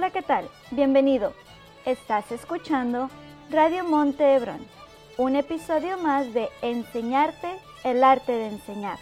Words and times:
Hola, 0.00 0.12
¿qué 0.12 0.22
tal? 0.22 0.48
Bienvenido. 0.70 1.34
Estás 1.84 2.32
escuchando 2.32 3.10
Radio 3.50 3.84
Monte 3.84 4.34
Hebrón, 4.34 4.66
un 5.18 5.36
episodio 5.36 5.98
más 5.98 6.32
de 6.32 6.48
Enseñarte 6.62 7.58
el 7.84 8.02
arte 8.02 8.32
de 8.32 8.46
enseñar. 8.46 8.98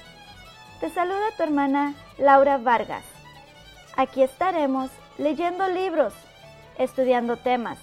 Te 0.80 0.90
saluda 0.90 1.30
tu 1.36 1.45
hermana 1.45 1.95
Laura 2.18 2.58
Vargas. 2.58 3.04
Aquí 3.96 4.24
estaremos 4.24 4.90
leyendo 5.18 5.68
libros, 5.68 6.14
estudiando 6.78 7.36
temas, 7.36 7.78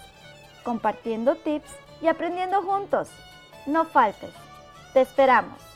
compartiendo 0.65 1.35
tips 1.35 1.71
y 2.01 2.07
aprendiendo 2.07 2.63
juntos. 2.63 3.07
No 3.65 3.85
faltes. 3.85 4.33
Te 4.91 4.99
esperamos. 4.99 5.74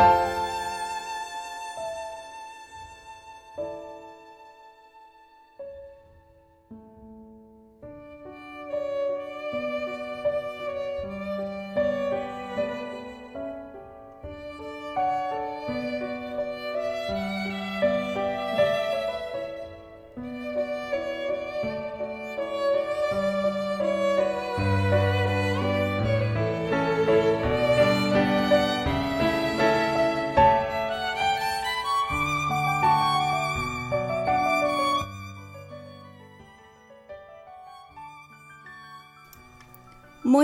Muy 0.00 0.29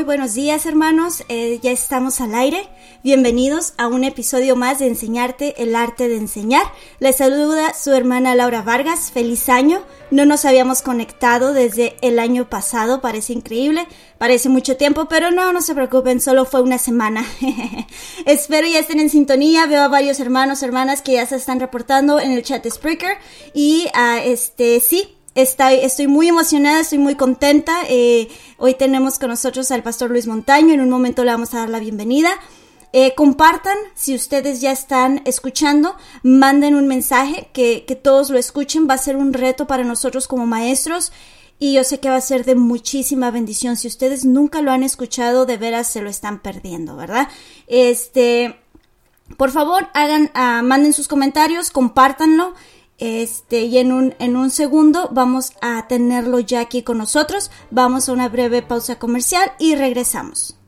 buenos 0.06 0.34
días 0.34 0.66
hermanos, 0.66 1.24
eh, 1.28 1.58
ya 1.60 1.72
estamos 1.72 2.20
al 2.20 2.36
aire. 2.36 2.68
Bienvenidos 3.02 3.74
a 3.76 3.88
un 3.88 4.04
episodio 4.04 4.54
más 4.54 4.78
de 4.78 4.86
Enseñarte 4.86 5.60
el 5.60 5.74
arte 5.74 6.08
de 6.08 6.16
enseñar. 6.16 6.62
Les 7.00 7.16
saluda 7.16 7.74
su 7.74 7.92
hermana 7.92 8.36
Laura 8.36 8.62
Vargas. 8.62 9.10
Feliz 9.10 9.48
año. 9.48 9.82
No 10.12 10.24
nos 10.24 10.44
habíamos 10.44 10.80
conectado 10.80 11.52
desde 11.52 11.96
el 12.02 12.20
año 12.20 12.48
pasado, 12.48 13.00
parece 13.00 13.32
increíble, 13.32 13.88
parece 14.18 14.48
mucho 14.48 14.76
tiempo, 14.76 15.06
pero 15.06 15.32
no, 15.32 15.52
no 15.52 15.60
se 15.60 15.74
preocupen, 15.74 16.20
solo 16.20 16.44
fue 16.44 16.62
una 16.62 16.78
semana. 16.78 17.26
Espero 18.26 18.68
ya 18.68 18.78
estén 18.78 19.00
en 19.00 19.10
sintonía. 19.10 19.66
Veo 19.66 19.82
a 19.82 19.88
varios 19.88 20.20
hermanos, 20.20 20.62
hermanas 20.62 21.02
que 21.02 21.14
ya 21.14 21.26
se 21.26 21.34
están 21.34 21.58
reportando 21.58 22.20
en 22.20 22.30
el 22.30 22.44
chat 22.44 22.64
Spreaker 22.64 23.18
y 23.52 23.88
uh, 23.88 24.20
este 24.24 24.78
sí, 24.78 25.15
Estoy, 25.36 26.06
muy 26.06 26.28
emocionada, 26.28 26.80
estoy 26.80 26.96
muy 26.96 27.14
contenta. 27.14 27.82
Eh, 27.90 28.28
hoy 28.56 28.72
tenemos 28.72 29.18
con 29.18 29.28
nosotros 29.28 29.70
al 29.70 29.82
pastor 29.82 30.10
Luis 30.10 30.26
Montaño. 30.26 30.72
En 30.72 30.80
un 30.80 30.88
momento 30.88 31.24
le 31.24 31.30
vamos 31.30 31.52
a 31.52 31.58
dar 31.58 31.68
la 31.68 31.78
bienvenida. 31.78 32.30
Eh, 32.94 33.14
compartan, 33.14 33.76
si 33.94 34.14
ustedes 34.14 34.62
ya 34.62 34.72
están 34.72 35.20
escuchando, 35.26 35.94
manden 36.22 36.74
un 36.74 36.88
mensaje, 36.88 37.50
que, 37.52 37.84
que 37.86 37.96
todos 37.96 38.30
lo 38.30 38.38
escuchen. 38.38 38.88
Va 38.88 38.94
a 38.94 38.98
ser 38.98 39.16
un 39.16 39.34
reto 39.34 39.66
para 39.66 39.84
nosotros 39.84 40.26
como 40.26 40.46
maestros 40.46 41.12
y 41.58 41.74
yo 41.74 41.84
sé 41.84 42.00
que 42.00 42.08
va 42.08 42.16
a 42.16 42.20
ser 42.22 42.46
de 42.46 42.54
muchísima 42.54 43.30
bendición. 43.30 43.76
Si 43.76 43.88
ustedes 43.88 44.24
nunca 44.24 44.62
lo 44.62 44.72
han 44.72 44.82
escuchado, 44.84 45.44
de 45.44 45.58
veras 45.58 45.92
se 45.92 46.00
lo 46.00 46.08
están 46.08 46.40
perdiendo, 46.40 46.96
¿verdad? 46.96 47.28
Este, 47.66 48.58
Por 49.36 49.50
favor, 49.50 49.88
hagan, 49.92 50.30
ah, 50.32 50.62
manden 50.62 50.94
sus 50.94 51.08
comentarios, 51.08 51.68
compártanlo. 51.68 52.54
Este, 52.98 53.62
y 53.62 53.78
en 53.78 53.92
un, 53.92 54.14
en 54.18 54.36
un 54.36 54.50
segundo 54.50 55.08
vamos 55.12 55.52
a 55.60 55.86
tenerlo 55.86 56.40
ya 56.40 56.60
aquí 56.60 56.82
con 56.82 56.98
nosotros. 56.98 57.50
Vamos 57.70 58.08
a 58.08 58.12
una 58.12 58.28
breve 58.28 58.62
pausa 58.62 58.98
comercial 58.98 59.52
y 59.58 59.74
regresamos. 59.74 60.58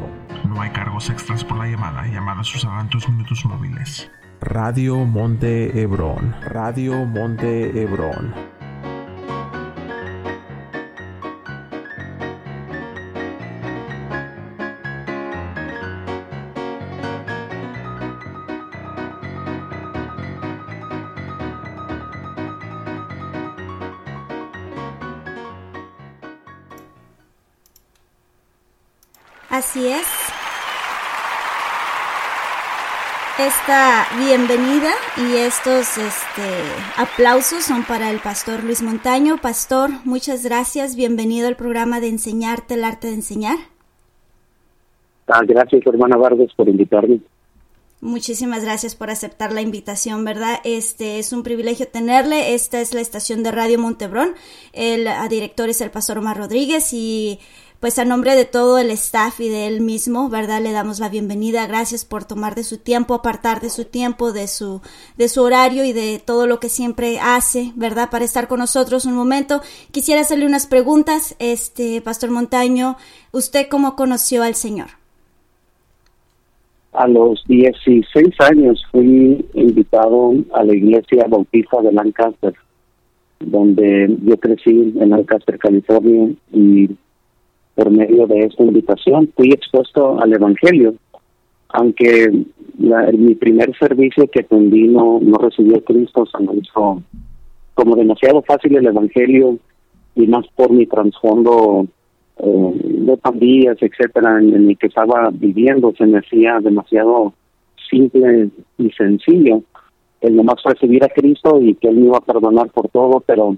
No 0.47 0.61
hay 0.61 0.71
cargos 0.71 1.09
extras 1.09 1.43
por 1.43 1.57
la 1.57 1.67
llamada. 1.67 2.05
Llamadas 2.07 2.53
usarán 2.55 2.89
tus 2.89 3.07
minutos 3.07 3.45
móviles. 3.45 4.09
Radio 4.41 5.05
Monte 5.05 5.79
Hebrón. 5.79 6.35
Radio 6.41 7.05
Monte 7.05 7.79
Hebrón. 7.79 8.33
Así 29.49 29.87
es. 29.87 30.30
Esta 33.41 34.05
bienvenida 34.19 34.91
y 35.17 35.37
estos 35.37 35.97
este, 35.97 36.47
aplausos 36.95 37.63
son 37.63 37.83
para 37.83 38.11
el 38.11 38.19
pastor 38.19 38.63
Luis 38.63 38.83
Montaño. 38.83 39.37
Pastor, 39.41 39.89
muchas 40.05 40.43
gracias. 40.45 40.95
Bienvenido 40.95 41.47
al 41.47 41.55
programa 41.55 41.99
de 41.99 42.09
Enseñarte 42.09 42.75
el 42.75 42.83
arte 42.83 43.07
de 43.07 43.15
enseñar. 43.15 43.57
Ah, 45.27 45.41
gracias, 45.43 45.81
hermana 45.87 46.17
Vargas, 46.17 46.53
por 46.55 46.69
invitarme. 46.69 47.19
Muchísimas 47.99 48.63
gracias 48.63 48.93
por 48.93 49.09
aceptar 49.09 49.51
la 49.51 49.61
invitación, 49.61 50.23
¿verdad? 50.23 50.59
Este 50.63 51.17
es 51.17 51.33
un 51.33 51.41
privilegio 51.41 51.87
tenerle. 51.87 52.53
Esta 52.53 52.79
es 52.79 52.93
la 52.93 53.01
estación 53.01 53.41
de 53.41 53.51
Radio 53.51 53.79
Montebrón. 53.79 54.35
El 54.71 55.07
director 55.29 55.67
es 55.67 55.81
el 55.81 55.89
pastor 55.89 56.19
Omar 56.19 56.37
Rodríguez 56.37 56.93
y 56.93 57.39
pues 57.81 57.97
a 57.97 58.05
nombre 58.05 58.35
de 58.35 58.45
todo 58.45 58.77
el 58.77 58.91
staff 58.91 59.39
y 59.39 59.49
de 59.49 59.65
él 59.65 59.81
mismo, 59.81 60.29
¿verdad? 60.29 60.61
Le 60.61 60.71
damos 60.71 60.99
la 60.99 61.09
bienvenida. 61.09 61.65
Gracias 61.65 62.05
por 62.05 62.25
tomar 62.25 62.53
de 62.53 62.63
su 62.63 62.77
tiempo, 62.77 63.15
apartar 63.15 63.59
de 63.59 63.71
su 63.71 63.85
tiempo, 63.85 64.31
de 64.31 64.47
su, 64.47 64.81
de 65.17 65.27
su 65.27 65.41
horario 65.41 65.83
y 65.83 65.91
de 65.91 66.21
todo 66.23 66.45
lo 66.45 66.59
que 66.59 66.69
siempre 66.69 67.19
hace, 67.19 67.71
¿verdad? 67.75 68.11
Para 68.11 68.23
estar 68.23 68.47
con 68.47 68.59
nosotros 68.59 69.05
un 69.05 69.15
momento. 69.15 69.61
Quisiera 69.91 70.21
hacerle 70.21 70.45
unas 70.45 70.67
preguntas, 70.67 71.35
este, 71.39 72.01
Pastor 72.01 72.29
Montaño. 72.29 72.97
¿Usted 73.31 73.65
cómo 73.67 73.95
conoció 73.95 74.43
al 74.43 74.53
Señor? 74.53 74.89
A 76.93 77.07
los 77.07 77.43
16 77.47 78.29
años 78.41 78.85
fui 78.91 79.43
invitado 79.55 80.35
a 80.53 80.63
la 80.63 80.75
iglesia 80.75 81.25
bautista 81.27 81.81
de 81.81 81.91
Lancaster, 81.91 82.53
donde 83.39 84.15
yo 84.23 84.37
crecí 84.37 84.93
en 84.99 85.09
Lancaster, 85.09 85.57
California, 85.57 86.31
y 86.53 86.91
por 87.75 87.89
medio 87.89 88.27
de 88.27 88.39
esta 88.39 88.63
invitación 88.63 89.31
fui 89.35 89.51
expuesto 89.51 90.19
al 90.19 90.33
Evangelio, 90.33 90.95
aunque 91.69 92.45
mi 92.77 93.35
primer 93.35 93.75
servicio 93.77 94.27
que 94.27 94.41
atendí 94.41 94.87
no, 94.87 95.19
no 95.21 95.37
recibió 95.37 95.83
Cristo, 95.83 96.25
se 96.25 96.43
me 96.43 96.55
hizo 96.55 97.01
como 97.73 97.95
demasiado 97.95 98.41
fácil 98.41 98.75
el 98.75 98.87
Evangelio 98.87 99.57
y 100.15 100.27
más 100.27 100.45
por 100.55 100.71
mi 100.71 100.85
trasfondo 100.85 101.87
eh, 102.37 102.73
de 102.83 103.17
pandillas, 103.17 103.77
etcétera, 103.81 104.39
en, 104.39 104.69
el 104.69 104.77
que 104.77 104.87
estaba 104.87 105.29
viviendo, 105.31 105.93
se 105.97 106.05
me 106.05 106.19
hacía 106.19 106.59
demasiado 106.59 107.33
simple 107.89 108.49
y 108.77 108.89
sencillo 108.91 109.63
el 110.21 110.35
nomás 110.35 110.61
recibir 110.63 111.03
a 111.03 111.09
Cristo 111.09 111.59
y 111.61 111.75
que 111.75 111.87
Él 111.87 111.97
me 111.97 112.05
iba 112.05 112.17
a 112.17 112.21
perdonar 112.25 112.69
por 112.69 112.87
todo, 112.89 113.21
pero 113.25 113.57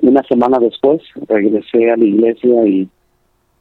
una 0.00 0.22
semana 0.22 0.58
después 0.58 1.02
regresé 1.28 1.90
a 1.90 1.96
la 1.96 2.04
iglesia 2.04 2.66
y 2.66 2.88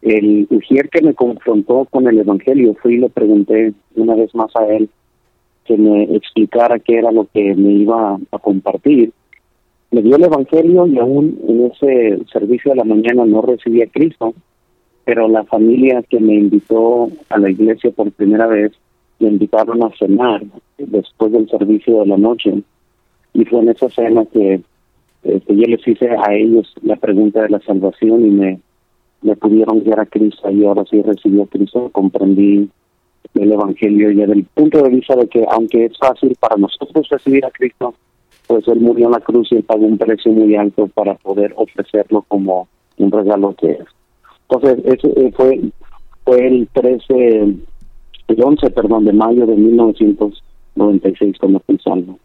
el 0.08 0.48
ujier 0.50 0.90
que 0.90 1.02
me 1.02 1.14
confrontó 1.14 1.86
con 1.90 2.08
el 2.08 2.20
Evangelio, 2.20 2.76
fui 2.82 2.96
y 2.96 2.98
le 2.98 3.10
pregunté 3.10 3.74
una 3.96 4.16
vez 4.16 4.34
más 4.36 4.56
a 4.56 4.68
él 4.68 4.90
que 5.66 5.78
me 5.78 6.04
explicara 6.16 6.80
qué 6.80 6.98
era 6.98 7.12
lo 7.12 7.28
que 7.34 7.54
me 7.56 7.72
iba 7.74 8.18
a 8.32 8.40
compartir. 8.40 9.12
Me 9.92 10.02
dio 10.02 10.16
el 10.16 10.24
Evangelio 10.24 10.88
y 10.88 10.98
aún 10.98 11.38
en 11.48 11.66
ese 11.66 12.20
servicio 12.32 12.72
de 12.72 12.78
la 12.78 12.84
mañana 12.84 13.26
no 13.26 13.42
recibí 13.42 13.82
a 13.82 13.88
Cristo, 13.88 14.34
pero 15.04 15.28
la 15.28 15.44
familia 15.44 16.04
que 16.04 16.20
me 16.20 16.36
invitó 16.36 17.10
a 17.30 17.38
la 17.38 17.50
iglesia 17.50 17.92
por 17.92 18.12
primera 18.12 18.48
vez 18.48 18.72
me 19.20 19.30
invitaron 19.30 19.84
a 19.84 19.90
cenar 19.98 20.44
después 20.78 21.32
del 21.32 21.50
servicio 21.50 22.02
de 22.02 22.08
la 22.08 22.18
noche 22.18 22.62
y 23.34 23.46
fue 23.46 23.60
en 23.60 23.70
esa 23.70 23.90
cena 23.90 24.26
que 24.26 24.62
este, 25.24 25.56
yo 25.56 25.68
les 25.68 25.86
hice 25.88 26.10
a 26.10 26.34
ellos 26.34 26.74
la 26.82 26.96
pregunta 26.96 27.42
de 27.42 27.50
la 27.50 27.60
salvación 27.60 28.26
y 28.26 28.30
me 28.30 28.60
me 29.22 29.36
pudieron 29.36 29.84
guiar 29.84 30.00
a 30.00 30.06
Cristo 30.06 30.50
y 30.50 30.66
ahora 30.66 30.84
sí 30.90 31.02
recibí 31.02 31.42
a 31.42 31.48
Cristo, 31.48 31.90
comprendí 31.92 32.70
el 33.34 33.52
Evangelio 33.52 34.12
y 34.12 34.16
desde 34.16 34.34
el 34.34 34.46
punto 34.46 34.82
de 34.82 34.90
vista 34.90 35.16
de 35.16 35.28
que 35.28 35.46
aunque 35.50 35.86
es 35.86 35.98
fácil 35.98 36.36
para 36.40 36.56
nosotros 36.58 37.08
recibir 37.10 37.46
a 37.46 37.52
Cristo, 37.52 37.94
pues 38.48 38.68
Él 38.68 38.80
murió 38.80 39.08
en 39.08 39.12
la 39.12 39.20
cruz 39.20 39.52
y 39.52 39.62
pagó 39.62 39.86
un 39.86 39.98
precio 39.98 40.32
muy 40.32 40.56
alto 40.56 40.88
para 40.88 41.16
poder 41.16 41.54
ofrecerlo 41.56 42.24
como 42.28 42.68
un 42.98 43.12
regalo 43.12 43.54
que 43.56 43.72
es. 43.72 43.86
Entonces, 44.50 44.86
eso 44.86 45.08
eh, 45.18 45.32
fue, 45.36 45.60
fue 46.24 46.48
el 46.48 46.68
13, 46.74 47.42
el 48.28 48.44
11, 48.44 48.70
perdón, 48.70 49.06
de 49.06 49.14
mayo 49.14 49.46
de 49.46 49.56
1996 49.56 51.38
cuando 51.40 51.60
fui 51.60 51.78
salvo. 51.80 52.18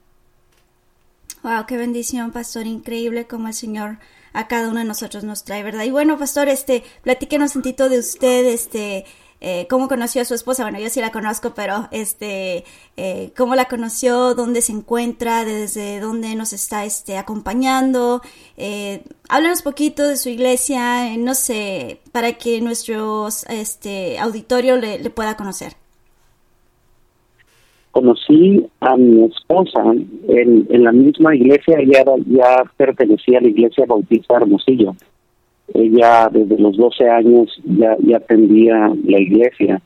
Wow, 1.42 1.66
qué 1.66 1.76
bendición, 1.76 2.30
pastor, 2.30 2.66
increíble 2.68 3.26
como 3.26 3.48
el 3.48 3.54
Señor 3.54 3.98
a 4.32 4.46
cada 4.46 4.68
uno 4.68 4.78
de 4.78 4.84
nosotros 4.84 5.24
nos 5.24 5.42
trae, 5.42 5.64
¿verdad? 5.64 5.82
Y 5.82 5.90
bueno, 5.90 6.16
pastor, 6.16 6.48
este, 6.48 6.84
platíquenos 7.02 7.56
un 7.56 7.62
poquito 7.62 7.88
de 7.88 7.98
usted, 7.98 8.44
este, 8.46 9.04
eh, 9.40 9.66
cómo 9.68 9.88
conoció 9.88 10.22
a 10.22 10.24
su 10.24 10.34
esposa. 10.34 10.62
Bueno, 10.62 10.78
yo 10.78 10.88
sí 10.88 11.00
la 11.00 11.10
conozco, 11.10 11.52
pero 11.52 11.88
este, 11.90 12.64
eh, 12.96 13.32
cómo 13.36 13.56
la 13.56 13.64
conoció, 13.64 14.36
dónde 14.36 14.62
se 14.62 14.70
encuentra, 14.70 15.44
desde 15.44 15.98
dónde 15.98 16.32
nos 16.36 16.52
está 16.52 16.84
este, 16.84 17.18
acompañando. 17.18 18.22
Eh, 18.56 19.02
háblanos 19.28 19.62
poquito 19.62 20.06
de 20.06 20.16
su 20.18 20.28
iglesia, 20.28 21.12
eh, 21.12 21.16
no 21.16 21.34
sé, 21.34 22.00
para 22.12 22.34
que 22.34 22.60
nuestro 22.60 23.26
este, 23.48 24.16
auditorio 24.20 24.76
le, 24.76 25.00
le 25.00 25.10
pueda 25.10 25.36
conocer 25.36 25.81
conocí 27.92 28.66
a 28.80 28.96
mi 28.96 29.24
esposa 29.24 29.80
en, 30.28 30.66
en 30.68 30.84
la 30.84 30.92
misma 30.92 31.36
iglesia, 31.36 31.78
ella 31.78 32.04
ya 32.26 32.64
pertenecía 32.76 33.38
a 33.38 33.42
la 33.42 33.48
iglesia 33.48 33.84
bautista 33.86 34.36
Hermosillo. 34.36 34.96
Ella 35.74 36.28
desde 36.30 36.58
los 36.58 36.76
12 36.76 37.08
años 37.08 37.60
ya, 37.64 37.96
ya 38.00 38.16
atendía 38.16 38.92
la 39.04 39.20
iglesia. 39.20 39.80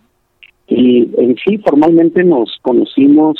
Y 0.69 1.09
en 1.19 1.37
sí, 1.45 1.59
formalmente 1.59 2.25
nos 2.25 2.57
conocimos 2.63 3.37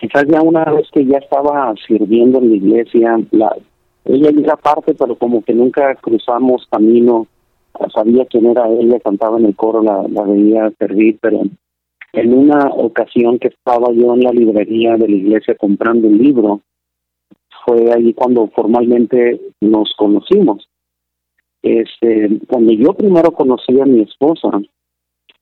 quizás 0.00 0.26
ya 0.28 0.40
una 0.42 0.64
vez 0.66 0.88
que 0.92 1.04
ya 1.04 1.18
estaba 1.18 1.74
sirviendo 1.86 2.38
en 2.38 2.50
la 2.50 2.56
iglesia. 2.56 3.20
La, 3.30 3.56
ella 4.04 4.30
era 4.30 4.56
parte, 4.56 4.94
pero 4.94 5.16
como 5.16 5.42
que 5.42 5.54
nunca 5.54 5.94
cruzamos 5.96 6.66
camino. 6.70 7.26
Sabía 7.94 8.26
quién 8.26 8.46
era 8.46 8.68
ella, 8.68 8.98
cantaba 9.00 9.38
en 9.38 9.46
el 9.46 9.56
coro, 9.56 9.82
la, 9.82 10.02
la 10.08 10.22
veía 10.22 10.70
servir, 10.78 11.18
pero 11.20 11.42
en 12.20 12.34
una 12.34 12.68
ocasión 12.68 13.38
que 13.38 13.48
estaba 13.48 13.92
yo 13.92 14.14
en 14.14 14.22
la 14.22 14.32
librería 14.32 14.96
de 14.96 15.08
la 15.08 15.16
iglesia 15.16 15.54
comprando 15.54 16.08
un 16.08 16.18
libro, 16.18 16.62
fue 17.64 17.92
ahí 17.92 18.12
cuando 18.14 18.48
formalmente 18.48 19.40
nos 19.60 19.94
conocimos. 19.96 20.68
Este, 21.62 22.28
cuando 22.48 22.72
yo 22.72 22.92
primero 22.94 23.30
conocí 23.32 23.80
a 23.80 23.84
mi 23.84 24.02
esposa, 24.02 24.50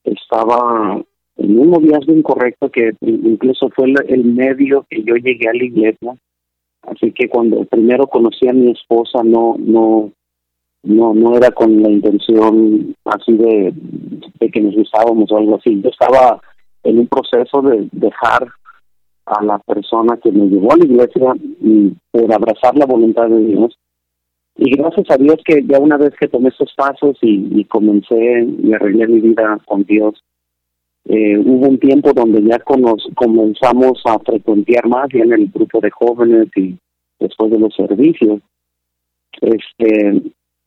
estaba 0.04 1.02
en 1.37 1.59
un 1.59 1.71
noviazgo 1.71 2.12
incorrecto 2.12 2.71
que 2.71 2.92
incluso 3.00 3.71
fue 3.71 3.92
el, 4.09 4.25
medio 4.25 4.87
que 4.88 5.02
yo 5.02 5.14
llegué 5.16 5.49
a 5.49 5.54
la 5.54 5.64
iglesia. 5.64 6.16
Así 6.83 7.12
que 7.12 7.28
cuando 7.28 7.64
primero 7.64 8.06
conocí 8.06 8.49
a 8.49 8.52
mi 8.52 8.71
esposa 8.71 9.23
no 9.25 9.56
no 9.59 10.12
no 10.85 11.14
no 11.14 11.37
era 11.37 11.50
con 11.50 11.83
la 11.83 11.90
intención 11.90 12.95
así 13.04 13.33
de, 13.33 13.73
de 14.40 14.50
que 14.50 14.61
nos 14.61 14.75
gustábamos 14.75 15.30
o 15.33 15.37
algo 15.37 15.56
así. 15.56 15.80
Yo 15.83 15.90
estaba 15.90 16.40
en 16.87 17.00
un 17.00 17.07
proceso 17.09 17.62
de 17.62 17.88
dejar 17.93 18.49
a 19.26 19.43
la 19.43 19.59
persona 19.59 20.16
que 20.23 20.31
me 20.31 20.47
llevó 20.47 20.73
a 20.73 20.76
la 20.76 20.85
iglesia 20.85 21.35
y 21.61 21.93
por 22.12 22.33
abrazar 22.33 22.76
la 22.76 22.87
voluntad 22.87 23.28
de 23.28 23.40
Dios. 23.45 23.76
Y 24.57 24.76
gracias 24.76 25.11
a 25.11 25.16
Dios 25.16 25.37
que 25.45 25.64
ya 25.66 25.78
una 25.78 25.97
vez 25.97 26.14
que 26.19 26.28
tomé 26.28 26.49
esos 26.49 26.73
pasos 26.76 27.19
y, 27.21 27.64
comencé 27.64 28.47
y 28.62 28.73
arreglé 28.73 29.07
mi 29.09 29.21
vida 29.21 29.59
con 29.66 29.83
Dios, 29.83 30.23
eh, 31.05 31.37
hubo 31.38 31.69
un 31.69 31.78
tiempo 31.78 32.12
donde 32.12 32.43
ya 32.43 32.59
comenzamos 32.61 34.00
a 34.07 34.19
frecuentar 34.21 34.87
más 34.88 35.09
en 35.12 35.33
el 35.33 35.49
grupo 35.49 35.81
de 35.81 35.90
jóvenes 35.90 36.49
y 36.57 36.76
después 37.19 37.50
de 37.50 37.59
los 37.59 37.75
servicios. 37.75 38.40
Este, 39.40 40.23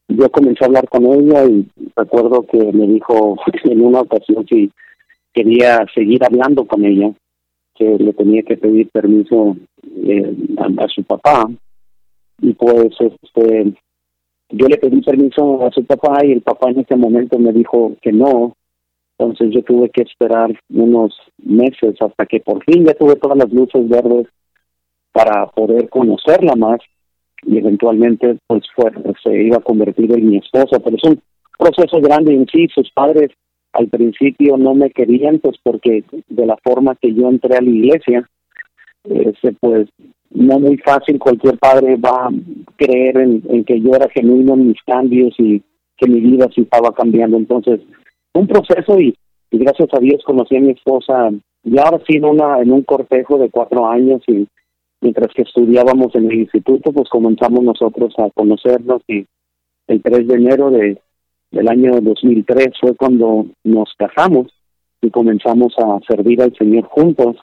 yo 0.09 0.29
comencé 0.31 0.63
a 0.63 0.67
hablar 0.67 0.87
con 0.89 1.05
ella 1.05 1.45
y 1.45 1.67
recuerdo 1.95 2.45
que 2.45 2.71
me 2.73 2.87
dijo 2.87 3.37
en 3.63 3.81
una 3.81 4.01
ocasión 4.01 4.45
si 4.47 4.71
quería 5.33 5.85
seguir 5.93 6.23
hablando 6.23 6.65
con 6.65 6.85
ella 6.85 7.11
que 7.75 7.97
le 7.97 8.13
tenía 8.13 8.43
que 8.43 8.57
pedir 8.57 8.89
permiso 8.89 9.55
eh, 10.05 10.35
a, 10.57 10.87
su 10.89 11.03
papá. 11.03 11.49
Y 12.41 12.53
pues 12.53 12.89
este 12.99 13.73
yo 14.51 14.67
le 14.67 14.77
pedí 14.77 15.01
permiso 15.01 15.65
a 15.65 15.71
su 15.71 15.85
papá 15.85 16.25
y 16.25 16.31
el 16.31 16.41
papá 16.41 16.71
en 16.71 16.79
ese 16.79 16.95
momento 16.95 17.39
me 17.39 17.53
dijo 17.53 17.95
que 18.01 18.11
no. 18.11 18.53
Entonces 19.17 19.51
yo 19.53 19.63
tuve 19.63 19.89
que 19.89 20.01
esperar 20.01 20.51
unos 20.69 21.15
meses 21.37 21.95
hasta 22.01 22.25
que 22.25 22.39
por 22.39 22.63
fin 22.63 22.85
ya 22.85 22.93
tuve 22.93 23.15
todas 23.15 23.37
las 23.37 23.51
luces 23.51 23.87
verdes 23.87 24.27
para 25.11 25.47
poder 25.47 25.89
conocerla 25.89 26.55
más. 26.55 26.79
Y 27.43 27.57
eventualmente 27.57 28.37
pues 28.47 28.63
fue 28.75 28.91
se 29.23 29.43
iba 29.43 29.57
a 29.57 29.61
convertir 29.61 30.11
en 30.11 30.29
mi 30.29 30.37
esposa 30.37 30.79
pero 30.83 30.97
es 30.97 31.03
un 31.03 31.21
proceso 31.57 32.01
grande 32.01 32.33
en 32.33 32.45
sí. 32.47 32.67
Sus 32.73 32.91
padres 32.91 33.31
al 33.73 33.87
principio 33.87 34.57
no 34.57 34.73
me 34.73 34.91
querían, 34.91 35.39
pues 35.39 35.57
porque 35.63 36.03
de 36.27 36.45
la 36.45 36.57
forma 36.63 36.95
que 36.95 37.13
yo 37.13 37.29
entré 37.29 37.57
a 37.57 37.61
la 37.61 37.69
iglesia, 37.69 38.29
ese 39.03 39.53
pues 39.59 39.89
no 40.31 40.59
muy 40.59 40.77
fácil, 40.77 41.19
cualquier 41.19 41.57
padre 41.57 41.95
va 41.95 42.27
a 42.27 42.31
creer 42.75 43.17
en, 43.17 43.63
que 43.63 43.79
yo 43.81 43.91
era 43.95 44.09
genuino 44.09 44.53
en 44.53 44.67
mis 44.69 44.81
cambios 44.83 45.33
y 45.37 45.61
que 45.97 46.07
mi 46.07 46.19
vida 46.19 46.47
sí 46.53 46.61
estaba 46.61 46.93
cambiando. 46.93 47.37
Entonces, 47.37 47.81
un 48.33 48.47
proceso 48.47 48.99
y, 48.99 49.15
gracias 49.51 49.89
a 49.93 49.99
Dios 49.99 50.23
conocí 50.23 50.55
a 50.55 50.61
mi 50.61 50.71
esposa 50.71 51.31
ya 51.63 51.83
ahora 51.83 52.01
sí 52.07 52.17
en, 52.17 52.25
una, 52.25 52.61
en 52.61 52.71
un 52.71 52.83
cortejo 52.83 53.37
de 53.37 53.49
cuatro 53.49 53.87
años 53.87 54.21
y 54.27 54.47
mientras 55.01 55.33
que 55.33 55.41
estudiábamos 55.41 56.13
en 56.15 56.31
el 56.31 56.39
instituto, 56.39 56.91
pues 56.91 57.09
comenzamos 57.09 57.63
nosotros 57.63 58.13
a 58.17 58.29
conocernos 58.29 59.01
y 59.07 59.25
el 59.87 60.01
3 60.01 60.27
de 60.27 60.35
enero 60.35 60.69
de 60.69 61.01
del 61.51 61.67
año 61.67 61.99
2003 62.01 62.69
fue 62.79 62.95
cuando 62.95 63.45
nos 63.63 63.93
casamos 63.97 64.47
y 65.01 65.09
comenzamos 65.09 65.73
a 65.77 65.99
servir 66.07 66.41
al 66.41 66.55
Señor 66.55 66.83
juntos 66.85 67.37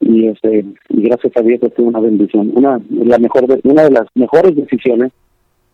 y 0.00 0.28
este 0.28 0.64
y 0.88 1.02
gracias 1.02 1.32
a 1.36 1.42
Dios 1.42 1.60
fue 1.74 1.84
una 1.84 2.00
bendición 2.00 2.52
una 2.54 2.80
la 2.90 3.18
mejor 3.18 3.46
una 3.64 3.84
de 3.84 3.90
las 3.90 4.06
mejores 4.14 4.56
decisiones 4.56 5.12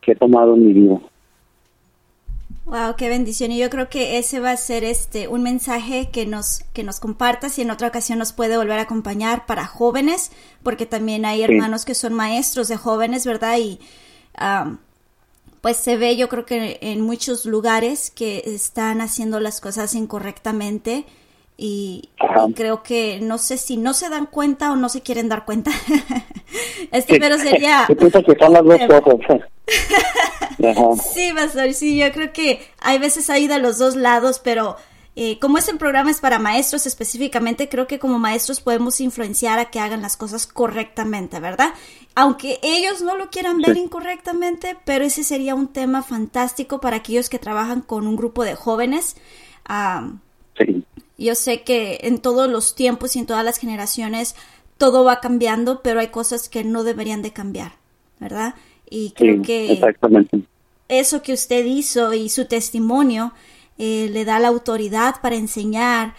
que 0.01 0.11
he 0.11 0.15
tomado 0.15 0.55
en 0.55 0.65
mi 0.65 0.73
vida 0.73 0.99
Wow, 2.67 2.97
qué 2.97 3.07
bendición. 3.07 3.53
Y 3.53 3.59
yo 3.59 3.69
creo 3.69 3.87
que 3.87 4.17
ese 4.17 4.41
va 4.41 4.51
a 4.51 4.57
ser 4.57 4.83
este 4.83 5.29
un 5.29 5.41
mensaje 5.41 6.09
que 6.11 6.25
nos 6.25 6.65
que 6.73 6.83
nos 6.83 6.99
compartas 6.99 7.57
y 7.57 7.61
en 7.61 7.71
otra 7.71 7.87
ocasión 7.87 8.19
nos 8.19 8.33
puede 8.33 8.57
volver 8.57 8.79
a 8.79 8.81
acompañar 8.81 9.45
para 9.45 9.65
jóvenes, 9.65 10.33
porque 10.63 10.85
también 10.85 11.23
hay 11.23 11.43
hermanos 11.43 11.85
que 11.85 11.93
son 11.93 12.13
maestros 12.13 12.67
de 12.67 12.75
jóvenes, 12.75 13.25
¿verdad? 13.25 13.57
Y 13.57 13.79
pues 15.61 15.77
se 15.77 15.97
ve 15.97 16.15
yo 16.15 16.29
creo 16.29 16.45
que 16.45 16.77
en 16.81 17.01
muchos 17.01 17.45
lugares 17.45 18.11
que 18.11 18.43
están 18.45 19.01
haciendo 19.01 19.39
las 19.39 19.61
cosas 19.61 19.95
incorrectamente 19.95 21.05
y, 21.57 22.09
creo 22.55 22.83
que 22.83 23.19
no 23.19 23.39
sé 23.39 23.57
si 23.57 23.77
no 23.77 23.93
se 23.93 24.09
dan 24.09 24.27
cuenta 24.27 24.71
o 24.71 24.75
no 24.75 24.89
se 24.89 25.01
quieren 25.01 25.27
dar 25.27 25.43
cuenta. 25.43 25.71
este, 26.91 27.19
pero 27.19 27.37
sería... 27.39 27.87
que 27.87 27.95
son 28.39 28.53
las 28.53 28.63
dos 28.63 29.01
cosas. 29.01 29.41
sí, 31.13 31.31
Pastor, 31.35 31.73
sí, 31.73 31.97
yo 31.97 32.11
creo 32.11 32.31
que 32.31 32.61
hay 32.79 32.99
veces 32.99 33.31
hay 33.31 33.47
de 33.47 33.57
los 33.57 33.79
dos 33.79 33.95
lados, 33.95 34.39
pero 34.43 34.77
eh, 35.19 35.39
como 35.39 35.57
este 35.57 35.73
programa 35.73 36.11
es 36.11 36.21
para 36.21 36.37
maestros 36.37 36.85
específicamente, 36.85 37.69
creo 37.69 37.87
que 37.87 37.97
como 37.97 38.19
maestros 38.19 38.61
podemos 38.61 39.01
influenciar 39.01 39.57
a 39.57 39.71
que 39.71 39.79
hagan 39.79 40.03
las 40.03 40.15
cosas 40.15 40.45
correctamente, 40.45 41.39
¿verdad? 41.39 41.73
Aunque 42.13 42.59
ellos 42.61 43.01
no 43.01 43.17
lo 43.17 43.31
quieran 43.31 43.57
ver 43.57 43.77
incorrectamente, 43.77 44.77
pero 44.85 45.03
ese 45.03 45.23
sería 45.23 45.55
un 45.55 45.69
tema 45.69 46.03
fantástico 46.03 46.79
para 46.79 46.97
aquellos 46.97 47.29
que 47.29 47.39
trabajan 47.39 47.81
con 47.81 48.05
un 48.05 48.15
grupo 48.15 48.43
de 48.43 48.53
jóvenes. 48.53 49.15
Yo 51.17 51.33
sé 51.33 51.63
que 51.63 51.97
en 52.03 52.19
todos 52.19 52.47
los 52.47 52.75
tiempos 52.75 53.15
y 53.15 53.19
en 53.19 53.25
todas 53.25 53.43
las 53.43 53.57
generaciones 53.57 54.35
todo 54.77 55.03
va 55.03 55.19
cambiando, 55.19 55.81
pero 55.81 55.99
hay 55.99 56.09
cosas 56.09 56.47
que 56.47 56.63
no 56.63 56.83
deberían 56.83 57.23
de 57.23 57.33
cambiar, 57.33 57.71
¿verdad? 58.19 58.53
Y 58.87 59.13
creo 59.15 59.41
que 59.41 59.81
eso 60.89 61.23
que 61.23 61.33
usted 61.33 61.65
hizo 61.65 62.13
y 62.13 62.29
su 62.29 62.45
testimonio 62.45 63.33
eh, 63.77 64.09
le 64.11 64.25
da 64.25 64.39
la 64.39 64.47
autoridad 64.47 65.21
para 65.21 65.35
enseñar 65.35 66.15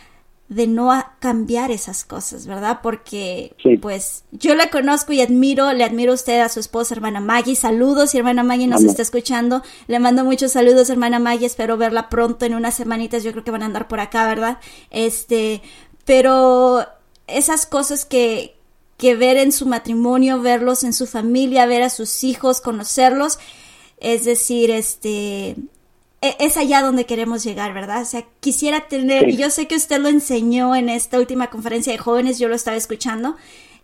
de 0.48 0.66
no 0.66 0.90
cambiar 1.18 1.70
esas 1.70 2.06
cosas, 2.06 2.46
¿verdad? 2.46 2.80
Porque 2.82 3.54
pues 3.82 4.24
yo 4.32 4.54
la 4.54 4.70
conozco 4.70 5.12
y 5.12 5.20
admiro, 5.20 5.70
le 5.74 5.84
admiro 5.84 6.12
a 6.12 6.14
usted 6.14 6.40
a 6.40 6.48
su 6.48 6.58
esposa, 6.58 6.94
hermana 6.94 7.20
Maggie. 7.20 7.54
Saludos, 7.54 8.14
y 8.14 8.18
hermana 8.18 8.42
Maggie 8.42 8.66
nos 8.66 8.82
está 8.82 9.02
escuchando. 9.02 9.62
Le 9.88 9.98
mando 9.98 10.24
muchos 10.24 10.52
saludos, 10.52 10.88
hermana 10.88 11.18
Maggie. 11.18 11.46
Espero 11.46 11.76
verla 11.76 12.08
pronto 12.08 12.46
en 12.46 12.54
unas 12.54 12.74
semanitas. 12.74 13.24
Yo 13.24 13.32
creo 13.32 13.44
que 13.44 13.50
van 13.50 13.62
a 13.62 13.66
andar 13.66 13.88
por 13.88 14.00
acá, 14.00 14.26
¿verdad? 14.26 14.58
Este, 14.90 15.60
pero 16.06 16.86
esas 17.26 17.66
cosas 17.66 18.06
que, 18.06 18.56
que 18.96 19.16
ver 19.16 19.36
en 19.36 19.52
su 19.52 19.66
matrimonio, 19.66 20.40
verlos 20.40 20.82
en 20.82 20.94
su 20.94 21.06
familia, 21.06 21.66
ver 21.66 21.82
a 21.82 21.90
sus 21.90 22.24
hijos, 22.24 22.62
conocerlos, 22.62 23.38
es 23.98 24.24
decir, 24.24 24.70
este, 24.70 25.56
es 26.20 26.56
allá 26.56 26.82
donde 26.82 27.06
queremos 27.06 27.44
llegar, 27.44 27.72
¿verdad? 27.72 28.02
O 28.02 28.04
sea, 28.04 28.24
quisiera 28.40 28.88
tener, 28.88 29.28
y 29.28 29.36
yo 29.36 29.50
sé 29.50 29.68
que 29.68 29.76
usted 29.76 30.00
lo 30.00 30.08
enseñó 30.08 30.74
en 30.74 30.88
esta 30.88 31.18
última 31.18 31.48
conferencia 31.48 31.92
de 31.92 31.98
jóvenes, 31.98 32.38
yo 32.38 32.48
lo 32.48 32.56
estaba 32.56 32.76
escuchando, 32.76 33.36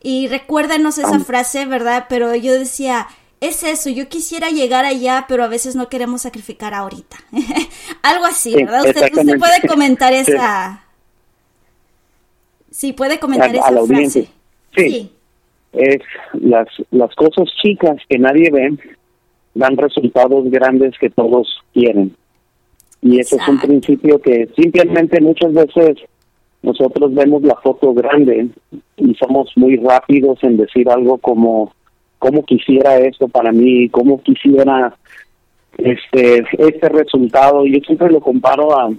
y 0.03 0.27
recuérdanos 0.29 0.99
esa 0.99 1.21
frase, 1.21 1.65
¿verdad? 1.65 2.07
Pero 2.09 2.35
yo 2.35 2.53
decía, 2.53 3.07
es 3.41 3.63
eso, 3.63 3.89
yo 3.89 4.09
quisiera 4.09 4.51
llegar 4.51 4.85
allá, 4.85 5.27
pero 5.29 5.45
a 5.45 5.49
veces 5.49 5.77
no 5.77 5.89
queremos 5.89 6.23
sacrificar 6.23 6.75
ahorita. 6.75 7.17
Algo 8.03 8.25
así, 8.25 8.55
¿verdad? 8.55 8.85
usted, 8.87 9.13
usted, 9.13 9.39
puede 9.39 9.69
comentar 9.69 10.13
esa... 10.13 10.85
Sí, 12.71 12.93
puede 12.93 13.21
comentar 13.21 13.55
esa 13.55 13.87
frase. 13.87 14.29
Sí. 14.77 15.13
Es 15.73 16.01
las, 16.33 16.67
las 16.91 17.15
cosas 17.15 17.49
chicas 17.63 17.97
que 18.09 18.19
nadie 18.19 18.51
ve 18.51 18.77
dan 19.55 19.77
resultados 19.77 20.51
grandes 20.51 20.99
que 20.99 21.11
todos 21.11 21.63
quieren. 21.73 22.17
Y 23.05 23.21
ese 23.21 23.37
es 23.37 23.47
un 23.47 23.61
principio 23.61 24.19
que 24.19 24.49
simplemente 24.57 25.21
muchas 25.21 25.53
veces 25.53 25.99
nosotros 26.63 27.15
vemos 27.15 27.43
la 27.43 27.55
foto 27.57 27.93
grande 27.93 28.49
y 28.97 29.15
somos 29.17 29.53
muy 29.57 29.77
rápidos 29.77 30.43
en 30.43 30.57
decir 30.57 30.89
algo 30.89 31.19
como 31.19 31.75
cómo 32.19 32.43
quisiera 32.43 32.97
esto 32.97 33.29
para 33.29 33.53
mí, 33.53 33.91
cómo 33.91 34.23
quisiera 34.23 34.97
este 35.77 36.45
este 36.57 36.89
resultado. 36.89 37.67
Yo 37.67 37.79
siempre 37.81 38.11
lo 38.11 38.21
comparo 38.21 38.75
a, 38.75 38.91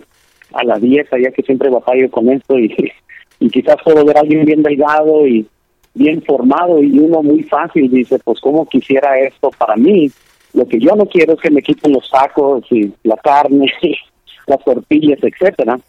a 0.54 0.64
la 0.64 0.78
dieta, 0.78 1.18
ya 1.18 1.32
que 1.32 1.42
siempre 1.42 1.72
batallo 1.72 2.12
con 2.12 2.30
esto 2.30 2.60
y, 2.60 2.76
y 3.40 3.50
quizás 3.50 3.78
puedo 3.84 4.06
ver 4.06 4.18
a 4.18 4.22
alguien 4.22 4.46
bien 4.46 4.62
delgado 4.62 5.26
y 5.26 5.48
bien 5.96 6.22
formado 6.22 6.84
y 6.84 7.00
uno 7.00 7.24
muy 7.24 7.42
fácil 7.42 7.90
dice, 7.90 8.20
pues 8.24 8.40
cómo 8.40 8.68
quisiera 8.68 9.18
esto 9.18 9.50
para 9.58 9.76
mí, 9.76 10.12
lo 10.56 10.66
que 10.68 10.80
yo 10.80 10.96
no 10.96 11.06
quiero 11.06 11.34
es 11.34 11.42
que 11.42 11.52
me 11.52 11.62
quiten 11.62 11.92
los 11.92 12.08
sacos 12.08 12.64
y 12.72 12.92
la 13.04 13.18
carne, 13.18 13.72
las 14.48 14.64
tortillas, 14.64 15.20
etcétera. 15.22 15.80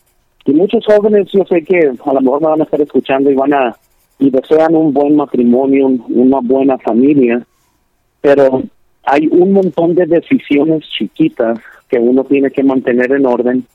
Y 0.45 0.53
muchos 0.53 0.85
jóvenes, 0.85 1.29
yo 1.33 1.45
sé 1.49 1.63
que 1.63 1.93
a 2.05 2.13
lo 2.13 2.21
mejor 2.21 2.41
me 2.41 2.49
van 2.49 2.61
a 2.61 2.65
estar 2.65 2.81
escuchando 2.81 3.31
y 3.31 3.35
van 3.35 3.55
a 3.55 3.77
y 4.19 4.31
desean 4.31 4.75
un 4.75 4.93
buen 4.95 5.15
matrimonio, 5.15 5.87
una 6.09 6.41
buena 6.41 6.79
familia, 6.79 7.47
pero 8.23 8.63
hay 9.05 9.29
un 9.31 9.53
montón 9.53 9.95
de 9.95 10.07
decisiones 10.07 10.85
chiquitas 10.89 11.59
que 11.89 11.99
uno 11.99 12.25
tiene 12.25 12.51
que 12.51 12.63
mantener 12.63 13.13
en 13.13 13.27
orden 13.27 13.67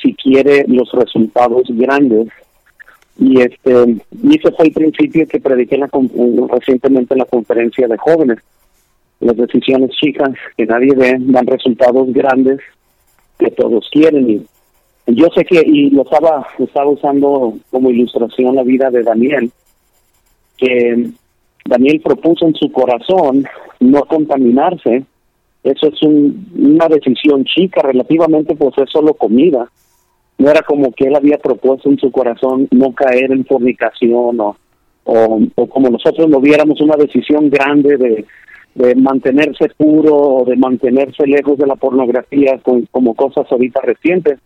si 0.00 0.14
quiere 0.14 0.64
los 0.68 0.90
resultados 0.92 1.64
grandes. 1.68 2.28
Y 3.18 3.40
este 3.42 3.96
y 4.22 4.36
ese 4.36 4.50
fue 4.52 4.66
el 4.66 4.72
principio 4.72 5.28
que 5.28 5.38
prediqué 5.38 5.80
recientemente 6.48 7.14
en 7.14 7.18
la 7.18 7.26
conferencia 7.26 7.86
de 7.86 7.98
jóvenes 7.98 8.38
las 9.24 9.36
decisiones 9.36 9.90
chicas 10.00 10.30
que 10.56 10.66
nadie 10.66 10.94
ve 10.94 11.16
dan 11.18 11.46
resultados 11.46 12.12
grandes 12.12 12.60
que 13.38 13.50
todos 13.50 13.88
quieren 13.90 14.30
y 14.30 14.46
yo 15.06 15.26
sé 15.34 15.44
que 15.44 15.62
y 15.64 15.90
lo 15.90 16.02
estaba 16.02 16.46
estaba 16.58 16.90
usando 16.90 17.54
como 17.70 17.90
ilustración 17.90 18.54
la 18.54 18.62
vida 18.62 18.90
de 18.90 19.02
Daniel 19.02 19.50
que 20.56 21.10
Daniel 21.64 22.00
propuso 22.04 22.46
en 22.46 22.54
su 22.54 22.70
corazón 22.70 23.44
no 23.80 24.04
contaminarse 24.04 25.04
Eso 25.62 25.88
es 25.88 26.02
una 26.02 26.88
decisión 26.88 27.44
chica, 27.44 27.80
relativamente 27.82 28.54
pues 28.54 28.76
es 28.76 28.90
solo 28.90 29.14
comida. 29.14 29.66
No 30.36 30.50
era 30.50 30.60
como 30.60 30.92
que 30.92 31.06
él 31.06 31.16
había 31.16 31.38
propuesto 31.38 31.88
en 31.88 31.98
su 31.98 32.10
corazón 32.10 32.68
no 32.70 32.92
caer 32.92 33.32
en 33.32 33.46
fornicación 33.46 34.40
o, 34.40 34.56
o, 35.04 35.66
como 35.68 35.88
nosotros 35.88 36.28
lo 36.28 36.40
viéramos 36.40 36.80
una 36.82 36.96
decisión 36.96 37.48
grande 37.48 37.96
de, 37.96 38.26
de 38.74 38.94
mantenerse 38.96 39.68
puro 39.76 40.16
o 40.16 40.44
de 40.44 40.56
mantenerse 40.56 41.26
lejos 41.26 41.58
de 41.58 41.66
la 41.66 41.76
pornografía 41.76 42.58
con, 42.62 42.86
como 42.90 43.14
cosas 43.14 43.46
ahorita 43.50 43.80
recientes. 43.82 44.40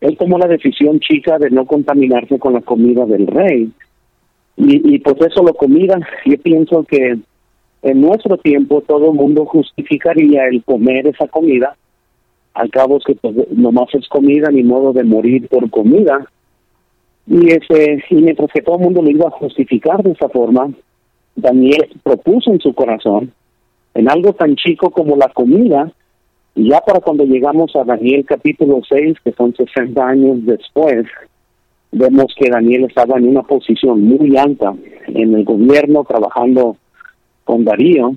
Él 0.00 0.16
tomó 0.16 0.38
la 0.38 0.48
decisión 0.48 1.00
chica 1.00 1.38
de 1.38 1.50
no 1.50 1.66
contaminarse 1.66 2.38
con 2.38 2.54
la 2.54 2.60
comida 2.60 3.04
del 3.06 3.26
rey. 3.26 3.70
Y, 4.56 4.94
y 4.94 4.98
pues 5.00 5.16
eso 5.20 5.42
lo 5.42 5.54
comida, 5.54 5.98
yo 6.24 6.38
pienso 6.38 6.84
que 6.84 7.18
en 7.82 8.00
nuestro 8.00 8.38
tiempo 8.38 8.80
todo 8.80 9.10
el 9.10 9.14
mundo 9.14 9.44
justificaría 9.44 10.46
el 10.46 10.64
comer 10.64 11.06
esa 11.06 11.28
comida. 11.28 11.76
Al 12.54 12.70
cabo 12.70 12.96
es 12.96 13.04
que 13.04 13.14
pues, 13.14 13.34
nomás 13.50 13.94
es 13.94 14.08
comida, 14.08 14.50
ni 14.50 14.62
modo 14.62 14.92
de 14.92 15.04
morir 15.04 15.48
por 15.48 15.68
comida. 15.68 16.26
Y, 17.26 17.50
ese, 17.50 18.02
y 18.08 18.14
mientras 18.16 18.50
que 18.52 18.62
todo 18.62 18.76
el 18.76 18.84
mundo 18.84 19.02
lo 19.02 19.10
iba 19.10 19.28
a 19.28 19.32
justificar 19.32 20.02
de 20.02 20.12
esa 20.12 20.28
forma, 20.30 20.70
Daniel 21.36 21.88
propuso 22.02 22.52
en 22.52 22.60
su 22.60 22.74
corazón, 22.74 23.32
en 23.94 24.10
algo 24.10 24.32
tan 24.32 24.56
chico 24.56 24.90
como 24.90 25.16
la 25.16 25.28
comida, 25.28 25.90
y 26.54 26.68
ya 26.70 26.80
para 26.80 27.00
cuando 27.00 27.24
llegamos 27.24 27.74
a 27.76 27.84
Daniel 27.84 28.24
capítulo 28.26 28.80
6, 28.88 29.18
que 29.24 29.32
son 29.32 29.54
60 29.54 30.06
años 30.06 30.38
después, 30.44 31.06
vemos 31.92 32.34
que 32.36 32.50
Daniel 32.50 32.84
estaba 32.84 33.18
en 33.18 33.28
una 33.28 33.42
posición 33.42 34.02
muy 34.02 34.36
alta 34.36 34.74
en 35.06 35.34
el 35.34 35.44
gobierno, 35.44 36.04
trabajando 36.04 36.76
con 37.44 37.64
Darío, 37.64 38.14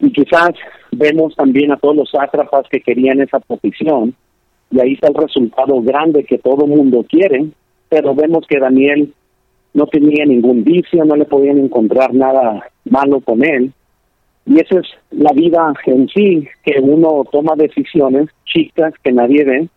y 0.00 0.12
quizás 0.12 0.50
vemos 0.92 1.34
también 1.34 1.72
a 1.72 1.76
todos 1.76 1.96
los 1.96 2.10
sátrapas 2.10 2.66
que 2.70 2.80
querían 2.80 3.20
esa 3.20 3.40
posición, 3.40 4.14
y 4.70 4.80
ahí 4.80 4.94
está 4.94 5.08
el 5.08 5.14
resultado 5.14 5.80
grande 5.82 6.24
que 6.24 6.38
todo 6.38 6.66
mundo 6.66 7.04
quiere, 7.08 7.46
pero 7.88 8.14
vemos 8.14 8.46
que 8.46 8.58
Daniel 8.58 9.12
no 9.72 9.86
tenía 9.86 10.24
ningún 10.24 10.64
vicio, 10.64 11.04
no 11.04 11.16
le 11.16 11.24
podían 11.24 11.58
encontrar 11.58 12.14
nada 12.14 12.68
malo 12.84 13.20
con 13.20 13.44
él, 13.44 13.72
y 14.46 14.60
esa 14.60 14.80
es 14.80 14.86
la 15.10 15.32
vida 15.32 15.72
en 15.86 16.08
sí, 16.08 16.46
que 16.62 16.78
uno 16.80 17.24
toma 17.30 17.54
decisiones 17.56 18.28
chicas 18.44 18.92
que 19.02 19.12
nadie 19.12 19.44
ve, 19.44 19.68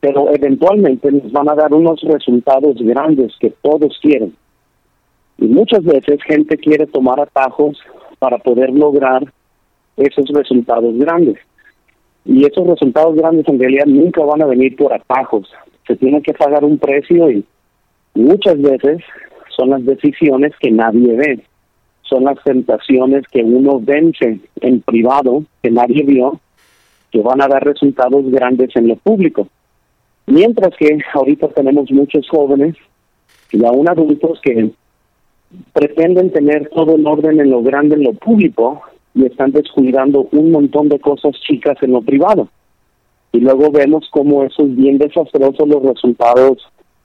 pero 0.00 0.34
eventualmente 0.34 1.12
nos 1.12 1.30
van 1.30 1.50
a 1.50 1.54
dar 1.54 1.74
unos 1.74 2.00
resultados 2.02 2.76
grandes 2.80 3.34
que 3.38 3.52
todos 3.62 3.98
quieren. 4.00 4.34
Y 5.38 5.46
muchas 5.46 5.84
veces 5.84 6.22
gente 6.22 6.56
quiere 6.56 6.86
tomar 6.86 7.20
atajos 7.20 7.78
para 8.18 8.38
poder 8.38 8.70
lograr 8.70 9.24
esos 9.96 10.26
resultados 10.28 10.96
grandes. 10.96 11.38
Y 12.24 12.46
esos 12.46 12.66
resultados 12.66 13.14
grandes 13.16 13.46
en 13.48 13.58
realidad 13.58 13.86
nunca 13.86 14.24
van 14.24 14.42
a 14.42 14.46
venir 14.46 14.74
por 14.76 14.92
atajos. 14.92 15.52
Se 15.86 15.96
tiene 15.96 16.22
que 16.22 16.32
pagar 16.32 16.64
un 16.64 16.78
precio 16.78 17.30
y 17.30 17.44
muchas 18.14 18.60
veces 18.60 19.02
son 19.56 19.70
las 19.70 19.84
decisiones 19.84 20.52
que 20.60 20.70
nadie 20.70 21.14
ve. 21.14 21.44
Son 22.12 22.24
las 22.24 22.36
tentaciones 22.44 23.26
que 23.32 23.42
uno 23.42 23.80
vence 23.80 24.38
en 24.60 24.82
privado, 24.82 25.44
que 25.62 25.70
nadie 25.70 26.02
vio, 26.02 26.38
que 27.10 27.22
van 27.22 27.40
a 27.40 27.48
dar 27.48 27.64
resultados 27.64 28.30
grandes 28.30 28.76
en 28.76 28.88
lo 28.88 28.96
público. 28.96 29.48
Mientras 30.26 30.76
que 30.76 30.98
ahorita 31.14 31.48
tenemos 31.48 31.90
muchos 31.90 32.28
jóvenes 32.28 32.76
y 33.50 33.64
aún 33.64 33.88
adultos 33.88 34.42
que 34.42 34.72
pretenden 35.72 36.30
tener 36.32 36.68
todo 36.68 36.96
el 36.96 37.06
orden 37.06 37.40
en 37.40 37.48
lo 37.48 37.62
grande, 37.62 37.94
en 37.94 38.04
lo 38.04 38.12
público, 38.12 38.82
y 39.14 39.24
están 39.24 39.52
descuidando 39.52 40.28
un 40.32 40.50
montón 40.50 40.90
de 40.90 41.00
cosas 41.00 41.32
chicas 41.40 41.78
en 41.80 41.92
lo 41.92 42.02
privado. 42.02 42.48
Y 43.32 43.40
luego 43.40 43.70
vemos 43.70 44.06
cómo 44.10 44.44
eso 44.44 44.64
es 44.64 44.76
bien 44.76 44.98
desastroso 44.98 45.64
los 45.64 45.82
resultados 45.82 46.58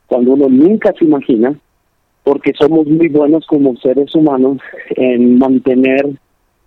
cuando 0.07 0.33
uno 0.33 0.49
nunca 0.49 0.93
se 0.99 1.05
imagina, 1.05 1.57
porque 2.27 2.51
somos 2.59 2.85
muy 2.87 3.07
buenos 3.07 3.47
como 3.47 3.77
seres 3.77 4.13
humanos 4.13 4.57
en 4.89 5.37
mantener 5.37 6.05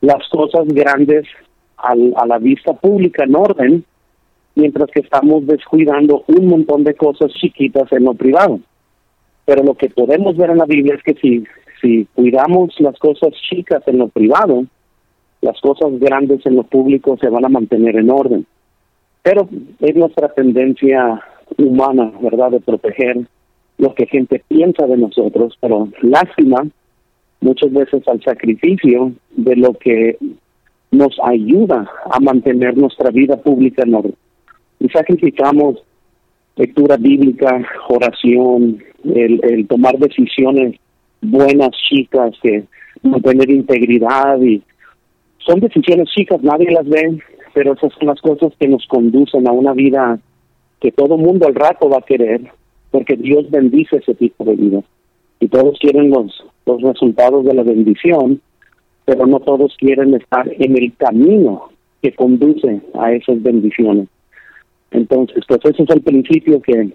las 0.01 0.27
cosas 0.31 0.67
grandes 0.69 1.27
al, 1.77 2.15
a 2.17 2.25
la 2.25 2.39
vista 2.39 2.73
pública 2.73 3.25
en 3.25 3.37
orden, 3.37 3.85
mientras 4.55 4.91
que 4.91 5.01
estamos 5.01 5.47
descuidando 5.47 6.25
un 6.29 6.47
montón 6.47 6.83
de 6.85 6.95
cosas 6.95 7.31
chiquitas 7.35 7.93
en 7.93 8.05
lo 8.05 8.15
privado. 8.15 8.61
Pero 9.45 9.63
lo 9.63 9.75
que 9.75 9.91
podemos 9.91 10.35
ver 10.39 10.49
en 10.49 10.57
la 10.57 10.65
Biblia 10.65 10.95
es 10.95 11.03
que 11.03 11.13
si 11.21 11.45
si 11.83 12.07
cuidamos 12.15 12.75
las 12.79 12.99
cosas 12.99 13.35
chicas 13.51 13.83
en 13.87 13.99
lo 13.99 14.09
privado, 14.09 14.65
las 15.43 15.61
cosas 15.61 15.91
grandes 16.01 16.41
en 16.47 16.57
lo 16.57 16.63
público 16.63 17.19
se 17.21 17.29
van 17.29 17.45
a 17.45 17.51
mantener 17.51 17.97
en 17.97 18.09
orden. 18.09 18.47
Pero 19.23 19.47
es 19.81 19.95
nuestra 19.95 20.31
tendencia 20.31 21.23
humana, 21.59 22.13
¿verdad?, 22.23 22.53
de 22.53 22.61
proteger 22.61 23.27
lo 23.81 23.95
que 23.95 24.07
gente 24.07 24.43
piensa 24.47 24.87
de 24.87 24.99
nosotros, 24.99 25.57
pero 25.59 25.89
lástima 26.03 26.67
muchas 27.41 27.73
veces 27.73 28.07
al 28.07 28.23
sacrificio 28.23 29.13
de 29.31 29.57
lo 29.57 29.73
que 29.73 30.19
nos 30.91 31.17
ayuda 31.25 31.91
a 32.11 32.21
mantener 32.21 32.77
nuestra 32.77 33.11
vida 33.11 33.39
pública 33.39 33.83
en 33.85 33.95
orden. 33.95 34.15
Y 34.81 34.89
sacrificamos 34.91 35.83
lectura 36.57 36.99
bíblica, 36.99 37.67
oración, 37.89 38.83
el, 39.05 39.41
el 39.43 39.67
tomar 39.67 39.99
decisiones 39.99 40.77
buenas 41.23 41.71
chicas 41.89 42.33
que 42.43 42.65
no 43.03 43.19
tener 43.21 43.51
integridad 43.51 44.39
y 44.43 44.63
son 45.39 45.61
decisiones 45.61 46.11
chicas, 46.11 46.43
nadie 46.43 46.71
las 46.71 46.87
ve, 46.87 47.19
pero 47.55 47.73
esas 47.73 47.93
son 47.95 48.09
las 48.09 48.21
cosas 48.21 48.53
que 48.61 48.69
nos 48.69 48.87
conducen 48.89 49.49
a 49.49 49.53
una 49.53 49.73
vida 49.73 50.19
que 50.81 50.93
todo 50.93 51.17
mundo 51.17 51.47
al 51.47 51.55
rato 51.55 51.89
va 51.89 51.99
a 51.99 52.03
querer, 52.03 52.43
porque 52.91 53.17
Dios 53.17 53.51
bendice 53.51 53.97
ese 53.97 54.15
tipo 54.15 54.45
de 54.45 54.57
vida. 54.57 54.83
Y 55.41 55.49
todos 55.49 55.79
quieren 55.79 56.11
los, 56.11 56.45
los 56.67 56.83
resultados 56.83 57.45
de 57.45 57.55
la 57.55 57.63
bendición, 57.63 58.41
pero 59.05 59.27
no 59.27 59.41
todos 59.41 59.77
quieren 59.79 60.15
estar 60.15 60.49
en 60.53 60.77
el 60.77 60.93
camino 60.97 61.71
que 62.03 62.13
conduce 62.13 62.81
a 62.95 63.13
esas 63.13 63.43
bendiciones. 63.43 64.09
Entonces, 64.91 65.45
pues 65.47 65.61
ese 65.65 65.83
es 65.83 65.91
el 65.91 66.03
principio 66.03 66.61
que 66.61 66.91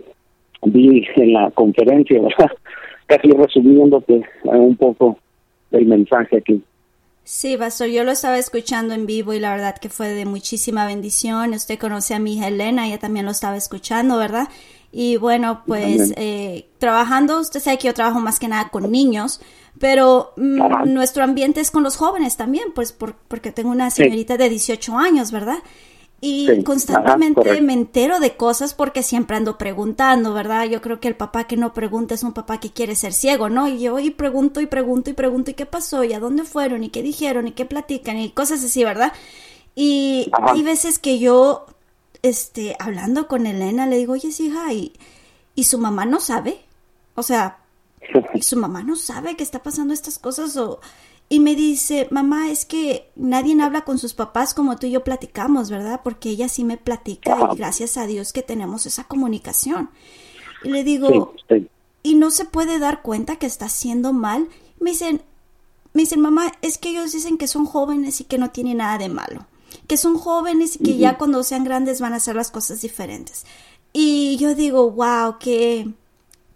vi 0.63 1.05
en 1.15 1.33
la 1.33 1.51
conferencia, 1.51 2.21
¿verdad? 2.21 2.51
casi 3.07 3.29
resumiéndote 3.29 4.21
un 4.43 4.75
poco 4.75 5.19
el 5.71 5.85
mensaje 5.85 6.37
aquí. 6.37 6.61
Sí, 7.23 7.57
Pastor, 7.57 7.87
yo 7.87 8.03
lo 8.03 8.11
estaba 8.11 8.37
escuchando 8.37 8.93
en 8.93 9.07
vivo 9.07 9.33
y 9.33 9.39
la 9.39 9.51
verdad 9.51 9.75
que 9.81 9.89
fue 9.89 10.09
de 10.09 10.25
muchísima 10.25 10.85
bendición. 10.85 11.53
Usted 11.53 11.79
conoce 11.79 12.13
a 12.13 12.19
mi 12.19 12.35
hija 12.35 12.49
Elena, 12.49 12.87
ella 12.87 12.99
también 12.99 13.25
lo 13.25 13.31
estaba 13.31 13.57
escuchando, 13.57 14.17
¿verdad? 14.17 14.47
Y 14.97 15.17
bueno, 15.17 15.61
pues 15.67 16.13
eh, 16.15 16.69
trabajando, 16.77 17.41
usted 17.41 17.59
sabe 17.59 17.77
que 17.77 17.87
yo 17.87 17.93
trabajo 17.93 18.21
más 18.21 18.39
que 18.39 18.47
nada 18.47 18.69
con 18.69 18.89
niños, 18.89 19.41
pero 19.77 20.31
mm, 20.37 20.93
nuestro 20.93 21.25
ambiente 21.25 21.59
es 21.59 21.69
con 21.69 21.83
los 21.83 21.97
jóvenes 21.97 22.37
también, 22.37 22.71
pues 22.73 22.93
por, 22.93 23.13
porque 23.27 23.51
tengo 23.51 23.71
una 23.71 23.89
señorita 23.89 24.37
de 24.37 24.47
18 24.47 24.97
años, 24.97 25.33
¿verdad? 25.33 25.57
Y 26.21 26.63
constantemente 26.63 27.59
me 27.59 27.73
entero 27.73 28.21
de 28.21 28.37
cosas 28.37 28.73
porque 28.73 29.03
siempre 29.03 29.35
ando 29.35 29.57
preguntando, 29.57 30.33
¿verdad? 30.33 30.63
Yo 30.63 30.81
creo 30.81 31.01
que 31.01 31.09
el 31.09 31.17
papá 31.17 31.43
que 31.43 31.57
no 31.57 31.73
pregunta 31.73 32.15
es 32.15 32.23
un 32.23 32.31
papá 32.31 32.61
que 32.61 32.71
quiere 32.71 32.95
ser 32.95 33.11
ciego, 33.11 33.49
¿no? 33.49 33.67
Y 33.67 33.81
yo 33.81 33.99
y 33.99 34.11
pregunto 34.11 34.61
y 34.61 34.65
pregunto 34.65 35.09
y 35.09 35.13
pregunto 35.13 35.51
y 35.51 35.55
qué 35.55 35.65
pasó 35.65 36.05
y 36.05 36.13
a 36.13 36.21
dónde 36.21 36.45
fueron 36.45 36.85
y 36.85 36.89
qué 36.89 37.03
dijeron 37.03 37.49
y 37.49 37.51
qué 37.51 37.65
platican 37.65 38.17
y 38.17 38.29
cosas 38.29 38.63
así, 38.63 38.85
¿verdad? 38.85 39.11
Y 39.75 40.31
hay 40.41 40.63
veces 40.63 40.99
que 40.99 41.19
yo, 41.19 41.65
este, 42.25 42.75
hablando 42.79 43.27
con 43.27 43.45
Elena, 43.45 43.85
le 43.85 43.97
digo, 43.97 44.13
oye, 44.13 44.29
hija, 44.39 44.73
¿y, 44.73 44.93
¿y 45.53 45.65
su 45.65 45.77
mamá 45.77 46.05
no 46.05 46.19
sabe? 46.19 46.59
O 47.13 47.21
sea, 47.21 47.59
¿y 48.33 48.41
su 48.41 48.57
mamá 48.57 48.81
no 48.81 48.95
sabe 48.95 49.35
que 49.35 49.43
está 49.43 49.61
pasando 49.61 49.93
estas 49.93 50.17
cosas 50.17 50.57
o 50.57 50.79
y 51.29 51.39
me 51.39 51.55
dice, 51.55 52.07
mamá, 52.09 52.49
es 52.49 52.65
que 52.65 53.11
nadie 53.15 53.59
habla 53.61 53.81
con 53.81 53.99
sus 53.99 54.13
papás 54.13 54.55
como 54.55 54.77
tú 54.77 54.87
y 54.87 54.91
yo 54.91 55.03
platicamos, 55.03 55.69
¿verdad? 55.69 56.01
Porque 56.03 56.29
ella 56.29 56.49
sí 56.49 56.63
me 56.63 56.77
platica 56.77 57.49
y 57.51 57.57
gracias 57.57 57.97
a 57.97 58.07
Dios 58.07 58.33
que 58.33 58.41
tenemos 58.41 58.87
esa 58.87 59.03
comunicación. 59.03 59.89
Y 60.63 60.69
le 60.69 60.83
digo, 60.83 61.33
¿y 62.01 62.15
no 62.15 62.31
se 62.31 62.45
puede 62.45 62.79
dar 62.79 63.03
cuenta 63.03 63.37
que 63.37 63.47
está 63.47 63.65
haciendo 63.65 64.13
mal? 64.13 64.49
Me 64.79 64.91
dicen, 64.91 65.21
me 65.93 66.03
dicen, 66.03 66.21
mamá, 66.21 66.51
es 66.63 66.77
que 66.79 66.89
ellos 66.89 67.11
dicen 67.11 67.37
que 67.37 67.47
son 67.47 67.65
jóvenes 67.65 68.21
y 68.21 68.23
que 68.23 68.37
no 68.39 68.49
tiene 68.49 68.73
nada 68.73 68.97
de 68.97 69.09
malo. 69.09 69.47
Que 69.87 69.97
son 69.97 70.17
jóvenes 70.17 70.75
y 70.75 70.83
que 70.83 70.97
ya 70.97 71.17
cuando 71.17 71.43
sean 71.43 71.63
grandes 71.63 72.01
van 72.01 72.13
a 72.13 72.17
hacer 72.17 72.35
las 72.35 72.51
cosas 72.51 72.81
diferentes. 72.81 73.45
Y 73.93 74.37
yo 74.37 74.55
digo, 74.55 74.91
wow, 74.91 75.37
qué, 75.39 75.87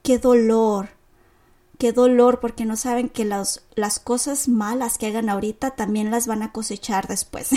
qué 0.04 0.18
dolor 0.18 0.90
qué 1.80 1.94
dolor 1.94 2.42
porque 2.42 2.66
no 2.66 2.76
saben 2.76 3.08
que 3.10 3.26
las, 3.26 3.64
las 3.74 4.00
cosas 4.00 4.50
malas 4.50 4.98
que 4.98 5.08
hagan 5.08 5.30
ahorita 5.30 5.72
también 5.72 6.12
las 6.12 6.28
van 6.28 6.44
a 6.44 6.52
cosechar 6.52 7.08
después. 7.08 7.52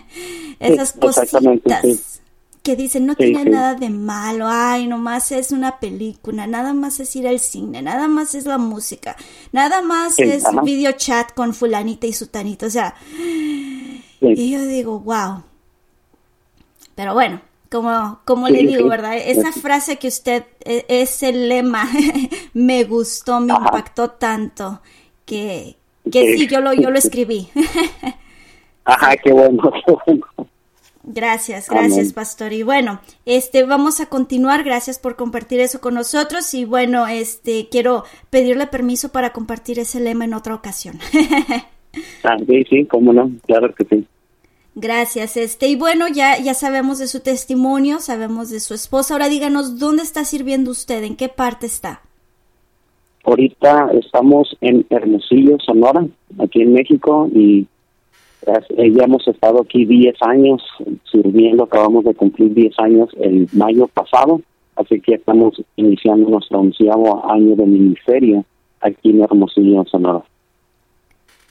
Esas 0.58 0.92
cositas 0.92 2.22
que 2.62 2.74
dicen 2.74 3.06
no 3.06 3.14
tiene 3.14 3.44
nada 3.44 3.74
de 3.74 3.90
malo, 3.90 4.48
ay, 4.48 4.88
nomás 4.88 5.30
es 5.30 5.52
una 5.52 5.78
película, 5.78 6.48
nada 6.48 6.72
más 6.72 6.98
es 6.98 7.14
ir 7.14 7.28
al 7.28 7.38
cine, 7.38 7.80
nada 7.80 8.08
más 8.08 8.34
es 8.34 8.44
la 8.44 8.58
música, 8.58 9.14
nada 9.52 9.82
más 9.82 10.18
es 10.18 10.42
video 10.64 10.90
chat 10.90 11.32
con 11.32 11.54
fulanita 11.54 12.08
y 12.08 12.12
sutanito, 12.12 12.66
o 12.66 12.70
sea, 12.70 12.96
y 14.20 14.52
yo 14.52 14.62
digo, 14.62 15.00
wow, 15.00 15.42
Pero 16.94 17.14
bueno, 17.14 17.40
como, 17.70 18.20
como 18.24 18.48
le 18.48 18.62
digo, 18.62 18.88
¿verdad? 18.88 19.16
Esa 19.16 19.52
frase 19.52 19.96
que 19.98 20.08
usted, 20.08 20.44
e, 20.64 20.84
ese 20.88 21.32
lema, 21.32 21.88
me 22.54 22.84
gustó, 22.84 23.40
me 23.40 23.52
impactó 23.52 24.10
tanto, 24.10 24.80
que, 25.24 25.76
que 26.10 26.36
sí, 26.36 26.46
yo 26.46 26.60
lo, 26.60 26.72
yo 26.72 26.90
lo 26.90 26.98
escribí. 26.98 27.48
Ajá, 28.84 29.16
qué 29.16 29.32
bueno, 29.32 29.70
qué 29.86 29.92
bueno. 30.06 30.26
Gracias, 31.08 31.68
gracias, 31.68 32.12
pastor. 32.12 32.52
Y 32.52 32.64
bueno, 32.64 33.00
este 33.26 33.62
vamos 33.62 34.00
a 34.00 34.06
continuar. 34.06 34.64
Gracias 34.64 34.98
por 34.98 35.14
compartir 35.14 35.60
eso 35.60 35.80
con 35.80 35.94
nosotros. 35.94 36.52
Y 36.52 36.64
bueno, 36.64 37.06
este 37.06 37.68
quiero 37.70 38.04
pedirle 38.28 38.66
permiso 38.66 39.10
para 39.10 39.32
compartir 39.32 39.78
ese 39.78 40.00
lema 40.00 40.24
en 40.24 40.34
otra 40.34 40.54
ocasión. 40.54 40.98
Ah, 42.24 42.36
sí, 42.46 42.64
sí, 42.68 42.84
cómo 42.86 43.12
no, 43.12 43.30
claro 43.46 43.74
que 43.74 43.84
sí. 43.84 44.06
Gracias, 44.74 45.38
este, 45.38 45.68
y 45.68 45.76
bueno, 45.76 46.06
ya, 46.06 46.38
ya 46.38 46.52
sabemos 46.52 46.98
de 46.98 47.06
su 47.06 47.20
testimonio, 47.20 47.98
sabemos 47.98 48.50
de 48.50 48.60
su 48.60 48.74
esposa. 48.74 49.14
Ahora 49.14 49.30
díganos, 49.30 49.78
¿dónde 49.78 50.02
está 50.02 50.24
sirviendo 50.24 50.70
usted? 50.70 51.02
¿En 51.02 51.16
qué 51.16 51.30
parte 51.30 51.64
está? 51.64 52.02
Ahorita 53.24 53.90
estamos 53.92 54.54
en 54.60 54.86
Hermosillo, 54.90 55.56
Sonora, 55.64 56.06
aquí 56.38 56.60
en 56.60 56.74
México, 56.74 57.28
y 57.34 57.66
eh, 58.46 58.92
ya 58.92 59.04
hemos 59.04 59.26
estado 59.26 59.62
aquí 59.62 59.84
10 59.84 60.14
años 60.20 60.62
sirviendo, 61.10 61.64
acabamos 61.64 62.04
de 62.04 62.14
cumplir 62.14 62.54
10 62.54 62.78
años 62.78 63.08
el 63.18 63.48
mayo 63.52 63.88
pasado, 63.88 64.40
así 64.76 65.00
que 65.00 65.14
estamos 65.14 65.60
iniciando 65.76 66.28
nuestro 66.28 66.60
onceavo 66.60 67.28
año 67.28 67.56
de 67.56 67.66
ministerio 67.66 68.44
aquí 68.80 69.10
en 69.10 69.22
Hermosillo, 69.22 69.84
Sonora. 69.86 70.22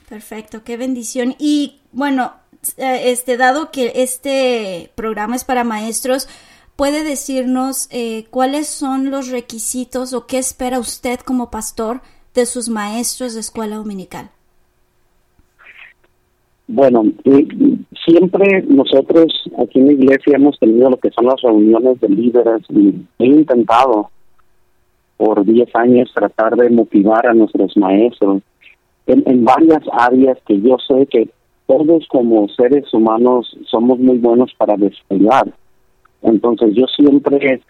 Perfecto, 0.08 0.62
qué 0.64 0.76
bendición. 0.76 1.34
Y 1.38 1.78
bueno, 1.92 2.32
eh, 2.76 3.10
este 3.10 3.36
dado 3.36 3.70
que 3.70 3.92
este 3.96 4.90
programa 4.94 5.34
es 5.34 5.44
para 5.44 5.64
maestros, 5.64 6.28
¿puede 6.76 7.02
decirnos 7.02 7.88
eh, 7.90 8.26
cuáles 8.30 8.68
son 8.68 9.10
los 9.10 9.30
requisitos 9.30 10.12
o 10.12 10.26
qué 10.26 10.38
espera 10.38 10.78
usted 10.78 11.18
como 11.20 11.50
pastor 11.50 12.00
de 12.34 12.46
sus 12.46 12.68
maestros 12.68 13.34
de 13.34 13.40
escuela 13.40 13.76
dominical? 13.76 14.30
Bueno, 16.68 17.04
siempre 18.04 18.62
nosotros 18.68 19.32
aquí 19.58 19.78
en 19.78 19.86
la 19.86 19.92
iglesia 19.92 20.36
hemos 20.36 20.58
tenido 20.58 20.90
lo 20.90 20.96
que 20.98 21.10
son 21.10 21.26
las 21.26 21.40
reuniones 21.40 22.00
de 22.00 22.08
líderes 22.08 22.62
y 22.70 22.94
he 23.18 23.26
intentado 23.26 24.10
por 25.16 25.44
10 25.44 25.74
años 25.76 26.10
tratar 26.14 26.56
de 26.56 26.70
motivar 26.70 27.26
a 27.26 27.34
nuestros 27.34 27.76
maestros 27.76 28.42
en, 29.06 29.44
varias 29.44 29.82
áreas 29.92 30.38
que 30.46 30.60
yo 30.60 30.76
sé 30.86 31.06
que 31.06 31.28
todos 31.66 32.06
como 32.08 32.48
seres 32.48 32.92
humanos 32.92 33.56
somos 33.66 33.98
muy 33.98 34.18
buenos 34.18 34.52
para 34.56 34.76
despegar. 34.76 35.52
Entonces 36.22 36.74
yo 36.74 36.86
siempre 36.86 37.60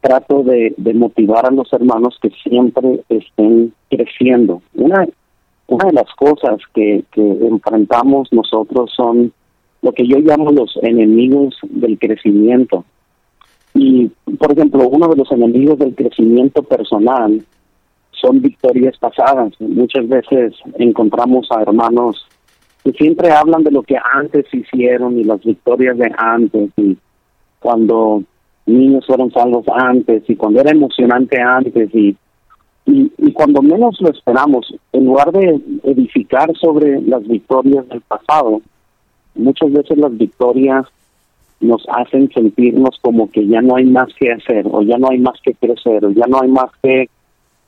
trato 0.00 0.42
de, 0.42 0.74
de 0.76 0.94
motivar 0.94 1.46
a 1.46 1.50
los 1.50 1.72
hermanos 1.72 2.18
que 2.20 2.30
siempre 2.42 3.04
estén 3.08 3.72
creciendo. 3.90 4.62
Una 4.74 5.06
una 5.66 5.86
de 5.86 5.92
las 5.92 6.14
cosas 6.14 6.58
que, 6.74 7.04
que 7.12 7.22
enfrentamos 7.22 8.32
nosotros 8.32 8.92
son 8.94 9.32
lo 9.82 9.92
que 9.92 10.06
yo 10.06 10.18
llamo 10.18 10.52
los 10.52 10.78
enemigos 10.82 11.56
del 11.62 11.98
crecimiento. 11.98 12.84
Y, 13.74 14.10
por 14.38 14.52
ejemplo, 14.52 14.88
uno 14.88 15.08
de 15.08 15.16
los 15.16 15.30
enemigos 15.32 15.78
del 15.78 15.94
crecimiento 15.94 16.62
personal 16.62 17.44
son 18.20 18.40
victorias 18.40 18.96
pasadas. 18.98 19.52
Muchas 19.60 20.08
veces 20.08 20.54
encontramos 20.78 21.46
a 21.50 21.62
hermanos 21.62 22.26
que 22.82 22.92
siempre 22.92 23.30
hablan 23.30 23.62
de 23.62 23.70
lo 23.70 23.82
que 23.82 23.96
antes 24.14 24.46
hicieron 24.52 25.18
y 25.18 25.24
las 25.24 25.42
victorias 25.42 25.96
de 25.96 26.12
antes 26.16 26.70
y 26.76 26.96
cuando 27.58 28.22
niños 28.66 29.06
fueron 29.06 29.30
salvos 29.30 29.64
antes 29.74 30.22
y 30.28 30.36
cuando 30.36 30.60
era 30.60 30.70
emocionante 30.70 31.40
antes 31.40 31.94
y 31.94 32.16
y, 32.86 33.10
y 33.16 33.32
cuando 33.32 33.62
menos 33.62 33.98
lo 34.00 34.10
esperamos, 34.10 34.74
en 34.92 35.06
lugar 35.06 35.32
de 35.32 35.60
edificar 35.84 36.54
sobre 36.56 37.00
las 37.00 37.26
victorias 37.26 37.88
del 37.88 38.02
pasado, 38.02 38.60
muchas 39.34 39.72
veces 39.72 39.96
las 39.96 40.16
victorias 40.16 40.84
nos 41.60 41.86
hacen 41.88 42.30
sentirnos 42.30 42.98
como 43.00 43.30
que 43.30 43.46
ya 43.46 43.62
no 43.62 43.76
hay 43.76 43.86
más 43.86 44.08
que 44.18 44.32
hacer, 44.32 44.66
o 44.70 44.82
ya 44.82 44.98
no 44.98 45.08
hay 45.10 45.18
más 45.18 45.40
que 45.42 45.54
crecer, 45.54 46.04
o 46.04 46.10
ya 46.10 46.26
no 46.28 46.42
hay 46.42 46.48
más 46.48 46.70
que 46.82 47.08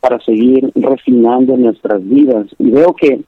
para 0.01 0.21
seguir 0.21 0.71
refinando 0.75 1.57
nuestras 1.57 2.07
vidas. 2.07 2.47
Y 2.59 2.71
veo 2.71 2.95
que 2.95 3.21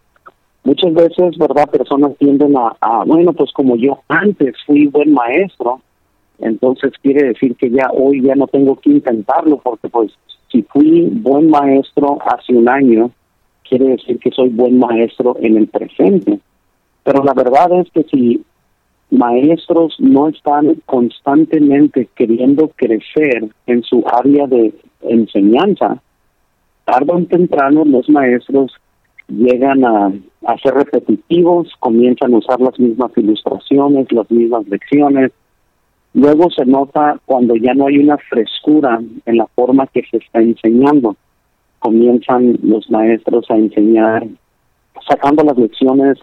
muchas 0.64 0.92
veces, 0.94 1.36
¿verdad? 1.38 1.68
Personas 1.70 2.16
tienden 2.18 2.56
a, 2.56 2.76
a, 2.80 3.04
bueno, 3.04 3.32
pues 3.32 3.50
como 3.52 3.76
yo 3.76 4.00
antes 4.08 4.54
fui 4.66 4.86
buen 4.86 5.12
maestro, 5.12 5.80
entonces 6.38 6.92
quiere 7.02 7.28
decir 7.28 7.56
que 7.56 7.70
ya 7.70 7.90
hoy 7.92 8.22
ya 8.22 8.34
no 8.34 8.46
tengo 8.46 8.76
que 8.76 8.90
intentarlo 8.90 9.58
porque 9.58 9.88
pues 9.88 10.12
si 10.50 10.62
fui 10.62 11.08
buen 11.10 11.50
maestro 11.50 12.18
hace 12.24 12.54
un 12.54 12.68
año, 12.68 13.10
quiere 13.68 13.88
decir 13.90 14.18
que 14.18 14.30
soy 14.30 14.48
buen 14.48 14.78
maestro 14.78 15.36
en 15.40 15.56
el 15.56 15.68
presente. 15.68 16.38
Pero 17.02 17.22
la 17.24 17.34
verdad 17.34 17.72
es 17.80 17.90
que 17.90 18.04
si 18.04 18.42
maestros 19.10 19.96
no 19.98 20.28
están 20.28 20.76
constantemente 20.86 22.08
queriendo 22.14 22.68
crecer 22.68 23.48
en 23.66 23.82
su 23.82 24.04
área 24.06 24.46
de 24.46 24.74
enseñanza, 25.02 26.02
tarde 26.90 27.12
o 27.12 27.24
temprano 27.26 27.84
los 27.84 28.08
maestros 28.08 28.72
llegan 29.28 29.84
a, 29.84 30.12
a 30.46 30.58
ser 30.58 30.74
repetitivos, 30.74 31.72
comienzan 31.80 32.34
a 32.34 32.38
usar 32.38 32.60
las 32.60 32.78
mismas 32.78 33.10
ilustraciones, 33.16 34.10
las 34.12 34.30
mismas 34.30 34.66
lecciones, 34.68 35.32
Luego 36.14 36.50
se 36.50 36.64
nota 36.64 37.20
cuando 37.26 37.54
ya 37.54 37.74
no 37.74 37.86
hay 37.86 37.98
una 37.98 38.16
frescura 38.16 39.00
en 39.26 39.36
la 39.36 39.46
forma 39.46 39.86
que 39.86 40.02
se 40.10 40.16
está 40.16 40.40
enseñando. 40.40 41.16
Comienzan 41.78 42.58
los 42.62 42.90
maestros 42.90 43.48
a 43.50 43.56
enseñar 43.56 44.26
sacando 45.08 45.44
las 45.44 45.56
lecciones 45.56 46.18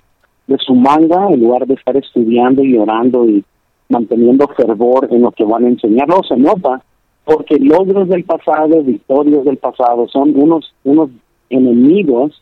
de 0.47 0.57
su 0.57 0.75
manga 0.75 1.29
en 1.29 1.39
lugar 1.39 1.65
de 1.65 1.75
estar 1.75 1.95
estudiando 1.95 2.63
y 2.63 2.77
orando 2.77 3.25
y 3.25 3.43
manteniendo 3.87 4.47
fervor 4.49 5.07
en 5.11 5.21
lo 5.21 5.31
que 5.31 5.45
van 5.45 5.65
a 5.65 5.69
enseñar. 5.69 6.07
No 6.07 6.21
se 6.27 6.35
nota 6.35 6.81
porque 7.25 7.57
logros 7.59 8.07
del 8.07 8.23
pasado, 8.23 8.81
victorias 8.83 9.43
del 9.43 9.57
pasado 9.57 10.07
son 10.07 10.33
unos, 10.35 10.73
unos 10.83 11.09
enemigos 11.49 12.41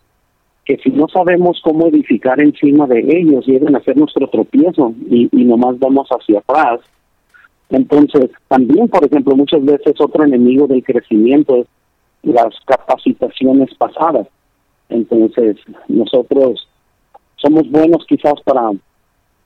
que 0.65 0.77
si 0.77 0.91
no 0.91 1.07
sabemos 1.07 1.59
cómo 1.63 1.87
edificar 1.87 2.39
encima 2.39 2.87
de 2.87 2.99
ellos, 2.99 3.45
llegan 3.45 3.75
a 3.75 3.83
ser 3.83 3.97
nuestro 3.97 4.27
tropiezo 4.27 4.93
y, 5.09 5.27
y 5.31 5.43
nomás 5.43 5.79
vamos 5.79 6.07
hacia 6.09 6.39
atrás 6.39 6.79
entonces, 7.73 8.29
también, 8.47 8.87
por 8.87 9.03
ejemplo, 9.03 9.35
muchas 9.35 9.65
veces 9.65 9.99
otro 9.99 10.23
enemigo 10.23 10.67
del 10.67 10.83
crecimiento 10.83 11.55
es 11.55 11.67
las 12.21 12.53
capacitaciones 12.65 13.73
pasadas. 13.75 14.27
Entonces, 14.89 15.57
nosotros 15.87 16.67
somos 17.37 17.69
buenos 17.71 18.05
quizás 18.07 18.35
para 18.45 18.69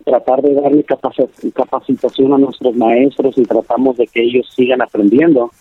tratar 0.07 0.41
de 0.41 0.53
darle 0.53 0.85
capacitación 0.85 2.33
a 2.33 2.37
nuestros 2.37 2.75
maestros 2.77 3.37
y 3.37 3.43
tratamos 3.43 3.97
de 3.97 4.07
que 4.07 4.23
ellos 4.23 4.49
sigan 4.55 4.81
aprendiendo, 4.81 5.51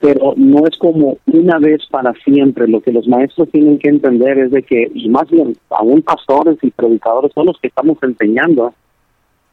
pero 0.00 0.34
no 0.36 0.66
es 0.66 0.76
como 0.76 1.16
una 1.26 1.58
vez 1.58 1.80
para 1.90 2.12
siempre. 2.22 2.68
Lo 2.68 2.82
que 2.82 2.92
los 2.92 3.08
maestros 3.08 3.48
tienen 3.50 3.78
que 3.78 3.88
entender 3.88 4.38
es 4.38 4.50
de 4.50 4.62
que, 4.62 4.90
y 4.94 5.08
más 5.08 5.30
bien, 5.30 5.56
aún 5.70 6.02
pastores 6.02 6.58
y 6.62 6.70
predicadores 6.70 7.32
son 7.32 7.46
los 7.46 7.58
que 7.58 7.68
estamos 7.68 7.96
enseñando, 8.02 8.74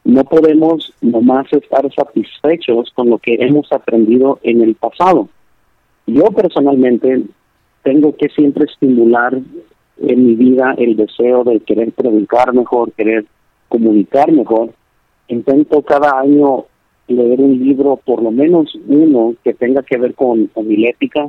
no 0.04 0.24
podemos 0.24 0.92
nomás 1.00 1.50
estar 1.52 1.90
satisfechos 1.94 2.90
con 2.94 3.08
lo 3.08 3.18
que 3.18 3.36
hemos 3.40 3.72
aprendido 3.72 4.40
en 4.42 4.60
el 4.60 4.74
pasado. 4.74 5.28
Yo 6.06 6.24
personalmente 6.26 7.22
tengo 7.82 8.14
que 8.14 8.28
siempre 8.28 8.66
estimular 8.66 9.38
en 10.02 10.26
mi 10.26 10.34
vida 10.34 10.74
el 10.76 10.96
deseo 10.96 11.44
de 11.44 11.60
querer 11.60 11.92
predicar 11.92 12.52
mejor, 12.52 12.92
querer 12.92 13.24
comunicar 13.68 14.30
mejor. 14.32 14.70
Intento 15.28 15.82
cada 15.82 16.20
año 16.20 16.64
leer 17.06 17.40
un 17.40 17.58
libro, 17.58 17.96
por 18.04 18.22
lo 18.22 18.30
menos 18.30 18.76
uno, 18.86 19.34
que 19.42 19.54
tenga 19.54 19.82
que 19.82 19.98
ver 19.98 20.14
con, 20.14 20.46
con 20.48 20.66
ética 20.70 21.26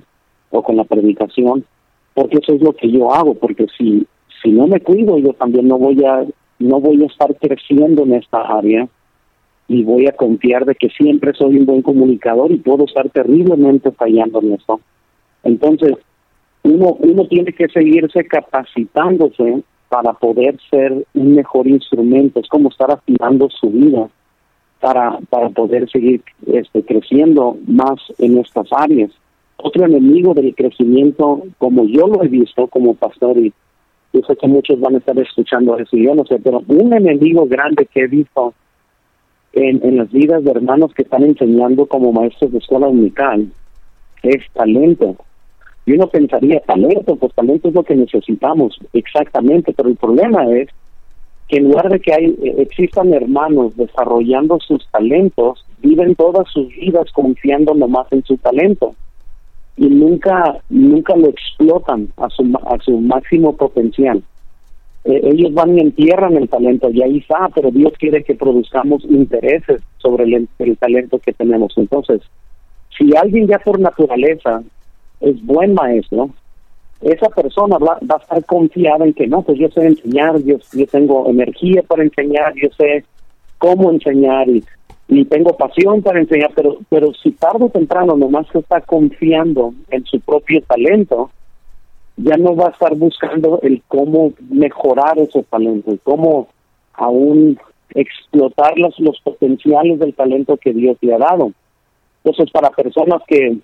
o 0.51 0.61
con 0.61 0.75
la 0.75 0.83
predicación, 0.83 1.65
porque 2.13 2.37
eso 2.41 2.53
es 2.53 2.61
lo 2.61 2.73
que 2.73 2.91
yo 2.91 3.13
hago, 3.13 3.35
porque 3.35 3.65
si, 3.77 4.05
si 4.41 4.51
no 4.51 4.67
me 4.67 4.79
cuido, 4.81 5.17
yo 5.17 5.33
también 5.33 5.67
no 5.67 5.77
voy 5.77 6.03
a 6.05 6.25
no 6.59 6.81
voy 6.81 7.01
a 7.01 7.05
estar 7.05 7.33
creciendo 7.37 8.03
en 8.03 8.15
esta 8.15 8.41
área 8.41 8.87
y 9.69 9.83
voy 9.83 10.07
a 10.07 10.11
confiar 10.11 10.65
de 10.65 10.75
que 10.75 10.89
siempre 10.89 11.31
soy 11.33 11.57
un 11.57 11.65
buen 11.65 11.81
comunicador 11.81 12.51
y 12.51 12.57
puedo 12.57 12.83
estar 12.83 13.09
terriblemente 13.11 13.91
fallando 13.91 14.41
en 14.41 14.53
eso. 14.53 14.81
Entonces, 15.43 15.93
uno, 16.63 16.97
uno 16.99 17.27
tiene 17.27 17.53
que 17.53 17.69
seguirse 17.69 18.25
capacitándose 18.25 19.63
para 19.89 20.13
poder 20.13 20.57
ser 20.69 21.05
un 21.15 21.35
mejor 21.35 21.67
instrumento, 21.67 22.39
es 22.39 22.47
como 22.47 22.69
estar 22.69 22.91
afinando 22.91 23.49
su 23.49 23.69
vida 23.69 24.07
para, 24.79 25.17
para 25.29 25.49
poder 25.49 25.89
seguir 25.89 26.21
este, 26.47 26.83
creciendo 26.83 27.57
más 27.67 27.99
en 28.19 28.37
estas 28.37 28.67
áreas. 28.71 29.11
Otro 29.57 29.85
enemigo 29.85 30.33
del 30.33 30.55
crecimiento, 30.55 31.43
como 31.57 31.85
yo 31.85 32.07
lo 32.07 32.23
he 32.23 32.27
visto 32.27 32.67
como 32.67 32.93
pastor 32.93 33.37
y 33.37 33.51
yo 34.13 34.21
sé 34.25 34.35
que 34.35 34.47
muchos 34.47 34.79
van 34.79 34.95
a 34.95 34.99
estar 34.99 35.17
escuchando 35.19 35.77
eso, 35.77 35.97
yo 35.97 36.15
no 36.15 36.23
sé, 36.25 36.39
pero 36.39 36.63
un 36.67 36.93
enemigo 36.93 37.45
grande 37.45 37.85
que 37.85 38.01
he 38.01 38.07
visto 38.07 38.53
en, 39.53 39.83
en 39.83 39.97
las 39.97 40.11
vidas 40.11 40.43
de 40.43 40.51
hermanos 40.51 40.93
que 40.93 41.01
están 41.01 41.23
enseñando 41.23 41.85
como 41.87 42.13
maestros 42.13 42.51
de 42.51 42.59
escuela 42.59 42.87
unical 42.87 43.51
es 44.23 44.43
talento. 44.53 45.15
Y 45.89 45.93
uno 45.93 46.05
pensaría, 46.05 46.59
talento, 46.59 47.15
pues 47.15 47.33
talento 47.33 47.67
es 47.67 47.73
lo 47.73 47.81
que 47.81 47.95
necesitamos, 47.95 48.77
exactamente, 48.93 49.73
pero 49.73 49.89
el 49.89 49.95
problema 49.95 50.45
es 50.55 50.69
que 51.47 51.57
en 51.57 51.63
lugar 51.63 51.89
de 51.89 51.99
que 51.99 52.13
hay, 52.13 52.25
eh, 52.43 52.55
existan 52.59 53.11
hermanos 53.11 53.75
desarrollando 53.75 54.59
sus 54.59 54.87
talentos, 54.91 55.65
viven 55.81 56.13
todas 56.13 56.47
sus 56.53 56.67
vidas 56.67 57.11
confiando 57.11 57.73
nomás 57.73 58.05
en 58.11 58.23
su 58.23 58.37
talento 58.37 58.93
y 59.77 59.87
nunca 59.87 60.61
nunca 60.69 61.15
lo 61.15 61.27
explotan 61.27 62.09
a 62.17 62.29
su 62.29 62.43
a 62.67 62.77
su 62.85 62.99
máximo 62.99 63.55
potencial. 63.55 64.21
Eh, 65.05 65.21
ellos 65.23 65.55
van 65.55 65.75
y 65.75 65.81
entierran 65.81 66.37
el 66.37 66.49
talento 66.49 66.91
y 66.91 67.01
ahí 67.01 67.17
está, 67.17 67.49
pero 67.55 67.71
Dios 67.71 67.93
quiere 67.97 68.23
que 68.23 68.35
produzcamos 68.35 69.03
intereses 69.05 69.81
sobre 69.97 70.25
el, 70.25 70.77
talento 70.77 71.17
que 71.17 71.33
tenemos. 71.33 71.73
Entonces, 71.77 72.21
si 72.95 73.09
alguien 73.17 73.47
ya 73.47 73.57
por 73.57 73.79
naturaleza 73.79 74.61
es 75.21 75.45
buen 75.45 75.73
maestro, 75.73 76.29
esa 77.01 77.29
persona 77.29 77.77
va, 77.77 77.97
va, 78.09 78.15
a 78.15 78.21
estar 78.21 78.45
confiada 78.45 79.05
en 79.05 79.13
que 79.13 79.27
no, 79.27 79.41
pues 79.41 79.57
yo 79.57 79.69
sé 79.69 79.85
enseñar, 79.85 80.37
yo, 80.43 80.57
yo 80.73 80.87
tengo 80.87 81.29
energía 81.29 81.81
para 81.83 82.03
enseñar, 82.03 82.53
yo 82.55 82.69
sé 82.77 83.05
cómo 83.57 83.91
enseñar 83.91 84.49
y, 84.49 84.63
y 85.07 85.25
tengo 85.25 85.55
pasión 85.55 86.01
para 86.01 86.19
enseñar, 86.19 86.51
pero, 86.55 86.77
pero 86.89 87.13
si 87.13 87.31
tarde 87.31 87.65
o 87.65 87.69
temprano 87.69 88.17
nomás 88.17 88.47
se 88.51 88.59
está 88.59 88.81
confiando 88.81 89.73
en 89.89 90.05
su 90.05 90.19
propio 90.19 90.61
talento, 90.63 91.31
ya 92.17 92.35
no 92.35 92.55
va 92.55 92.67
a 92.67 92.71
estar 92.71 92.93
buscando 92.95 93.59
el 93.63 93.81
cómo 93.87 94.33
mejorar 94.49 95.17
ese 95.19 95.43
talento, 95.43 95.97
cómo 96.03 96.49
aún 96.93 97.57
explotar 97.95 98.77
los, 98.77 98.99
los 98.99 99.19
potenciales 99.21 99.99
del 99.99 100.13
talento 100.13 100.57
que 100.57 100.73
Dios 100.73 100.97
le 101.01 101.13
ha 101.13 101.17
dado. 101.17 101.53
Entonces, 102.23 102.51
para 102.51 102.69
personas 102.71 103.21
que 103.25 103.57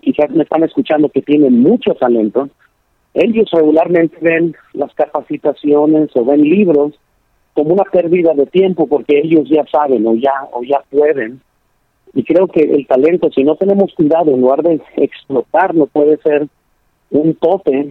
quizás 0.00 0.30
me 0.30 0.42
están 0.42 0.64
escuchando 0.64 1.08
que 1.08 1.22
tienen 1.22 1.60
mucho 1.60 1.94
talento, 1.94 2.48
ellos 3.14 3.48
regularmente 3.52 4.16
ven 4.20 4.54
las 4.74 4.94
capacitaciones 4.94 6.10
o 6.14 6.24
ven 6.24 6.42
libros 6.42 6.94
como 7.54 7.74
una 7.74 7.84
pérdida 7.84 8.34
de 8.34 8.46
tiempo 8.46 8.86
porque 8.86 9.18
ellos 9.18 9.48
ya 9.48 9.64
saben 9.66 10.06
o 10.06 10.14
ya 10.14 10.32
o 10.52 10.62
ya 10.62 10.82
pueden. 10.90 11.40
Y 12.14 12.22
creo 12.22 12.46
que 12.46 12.60
el 12.60 12.86
talento 12.86 13.30
si 13.30 13.42
no 13.42 13.56
tenemos 13.56 13.92
cuidado 13.94 14.30
en 14.30 14.40
lugar 14.40 14.62
de 14.62 14.80
explotarlo 14.96 15.86
puede 15.86 16.16
ser 16.18 16.46
un 17.10 17.34
tope 17.34 17.90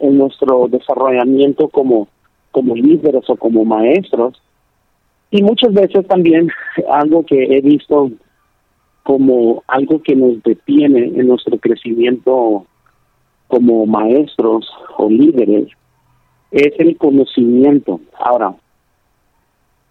en 0.00 0.18
nuestro 0.18 0.68
desarrollamiento 0.68 1.68
como 1.68 2.08
como 2.50 2.74
líderes 2.74 3.28
o 3.28 3.36
como 3.36 3.64
maestros. 3.64 4.40
Y 5.30 5.42
muchas 5.42 5.72
veces 5.74 6.06
también 6.06 6.48
algo 6.90 7.24
que 7.24 7.42
he 7.42 7.60
visto 7.60 8.10
como 9.08 9.64
algo 9.66 10.02
que 10.02 10.14
nos 10.14 10.42
detiene 10.42 11.18
en 11.18 11.28
nuestro 11.28 11.56
crecimiento 11.56 12.66
como 13.46 13.86
maestros 13.86 14.70
o 14.98 15.08
líderes 15.08 15.68
es 16.50 16.78
el 16.78 16.94
conocimiento. 16.98 18.02
Ahora, 18.20 18.54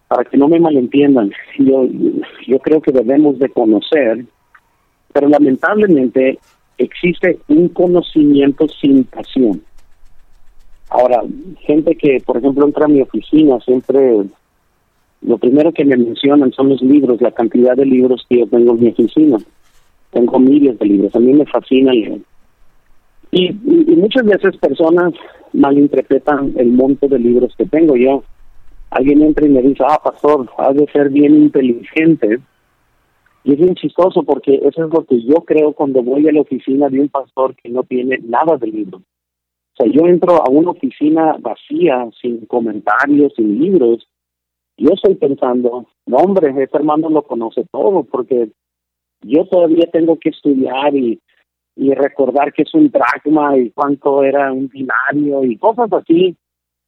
para 0.06 0.22
que 0.22 0.36
no 0.36 0.46
me 0.46 0.60
malentiendan, 0.60 1.32
yo, 1.58 1.88
yo 2.46 2.60
creo 2.60 2.80
que 2.80 2.92
debemos 2.92 3.40
de 3.40 3.48
conocer, 3.48 4.24
pero 5.12 5.28
lamentablemente 5.28 6.38
existe 6.76 7.40
un 7.48 7.70
conocimiento 7.70 8.68
sin 8.68 9.02
pasión. 9.02 9.60
Ahora, 10.90 11.24
gente 11.62 11.96
que, 11.96 12.22
por 12.24 12.36
ejemplo, 12.36 12.64
entra 12.64 12.84
a 12.84 12.88
mi 12.88 13.02
oficina, 13.02 13.58
siempre 13.62 14.26
lo 15.22 15.38
primero 15.38 15.72
que 15.72 15.84
me 15.84 15.96
mencionan 15.96 16.52
son 16.52 16.68
los 16.68 16.82
libros, 16.82 17.20
la 17.20 17.32
cantidad 17.32 17.76
de 17.76 17.86
libros 17.86 18.24
que 18.28 18.38
yo 18.38 18.46
tengo 18.46 18.74
en 18.74 18.80
mi 18.80 18.88
oficina. 18.90 19.38
Tengo 20.10 20.38
miles 20.38 20.78
de 20.78 20.86
libros, 20.86 21.14
a 21.14 21.20
mí 21.20 21.32
me 21.32 21.44
fascina 21.46 21.92
leer. 21.92 22.20
Y, 23.30 23.48
y, 23.48 23.96
muchas 23.96 24.24
veces 24.24 24.56
personas 24.56 25.12
malinterpretan 25.52 26.54
el 26.56 26.68
monto 26.68 27.08
de 27.08 27.18
libros 27.18 27.54
que 27.56 27.66
tengo 27.66 27.96
yo. 27.96 28.22
Alguien 28.90 29.22
entra 29.22 29.46
y 29.46 29.50
me 29.50 29.60
dice, 29.60 29.84
ah, 29.86 30.00
pastor, 30.02 30.48
has 30.56 30.74
de 30.74 30.86
ser 30.92 31.10
bien 31.10 31.34
inteligente. 31.34 32.38
Y 33.44 33.52
es 33.52 33.58
bien 33.58 33.74
chistoso 33.74 34.22
porque 34.22 34.54
eso 34.56 34.84
es 34.84 34.92
lo 34.92 35.04
que 35.04 35.22
yo 35.22 35.36
creo 35.44 35.72
cuando 35.72 36.02
voy 36.02 36.26
a 36.28 36.32
la 36.32 36.40
oficina 36.40 36.88
de 36.88 37.00
un 37.00 37.08
pastor 37.08 37.54
que 37.56 37.68
no 37.68 37.82
tiene 37.82 38.18
nada 38.22 38.56
de 38.56 38.66
libros. 38.66 39.02
O 39.02 39.84
sea, 39.84 39.92
yo 39.92 40.06
entro 40.06 40.42
a 40.42 40.48
una 40.50 40.70
oficina 40.70 41.36
vacía, 41.38 42.08
sin 42.20 42.46
comentarios, 42.46 43.32
sin 43.36 43.58
libros. 43.60 44.06
Yo 44.78 44.90
estoy 44.94 45.16
pensando, 45.16 45.86
no, 46.06 46.16
hombre, 46.16 46.50
ese 46.50 46.76
hermano 46.76 47.10
lo 47.10 47.22
conoce 47.22 47.64
todo 47.70 48.04
porque 48.04 48.50
yo 49.22 49.44
todavía 49.46 49.90
tengo 49.92 50.18
que 50.18 50.30
estudiar 50.30 50.94
y 50.96 51.20
y 51.78 51.94
recordar 51.94 52.52
que 52.52 52.62
es 52.62 52.74
un 52.74 52.90
dracma 52.90 53.56
y 53.56 53.70
cuánto 53.70 54.24
era 54.24 54.52
un 54.52 54.68
binario 54.68 55.44
y 55.44 55.56
cosas 55.56 55.92
así 55.92 56.36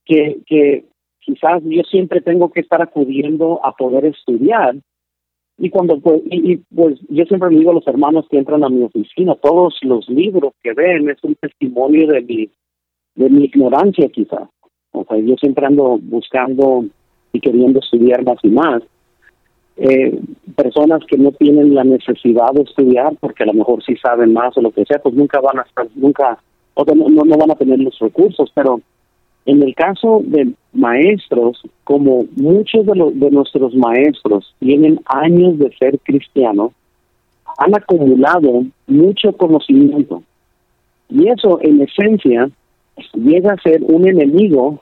que, 0.04 0.40
que 0.46 0.84
quizás 1.20 1.62
yo 1.64 1.82
siempre 1.84 2.20
tengo 2.20 2.50
que 2.50 2.58
estar 2.60 2.82
acudiendo 2.82 3.64
a 3.64 3.70
poder 3.70 4.06
estudiar. 4.06 4.74
Y 5.58 5.70
cuando 5.70 6.00
pues 6.00 6.22
y, 6.24 6.56
pues 6.74 6.98
yo 7.08 7.24
siempre 7.26 7.50
le 7.50 7.58
digo 7.58 7.70
a 7.70 7.74
los 7.74 7.86
hermanos 7.86 8.26
que 8.28 8.38
entran 8.38 8.64
a 8.64 8.68
mi 8.68 8.82
oficina 8.82 9.36
todos 9.36 9.78
los 9.82 10.08
libros 10.08 10.54
que 10.60 10.72
ven 10.72 11.08
es 11.08 11.22
un 11.22 11.36
testimonio 11.36 12.08
de 12.08 12.22
mi 12.22 12.50
de 13.14 13.30
mi 13.30 13.44
ignorancia 13.44 14.08
quizás. 14.08 14.48
O 14.90 15.04
sea 15.04 15.18
yo 15.18 15.36
siempre 15.36 15.66
ando 15.66 15.98
buscando 16.02 16.84
y 17.32 17.40
queriendo 17.40 17.80
estudiar 17.80 18.24
más 18.24 18.38
y 18.42 18.48
más 18.48 18.82
eh, 19.76 20.20
personas 20.56 21.00
que 21.06 21.16
no 21.16 21.32
tienen 21.32 21.74
la 21.74 21.84
necesidad 21.84 22.52
de 22.52 22.62
estudiar 22.62 23.14
porque 23.18 23.44
a 23.44 23.46
lo 23.46 23.54
mejor 23.54 23.82
sí 23.82 23.96
saben 23.96 24.32
más 24.32 24.56
o 24.56 24.60
lo 24.60 24.70
que 24.72 24.84
sea, 24.84 24.98
pues 24.98 25.14
nunca 25.14 25.40
van 25.40 25.58
a 25.58 25.62
estar, 25.62 25.86
nunca, 25.94 26.38
o 26.74 26.84
no, 26.84 27.24
no 27.24 27.36
van 27.36 27.50
a 27.50 27.54
tener 27.54 27.78
los 27.78 27.98
recursos, 27.98 28.50
pero 28.54 28.80
en 29.46 29.62
el 29.62 29.74
caso 29.74 30.20
de 30.22 30.52
maestros, 30.72 31.62
como 31.84 32.26
muchos 32.36 32.84
de, 32.84 32.94
los 32.94 33.18
de 33.18 33.30
nuestros 33.30 33.74
maestros 33.74 34.54
tienen 34.58 35.00
años 35.06 35.58
de 35.58 35.74
ser 35.78 35.98
cristianos, 36.00 36.72
han 37.58 37.74
acumulado 37.74 38.64
mucho 38.86 39.32
conocimiento. 39.32 40.22
Y 41.08 41.28
eso, 41.28 41.58
en 41.62 41.80
esencia, 41.80 42.50
llega 43.14 43.54
a 43.54 43.62
ser 43.62 43.82
un 43.82 44.06
enemigo 44.06 44.80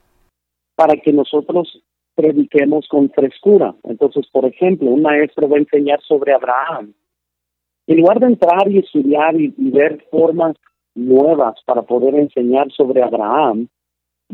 para 0.75 0.97
que 0.97 1.13
nosotros 1.13 1.81
prediquemos 2.19 2.89
con 2.89 3.11
frescura. 3.11 3.77
Entonces, 3.85 4.27
por 4.33 4.45
ejemplo, 4.45 4.91
un 4.91 5.03
maestro 5.03 5.49
va 5.49 5.57
a 5.57 5.61
enseñar 5.61 6.01
sobre 6.03 6.33
Abraham. 6.33 6.93
En 7.87 8.01
lugar 8.01 8.19
de 8.19 8.27
entrar 8.27 8.69
y 8.69 8.79
estudiar 8.79 9.41
y, 9.41 9.55
ver 9.57 10.05
formas 10.11 10.57
nuevas 10.97 11.55
para 11.65 11.83
poder 11.83 12.17
enseñar 12.17 12.73
sobre 12.73 13.05
Abraham, 13.05 13.69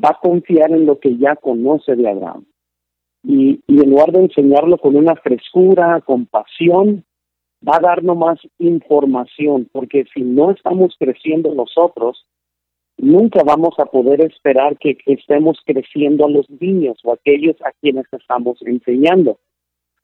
va 0.03 0.09
a 0.09 0.18
confiar 0.18 0.73
en 0.73 0.87
lo 0.87 0.99
que 0.99 1.18
ya 1.18 1.37
conoce 1.37 1.94
de 1.94 2.09
Abraham. 2.09 2.47
Y, 3.23 3.61
y 3.66 3.83
en 3.83 3.90
lugar 3.90 4.12
de 4.12 4.23
enseñarlo 4.23 4.79
con 4.79 4.97
una 4.97 5.14
frescura, 5.16 6.01
con 6.01 6.25
pasión, 6.25 7.05
va 7.68 7.77
a 7.77 7.81
darnos 7.81 8.16
más 8.16 8.38
información, 8.59 9.68
porque 9.73 10.07
si 10.14 10.23
no 10.23 10.53
estamos 10.53 10.97
creciendo 10.99 11.55
nosotros, 11.55 12.25
nunca 12.98 13.42
vamos 13.44 13.74
a 13.78 13.87
poder 13.87 14.20
esperar 14.22 14.76
que, 14.78 14.96
estemos 15.07 15.59
creciendo 15.64 16.24
a 16.24 16.30
los 16.30 16.48
niños 16.50 16.98
o 17.04 17.12
aquellos 17.12 17.57
a 17.62 17.72
quienes 17.80 18.07
estamos 18.12 18.59
enseñando. 18.62 19.38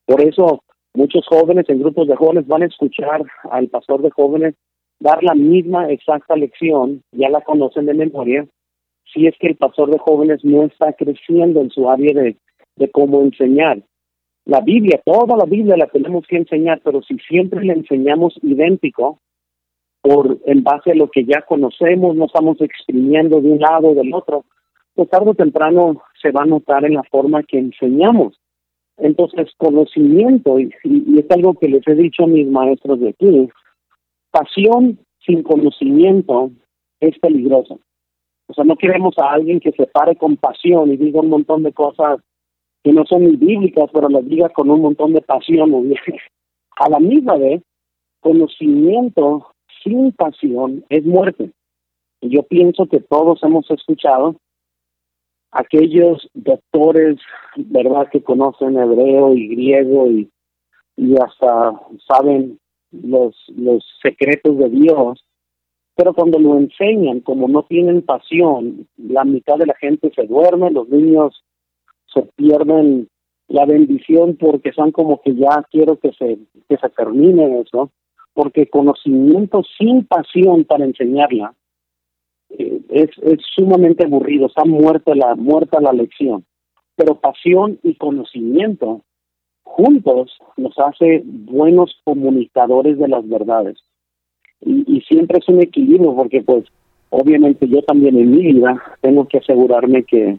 Por 0.07 0.21
eso 0.23 0.63
muchos 0.95 1.27
jóvenes 1.27 1.69
en 1.69 1.81
grupos 1.81 2.09
de 2.09 2.17
jóvenes 2.17 2.47
van 2.47 2.63
a 2.63 2.67
escuchar 2.67 3.23
al 3.51 3.69
pastor 3.69 4.03
de 4.03 4.11
jóvenes 4.11 4.55
dar 4.99 5.23
la 5.23 5.35
misma 5.35 5.91
exacta 5.91 6.37
lección, 6.37 7.03
ya 7.13 7.31
la 7.31 7.41
conocen 7.41 7.87
de 7.87 7.95
memoria, 7.95 8.47
si 9.13 9.27
es 9.27 9.35
que 9.39 9.49
el 9.49 9.57
pastor 9.57 9.91
de 9.91 9.99
jóvenes 9.99 10.45
no 10.45 10.65
está 10.65 10.93
creciendo 10.93 11.61
en 11.61 11.71
su 11.71 11.89
área 11.89 12.13
de, 12.13 12.37
de 12.77 12.91
cómo 12.91 13.23
enseñar. 13.23 13.83
La 14.45 14.61
Biblia, 14.61 15.01
toda 15.05 15.37
la 15.37 15.45
Biblia 15.45 15.77
la 15.77 15.87
tenemos 15.87 16.27
que 16.27 16.37
enseñar, 16.37 16.81
pero 16.85 17.03
si 17.03 17.17
siempre 17.19 17.65
le 17.65 17.73
enseñamos 17.73 18.39
idéntico, 18.43 19.21
por 20.03 20.39
en 20.47 20.63
base 20.63 20.93
a 20.93 20.95
lo 20.95 21.11
que 21.11 21.25
ya 21.25 21.43
conocemos, 21.43 22.17
no 22.17 22.27
estamos 22.27 22.61
exprimiendo 22.61 23.41
de 23.41 23.53
un 23.53 23.59
lado 23.59 23.89
o 23.89 23.95
del 23.95 24.15
otro, 24.15 24.45
pues 24.95 25.09
tarde 25.09 25.31
o 25.31 25.35
temprano 25.35 26.03
se 26.21 26.31
va 26.31 26.43
a 26.43 26.47
notar 26.47 26.85
en 26.85 26.95
la 26.95 27.03
forma 27.05 27.43
que 27.43 27.59
enseñamos. 27.59 28.39
Entonces, 28.97 29.51
conocimiento, 29.57 30.59
y, 30.59 30.71
y 30.85 31.19
es 31.19 31.31
algo 31.31 31.55
que 31.55 31.69
les 31.69 31.87
he 31.87 31.95
dicho 31.95 32.25
a 32.25 32.27
mis 32.27 32.47
maestros 32.47 33.01
de 33.01 33.11
aquí, 33.11 33.49
pasión 34.31 34.99
sin 35.25 35.43
conocimiento 35.43 36.51
es 37.01 37.19
peligroso. 37.19 37.81
O 38.47 38.55
sea, 38.55 38.65
no 38.65 38.77
queremos 38.77 39.15
a 39.19 39.31
alguien 39.31 39.61
que 39.61 39.73
se 39.73 39.87
pare 39.87 40.17
con 40.17 40.37
pasión 40.37 40.91
y 40.91 40.97
diga 40.97 41.21
un 41.21 41.31
montón 41.31 41.63
de 41.63 41.73
cosas 41.73 42.21
que 42.83 42.93
no 42.93 43.05
son 43.05 43.25
ni 43.25 43.37
bíblicas, 43.37 43.91
pero 43.93 44.09
las 44.09 44.27
diga 44.27 44.49
con 44.49 44.71
un 44.71 44.81
montón 44.81 45.13
de 45.13 45.21
pasión. 45.21 45.71
A 46.77 46.89
la 46.89 46.99
misma 46.99 47.37
vez, 47.37 47.63
conocimiento 48.21 49.47
sin 49.83 50.13
pasión 50.13 50.85
es 50.89 51.05
muerte. 51.05 51.51
Yo 52.21 52.43
pienso 52.43 52.87
que 52.87 53.01
todos 53.01 53.43
hemos 53.43 53.71
escuchado 53.71 54.37
aquellos 55.53 56.29
doctores, 56.35 57.17
¿verdad?, 57.57 58.09
que 58.11 58.23
conocen 58.23 58.79
hebreo 58.79 59.35
y 59.35 59.49
griego 59.49 60.07
y 60.07 60.31
y 61.01 61.15
hasta 61.15 61.81
saben 62.07 62.59
los, 62.91 63.35
los 63.57 63.83
secretos 64.03 64.59
de 64.59 64.69
Dios, 64.69 65.25
pero 65.97 66.13
cuando 66.13 66.39
lo 66.39 66.59
enseñan, 66.59 67.21
como 67.21 67.49
no 67.49 67.63
tienen 67.63 68.03
pasión, 68.03 68.87
la 68.99 69.25
mitad 69.25 69.57
de 69.57 69.67
la 69.67 69.75
gente 69.77 70.13
se 70.15 70.27
duerme, 70.27 70.71
los 70.71 70.91
niños 70.91 71.43
se 72.13 72.21
pierden 72.37 73.09
la 73.49 73.65
bendición 73.65 74.37
porque 74.37 74.73
son 74.73 74.93
como 74.93 75.23
que 75.23 75.35
ya 75.35 75.65
quiero 75.71 75.99
que 75.99 76.13
se, 76.13 76.39
que 76.69 76.77
se 76.77 76.89
termine 76.91 77.61
eso, 77.61 77.91
porque 78.35 78.69
conocimiento 78.69 79.63
sin 79.79 80.05
pasión 80.05 80.65
para 80.65 80.85
enseñarla 80.85 81.55
eh, 82.51 82.81
es, 82.91 83.11
es 83.23 83.39
sumamente 83.55 84.05
aburrido, 84.05 84.47
está 84.47 84.65
muerta 84.65 85.15
la, 85.15 85.35
muerta 85.35 85.81
la 85.81 85.93
lección. 85.93 86.45
Pero 86.97 87.15
pasión 87.15 87.79
y 87.83 87.95
conocimiento 87.95 89.03
juntos 89.63 90.37
nos 90.57 90.77
hace 90.79 91.23
buenos 91.25 91.97
comunicadores 92.05 92.99
de 92.99 93.09
las 93.09 93.29
verdades. 93.29 93.79
Y, 94.61 94.97
y 94.97 95.01
siempre 95.03 95.39
es 95.39 95.49
un 95.49 95.63
equilibrio 95.63 96.15
porque 96.15 96.43
pues 96.43 96.65
obviamente 97.11 97.67
yo 97.69 97.83
también 97.83 98.19
en 98.19 98.31
mi 98.31 98.53
vida 98.53 98.83
tengo 99.01 99.27
que 99.27 99.39
asegurarme 99.39 100.05
que 100.05 100.39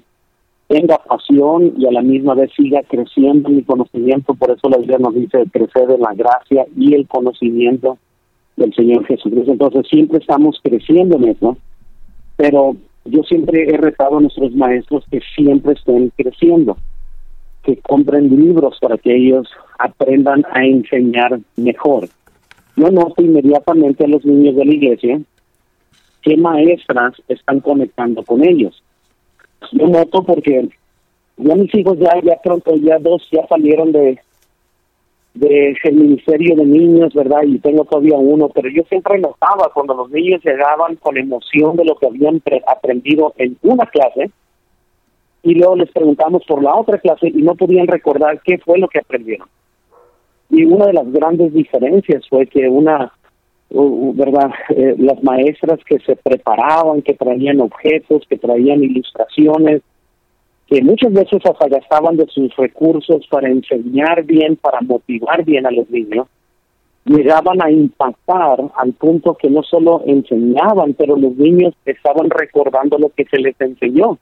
tenga 0.71 0.97
pasión 0.99 1.73
y 1.77 1.85
a 1.85 1.91
la 1.91 2.01
misma 2.01 2.33
vez 2.33 2.49
siga 2.55 2.81
creciendo 2.87 3.49
mi 3.49 3.61
conocimiento. 3.61 4.33
Por 4.33 4.51
eso 4.51 4.69
la 4.69 4.77
Biblia 4.77 4.99
nos 4.99 5.13
dice 5.13 5.43
crecer 5.51 5.91
en 5.91 5.99
la 5.99 6.13
gracia 6.13 6.65
y 6.77 6.93
el 6.93 7.09
conocimiento 7.09 7.97
del 8.55 8.73
Señor 8.73 9.05
Jesucristo. 9.05 9.51
Entonces 9.51 9.85
siempre 9.89 10.19
estamos 10.19 10.61
creciendo 10.63 11.17
en 11.17 11.25
eso, 11.25 11.57
pero 12.37 12.77
yo 13.03 13.21
siempre 13.23 13.65
he 13.67 13.75
retado 13.75 14.17
a 14.17 14.21
nuestros 14.21 14.55
maestros 14.55 15.03
que 15.11 15.19
siempre 15.35 15.73
estén 15.73 16.09
creciendo, 16.15 16.77
que 17.63 17.75
compren 17.75 18.29
libros 18.29 18.77
para 18.79 18.97
que 18.97 19.13
ellos 19.13 19.49
aprendan 19.77 20.45
a 20.53 20.63
enseñar 20.63 21.37
mejor. 21.57 22.07
Yo 22.77 22.89
noto 22.91 23.21
inmediatamente 23.21 24.05
a 24.05 24.07
los 24.07 24.23
niños 24.23 24.55
de 24.55 24.63
la 24.65 24.73
iglesia 24.73 25.21
qué 26.21 26.37
maestras 26.37 27.21
están 27.27 27.59
conectando 27.59 28.23
con 28.23 28.41
ellos 28.41 28.81
yo 29.71 29.87
noto 29.87 30.23
porque 30.23 30.69
ya 31.37 31.55
mis 31.55 31.73
hijos 31.75 31.97
ya 31.99 32.19
ya 32.23 32.39
pronto 32.43 32.75
ya 32.75 32.99
dos 32.99 33.27
ya 33.31 33.47
salieron 33.47 33.91
de 33.91 34.19
de 35.33 35.77
el 35.83 35.95
ministerio 35.95 36.55
de 36.55 36.65
niños, 36.65 37.13
¿verdad? 37.13 37.43
Y 37.43 37.57
tengo 37.59 37.85
todavía 37.85 38.17
uno, 38.17 38.49
pero 38.49 38.69
yo 38.69 38.83
siempre 38.89 39.17
notaba 39.17 39.71
cuando 39.73 39.93
los 39.93 40.09
niños 40.11 40.43
llegaban 40.43 40.95
con 40.97 41.17
emoción 41.17 41.77
de 41.77 41.85
lo 41.85 41.95
que 41.95 42.07
habían 42.07 42.41
aprendido 42.67 43.33
en 43.37 43.57
una 43.61 43.85
clase 43.85 44.29
y 45.43 45.55
luego 45.55 45.75
les 45.75 45.91
preguntamos 45.91 46.43
por 46.45 46.61
la 46.61 46.75
otra 46.75 46.97
clase 46.99 47.29
y 47.29 47.41
no 47.41 47.55
podían 47.55 47.87
recordar 47.87 48.41
qué 48.43 48.57
fue 48.59 48.77
lo 48.77 48.87
que 48.87 48.99
aprendieron. 48.99 49.47
Y 50.49 50.65
una 50.65 50.87
de 50.87 50.93
las 50.93 51.09
grandes 51.11 51.53
diferencias 51.53 52.27
fue 52.27 52.45
que 52.45 52.67
una 52.67 53.13
¿verdad? 53.73 54.51
Eh, 54.69 54.95
las 54.97 55.23
maestras 55.23 55.79
que 55.85 55.99
se 55.99 56.15
preparaban, 56.15 57.01
que 57.01 57.13
traían 57.13 57.61
objetos, 57.61 58.23
que 58.29 58.37
traían 58.37 58.83
ilustraciones, 58.83 59.81
que 60.67 60.81
muchas 60.81 61.13
veces 61.13 61.41
hasta 61.45 61.67
gastaban 61.67 62.17
de 62.17 62.25
sus 62.27 62.55
recursos 62.55 63.25
para 63.29 63.49
enseñar 63.49 64.23
bien, 64.23 64.57
para 64.57 64.81
motivar 64.81 65.43
bien 65.43 65.65
a 65.65 65.71
los 65.71 65.89
niños, 65.89 66.27
llegaban 67.05 67.61
a 67.61 67.71
impactar 67.71 68.59
al 68.75 68.93
punto 68.93 69.35
que 69.35 69.49
no 69.49 69.63
solo 69.63 70.03
enseñaban, 70.05 70.93
pero 70.93 71.15
los 71.15 71.35
niños 71.35 71.73
estaban 71.85 72.29
recordando 72.29 72.97
lo 72.97 73.09
que 73.09 73.25
se 73.25 73.37
les 73.37 73.59
enseñó. 73.59 74.17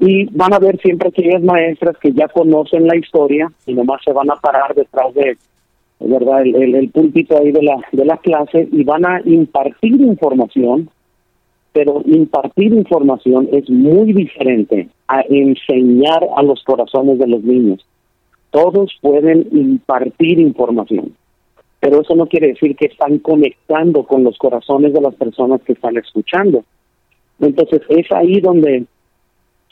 Y 0.00 0.26
van 0.36 0.52
a 0.52 0.58
ver 0.58 0.78
siempre 0.80 1.08
aquellas 1.08 1.42
maestras 1.42 1.96
que 1.98 2.12
ya 2.12 2.28
conocen 2.28 2.86
la 2.86 2.96
historia 2.96 3.50
y 3.64 3.74
nomás 3.74 4.02
se 4.04 4.12
van 4.12 4.30
a 4.30 4.36
parar 4.36 4.74
detrás 4.74 5.14
de 5.14 5.36
verdad 6.00 6.42
el, 6.42 6.74
el, 6.74 6.88
púlpito 6.90 7.38
ahí 7.38 7.52
de 7.52 7.62
la 7.62 7.76
de 7.92 8.04
la 8.04 8.16
clase 8.18 8.68
y 8.70 8.84
van 8.84 9.06
a 9.06 9.20
impartir 9.24 10.00
información 10.00 10.90
pero 11.72 12.02
impartir 12.04 12.72
información 12.72 13.48
es 13.52 13.68
muy 13.68 14.12
diferente 14.12 14.88
a 15.08 15.22
enseñar 15.28 16.24
a 16.36 16.42
los 16.42 16.62
corazones 16.62 17.18
de 17.18 17.26
los 17.26 17.42
niños. 17.42 17.84
Todos 18.50 18.96
pueden 19.00 19.48
impartir 19.50 20.38
información 20.38 21.14
pero 21.84 22.00
eso 22.00 22.14
no 22.14 22.24
quiere 22.24 22.48
decir 22.48 22.74
que 22.76 22.86
están 22.86 23.18
conectando 23.18 24.04
con 24.04 24.24
los 24.24 24.38
corazones 24.38 24.94
de 24.94 25.02
las 25.02 25.14
personas 25.16 25.60
que 25.60 25.74
están 25.74 25.98
escuchando. 25.98 26.64
Entonces 27.40 27.82
es 27.90 28.10
ahí 28.10 28.40
donde 28.40 28.86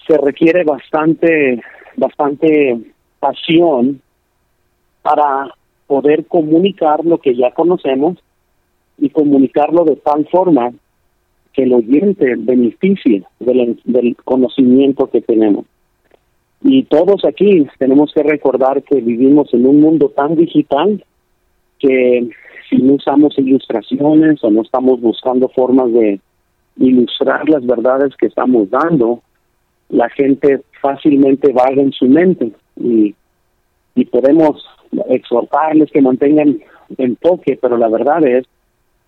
se 0.06 0.18
requiere 0.18 0.62
bastante 0.62 1.62
bastante 1.96 2.78
pasión 3.18 4.02
para 5.00 5.54
poder 5.92 6.24
comunicar 6.24 7.04
lo 7.04 7.18
que 7.18 7.34
ya 7.36 7.50
conocemos 7.50 8.16
y 8.96 9.10
comunicarlo 9.10 9.84
de 9.84 9.96
tal 9.96 10.26
forma 10.28 10.72
que 11.52 11.64
el 11.64 11.74
oyente 11.74 12.34
beneficie 12.38 13.24
del, 13.38 13.78
del 13.84 14.16
conocimiento 14.16 15.10
que 15.10 15.20
tenemos. 15.20 15.66
Y 16.62 16.84
todos 16.84 17.26
aquí 17.26 17.66
tenemos 17.78 18.10
que 18.14 18.22
recordar 18.22 18.82
que 18.84 19.02
vivimos 19.02 19.52
en 19.52 19.66
un 19.66 19.82
mundo 19.82 20.08
tan 20.08 20.34
digital 20.34 21.04
que 21.78 22.30
si 22.70 22.76
no 22.76 22.94
usamos 22.94 23.38
ilustraciones 23.38 24.42
o 24.42 24.50
no 24.50 24.62
estamos 24.62 24.98
buscando 24.98 25.50
formas 25.50 25.92
de 25.92 26.20
ilustrar 26.78 27.46
las 27.50 27.66
verdades 27.66 28.16
que 28.16 28.28
estamos 28.28 28.70
dando, 28.70 29.20
la 29.90 30.08
gente 30.08 30.62
fácilmente 30.80 31.52
vaga 31.52 31.82
en 31.82 31.92
su 31.92 32.06
mente 32.06 32.50
y, 32.76 33.14
y 33.94 34.04
podemos 34.06 34.64
exhortarles 35.08 35.90
que 35.90 36.02
mantengan 36.02 36.58
enfoque, 36.98 37.58
pero 37.60 37.76
la 37.76 37.88
verdad 37.88 38.24
es, 38.26 38.44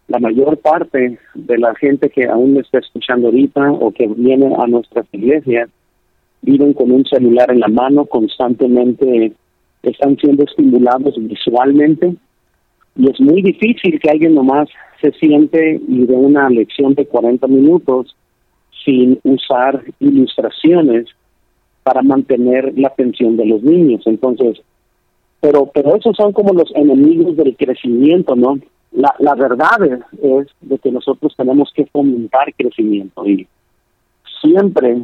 la 0.08 0.18
mayor 0.18 0.58
parte 0.58 1.18
de 1.34 1.58
la 1.58 1.74
gente 1.76 2.10
que 2.10 2.26
aún 2.26 2.54
me 2.54 2.60
está 2.60 2.78
escuchando 2.78 3.28
ahorita 3.28 3.72
o 3.72 3.90
que 3.90 4.06
viene 4.06 4.54
a 4.58 4.66
nuestras 4.66 5.06
iglesias 5.12 5.70
viven 6.42 6.74
con 6.74 6.90
un 6.90 7.06
celular 7.06 7.50
en 7.50 7.60
la 7.60 7.68
mano 7.68 8.04
constantemente, 8.04 9.32
están 9.82 10.16
siendo 10.18 10.44
estimulados 10.44 11.14
visualmente 11.18 12.14
y 12.96 13.10
es 13.10 13.20
muy 13.20 13.42
difícil 13.42 13.98
que 13.98 14.10
alguien 14.10 14.34
nomás 14.34 14.68
se 15.00 15.10
siente 15.12 15.80
y 15.88 16.06
de 16.06 16.14
una 16.14 16.48
lección 16.50 16.94
de 16.94 17.06
40 17.06 17.46
minutos 17.46 18.14
sin 18.84 19.18
usar 19.24 19.82
ilustraciones 20.00 21.06
para 21.82 22.02
mantener 22.02 22.72
la 22.78 22.88
atención 22.88 23.36
de 23.36 23.46
los 23.46 23.62
niños. 23.62 24.02
Entonces, 24.06 24.62
pero 25.44 25.66
pero 25.66 25.94
esos 25.94 26.16
son 26.16 26.32
como 26.32 26.54
los 26.54 26.74
enemigos 26.74 27.36
del 27.36 27.54
crecimiento, 27.54 28.34
¿no? 28.34 28.58
La, 28.92 29.14
la 29.18 29.34
verdad 29.34 29.76
es, 29.84 30.46
de 30.62 30.78
que 30.78 30.90
nosotros 30.90 31.34
tenemos 31.36 31.70
que 31.74 31.84
fomentar 31.84 32.54
crecimiento 32.54 33.28
y 33.28 33.46
siempre 34.40 35.02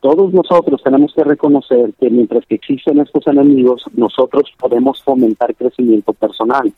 todos 0.00 0.30
nosotros 0.34 0.82
tenemos 0.84 1.14
que 1.14 1.24
reconocer 1.24 1.94
que 1.98 2.10
mientras 2.10 2.44
que 2.44 2.56
existen 2.56 3.00
estos 3.00 3.26
enemigos, 3.28 3.82
nosotros 3.94 4.52
podemos 4.58 5.02
fomentar 5.02 5.54
crecimiento 5.54 6.12
personal, 6.12 6.70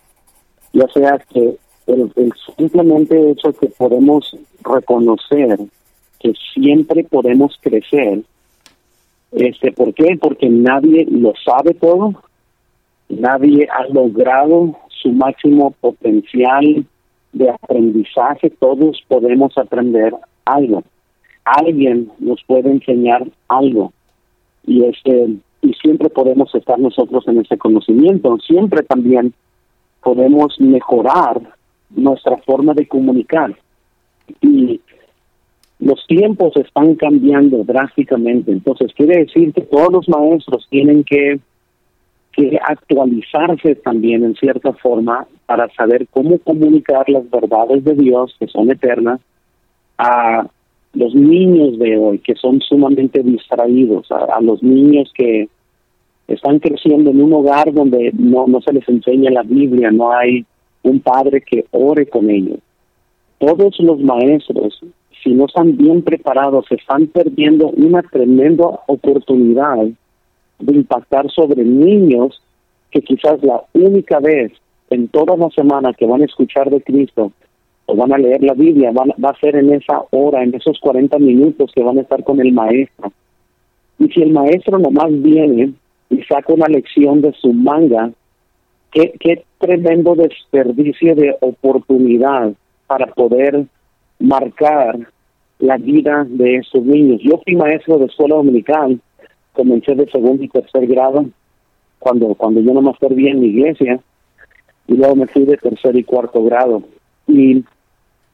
ya 0.73 0.87
sea 0.95 1.19
que 1.19 1.57
el, 1.89 2.13
el 2.15 2.33
simplemente 2.57 3.33
hecho 3.33 3.53
que 3.55 3.67
podemos 3.71 4.37
reconocer 4.63 5.59
que 6.21 6.33
siempre 6.55 7.03
podemos 7.03 7.59
crecer, 7.61 8.21
este, 9.33 9.73
¿por 9.73 9.95
qué? 9.95 10.17
Porque 10.21 10.49
nadie 10.49 11.09
lo 11.11 11.33
sabe 11.45 11.75
todo, 11.75 12.15
Nadie 13.11 13.67
ha 13.71 13.87
logrado 13.93 14.77
su 14.89 15.11
máximo 15.11 15.73
potencial 15.81 16.87
de 17.33 17.51
aprendizaje. 17.51 18.51
Todos 18.51 19.03
podemos 19.09 19.57
aprender 19.59 20.15
algo. 20.45 20.85
Alguien 21.45 22.11
nos 22.19 22.43
puede 22.45 22.71
enseñar 22.71 23.27
algo. 23.49 23.93
Y 24.67 24.85
este 24.85 25.37
y 25.63 25.75
siempre 25.75 26.09
podemos 26.09 26.55
estar 26.55 26.79
nosotros 26.79 27.27
en 27.29 27.41
ese 27.41 27.59
conocimiento. 27.59 28.39
Siempre 28.39 28.83
también 28.83 29.35
podemos 30.03 30.59
mejorar 30.59 31.41
nuestra 31.91 32.37
forma 32.39 32.73
de 32.75 32.87
comunicar. 32.87 33.55
Y 34.41 34.81
los 35.81 36.07
tiempos 36.07 36.57
están 36.57 36.95
cambiando 36.95 37.65
drásticamente. 37.65 38.53
Entonces 38.53 38.93
quiere 38.95 39.25
decir 39.25 39.53
que 39.53 39.63
todos 39.63 39.93
los 39.93 40.09
maestros 40.09 40.67
tienen 40.71 41.05
que 41.05 41.41
que 42.33 42.59
actualizarse 42.63 43.75
también 43.77 44.25
en 44.25 44.35
cierta 44.35 44.73
forma 44.75 45.27
para 45.47 45.69
saber 45.71 46.07
cómo 46.11 46.39
comunicar 46.39 47.09
las 47.09 47.29
verdades 47.29 47.85
de 47.85 47.95
Dios 47.95 48.35
que 48.39 48.47
son 48.47 48.71
eternas 48.71 49.21
a 49.99 50.47
los 50.93 51.15
niños 51.15 51.79
de 51.79 51.97
hoy 51.99 52.19
que 52.19 52.35
son 52.35 52.61
sumamente 52.61 53.23
distraídos, 53.23 54.11
a, 54.11 54.41
los 54.41 54.63
niños 54.63 55.13
que 55.15 55.49
están 56.29 56.59
creciendo 56.61 57.11
en 57.11 57.23
un 57.23 57.33
hogar 57.33 57.73
donde 57.73 58.13
no, 58.17 58.47
no 58.47 58.61
se 58.61 58.73
les 58.73 58.89
enseña 58.89 59.31
la 59.31 59.43
Biblia, 59.43 59.91
no 59.91 60.13
hay 60.13 60.45
un 60.83 61.01
padre 61.01 61.43
que 61.43 61.67
ore 61.73 62.07
con 62.07 62.31
ellos. 62.31 62.59
Todos 63.39 63.79
los 63.81 64.01
maestros, 64.01 64.81
si 65.23 65.31
no 65.31 65.47
están 65.47 65.77
bien 65.77 66.03
preparados, 66.03 66.67
están 66.71 67.07
perdiendo 67.09 67.69
una 67.69 68.03
tremenda 68.03 68.65
oportunidad 68.87 69.89
de 70.61 70.75
impactar 70.75 71.31
sobre 71.31 71.65
niños 71.65 72.43
que 72.91 73.01
quizás 73.03 73.43
la 73.43 73.63
única 73.73 74.19
vez 74.21 74.53
en 74.91 75.09
toda 75.09 75.37
la 75.37 75.49
semana 75.51 75.93
que 75.93 76.07
van 76.07 76.23
a 76.23 76.25
escuchar 76.25 76.69
de 76.71 76.83
Cristo 76.83 77.33
o 77.87 77.97
van 77.97 78.13
a 78.13 78.19
leer 78.19 78.43
la 78.43 78.55
Biblia, 78.55 78.91
van, 78.93 79.11
va 79.23 79.31
a 79.31 79.41
ser 79.41 79.57
en 79.57 79.73
esa 79.73 80.03
hora, 80.11 80.43
en 80.43 80.55
esos 80.55 80.79
40 80.81 81.19
minutos 81.19 81.71
que 81.75 81.83
van 81.83 81.99
a 81.99 82.03
estar 82.03 82.23
con 82.25 82.41
el 82.41 82.53
maestro. 82.53 83.13
Y 83.99 84.09
si 84.09 84.23
el 84.23 84.33
maestro 84.33 84.79
nomás 84.79 85.11
viene 85.23 85.73
y 86.09 86.23
saca 86.23 86.53
una 86.53 86.67
lección 86.67 87.21
de 87.21 87.33
su 87.33 87.53
manga, 87.53 88.11
qué, 88.93 89.45
tremendo 89.59 90.15
desperdicio 90.15 91.15
de 91.15 91.37
oportunidad 91.41 92.53
para 92.87 93.07
poder 93.07 93.67
marcar 94.19 94.99
la 95.59 95.77
vida 95.77 96.27
de 96.29 96.57
esos 96.57 96.83
niños. 96.83 97.21
Yo 97.23 97.41
fui 97.45 97.55
maestro 97.55 97.99
de 97.99 98.07
escuela 98.07 98.37
dominical, 98.37 98.99
comencé 99.53 99.95
de 99.95 100.11
segundo 100.11 100.43
y 100.43 100.49
tercer 100.49 100.87
grado, 100.87 101.27
cuando, 101.99 102.35
cuando 102.35 102.61
yo 102.61 102.73
nomás 102.73 102.97
serví 102.99 103.29
en 103.29 103.41
mi 103.41 103.49
iglesia, 103.49 104.01
y 104.87 104.95
luego 104.95 105.17
me 105.17 105.27
fui 105.27 105.45
de 105.45 105.57
tercer 105.57 105.97
y 105.97 106.05
cuarto 106.05 106.43
grado. 106.45 106.83
Y 107.29 107.63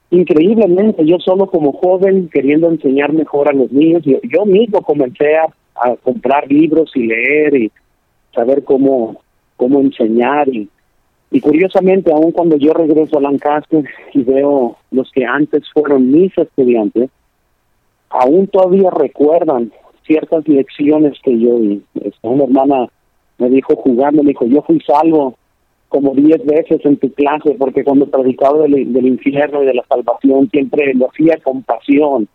increíblemente, 0.09 1.05
yo 1.05 1.19
solo 1.19 1.47
como 1.47 1.73
joven, 1.73 2.29
queriendo 2.29 2.69
enseñar 2.69 3.13
mejor 3.13 3.49
a 3.49 3.53
los 3.53 3.71
niños, 3.71 4.03
yo, 4.03 4.19
yo 4.23 4.45
mismo 4.45 4.81
comencé 4.81 5.35
a, 5.35 5.47
a 5.75 5.95
comprar 5.97 6.51
libros 6.51 6.91
y 6.95 7.05
leer 7.05 7.55
y 7.55 7.71
saber 8.33 8.63
cómo, 8.63 9.21
cómo 9.57 9.79
enseñar 9.79 10.47
y 10.49 10.69
y 11.29 11.41
curiosamente, 11.41 12.11
aun 12.11 12.31
cuando 12.31 12.55
yo 12.55 12.73
regreso 12.73 13.17
a 13.17 13.21
Lancaster 13.21 13.83
y 14.13 14.23
veo 14.23 14.77
los 14.91 15.11
que 15.11 15.25
antes 15.25 15.63
fueron 15.73 16.09
mis 16.09 16.35
estudiantes, 16.37 17.09
aún 18.09 18.47
todavía 18.47 18.89
recuerdan 18.91 19.71
ciertas 20.07 20.47
lecciones 20.47 21.19
que 21.23 21.37
yo 21.37 21.59
di. 21.59 21.81
Esta, 22.03 22.27
una 22.27 22.45
hermana 22.45 22.87
me 23.37 23.49
dijo 23.49 23.75
jugando, 23.75 24.23
me 24.23 24.29
dijo, 24.29 24.45
yo 24.45 24.61
fui 24.63 24.79
salvo 24.81 25.35
como 25.89 26.13
diez 26.15 26.43
veces 26.45 26.81
en 26.83 26.97
tu 26.97 27.11
clase, 27.13 27.55
porque 27.57 27.83
cuando 27.83 28.07
predicaba 28.07 28.63
del, 28.63 28.91
del 28.91 29.05
infierno 29.05 29.63
y 29.63 29.67
de 29.67 29.73
la 29.73 29.85
salvación 29.87 30.49
siempre 30.49 30.93
lo 30.93 31.09
hacía 31.09 31.37
con 31.43 31.63
pasión 31.63 32.27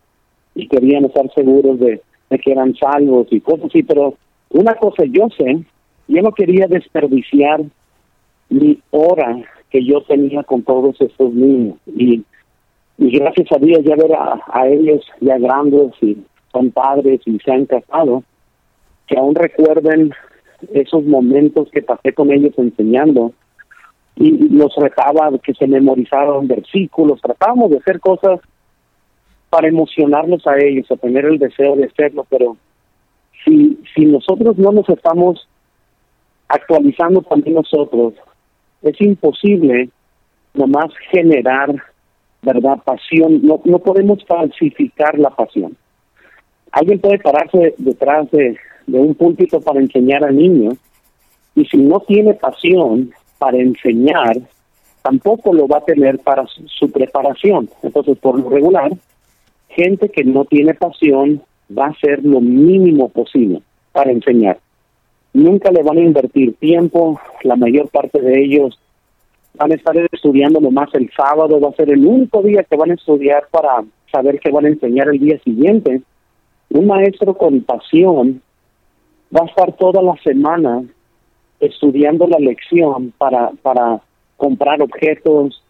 y 0.54 0.68
querían 0.68 1.04
estar 1.04 1.30
seguros 1.34 1.78
de, 1.80 2.00
que 2.30 2.52
eran 2.52 2.74
salvos 2.76 3.26
y 3.30 3.40
cosas 3.40 3.66
así, 3.66 3.82
pero 3.82 4.14
una 4.50 4.74
cosa 4.74 5.04
yo 5.04 5.28
sé, 5.36 5.64
yo 6.08 6.22
no 6.22 6.32
quería 6.32 6.66
desperdiciar 6.66 7.62
mi 8.48 8.78
hora 8.90 9.42
que 9.70 9.84
yo 9.84 10.02
tenía 10.02 10.42
con 10.42 10.62
todos 10.62 11.00
estos 11.00 11.32
niños. 11.32 11.76
Y, 11.86 12.22
y 12.98 13.18
gracias 13.18 13.50
a 13.52 13.58
Dios 13.58 13.80
ya 13.84 13.96
ver 13.96 14.12
a, 14.14 14.68
ellos 14.68 15.04
ya 15.20 15.38
grandes 15.38 15.92
y 16.02 16.18
son 16.52 16.70
padres 16.70 17.20
y 17.24 17.38
se 17.38 17.52
han 17.52 17.66
casado, 17.66 18.22
que 19.06 19.18
aún 19.18 19.34
recuerden 19.34 20.12
esos 20.72 21.04
momentos 21.04 21.68
que 21.72 21.82
pasé 21.82 22.12
con 22.12 22.30
ellos 22.30 22.52
enseñando 22.56 23.32
y 24.16 24.48
los 24.48 24.74
retaba 24.76 25.30
que 25.42 25.54
se 25.54 25.66
memorizaron 25.66 26.46
versículos, 26.46 27.20
tratábamos 27.20 27.70
de 27.70 27.78
hacer 27.78 27.98
cosas 28.00 28.40
para 29.50 29.68
emocionarlos 29.68 30.46
a 30.46 30.56
ellos, 30.58 30.90
a 30.90 30.96
tener 30.96 31.24
el 31.24 31.38
deseo 31.38 31.76
de 31.76 31.84
hacerlo, 31.84 32.26
pero 32.30 32.56
si, 33.44 33.78
si 33.94 34.06
nosotros 34.06 34.56
no 34.58 34.72
nos 34.72 34.88
estamos 34.88 35.48
actualizando 36.48 37.22
también 37.22 37.56
nosotros, 37.56 38.14
es 38.82 39.00
imposible 39.00 39.88
nomás 40.54 40.92
generar, 41.10 41.74
¿verdad?, 42.42 42.78
pasión. 42.84 43.40
No, 43.42 43.60
no 43.64 43.78
podemos 43.78 44.24
falsificar 44.26 45.18
la 45.18 45.30
pasión. 45.30 45.76
Alguien 46.72 46.98
puede 46.98 47.18
pararse 47.18 47.74
detrás 47.78 48.30
de, 48.30 48.58
un 48.86 49.14
púlpito 49.14 49.60
para 49.60 49.80
enseñar 49.80 50.24
al 50.24 50.36
niño 50.36 50.72
y 51.54 51.64
si 51.66 51.76
no 51.76 52.00
tiene 52.00 52.34
pasión 52.34 53.12
para 53.38 53.58
enseñar, 53.58 54.36
tampoco 55.02 55.52
lo 55.52 55.68
va 55.68 55.78
a 55.78 55.84
tener 55.84 56.18
para 56.18 56.46
su, 56.46 56.66
su 56.68 56.90
preparación. 56.90 57.68
Entonces, 57.82 58.18
por 58.18 58.38
lo 58.38 58.50
regular, 58.50 58.90
gente 59.68 60.08
que 60.08 60.24
no 60.24 60.44
tiene 60.44 60.74
pasión 60.74 61.42
va 61.76 61.86
a 61.86 61.90
hacer 61.90 62.24
lo 62.24 62.40
mínimo 62.40 63.08
posible 63.08 63.62
para 63.92 64.10
enseñar 64.10 64.58
nunca 65.32 65.70
le 65.70 65.82
van 65.82 65.98
a 65.98 66.02
invertir 66.02 66.54
tiempo, 66.54 67.20
la 67.42 67.56
mayor 67.56 67.88
parte 67.88 68.20
de 68.20 68.42
ellos 68.42 68.78
van 69.54 69.72
a 69.72 69.74
estar 69.74 69.96
estudiando 70.10 70.60
nomás 70.60 70.94
el 70.94 71.10
sábado, 71.14 71.60
va 71.60 71.70
a 71.70 71.74
ser 71.74 71.90
el 71.90 72.04
único 72.04 72.42
día 72.42 72.64
que 72.64 72.76
van 72.76 72.90
a 72.90 72.94
estudiar 72.94 73.46
para 73.50 73.84
saber 74.10 74.40
qué 74.40 74.50
van 74.50 74.66
a 74.66 74.68
enseñar 74.68 75.08
el 75.08 75.18
día 75.18 75.38
siguiente. 75.40 76.02
Un 76.74 76.86
maestro 76.86 77.34
con 77.34 77.60
pasión 77.60 78.40
va 79.34 79.42
a 79.42 79.46
estar 79.46 79.72
toda 79.76 80.00
la 80.00 80.16
semana 80.22 80.82
estudiando 81.60 82.26
la 82.26 82.38
lección 82.38 83.12
para, 83.18 83.50
para 83.62 84.00
comprar 84.38 84.80
objetos, 84.80 85.62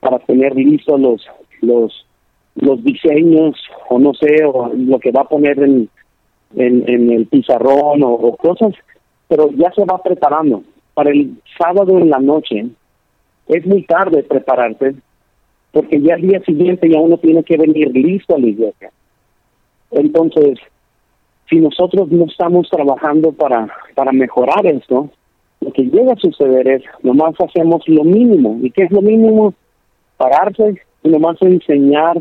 para 0.00 0.18
tener 0.20 0.56
listos 0.56 0.98
los, 0.98 1.26
los, 1.60 2.06
los 2.54 2.82
diseños 2.82 3.54
o 3.90 3.98
no 3.98 4.14
sé, 4.14 4.44
o 4.46 4.70
lo 4.74 4.98
que 4.98 5.12
va 5.12 5.22
a 5.22 5.28
poner 5.28 5.58
en, 5.62 5.90
en, 6.54 7.12
el 7.12 7.26
pizarrón 7.26 8.02
o, 8.02 8.36
cosas 8.36 8.72
pero 9.28 9.50
ya 9.50 9.70
se 9.72 9.84
va 9.84 10.02
preparando. 10.02 10.62
Para 10.94 11.10
el 11.10 11.36
sábado 11.58 11.98
en 11.98 12.08
la 12.08 12.18
noche 12.18 12.66
es 13.48 13.66
muy 13.66 13.82
tarde 13.82 14.22
prepararse, 14.22 14.94
porque 15.72 16.00
ya 16.00 16.14
el 16.14 16.22
día 16.22 16.40
siguiente 16.40 16.88
ya 16.88 16.98
uno 16.98 17.18
tiene 17.18 17.42
que 17.42 17.58
venir 17.58 17.90
listo 17.92 18.34
a 18.34 18.38
la 18.38 18.46
iglesia. 18.46 18.90
Entonces, 19.90 20.58
si 21.48 21.56
nosotros 21.56 22.10
no 22.10 22.26
estamos 22.26 22.68
trabajando 22.70 23.32
para, 23.32 23.68
para 23.94 24.12
mejorar 24.12 24.66
esto, 24.66 25.10
lo 25.60 25.72
que 25.72 25.84
llega 25.84 26.12
a 26.12 26.16
suceder 26.16 26.68
es, 26.68 26.82
nomás 27.02 27.34
hacemos 27.40 27.82
lo 27.86 28.04
mínimo. 28.04 28.58
¿Y 28.62 28.70
qué 28.70 28.84
es 28.84 28.90
lo 28.90 29.02
mínimo? 29.02 29.54
Pararse 30.16 30.80
y 31.02 31.08
nomás 31.08 31.40
enseñar 31.40 32.18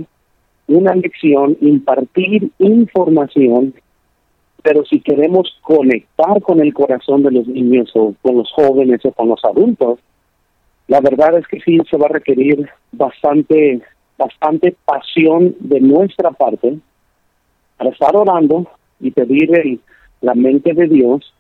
una 0.67 0.95
lección, 0.95 1.57
impartir 1.61 2.51
información 2.59 3.73
pero 4.65 4.83
si 4.83 4.99
queremos 4.99 5.59
conectar 5.61 6.41
con 6.41 6.59
el 6.59 6.73
corazón 6.73 7.21
de 7.21 7.29
los 7.29 7.47
niños 7.47 7.91
o 7.93 8.15
con 8.23 8.37
los 8.37 8.51
jóvenes 8.51 8.99
o 9.05 9.11
con 9.11 9.29
los 9.29 9.39
adultos, 9.45 9.99
la 10.87 11.01
verdad 11.01 11.37
es 11.37 11.45
que 11.45 11.59
sí 11.61 11.77
se 11.87 11.97
va 11.97 12.07
a 12.07 12.13
requerir 12.13 12.67
bastante, 12.91 13.81
bastante 14.17 14.75
pasión 14.83 15.55
de 15.59 15.81
nuestra 15.81 16.31
parte 16.31 16.79
para 17.77 17.89
estar 17.89 18.15
orando 18.15 18.67
y 18.99 19.11
pedir 19.11 19.79
la 20.21 20.33
mente 20.33 20.73
de 20.73 20.87
Dios 20.87 21.33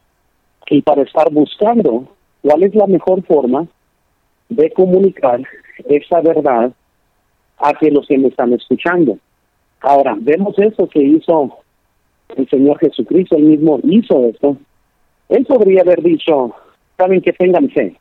y 0.69 0.81
para 0.81 1.03
estar 1.03 1.31
buscando 1.31 2.07
cuál 2.41 2.63
es 2.63 2.75
la 2.75 2.87
mejor 2.87 3.23
forma 3.23 3.67
de 4.49 4.71
comunicar 4.71 5.41
esa 5.87 6.21
verdad 6.21 6.71
hacia 7.57 7.91
los 7.91 8.07
que 8.07 8.17
me 8.17 8.27
están 8.27 8.53
escuchando. 8.53 9.17
Ahora, 9.81 10.15
vemos 10.19 10.57
eso 10.59 10.87
que 10.87 11.01
hizo 11.01 11.57
el 12.35 12.49
Señor 12.49 12.79
Jesucristo, 12.79 13.35
él 13.35 13.43
mismo 13.43 13.79
hizo 13.83 14.25
esto, 14.25 14.57
él 15.29 15.45
podría 15.45 15.81
haber 15.81 16.01
dicho, 16.01 16.53
saben 16.97 17.21
que 17.21 17.33
tengan 17.33 17.69
fe, 17.69 17.95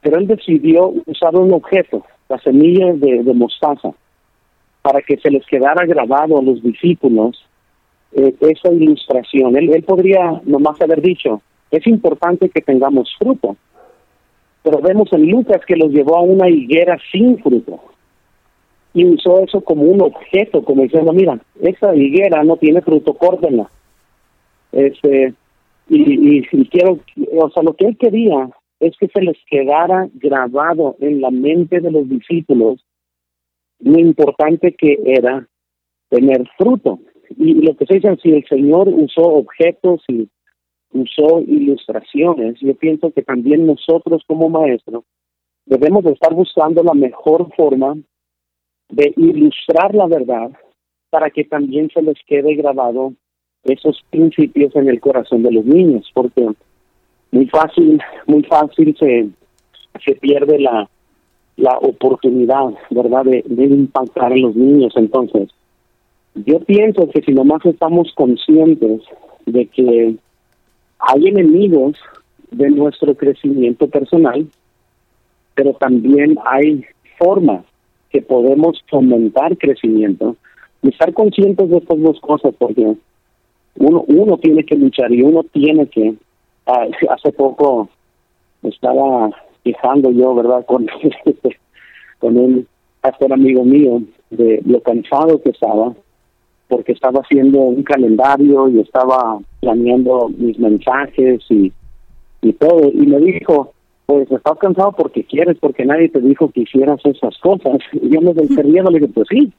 pero 0.00 0.18
él 0.18 0.26
decidió 0.26 0.92
usar 1.06 1.34
un 1.34 1.52
objeto, 1.52 2.04
las 2.28 2.42
semillas 2.42 3.00
de, 3.00 3.22
mostaza, 3.34 3.90
para 4.84 5.00
que 5.00 5.16
se 5.16 5.30
les 5.30 5.46
quedara 5.46 5.86
grabado 5.86 6.38
a 6.38 6.42
los 6.42 6.62
discípulos 6.62 7.42
eh, 8.12 8.34
esa 8.40 8.70
ilustración. 8.70 9.56
Él, 9.56 9.72
él 9.72 9.82
podría 9.82 10.42
nomás 10.44 10.78
haber 10.82 11.00
dicho, 11.00 11.40
es 11.70 11.86
importante 11.86 12.50
que 12.50 12.60
tengamos 12.60 13.08
fruto, 13.18 13.56
pero 14.62 14.80
vemos 14.82 15.10
en 15.14 15.30
Lucas 15.30 15.62
que 15.66 15.74
los 15.74 15.90
llevó 15.90 16.18
a 16.18 16.20
una 16.20 16.50
higuera 16.50 16.98
sin 17.10 17.38
fruto 17.38 17.80
y 18.92 19.06
usó 19.06 19.40
eso 19.40 19.62
como 19.62 19.84
un 19.84 20.02
objeto, 20.02 20.62
como 20.62 20.82
diciendo, 20.82 21.14
mira, 21.14 21.40
esa 21.62 21.96
higuera 21.96 22.44
no 22.44 22.58
tiene 22.58 22.82
fruto, 22.82 23.14
córtenla. 23.14 23.70
Este, 24.70 25.32
y, 25.88 26.40
y, 26.40 26.68
quiero, 26.68 26.98
o 27.40 27.48
sea, 27.48 27.62
lo 27.62 27.72
que 27.72 27.86
él 27.86 27.96
quería 27.96 28.50
es 28.80 28.94
que 28.98 29.08
se 29.08 29.22
les 29.22 29.38
quedara 29.48 30.08
grabado 30.12 30.96
en 31.00 31.22
la 31.22 31.30
mente 31.30 31.80
de 31.80 31.90
los 31.90 32.06
discípulos 32.06 32.84
lo 33.84 33.98
importante 33.98 34.72
que 34.72 34.98
era 35.04 35.46
tener 36.08 36.48
fruto. 36.56 37.00
Y 37.36 37.54
lo 37.54 37.76
que 37.76 37.86
se 37.86 37.94
dice, 37.94 38.16
si 38.22 38.30
el 38.30 38.44
Señor 38.46 38.88
usó 38.88 39.22
objetos 39.22 40.02
y 40.08 40.28
usó 40.92 41.40
ilustraciones, 41.40 42.58
yo 42.60 42.74
pienso 42.74 43.10
que 43.10 43.22
también 43.22 43.66
nosotros 43.66 44.22
como 44.26 44.48
maestros 44.48 45.04
debemos 45.66 46.04
de 46.04 46.12
estar 46.12 46.32
buscando 46.34 46.82
la 46.82 46.94
mejor 46.94 47.54
forma 47.54 47.96
de 48.88 49.12
ilustrar 49.16 49.94
la 49.94 50.06
verdad 50.06 50.50
para 51.10 51.30
que 51.30 51.44
también 51.44 51.90
se 51.92 52.02
les 52.02 52.18
quede 52.26 52.54
grabado 52.54 53.12
esos 53.64 54.02
principios 54.10 54.74
en 54.76 54.88
el 54.88 55.00
corazón 55.00 55.42
de 55.42 55.52
los 55.52 55.64
niños, 55.64 56.10
porque 56.14 56.48
muy 57.32 57.46
fácil, 57.46 58.00
muy 58.26 58.42
fácil 58.44 58.94
se, 58.98 59.28
se 60.04 60.14
pierde 60.16 60.58
la, 60.60 60.88
la 61.56 61.78
oportunidad, 61.78 62.74
¿verdad?, 62.90 63.24
de, 63.24 63.44
de 63.46 63.64
impactar 63.64 64.32
en 64.32 64.42
los 64.42 64.56
niños. 64.56 64.92
Entonces, 64.96 65.50
yo 66.34 66.60
pienso 66.60 67.08
que 67.10 67.22
si 67.22 67.32
nomás 67.32 67.64
estamos 67.64 68.12
conscientes 68.14 69.02
de 69.46 69.66
que 69.66 70.16
hay 70.98 71.26
enemigos 71.26 71.96
de 72.50 72.70
nuestro 72.70 73.14
crecimiento 73.14 73.88
personal, 73.88 74.46
pero 75.54 75.74
también 75.74 76.36
hay 76.44 76.84
formas 77.18 77.64
que 78.10 78.22
podemos 78.22 78.82
fomentar 78.88 79.56
crecimiento 79.58 80.36
y 80.82 80.88
estar 80.88 81.12
conscientes 81.12 81.68
de 81.68 81.78
estas 81.78 82.00
dos 82.00 82.20
cosas, 82.20 82.54
porque 82.58 82.94
uno, 83.76 84.04
uno 84.06 84.38
tiene 84.38 84.64
que 84.64 84.76
luchar 84.76 85.12
y 85.12 85.22
uno 85.22 85.42
tiene 85.44 85.86
que, 85.86 86.14
ah, 86.66 86.86
hace 87.10 87.32
poco 87.32 87.88
estaba 88.62 89.30
quejando 89.64 90.10
yo, 90.12 90.34
¿verdad?, 90.34 90.64
con, 90.66 90.86
con 92.18 92.36
un 92.36 92.66
pastor 93.00 93.32
amigo 93.32 93.64
mío 93.64 94.02
de 94.30 94.62
lo 94.64 94.80
cansado 94.80 95.42
que 95.42 95.50
estaba, 95.50 95.94
porque 96.68 96.92
estaba 96.92 97.20
haciendo 97.20 97.60
un 97.60 97.82
calendario 97.82 98.68
y 98.68 98.80
estaba 98.80 99.38
planeando 99.60 100.30
mis 100.36 100.58
mensajes 100.58 101.40
y, 101.50 101.72
y 102.42 102.52
todo, 102.54 102.88
y 102.88 103.06
me 103.06 103.18
dijo, 103.18 103.72
pues 104.06 104.30
estás 104.30 104.58
cansado 104.58 104.92
porque 104.92 105.24
quieres, 105.24 105.56
porque 105.58 105.84
nadie 105.84 106.08
te 106.08 106.20
dijo 106.20 106.50
que 106.50 106.62
hicieras 106.62 107.00
esas 107.04 107.36
cosas. 107.38 107.78
Y 107.92 108.10
yo 108.10 108.20
me 108.20 108.32
riendo, 108.62 108.90
le 108.90 109.00
dije, 109.00 109.12
pues 109.12 109.26
sí, 109.30 109.52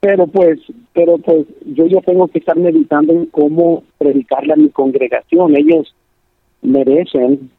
pero 0.00 0.26
pues, 0.26 0.60
pero 0.92 1.18
pues 1.18 1.46
yo 1.64 1.86
ya 1.86 2.00
tengo 2.02 2.28
que 2.28 2.38
estar 2.38 2.56
meditando 2.56 3.12
en 3.12 3.26
cómo 3.26 3.84
predicarle 3.98 4.52
a 4.52 4.56
mi 4.56 4.68
congregación. 4.68 5.56
Ellos 5.56 5.94
merecen 6.60 7.50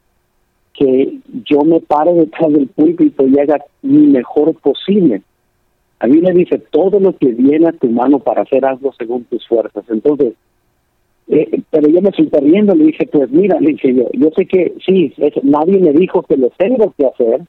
que 0.78 1.18
yo 1.44 1.62
me 1.62 1.80
pare 1.80 2.12
detrás 2.12 2.52
del 2.52 2.68
púlpito 2.68 3.26
y 3.26 3.38
haga 3.38 3.64
mi 3.82 4.06
mejor 4.06 4.54
posible. 4.54 5.22
A 5.98 6.06
mí 6.06 6.20
me 6.20 6.32
dice, 6.32 6.58
todo 6.58 7.00
lo 7.00 7.16
que 7.16 7.28
viene 7.28 7.68
a 7.68 7.72
tu 7.72 7.88
mano 7.88 8.18
para 8.18 8.42
hacer 8.42 8.64
algo 8.64 8.92
según 8.92 9.24
tus 9.24 9.46
fuerzas. 9.48 9.84
Entonces, 9.88 10.34
eh, 11.28 11.62
pero 11.70 11.88
yo 11.88 12.00
me 12.02 12.10
estoy 12.10 12.28
riendo, 12.40 12.74
le 12.74 12.84
dije, 12.84 13.06
pues 13.06 13.30
mira, 13.30 13.58
le 13.60 13.70
dije 13.70 13.94
yo, 13.94 14.08
yo 14.12 14.30
sé 14.36 14.46
que 14.46 14.74
sí, 14.84 15.12
nadie 15.42 15.80
me 15.80 15.92
dijo 15.92 16.22
que 16.22 16.36
lo 16.36 16.50
tengo 16.50 16.94
que 16.96 17.06
hacer, 17.06 17.40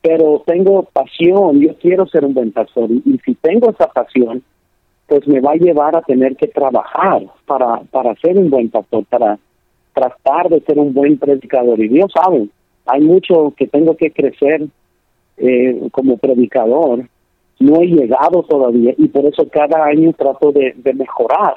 pero 0.00 0.42
tengo 0.46 0.84
pasión, 0.84 1.60
yo 1.60 1.74
quiero 1.74 2.06
ser 2.06 2.24
un 2.24 2.32
buen 2.32 2.52
pastor 2.52 2.90
y, 2.90 3.18
si 3.24 3.34
tengo 3.34 3.70
esa 3.70 3.88
pasión, 3.88 4.42
pues 5.08 5.26
me 5.26 5.40
va 5.40 5.52
a 5.52 5.56
llevar 5.56 5.96
a 5.96 6.02
tener 6.02 6.36
que 6.36 6.46
trabajar 6.46 7.26
para, 7.44 7.80
para 7.90 8.14
ser 8.16 8.38
un 8.38 8.48
buen 8.48 8.70
pastor, 8.70 9.04
para 9.06 9.38
tratar 9.96 10.50
de 10.50 10.60
ser 10.60 10.78
un 10.78 10.92
buen 10.92 11.18
predicador. 11.18 11.80
Y 11.80 11.88
Dios 11.88 12.12
sabe, 12.12 12.48
hay 12.84 13.00
mucho 13.00 13.54
que 13.56 13.66
tengo 13.66 13.96
que 13.96 14.10
crecer 14.10 14.66
eh, 15.38 15.88
como 15.90 16.18
predicador, 16.18 17.08
no 17.58 17.80
he 17.80 17.86
llegado 17.86 18.42
todavía 18.42 18.92
y 18.98 19.08
por 19.08 19.24
eso 19.24 19.48
cada 19.48 19.86
año 19.86 20.12
trato 20.12 20.52
de 20.52 20.74
mejorar 20.92 21.54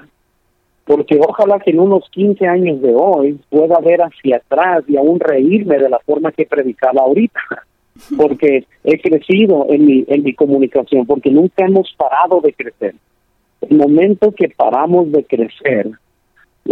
porque 0.89 1.19
ojalá 1.21 1.59
que 1.59 1.69
en 1.69 1.81
unos 1.81 2.09
15 2.09 2.47
años 2.47 2.81
de 2.81 2.95
hoy 2.95 3.39
pueda 3.51 3.77
ver 3.79 4.01
hacia 4.01 4.37
atrás 4.37 4.83
y 4.87 4.97
aún 4.97 5.19
reírme 5.19 5.77
de 5.77 5.87
la 5.87 5.99
forma 5.99 6.31
que 6.31 6.47
predicaba 6.47 7.03
ahorita, 7.03 7.39
porque 8.17 8.65
he 8.83 8.99
crecido 8.99 9.67
en 9.69 9.85
mi, 9.85 10.03
en 10.07 10.23
mi 10.23 10.33
comunicación, 10.33 11.05
porque 11.05 11.29
nunca 11.29 11.63
hemos 11.63 11.93
parado 11.95 12.41
de 12.41 12.53
crecer. 12.53 12.95
El 13.61 13.77
momento 13.77 14.31
que 14.31 14.49
paramos 14.49 15.11
de 15.11 15.23
crecer, 15.25 15.91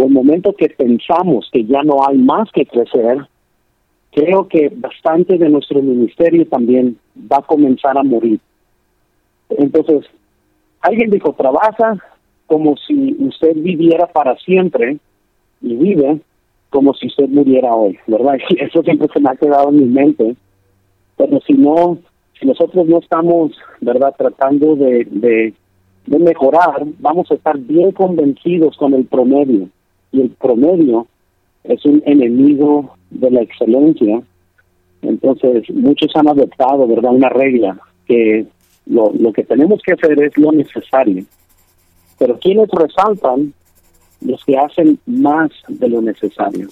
el 0.04 0.10
momento 0.10 0.54
que 0.54 0.68
pensamos 0.68 1.48
que 1.52 1.64
ya 1.64 1.82
no 1.82 2.06
hay 2.06 2.18
más 2.18 2.50
que 2.52 2.66
crecer, 2.66 3.26
creo 4.12 4.48
que 4.48 4.70
bastante 4.74 5.38
de 5.38 5.48
nuestro 5.48 5.82
ministerio 5.82 6.46
también 6.46 6.98
va 7.16 7.38
a 7.38 7.42
comenzar 7.42 7.96
a 7.98 8.02
morir. 8.02 8.40
Entonces, 9.50 10.06
alguien 10.80 11.10
dijo, 11.10 11.32
trabaja, 11.32 11.98
como 12.46 12.76
si 12.76 13.16
usted 13.18 13.54
viviera 13.56 14.06
para 14.06 14.36
siempre 14.38 14.98
y 15.60 15.74
vive 15.76 16.20
como 16.70 16.94
si 16.94 17.06
usted 17.06 17.28
muriera 17.28 17.74
hoy, 17.74 17.98
¿verdad? 18.06 18.38
Y 18.50 18.62
eso 18.62 18.82
siempre 18.82 19.08
se 19.12 19.20
me 19.20 19.30
ha 19.30 19.36
quedado 19.36 19.70
en 19.70 19.76
mi 19.76 19.84
mente. 19.84 20.36
Pero 21.16 21.40
si 21.40 21.54
no, 21.54 21.98
si 22.38 22.46
nosotros 22.46 22.86
no 22.86 22.98
estamos, 22.98 23.52
¿verdad?, 23.80 24.14
tratando 24.16 24.76
de, 24.76 25.54
mejorar, 26.06 26.84
vamos 27.00 27.30
a 27.30 27.34
estar 27.34 27.58
bien 27.58 27.92
convencidos 27.92 28.76
con 28.76 28.94
el 28.94 29.04
promedio. 29.04 29.68
Y 30.12 30.22
el 30.22 30.30
promedio 30.30 31.06
es 31.64 31.84
un 31.84 32.02
enemigo 32.06 32.96
de 33.10 33.30
la 33.30 33.42
excelencia. 33.42 34.22
Entonces, 35.02 35.68
muchos 35.70 36.10
han 36.14 36.28
adoptado, 36.28 36.86
¿verdad?, 36.86 37.12
una 37.12 37.28
regla 37.28 37.78
que 38.06 38.46
lo, 38.86 39.12
lo 39.12 39.32
que 39.32 39.44
tenemos 39.44 39.80
que 39.82 39.92
hacer 39.92 40.22
es 40.22 40.36
lo 40.38 40.52
necesario 40.52 41.24
pero 42.18 42.38
quienes 42.38 42.68
resaltan 42.70 43.54
los 44.20 44.44
que 44.44 44.58
hacen 44.58 44.98
más 45.06 45.50
de 45.68 45.88
lo 45.88 46.02
necesario. 46.02 46.68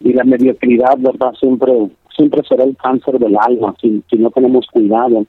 Y 0.00 0.12
la 0.12 0.24
mediocridad, 0.24 0.96
¿verdad? 0.98 1.32
Siempre, 1.38 1.72
siempre 2.14 2.42
será 2.48 2.64
el 2.64 2.76
cáncer 2.76 3.18
del 3.18 3.36
alma 3.38 3.74
si, 3.80 4.02
si 4.08 4.16
no 4.16 4.30
tenemos 4.30 4.66
cuidado. 4.68 5.26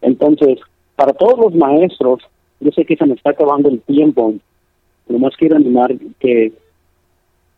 Entonces, 0.00 0.58
para 0.96 1.12
todos 1.12 1.38
los 1.38 1.54
maestros, 1.54 2.22
yo 2.60 2.70
sé 2.72 2.84
que 2.84 2.96
se 2.96 3.06
me 3.06 3.14
está 3.14 3.30
acabando 3.30 3.68
el 3.68 3.80
tiempo, 3.82 4.34
más 5.08 5.36
quiero 5.36 5.56
animar 5.56 5.94
que, 6.18 6.52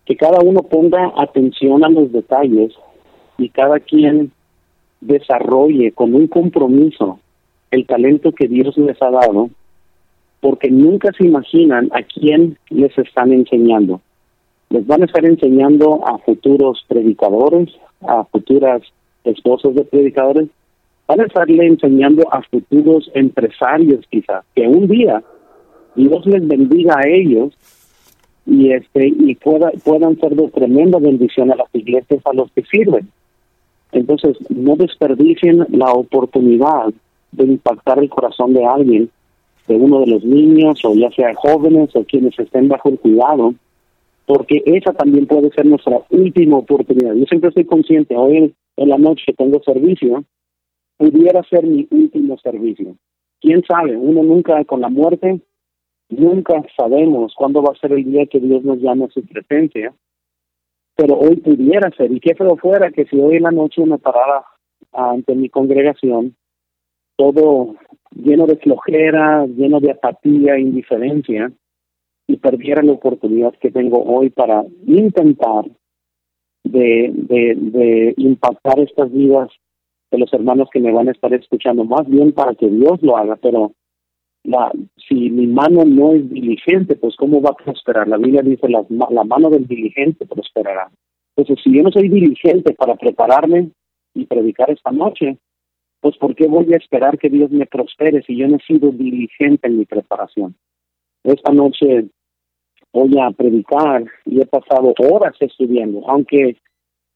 que 0.05 0.17
cada 0.17 0.41
uno 0.41 0.63
ponga 0.63 1.13
atención 1.17 1.85
a 1.85 1.89
los 1.89 2.13
detalles 2.13 2.73
y 3.39 3.49
cada 3.49 3.81
quien 3.81 4.33
desarrolle 5.01 5.93
con 5.93 6.15
un 6.15 6.27
compromiso 6.27 7.21
el 7.71 7.87
talento 7.87 8.33
que 8.33 8.49
Dios 8.49 8.77
les 8.77 9.01
ha 9.01 9.11
dado 9.11 9.51
porque 10.41 10.71
nunca 10.71 11.11
se 11.17 11.27
imaginan 11.27 11.91
a 11.93 12.03
quién 12.03 12.59
les 12.71 12.97
están 12.99 13.33
enseñando. 13.33 14.01
Les 14.71 14.87
van 14.87 15.03
a 15.03 15.05
estar 15.05 15.25
enseñando 15.25 16.07
a 16.07 16.19
futuros 16.19 16.85
predicadores, 16.89 17.69
a 18.01 18.25
futuras 18.25 18.83
esposas 19.25 19.75
de 19.75 19.85
predicadores, 19.85 20.49
van 21.07 21.21
a 21.21 21.25
estarle 21.25 21.67
enseñando 21.67 22.23
a 22.33 22.43
futuros 22.43 23.11
empresarios 23.15 24.07
quizás, 24.11 24.45
que 24.55 24.67
un 24.67 24.89
día 24.89 25.23
Dios 25.95 26.25
les 26.27 26.47
bendiga 26.47 26.95
a 26.99 27.09
ellos 27.09 27.53
y 28.51 28.73
este 28.73 29.07
y 29.07 29.37
pueda, 29.37 29.71
puedan 29.85 30.19
ser 30.19 30.35
de 30.35 30.49
tremenda 30.49 30.99
bendición 30.99 31.53
a 31.53 31.57
las 31.57 31.69
iglesias 31.73 32.21
a 32.25 32.35
los 32.35 32.51
que 32.51 32.63
sirven. 32.65 33.09
Entonces, 33.93 34.37
no 34.51 34.75
desperdicien 34.75 35.67
la 35.71 35.93
oportunidad 35.93 36.93
de 37.31 37.45
impactar 37.45 38.01
el 38.01 38.11
corazón 38.11 38.53
de 38.53 38.65
alguien 38.67 39.09
de 39.69 39.77
uno 39.77 40.01
de 40.01 40.09
los 40.09 40.25
niños 40.25 40.85
o 40.85 40.95
ya 40.95 41.11
sea 41.13 41.33
jóvenes 41.35 41.95
o 41.95 42.03
quienes 42.05 42.37
estén 42.37 42.67
bajo 42.69 42.89
el 42.89 42.99
cuidado, 42.99 43.55
porque 44.27 44.63
esa 44.67 44.93
también 44.95 45.27
puede 45.27 45.51
ser 45.51 45.67
nuestra 45.67 46.01
última 46.11 46.57
oportunidad. 46.57 47.15
Yo 47.15 47.25
siempre 47.27 47.51
estoy 47.51 47.67
consciente, 47.67 48.17
hoy 48.17 48.53
en 48.77 48.89
la 48.89 48.99
noche 48.99 49.33
tengo 49.37 49.63
servicio, 49.63 50.25
pudiera 50.97 51.41
ser 51.45 51.65
mi 51.65 51.87
último 51.91 52.37
servicio. 52.39 52.97
¿Quién 53.41 53.63
sabe? 53.65 53.97
Uno 53.97 54.25
nunca 54.25 54.65
con 54.65 54.81
la 54.81 54.89
muerte, 54.89 55.41
nunca 56.11 56.63
sabemos 56.77 57.35
cuándo 57.37 57.63
va 57.63 57.73
a 57.73 57.81
ser 57.81 57.93
el 57.93 58.05
día 58.05 58.27
que 58.27 58.41
Dios 58.41 58.63
nos 58.63 58.79
llame 58.79 59.05
a 59.05 59.11
su 59.11 59.23
presencia, 59.25 59.95
pero 60.97 61.17
hoy 61.19 61.37
pudiera 61.37 61.91
ser. 61.97 62.13
Y 62.13 62.21
qué 62.21 62.35
feo 62.35 62.57
fuera 62.57 62.91
que 62.91 63.07
si 63.07 63.19
hoy 63.19 63.37
en 63.37 63.45
la 63.45 63.51
noche 63.51 63.85
me 63.85 63.99
parara 63.99 64.45
ante 64.93 65.35
mi 65.35 65.49
congregación, 65.49 66.37
todo 67.17 67.77
lleno 68.15 68.47
de 68.47 68.57
flojera, 68.57 69.47
lleno 69.47 69.81
de 69.81 69.93
apatía, 69.93 70.59
indiferencia, 70.59 71.53
y 72.27 72.37
perdiera 72.37 72.83
la 72.83 72.93
oportunidad 72.93 73.53
que 73.61 73.71
tengo 73.71 74.05
hoy 74.05 74.31
para 74.31 74.65
intentar 74.87 75.65
de, 76.65 77.11
de, 77.13 77.55
de 77.57 78.15
impactar 78.17 78.79
estas 78.79 79.11
vidas 79.13 79.51
de 80.11 80.19
los 80.19 80.33
hermanos 80.33 80.69
que 80.73 80.81
me 80.81 80.93
van 80.93 81.09
a 81.09 81.13
estar 81.13 81.33
escuchando, 81.35 81.85
más 81.85 82.07
bien 82.09 82.33
para 82.33 82.55
que 82.55 82.69
Dios 82.69 83.03
lo 83.03 83.17
haga, 83.17 83.37
pero 83.37 83.73
la, 84.45 84.73
si 85.09 85.31
mi 85.31 85.47
mano 85.47 85.85
no 85.85 86.15
es 86.15 86.29
diligente, 86.31 86.97
pues 86.97 87.17
¿cómo 87.17 87.41
va 87.41 87.51
a 87.51 87.65
prosperar? 87.65 88.09
La 88.09 88.17
Biblia 88.17 88.43
dice, 88.43 88.69
la, 88.69 88.85
la 89.11 89.25
mano 89.25 89.51
del 89.51 89.67
diligente 89.67 90.27
prosperará. 90.27 90.91
Entonces, 91.37 91.63
si 91.63 91.77
yo 91.77 91.83
no 91.83 91.91
soy 91.91 92.09
diligente 92.09 92.75
para 92.75 92.97
prepararme 92.97 93.71
y 94.15 94.25
predicar 94.27 94.71
esta 94.71 94.91
noche, 94.91 95.39
pues 96.01 96.17
¿por 96.17 96.35
qué 96.35 96.47
voy 96.47 96.73
a 96.73 96.77
esperar 96.77 97.19
que 97.19 97.29
Dios 97.29 97.51
me 97.51 97.67
prospere 97.67 98.23
si 98.23 98.37
yo 98.37 98.49
no 98.49 98.57
he 98.57 98.61
sido 98.61 98.91
diligente 98.91 99.69
en 99.69 99.79
mi 99.79 99.85
preparación? 99.85 100.55
Esta 101.23 101.53
noche 101.53 102.07
voy 102.93 103.19
a 103.21 103.31
predicar 103.31 104.05
y 104.25 104.41
he 104.41 104.47
pasado 104.47 104.95
horas 104.99 105.37
estudiando, 105.41 106.03
aunque, 106.09 106.57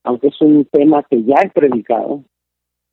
aunque 0.04 0.28
es 0.28 0.40
un 0.40 0.66
tema 0.66 1.02
que 1.08 1.22
ya 1.22 1.36
he 1.42 1.50
predicado, 1.50 2.22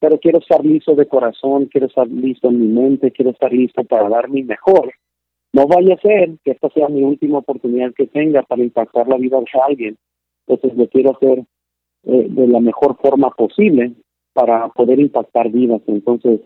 pero 0.02 0.18
quiero 0.18 0.40
estar 0.40 0.66
listo 0.66 0.96
de 0.96 1.06
corazón, 1.06 1.68
quiero 1.68 1.86
estar 1.86 2.08
listo 2.08 2.50
en 2.50 2.60
mi 2.60 2.68
mente, 2.68 3.12
quiero 3.12 3.30
estar 3.30 3.54
listo 3.54 3.84
para 3.84 4.10
dar 4.10 4.30
mi 4.30 4.42
mejor. 4.42 4.92
No 5.54 5.68
vaya 5.68 5.94
a 5.94 6.02
ser 6.02 6.32
que 6.44 6.52
esta 6.52 6.70
sea 6.72 6.90
mi 6.90 7.04
última 7.04 7.38
oportunidad 7.38 7.94
que 7.94 8.08
tenga 8.08 8.42
para 8.42 8.64
impactar 8.64 9.08
la 9.08 9.18
vida 9.18 9.38
de 9.38 9.62
alguien. 9.62 9.98
Entonces 10.48 10.76
lo 10.76 10.88
quiero 10.88 11.12
hacer 11.12 11.44
eh, 12.06 12.28
de 12.30 12.48
la 12.48 12.60
mejor 12.60 12.98
forma 12.98 13.30
posible 13.30 13.92
para 14.34 14.70
poder 14.70 15.00
impactar 15.00 15.52
vidas. 15.52 15.84
Entonces, 15.86 16.42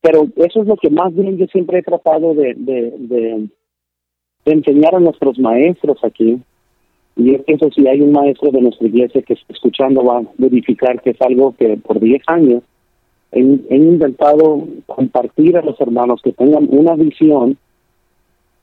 pero 0.00 0.28
eso 0.36 0.62
es 0.62 0.68
lo 0.68 0.76
que 0.76 0.88
más 0.88 1.12
bien 1.12 1.38
yo 1.38 1.46
siempre 1.46 1.80
he 1.80 1.82
tratado 1.82 2.34
de, 2.34 2.54
de, 2.54 2.94
de, 2.98 3.48
enseñar 4.44 4.94
a 4.94 5.00
nuestros 5.00 5.40
maestros 5.40 5.98
aquí, 6.04 6.40
Y 7.16 7.32
yo 7.32 7.42
pienso 7.42 7.68
si 7.72 7.88
hay 7.88 8.00
un 8.00 8.12
maestro 8.12 8.52
de 8.52 8.60
nuestra 8.60 8.86
iglesia 8.86 9.22
que 9.22 9.36
escuchando 9.48 10.04
va 10.04 10.18
a 10.18 10.22
verificar 10.38 11.02
que 11.02 11.10
es 11.10 11.20
algo 11.20 11.52
que 11.58 11.76
por 11.78 11.98
10 11.98 12.22
años 12.28 12.62
he, 13.36 13.74
he 13.74 13.76
intentado 13.76 14.66
compartir 14.86 15.56
a 15.56 15.62
los 15.62 15.80
hermanos 15.80 16.20
que 16.22 16.32
tengan 16.32 16.66
una 16.70 16.94
visión 16.94 17.58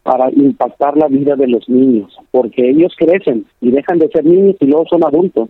para 0.02 0.30
impactar 0.32 0.98
la 0.98 1.08
vida 1.08 1.36
de 1.36 1.48
los 1.48 1.70
niños, 1.70 2.18
porque 2.32 2.70
ellos 2.70 2.94
crecen 2.98 3.46
y 3.62 3.72
dejan 3.72 4.00
de 4.00 4.10
ser 4.10 4.26
niños 4.26 4.58
y 4.60 4.66
luego 4.66 4.86
son 4.90 5.06
adultos. 5.06 5.50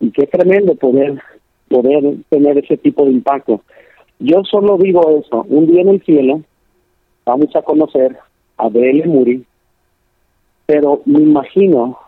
Y 0.00 0.10
qué 0.10 0.26
tremendo 0.26 0.74
poder 0.74 1.20
poder 1.68 2.16
tener 2.28 2.58
ese 2.58 2.76
tipo 2.76 3.04
de 3.04 3.10
impacto. 3.10 3.60
Yo 4.18 4.44
solo 4.44 4.78
digo 4.78 5.18
eso, 5.18 5.44
un 5.48 5.66
día 5.66 5.82
en 5.82 5.88
el 5.88 6.02
cielo 6.04 6.42
vamos 7.24 7.54
a 7.56 7.62
conocer 7.62 8.16
a 8.56 8.68
B.L. 8.68 9.06
Muri, 9.06 9.44
pero 10.64 11.02
me 11.04 11.20
imagino 11.20 11.98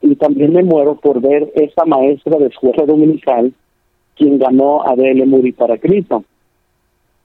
y 0.00 0.14
también 0.14 0.52
me 0.52 0.62
muero 0.62 0.94
por 0.94 1.20
ver 1.20 1.50
esa 1.56 1.84
maestra 1.84 2.38
de 2.38 2.46
escuela 2.46 2.86
dominical 2.86 3.52
quien 4.20 4.38
ganó 4.38 4.82
a 4.86 4.94
B.L. 4.94 5.24
Muri 5.24 5.52
para 5.52 5.78
Cristo. 5.78 6.24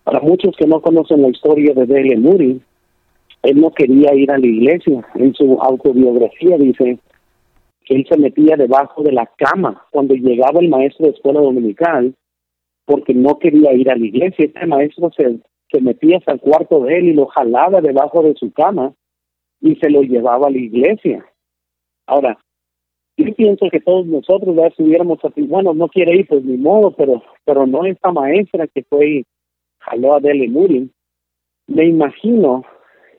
Para 0.06 0.22
muchos 0.22 0.56
que 0.56 0.66
no 0.66 0.82
conocen 0.82 1.22
la 1.22 1.28
historia 1.28 1.74
de 1.74 1.86
B.L. 1.86 2.16
Muri, 2.18 2.62
él 3.44 3.60
no 3.60 3.72
quería 3.72 4.16
ir 4.16 4.32
a 4.32 4.38
la 4.38 4.48
iglesia. 4.48 5.06
En 5.16 5.34
su 5.34 5.58
autobiografía 5.62 6.58
dice 6.58 6.98
que 7.84 7.96
él 7.96 8.08
se 8.10 8.18
metía 8.18 8.56
debajo 8.56 9.04
de 9.04 9.12
la 9.12 9.30
cama 9.38 9.86
cuando 9.92 10.16
llegaba 10.16 10.62
el 10.62 10.70
maestro 10.70 11.08
de 11.08 11.12
escuela 11.12 11.42
dominical 11.42 12.16
porque 12.86 13.14
no 13.14 13.40
quería 13.40 13.74
ir 13.74 13.92
a 13.92 13.98
la 13.98 14.06
iglesia. 14.06 14.46
Este 14.46 14.66
maestro 14.66 15.12
se, 15.18 15.40
se 15.70 15.82
metía 15.82 16.18
hasta 16.18 16.32
el 16.32 16.40
cuarto 16.40 16.80
de 16.86 16.98
él 16.98 17.10
y 17.10 17.14
lo 17.14 17.26
jalaba 17.26 17.82
debajo 17.82 18.24
de 18.24 18.36
su 18.36 18.54
cama 18.54 18.94
y 19.60 19.76
se 19.76 19.90
lo 19.90 20.02
llevaba 20.02 20.48
a 20.48 20.52
la 20.52 20.60
iglesia. 20.60 21.26
Ahora, 22.08 22.38
yo 23.18 23.34
pienso 23.36 23.70
que 23.70 23.80
todos 23.80 24.06
nosotros 24.06 24.56
ya 24.56 24.68
estuviéramos 24.68 25.20
así, 25.24 25.42
bueno, 25.44 25.74
no 25.74 25.88
quiere 25.88 26.16
ir, 26.16 26.28
pues 26.28 26.44
ni 26.44 26.58
modo, 26.58 26.92
pero 26.92 27.24
pero 27.46 27.66
no 27.66 27.86
esta 27.86 28.12
maestra 28.12 28.68
que 28.68 28.84
fue 28.84 29.10
y 29.10 29.26
jaló 29.80 30.16
a 30.16 30.20
Dele 30.20 30.50
Muri. 30.50 30.90
Me 31.68 31.86
imagino 31.86 32.64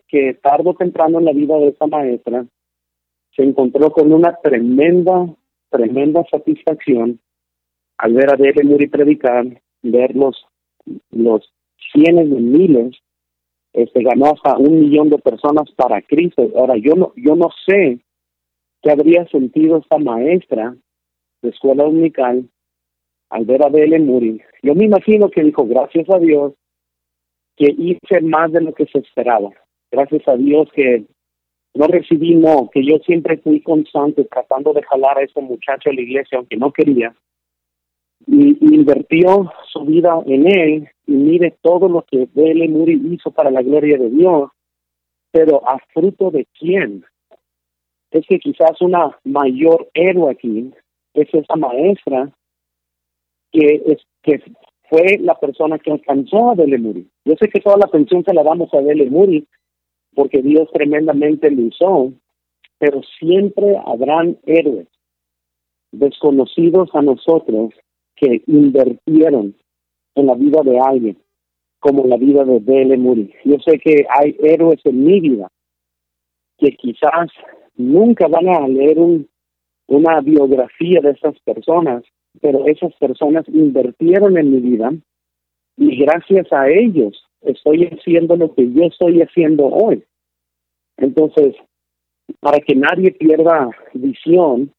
que 0.08 0.34
tarde 0.34 0.70
o 0.70 0.74
temprano 0.74 1.18
en 1.18 1.24
la 1.24 1.32
vida 1.32 1.56
de 1.58 1.68
esta 1.68 1.86
maestra 1.86 2.46
se 3.34 3.42
encontró 3.42 3.90
con 3.90 4.12
una 4.12 4.36
tremenda, 4.42 5.26
tremenda 5.70 6.24
satisfacción 6.30 7.20
al 7.98 8.12
ver 8.12 8.32
a 8.32 8.36
Dele 8.36 8.64
Muri 8.64 8.88
predicar, 8.88 9.46
ver 9.82 10.14
los, 10.14 10.46
los 11.10 11.52
cientos 11.92 12.30
de 12.30 12.40
miles, 12.40 12.96
este, 13.72 14.02
ganó 14.02 14.32
hasta 14.32 14.56
un 14.58 14.80
millón 14.80 15.08
de 15.08 15.18
personas 15.18 15.70
para 15.76 16.02
Cristo. 16.02 16.50
Ahora, 16.56 16.76
yo 16.76 16.94
no, 16.94 17.12
yo 17.16 17.36
no 17.36 17.48
sé 17.66 18.00
qué 18.82 18.90
habría 18.90 19.26
sentido 19.28 19.78
esta 19.78 19.98
maestra 19.98 20.76
de 21.42 21.48
escuela 21.50 21.84
dominical 21.84 22.48
al 23.30 23.44
ver 23.44 23.64
a 23.64 23.70
Dele 23.70 23.98
Muri. 23.98 24.40
Yo 24.62 24.74
me 24.74 24.84
imagino 24.84 25.30
que 25.30 25.42
dijo, 25.42 25.66
gracias 25.66 26.08
a 26.10 26.18
Dios, 26.18 26.54
que 27.56 27.74
hice 27.76 28.20
más 28.20 28.52
de 28.52 28.60
lo 28.60 28.74
que 28.74 28.86
se 28.86 28.98
esperaba. 28.98 29.50
Gracias 29.90 30.26
a 30.28 30.36
Dios 30.36 30.68
que 30.74 31.04
no 31.74 31.86
recibí 31.86 32.34
no, 32.34 32.70
que 32.72 32.84
yo 32.84 32.98
siempre 32.98 33.38
fui 33.38 33.60
constante 33.60 34.24
tratando 34.24 34.72
de 34.72 34.82
jalar 34.82 35.18
a 35.18 35.22
ese 35.22 35.40
muchacho 35.40 35.90
a 35.90 35.92
la 35.92 36.00
iglesia, 36.00 36.38
aunque 36.38 36.56
no 36.56 36.72
quería. 36.72 37.14
Y, 38.26 38.56
invirtió 38.74 39.52
su 39.70 39.84
vida 39.84 40.18
en 40.26 40.46
él 40.46 40.88
y 41.06 41.12
mire 41.12 41.54
todo 41.62 41.88
lo 41.88 42.04
que 42.10 42.28
Dele 42.32 42.68
Muri 42.68 43.00
hizo 43.12 43.30
para 43.30 43.50
la 43.50 43.62
gloria 43.62 43.98
de 43.98 44.10
Dios, 44.10 44.50
pero 45.30 45.68
a 45.68 45.78
fruto 45.92 46.30
de 46.30 46.46
quién? 46.58 47.04
Es 48.16 48.26
que 48.26 48.38
quizás 48.38 48.80
una 48.80 49.14
mayor 49.24 49.90
héroe 49.92 50.32
aquí 50.32 50.72
es 51.12 51.28
esa 51.34 51.54
maestra 51.54 52.32
que 53.52 53.82
es 53.86 53.98
que 54.22 54.42
fue 54.88 55.18
la 55.20 55.34
persona 55.34 55.78
que 55.78 55.92
alcanzó 55.92 56.50
a 56.50 56.54
Dele 56.54 56.78
Muri. 56.78 57.06
Yo 57.26 57.34
sé 57.38 57.48
que 57.48 57.60
toda 57.60 57.76
la 57.76 57.84
atención 57.84 58.24
se 58.24 58.32
la 58.32 58.42
damos 58.42 58.72
a 58.72 58.80
Dele 58.80 59.10
Muri 59.10 59.46
porque 60.14 60.40
Dios 60.40 60.66
tremendamente 60.72 61.50
lo 61.50 61.66
usó, 61.66 62.10
pero 62.78 63.02
siempre 63.18 63.76
habrán 63.84 64.38
héroes 64.46 64.88
desconocidos 65.92 66.88
a 66.94 67.02
nosotros 67.02 67.74
que 68.14 68.42
invirtieron 68.46 69.54
en 70.14 70.26
la 70.26 70.34
vida 70.36 70.62
de 70.62 70.78
alguien, 70.80 71.18
como 71.80 72.06
la 72.06 72.16
vida 72.16 72.44
de 72.44 72.60
Dele 72.60 72.96
Muri. 72.96 73.34
Yo 73.44 73.56
sé 73.62 73.78
que 73.78 74.06
hay 74.08 74.38
héroes 74.40 74.80
en 74.84 75.04
mi 75.04 75.20
vida 75.20 75.50
que 76.56 76.70
quizás 76.78 77.28
nunca 77.76 78.26
van 78.28 78.48
a 78.48 78.68
leer 78.68 78.98
un, 78.98 79.28
una 79.86 80.20
biografía 80.20 81.00
de 81.00 81.10
esas 81.10 81.38
personas, 81.40 82.04
pero 82.40 82.66
esas 82.66 82.94
personas 82.96 83.46
invirtieron 83.48 84.36
en 84.36 84.50
mi 84.50 84.60
vida 84.60 84.92
y 85.76 85.96
gracias 85.96 86.52
a 86.52 86.68
ellos 86.68 87.22
estoy 87.42 87.86
haciendo 87.86 88.36
lo 88.36 88.54
que 88.54 88.70
yo 88.72 88.84
estoy 88.84 89.20
haciendo 89.22 89.66
hoy. 89.66 90.02
Entonces, 90.96 91.54
para 92.40 92.58
que 92.60 92.74
nadie 92.74 93.12
pierda 93.12 93.70
visión 93.94 94.72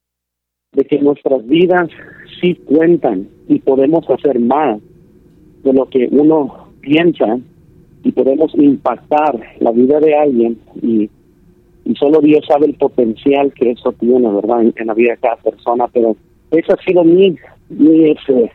de 0.74 0.86
que 0.86 1.00
nuestras 1.00 1.45
vidas 1.48 1.89
sí 2.41 2.56
cuentan 2.56 3.30
y 3.48 3.60
podemos 3.60 4.10
hacer 4.10 4.39
más 4.39 4.82
de 5.64 5.74
lo 5.74 5.86
que 5.89 6.08
uno 6.12 6.74
piensa 6.82 7.39
y 8.04 8.12
podemos 8.12 8.54
impactar 8.56 9.39
la 9.60 9.72
vida 9.72 10.00
de 10.00 10.16
alguien 10.16 10.60
y, 10.82 11.10
y 11.88 11.96
solo 11.96 12.20
Dios 12.20 12.46
sabe 12.46 12.66
el 12.66 12.74
potencial 12.74 13.54
que 13.54 13.72
eso 13.72 13.94
tiene, 13.94 14.30
¿verdad? 14.30 14.62
En, 14.62 14.88
la 14.88 14.94
vida 14.94 15.12
de 15.12 15.18
cada 15.18 15.38
persona, 15.38 15.88
pero 15.88 16.18
esa 16.52 16.74
ha 16.74 16.84
sido 16.84 17.06
mi, 17.06 17.38
mi 17.70 18.12
este, 18.12 18.52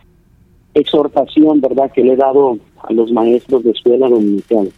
exhortación, 0.74 1.62
¿verdad? 1.62 1.91
Que 1.93 2.05
le 2.05 2.12
he 2.12 2.16
dado 2.16 2.59
a 2.83 2.93
los 2.93 3.11
maestros 3.11 3.64
de 3.64 3.70
escuela 3.70 4.11
dominical. 4.11 4.70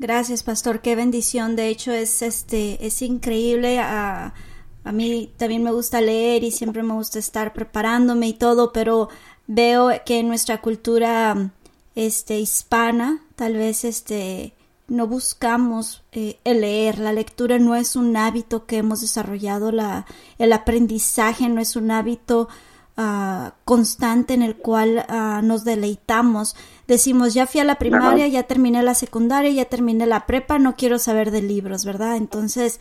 Gracias, 0.00 0.42
pastor. 0.42 0.80
Qué 0.80 0.96
bendición. 0.96 1.54
De 1.54 1.68
hecho, 1.68 1.92
es 1.92 2.22
este 2.22 2.84
es 2.84 3.02
increíble. 3.02 3.78
A, 3.78 4.34
a 4.82 4.92
mí 4.92 5.30
también 5.36 5.62
me 5.62 5.70
gusta 5.70 6.00
leer 6.00 6.42
y 6.42 6.50
siempre 6.50 6.82
me 6.82 6.94
gusta 6.94 7.20
estar 7.20 7.52
preparándome 7.52 8.26
y 8.26 8.32
todo, 8.32 8.72
pero 8.72 9.08
veo 9.46 9.90
que 10.04 10.18
en 10.18 10.26
nuestra 10.26 10.60
cultura 10.60 11.52
este 11.94 12.40
hispana, 12.40 13.20
tal 13.36 13.54
vez 13.54 13.84
este 13.84 14.54
no 14.92 15.06
buscamos 15.06 16.02
eh, 16.12 16.38
el 16.44 16.60
leer, 16.60 16.98
la 16.98 17.12
lectura 17.12 17.58
no 17.58 17.74
es 17.74 17.96
un 17.96 18.16
hábito 18.16 18.66
que 18.66 18.78
hemos 18.78 19.00
desarrollado, 19.00 19.72
la, 19.72 20.06
el 20.38 20.52
aprendizaje 20.52 21.48
no 21.48 21.60
es 21.60 21.74
un 21.76 21.90
hábito 21.90 22.48
Ah, 22.94 23.54
constante 23.64 24.34
en 24.34 24.42
el 24.42 24.54
cual 24.54 25.06
ah, 25.08 25.40
nos 25.42 25.64
deleitamos. 25.64 26.56
Decimos, 26.86 27.32
ya 27.32 27.46
fui 27.46 27.62
a 27.62 27.64
la 27.64 27.76
primaria, 27.76 28.28
ya 28.28 28.42
terminé 28.42 28.82
la 28.82 28.94
secundaria, 28.94 29.50
ya 29.50 29.64
terminé 29.64 30.04
la 30.04 30.26
prepa, 30.26 30.58
no 30.58 30.76
quiero 30.76 30.98
saber 30.98 31.30
de 31.30 31.40
libros, 31.40 31.86
¿verdad? 31.86 32.16
Entonces, 32.16 32.80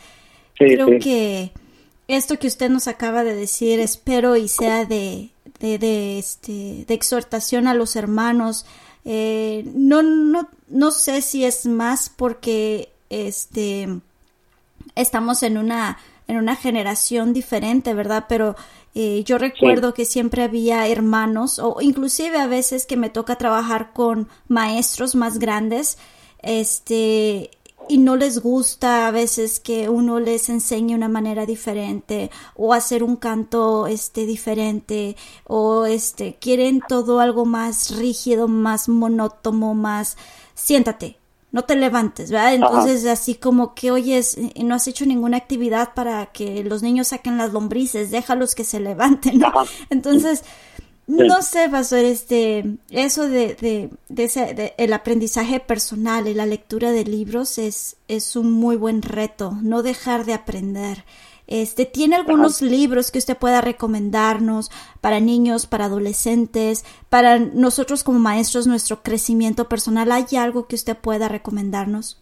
creo 0.56 1.00
que 1.00 1.54
esto 2.10 2.38
que 2.40 2.48
usted 2.48 2.70
nos 2.70 2.90
acaba 2.90 3.24
de 3.24 3.36
decir, 3.36 3.80
espero 3.80 4.36
y 4.36 4.50
sea 4.50 4.84
de, 4.84 5.30
de, 5.62 6.20
este, 6.20 6.84
de 6.86 6.94
exhortación 6.94 7.68
a 7.68 7.74
los 7.74 7.96
hermanos. 7.96 8.66
Eh, 9.06 9.64
no, 9.74 10.04
no, 10.04 10.50
no 10.68 10.92
sé 10.92 11.22
si 11.22 11.46
es 11.46 11.66
más 11.66 12.10
porque 12.10 12.92
este, 13.10 13.88
estamos 14.96 15.44
en 15.44 15.58
una, 15.58 15.98
en 16.28 16.38
una 16.38 16.56
generación 16.56 17.34
diferente, 17.34 17.94
¿verdad? 17.94 18.26
Pero 18.30 18.56
eh, 18.94 19.24
yo 19.26 19.38
recuerdo 19.38 19.94
que 19.94 20.06
siempre 20.06 20.44
había 20.44 20.88
hermanos 20.88 21.60
o 21.60 21.78
inclusive 21.82 22.38
a 22.38 22.48
veces 22.48 22.86
que 22.86 22.98
me 22.98 23.10
toca 23.10 23.38
trabajar 23.38 23.94
con 23.94 24.28
maestros 24.48 25.16
más 25.16 25.40
grandes, 25.40 25.98
este, 26.42 27.52
y 27.92 27.98
no 27.98 28.16
les 28.16 28.40
gusta 28.40 29.06
a 29.06 29.12
veces 29.12 29.60
que 29.60 29.90
uno 29.90 30.22
les 30.22 30.48
enseñe 30.48 30.96
una 30.96 31.10
manera 31.10 31.46
diferente 31.46 32.32
o 32.56 32.74
hacer 32.74 33.04
un 33.04 33.18
canto 33.18 33.86
este 33.86 34.26
diferente 34.26 35.18
o 35.44 35.86
este 35.86 36.38
quieren 36.40 36.82
todo 36.88 37.20
algo 37.20 37.44
más 37.44 37.98
rígido, 37.98 38.48
más 38.48 38.88
monótono, 38.88 39.74
más 39.74 40.16
siéntate, 40.54 41.20
no 41.52 41.66
te 41.66 41.76
levantes, 41.76 42.32
¿verdad? 42.32 42.54
Entonces, 42.54 43.06
así 43.06 43.36
como 43.36 43.76
que, 43.76 43.92
oyes, 43.92 44.38
eh, 44.38 44.54
no 44.64 44.76
has 44.76 44.88
hecho 44.88 45.06
ninguna 45.06 45.36
actividad 45.36 45.94
para 45.94 46.28
que 46.28 46.64
los 46.64 46.82
niños 46.82 47.10
saquen 47.10 47.38
las 47.38 47.52
lombrices, 47.52 48.10
déjalos 48.10 48.56
que 48.56 48.64
se 48.64 48.80
levanten, 48.80 49.40
¿no? 49.40 49.52
Entonces, 49.90 50.46
no 51.18 51.42
sé, 51.42 51.70
pastor, 51.70 52.00
este, 52.00 52.64
eso 52.90 53.28
de, 53.28 53.56
de, 53.56 53.90
de 54.10 54.24
ese, 54.24 54.54
de, 54.54 54.74
el 54.78 54.94
aprendizaje 54.94 55.60
personal 55.60 56.28
y 56.28 56.34
la 56.34 56.46
lectura 56.46 56.92
de 56.92 57.04
libros 57.04 57.58
es, 57.58 57.98
es 58.08 58.36
un 58.36 58.52
muy 58.52 58.76
buen 58.76 59.02
reto, 59.02 59.58
no 59.62 59.84
dejar 59.84 60.26
de 60.26 60.34
aprender. 60.34 61.04
Este, 61.48 61.86
¿tiene 61.86 62.16
algunos 62.16 62.62
libros 62.62 63.12
que 63.12 63.20
usted 63.20 63.38
pueda 63.38 63.60
recomendarnos 63.60 64.72
para 65.02 65.20
niños, 65.20 65.68
para 65.68 65.86
adolescentes, 65.86 66.86
para 67.10 67.40
nosotros 67.40 68.04
como 68.04 68.20
maestros, 68.20 68.68
nuestro 68.68 69.04
crecimiento 69.04 69.68
personal? 69.68 70.12
¿Hay 70.12 70.38
algo 70.38 70.68
que 70.68 70.76
usted 70.76 70.96
pueda 70.96 71.28
recomendarnos? 71.28 72.22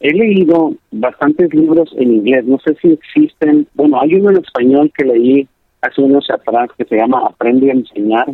he 0.00 0.12
leído 0.12 0.74
bastantes 0.90 1.52
libros 1.54 1.90
en 1.96 2.14
inglés. 2.14 2.44
No 2.44 2.58
sé 2.58 2.76
si 2.80 2.92
existen. 2.92 3.66
Bueno, 3.74 4.00
hay 4.00 4.14
uno 4.14 4.30
en 4.30 4.38
español 4.38 4.92
que 4.96 5.04
leí 5.04 5.48
hace 5.80 6.00
unos 6.00 6.30
atrás 6.30 6.70
que 6.76 6.84
se 6.84 6.96
llama 6.96 7.26
Aprende 7.26 7.70
a 7.70 7.74
enseñar. 7.74 8.26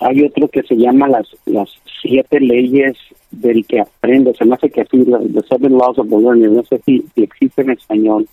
Hay 0.00 0.24
otro 0.24 0.48
que 0.48 0.62
se 0.62 0.76
llama 0.76 1.08
las 1.08 1.28
las 1.46 1.70
siete 2.02 2.40
leyes 2.40 2.96
del 3.30 3.66
que 3.66 3.80
aprende. 3.80 4.34
Se 4.34 4.44
me 4.44 4.54
hace 4.54 4.70
que 4.70 4.82
así, 4.82 5.04
The 5.04 5.40
Seven 5.48 5.72
Laws 5.72 5.98
of 5.98 6.08
the 6.08 6.18
Learner. 6.18 6.50
No 6.50 6.62
sé 6.64 6.80
si, 6.84 7.04
si 7.14 7.22
existe 7.22 7.62
en 7.62 7.70
español. 7.70 8.28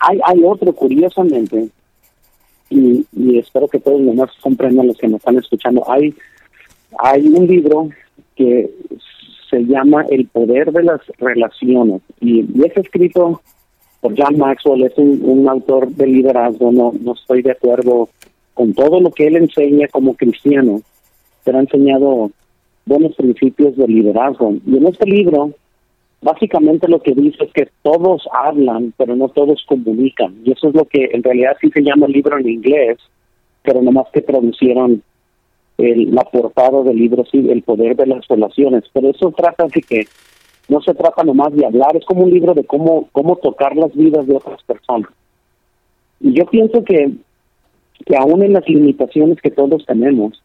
Hay, 0.00 0.20
hay 0.24 0.44
otro, 0.44 0.72
curiosamente, 0.74 1.68
y, 2.68 3.06
y 3.12 3.38
espero 3.38 3.68
que 3.68 3.80
todos 3.80 4.00
los 4.00 4.14
demás 4.14 4.30
comprendan 4.42 4.88
los 4.88 4.98
que 4.98 5.08
me 5.08 5.16
están 5.16 5.38
escuchando. 5.38 5.88
Hay, 5.90 6.14
hay 6.98 7.26
un 7.26 7.46
libro 7.46 7.88
que 8.34 8.70
se 9.50 9.64
llama 9.64 10.04
El 10.10 10.26
poder 10.26 10.72
de 10.72 10.82
las 10.82 11.00
relaciones 11.18 12.02
y, 12.20 12.40
es 12.64 12.76
escrito 12.76 13.40
por 14.06 14.14
John 14.16 14.38
Maxwell, 14.38 14.84
es 14.84 14.96
un, 14.98 15.48
autor 15.48 15.88
de 15.88 16.06
liderazgo, 16.06 16.70
no, 16.70 16.92
no 17.00 17.14
estoy 17.14 17.42
de 17.42 17.50
acuerdo 17.50 18.08
con 18.54 18.72
todo 18.72 19.00
lo 19.00 19.10
que 19.10 19.26
él 19.26 19.34
enseña 19.34 19.88
como 19.88 20.14
cristiano, 20.14 20.80
pero 21.42 21.58
ha 21.58 21.62
enseñado 21.62 22.30
buenos 22.84 23.16
principios 23.16 23.76
de 23.76 23.88
liderazgo. 23.88 24.54
Y 24.64 24.76
en 24.76 24.86
este 24.86 25.06
libro, 25.06 25.50
básicamente 26.22 26.86
lo 26.86 27.00
que 27.00 27.14
dice 27.14 27.46
es 27.46 27.52
que 27.52 27.68
todos 27.82 28.28
hablan, 28.32 28.94
pero 28.96 29.16
no 29.16 29.28
todos 29.28 29.64
comunican. 29.66 30.36
Y 30.44 30.52
eso 30.52 30.68
es 30.68 30.74
lo 30.76 30.84
que 30.84 31.10
en 31.12 31.24
realidad 31.24 31.56
sí 31.60 31.68
se 31.70 31.82
llama 31.82 32.06
el 32.06 32.12
libro 32.12 32.38
en 32.38 32.48
inglés, 32.48 32.98
pero 33.64 33.82
nomás 33.82 34.06
que 34.12 34.20
traducieron 34.20 35.02
el, 35.78 36.14
la 36.14 36.22
portada 36.22 36.84
del 36.84 36.96
libro, 36.96 37.24
sí, 37.24 37.44
el 37.50 37.62
poder 37.62 37.96
de 37.96 38.06
las 38.06 38.28
relaciones. 38.28 38.84
Pero 38.92 39.10
eso 39.10 39.32
trata 39.36 39.66
de 39.66 39.82
que 39.82 40.06
no 40.68 40.80
se 40.80 40.94
trata 40.94 41.22
nomás 41.22 41.54
de 41.54 41.64
hablar, 41.64 41.96
es 41.96 42.04
como 42.04 42.24
un 42.24 42.30
libro 42.30 42.54
de 42.54 42.64
cómo, 42.64 43.08
cómo 43.12 43.36
tocar 43.36 43.76
las 43.76 43.94
vidas 43.94 44.26
de 44.26 44.36
otras 44.36 44.62
personas. 44.64 45.10
Y 46.20 46.32
yo 46.32 46.46
pienso 46.46 46.82
que, 46.84 47.12
que 48.04 48.16
aún 48.16 48.42
en 48.42 48.52
las 48.52 48.68
limitaciones 48.68 49.40
que 49.40 49.50
todos 49.50 49.84
tenemos, 49.86 50.42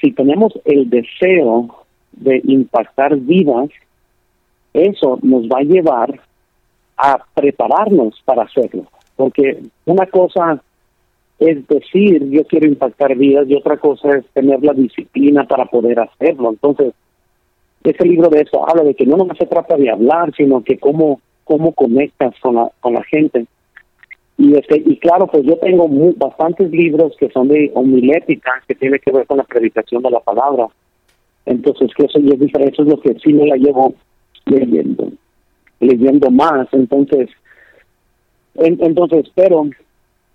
si 0.00 0.12
tenemos 0.12 0.52
el 0.64 0.88
deseo 0.88 1.84
de 2.12 2.40
impactar 2.44 3.16
vidas, 3.16 3.68
eso 4.72 5.18
nos 5.22 5.44
va 5.44 5.58
a 5.58 5.64
llevar 5.64 6.20
a 6.96 7.18
prepararnos 7.34 8.20
para 8.24 8.44
hacerlo. 8.44 8.86
Porque 9.16 9.62
una 9.84 10.06
cosa 10.06 10.62
es 11.38 11.66
decir, 11.66 12.30
yo 12.30 12.44
quiero 12.44 12.68
impactar 12.68 13.16
vidas 13.16 13.48
y 13.48 13.56
otra 13.56 13.76
cosa 13.76 14.16
es 14.16 14.26
tener 14.28 14.62
la 14.62 14.74
disciplina 14.74 15.44
para 15.44 15.66
poder 15.66 15.98
hacerlo. 15.98 16.50
Entonces, 16.50 16.94
ese 17.90 18.04
libro 18.04 18.28
de 18.28 18.42
eso 18.42 18.68
habla 18.68 18.84
de 18.84 18.94
que 18.94 19.06
no 19.06 19.16
nomás 19.16 19.38
se 19.38 19.46
trata 19.46 19.76
de 19.76 19.90
hablar, 19.90 20.32
sino 20.36 20.62
que 20.62 20.78
cómo, 20.78 21.20
cómo 21.44 21.72
conectas 21.72 22.34
con 22.40 22.54
la, 22.56 22.70
con 22.80 22.94
la 22.94 23.02
gente. 23.04 23.46
Y, 24.38 24.54
este, 24.54 24.82
y 24.84 24.96
claro, 24.98 25.26
pues 25.26 25.44
yo 25.44 25.56
tengo 25.58 25.88
bastantes 26.16 26.70
libros 26.70 27.14
que 27.18 27.30
son 27.30 27.48
de 27.48 27.70
homilética, 27.74 28.62
que 28.66 28.74
tiene 28.74 28.98
que 28.98 29.12
ver 29.12 29.26
con 29.26 29.38
la 29.38 29.44
predicación 29.44 30.02
de 30.02 30.10
la 30.10 30.20
palabra. 30.20 30.68
Entonces, 31.44 31.90
que 31.94 32.04
eso 32.04 32.18
es 32.18 32.38
diferente, 32.38 32.72
eso 32.72 32.82
es 32.82 32.88
lo 32.88 33.00
que 33.00 33.14
sí 33.18 33.32
me 33.32 33.46
la 33.46 33.56
llevo 33.56 33.94
leyendo, 34.46 35.10
leyendo 35.80 36.30
más. 36.30 36.68
Entonces, 36.72 37.30
entonces, 38.54 39.30
pero 39.34 39.68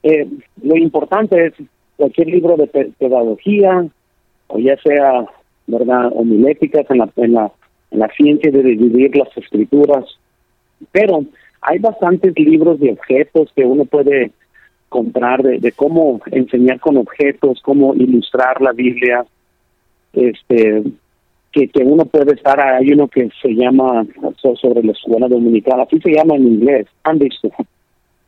eh, 0.03 0.27
lo 0.63 0.75
importante 0.75 1.47
es 1.47 1.53
cualquier 1.95 2.27
libro 2.27 2.55
de 2.57 2.67
pedagogía, 2.67 3.85
o 4.47 4.59
ya 4.59 4.77
sea, 4.77 5.25
¿verdad?, 5.67 6.11
homiléticas 6.13 6.89
en 6.89 6.97
la, 6.99 7.09
en 7.17 7.33
la, 7.33 7.51
la 7.91 8.07
ciencia 8.09 8.51
de 8.51 8.63
dividir 8.63 9.15
las 9.15 9.35
escrituras, 9.37 10.05
pero 10.91 11.25
hay 11.61 11.79
bastantes 11.79 12.37
libros 12.37 12.79
de 12.79 12.91
objetos 12.91 13.51
que 13.55 13.65
uno 13.65 13.85
puede 13.85 14.31
comprar 14.89 15.43
de, 15.43 15.71
cómo 15.73 16.21
enseñar 16.31 16.79
con 16.79 16.97
objetos, 16.97 17.61
cómo 17.61 17.93
ilustrar 17.93 18.61
la 18.61 18.71
Biblia, 18.71 19.25
este 20.13 20.83
que, 21.51 21.67
que 21.69 21.83
uno 21.83 22.05
puede 22.05 22.33
estar, 22.33 22.59
hay 22.59 22.91
uno 22.91 23.07
que 23.07 23.29
se 23.41 23.49
llama 23.49 24.05
sobre 24.61 24.83
la 24.83 24.91
escuela 24.91 25.27
dominical, 25.27 25.81
así 25.81 25.99
se 25.99 26.11
llama 26.11 26.35
en 26.35 26.47
inglés, 26.47 26.87
visto? 27.15 27.49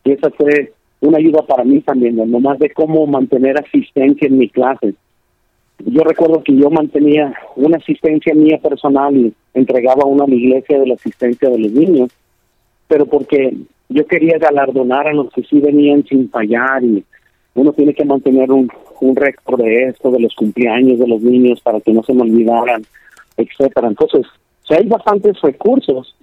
y 0.03 0.11
esa 0.11 0.29
fue 0.31 0.73
una 1.01 1.17
ayuda 1.17 1.41
para 1.43 1.63
mí 1.63 1.79
también, 1.81 2.15
¿no? 2.15 2.39
más 2.39 2.59
de 2.59 2.69
cómo 2.71 3.05
mantener 3.07 3.59
asistencia 3.59 4.27
en 4.27 4.37
mi 4.37 4.49
clase. 4.49 4.95
Yo 5.85 6.01
recuerdo 6.03 6.43
que 6.43 6.55
yo 6.55 6.69
mantenía 6.69 7.33
una 7.55 7.77
asistencia 7.77 8.33
mía 8.33 8.59
personal 8.61 9.15
y 9.15 9.33
entregaba 9.53 10.05
una 10.05 10.25
a 10.25 10.27
mi 10.27 10.35
iglesia 10.35 10.79
de 10.79 10.87
la 10.87 10.95
asistencia 10.95 11.49
de 11.49 11.59
los 11.59 11.71
niños, 11.71 12.09
pero 12.87 13.05
porque 13.05 13.55
yo 13.87 14.05
quería 14.05 14.37
galardonar 14.37 15.07
a 15.07 15.13
los 15.13 15.31
que 15.31 15.43
sí 15.43 15.59
venían 15.59 16.03
sin 16.05 16.29
fallar 16.29 16.83
y 16.83 17.03
uno 17.55 17.71
tiene 17.73 17.93
que 17.93 18.05
mantener 18.05 18.51
un, 18.51 18.69
un 19.01 19.15
récord 19.15 19.61
de 19.61 19.85
esto, 19.85 20.11
de 20.11 20.19
los 20.19 20.35
cumpleaños 20.35 20.99
de 20.99 21.07
los 21.07 21.21
niños 21.21 21.61
para 21.61 21.79
que 21.79 21.93
no 21.93 22.03
se 22.03 22.13
me 22.13 22.23
olvidaran, 22.23 22.83
etcétera. 23.37 23.87
Entonces, 23.87 24.25
si 24.67 24.73
hay 24.73 24.85
bastantes 24.87 25.39
recursos, 25.41 26.15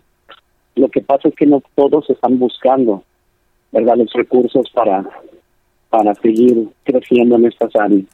lo 0.75 0.89
que 0.89 1.01
pasa 1.01 1.29
es 1.29 1.35
que 1.35 1.47
no 1.47 1.63
todos 1.75 2.09
están 2.11 2.39
buscando 2.39 3.03
¿verdad? 3.73 3.97
los 3.97 4.13
recursos 4.13 4.71
para, 4.71 5.05
para 5.89 6.15
seguir 6.17 6.69
creciendo 6.85 7.37
en 7.37 7.47
estas 7.47 7.75
áreas. 7.75 8.05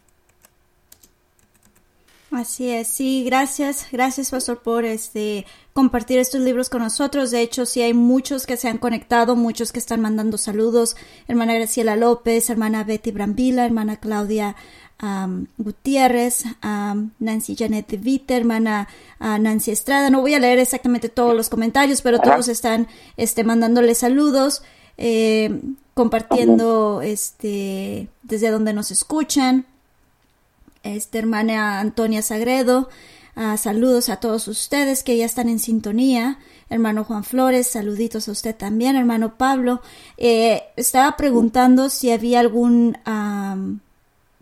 Así 2.32 2.70
es, 2.70 2.88
sí, 2.88 3.24
gracias, 3.24 3.86
gracias 3.92 4.30
Pastor 4.30 4.62
por 4.62 4.86
este 4.86 5.44
compartir 5.74 6.18
estos 6.18 6.40
libros 6.40 6.70
con 6.70 6.80
nosotros. 6.80 7.30
De 7.30 7.42
hecho, 7.42 7.66
sí 7.66 7.82
hay 7.82 7.92
muchos 7.92 8.46
que 8.46 8.56
se 8.56 8.68
han 8.68 8.78
conectado, 8.78 9.36
muchos 9.36 9.70
que 9.70 9.78
están 9.78 10.00
mandando 10.00 10.38
saludos. 10.38 10.96
Hermana 11.28 11.52
Graciela 11.52 11.94
López, 11.94 12.48
hermana 12.48 12.84
Betty 12.84 13.10
Brambila, 13.10 13.66
hermana 13.66 13.98
Claudia 13.98 14.56
Gutiérrez, 15.58 16.44
Nancy 17.18 17.54
Janet 17.54 17.88
de 17.88 17.96
Vita, 17.98 18.34
hermana 18.34 18.88
Nancy 19.20 19.70
Estrada. 19.70 20.08
No 20.08 20.22
voy 20.22 20.32
a 20.32 20.38
leer 20.38 20.58
exactamente 20.58 21.10
todos 21.10 21.36
los 21.36 21.50
comentarios, 21.50 22.00
pero 22.00 22.18
todos 22.18 22.48
están 22.48 22.88
este, 23.18 23.44
mandándole 23.44 23.94
saludos 23.94 24.62
eh, 24.96 25.60
compartiendo 25.94 27.02
este 27.02 28.08
desde 28.22 28.50
donde 28.50 28.72
nos 28.72 28.90
escuchan. 28.90 29.66
Este 30.82 31.18
hermana 31.18 31.80
Antonia 31.80 32.22
Sagredo, 32.22 32.88
ah, 33.36 33.56
saludos 33.56 34.08
a 34.08 34.16
todos 34.16 34.48
ustedes 34.48 35.02
que 35.02 35.16
ya 35.16 35.24
están 35.24 35.48
en 35.48 35.58
sintonía. 35.58 36.38
Hermano 36.70 37.04
Juan 37.04 37.24
Flores, 37.24 37.66
saluditos 37.68 38.28
a 38.28 38.32
usted 38.32 38.54
también. 38.56 38.96
Hermano 38.96 39.36
Pablo, 39.36 39.80
eh, 40.16 40.62
estaba 40.76 41.16
preguntando 41.16 41.88
si 41.90 42.10
había 42.10 42.40
algún, 42.40 42.98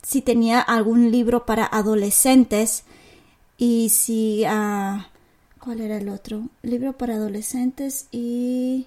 si 0.02 0.22
tenía 0.22 0.60
algún 0.60 1.10
libro 1.10 1.44
para 1.44 1.66
adolescentes 1.66 2.84
y 3.58 3.90
si, 3.90 4.44
uh, 4.46 5.02
¿cuál 5.58 5.80
era 5.80 5.98
el 5.98 6.08
otro? 6.08 6.48
Libro 6.62 6.92
para 6.94 7.14
adolescentes 7.14 8.06
y 8.12 8.86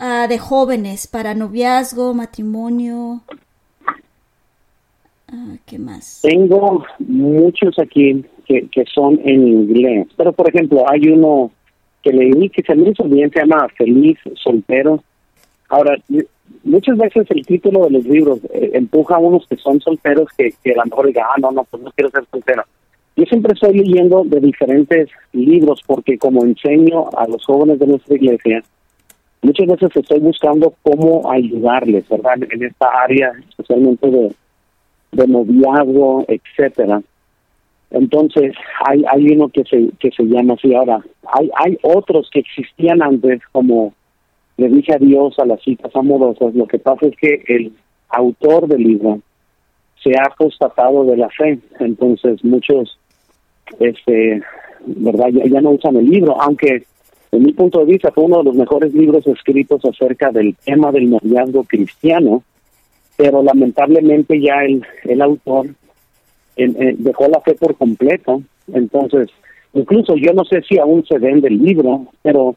Ah, 0.00 0.28
de 0.28 0.38
jóvenes 0.38 1.08
para 1.08 1.34
noviazgo, 1.34 2.14
matrimonio. 2.14 3.22
Ah, 5.30 5.56
¿Qué 5.66 5.78
más? 5.78 6.20
Tengo 6.22 6.84
muchos 7.00 7.78
aquí 7.78 8.24
que, 8.46 8.66
que 8.68 8.84
son 8.86 9.20
en 9.24 9.46
inglés, 9.46 10.08
pero 10.16 10.32
por 10.32 10.48
ejemplo 10.48 10.84
hay 10.88 11.08
uno 11.08 11.50
que 12.02 12.12
leí 12.12 12.48
que 12.48 12.62
se 12.62 12.74
me 12.74 12.90
hizo 12.90 13.04
bien, 13.04 13.30
se 13.30 13.40
llama 13.40 13.68
Feliz 13.76 14.18
Soltero. 14.42 15.02
Ahora, 15.68 15.98
muchas 16.64 16.96
veces 16.96 17.26
el 17.30 17.44
título 17.44 17.84
de 17.84 17.90
los 17.90 18.04
libros 18.06 18.40
eh, 18.54 18.70
empuja 18.72 19.16
a 19.16 19.18
unos 19.18 19.46
que 19.46 19.56
son 19.56 19.80
solteros 19.80 20.28
que, 20.36 20.54
que 20.64 20.72
a 20.72 20.76
lo 20.76 20.84
mejor 20.84 21.06
digan, 21.08 21.26
ah, 21.28 21.40
no, 21.40 21.50
no, 21.50 21.64
pues 21.64 21.82
no 21.82 21.90
quiero 21.92 22.10
ser 22.10 22.24
soltero. 22.30 22.62
Yo 23.16 23.24
siempre 23.24 23.52
estoy 23.52 23.76
leyendo 23.76 24.22
de 24.24 24.40
diferentes 24.40 25.10
libros 25.32 25.82
porque 25.86 26.16
como 26.16 26.44
enseño 26.44 27.10
a 27.16 27.26
los 27.26 27.44
jóvenes 27.44 27.78
de 27.80 27.88
nuestra 27.88 28.14
iglesia, 28.14 28.62
muchas 29.42 29.66
veces 29.66 29.90
estoy 29.94 30.20
buscando 30.20 30.72
cómo 30.82 31.30
ayudarles, 31.30 32.08
¿verdad? 32.08 32.38
En 32.50 32.62
esta 32.62 32.86
área, 33.02 33.32
especialmente 33.50 34.08
de, 34.08 34.32
de 35.12 35.26
noviazgo, 35.26 36.24
etcétera. 36.28 37.02
Entonces, 37.90 38.54
hay, 38.86 39.04
hay 39.10 39.28
uno 39.30 39.48
que 39.48 39.64
se, 39.64 39.90
que 39.98 40.10
se 40.10 40.24
llama 40.24 40.54
así 40.54 40.74
ahora. 40.74 41.02
Hay, 41.32 41.50
hay 41.56 41.78
otros 41.82 42.28
que 42.32 42.40
existían 42.40 43.02
antes, 43.02 43.40
como 43.52 43.94
le 44.56 44.68
dije 44.68 44.94
adiós 44.94 45.38
a 45.38 45.46
las 45.46 45.62
citas 45.62 45.94
amorosas. 45.94 46.54
Lo 46.54 46.66
que 46.66 46.78
pasa 46.78 47.06
es 47.06 47.16
que 47.16 47.42
el 47.48 47.72
autor 48.10 48.68
del 48.68 48.82
libro 48.82 49.20
se 50.02 50.10
ha 50.18 50.34
constatado 50.36 51.04
de 51.04 51.16
la 51.16 51.30
fe. 51.30 51.58
Entonces, 51.80 52.44
muchos, 52.44 52.98
este, 53.80 54.42
¿verdad? 54.84 55.28
Ya, 55.32 55.46
ya 55.46 55.60
no 55.60 55.70
usan 55.70 55.96
el 55.96 56.10
libro, 56.10 56.40
aunque 56.40 56.84
en 57.30 57.42
mi 57.42 57.52
punto 57.52 57.80
de 57.80 57.92
vista, 57.92 58.10
fue 58.10 58.24
uno 58.24 58.38
de 58.38 58.44
los 58.44 58.54
mejores 58.54 58.94
libros 58.94 59.26
escritos 59.26 59.84
acerca 59.84 60.30
del 60.30 60.56
tema 60.64 60.90
del 60.92 61.10
noviazgo 61.10 61.64
cristiano, 61.64 62.42
pero 63.18 63.42
lamentablemente 63.42 64.40
ya 64.40 64.64
el, 64.64 64.86
el 65.02 65.20
autor 65.20 65.66
dejó 66.56 67.28
la 67.28 67.40
fe 67.40 67.54
por 67.54 67.76
completo. 67.76 68.42
Entonces, 68.72 69.28
incluso 69.74 70.16
yo 70.16 70.32
no 70.32 70.44
sé 70.44 70.62
si 70.62 70.78
aún 70.78 71.04
se 71.04 71.18
vende 71.18 71.48
el 71.48 71.58
libro, 71.58 72.06
pero 72.22 72.54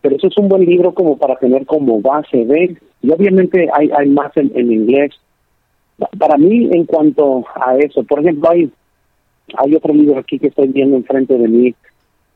pero 0.00 0.16
eso 0.16 0.28
es 0.28 0.38
un 0.38 0.48
buen 0.48 0.64
libro 0.64 0.94
como 0.94 1.18
para 1.18 1.36
tener 1.36 1.66
como 1.66 2.00
base 2.00 2.46
de 2.46 2.76
y 3.02 3.10
obviamente 3.10 3.68
hay 3.72 3.90
hay 3.90 4.08
más 4.08 4.34
en, 4.36 4.52
en 4.54 4.72
inglés. 4.72 5.12
Para 6.18 6.38
mí 6.38 6.68
en 6.72 6.84
cuanto 6.84 7.44
a 7.54 7.76
eso 7.76 8.04
por 8.04 8.20
ejemplo 8.20 8.48
hay 8.50 8.70
hay 9.58 9.74
otro 9.74 9.92
libro 9.92 10.20
aquí 10.20 10.38
que 10.38 10.46
estoy 10.46 10.68
viendo 10.68 10.96
enfrente 10.96 11.36
de 11.36 11.48
mí. 11.48 11.74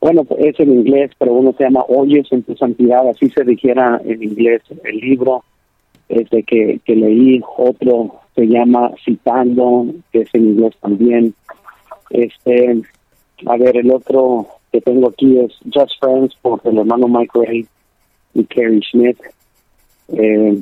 Bueno 0.01 0.27
es 0.39 0.59
en 0.59 0.75
inglés 0.75 1.13
pero 1.19 1.33
uno 1.33 1.55
se 1.57 1.65
llama 1.65 1.85
oyes 1.89 2.27
en 2.33 2.43
tu 2.43 2.57
santidad 2.57 3.09
así 3.09 3.31
se 3.31 3.45
dijera 3.45 4.01
en 4.05 4.23
inglés 4.23 4.63
el 4.83 4.97
libro 4.97 5.45
este 6.09 6.43
que 6.43 6.81
que 6.85 6.97
leí 6.97 7.41
otro 7.57 8.21
se 8.35 8.47
llama 8.47 8.91
citando 9.05 9.87
que 10.13 10.21
es 10.21 10.29
en 10.35 10.49
inglés 10.49 10.75
también 10.81 11.35
este 12.11 12.83
a 13.47 13.57
ver 13.57 13.77
el 13.77 13.91
otro 13.91 14.47
que 14.73 14.81
tengo 14.81 15.09
aquí 15.09 15.39
es 15.39 15.53
Just 15.73 16.01
Friends 16.01 16.35
por 16.43 16.61
el 16.65 16.79
hermano 16.79 17.07
Mike 17.07 17.31
Ray 17.35 17.67
y 18.35 18.45
Kerry 18.45 18.83
Smith. 18.91 19.19
Eh, 20.09 20.61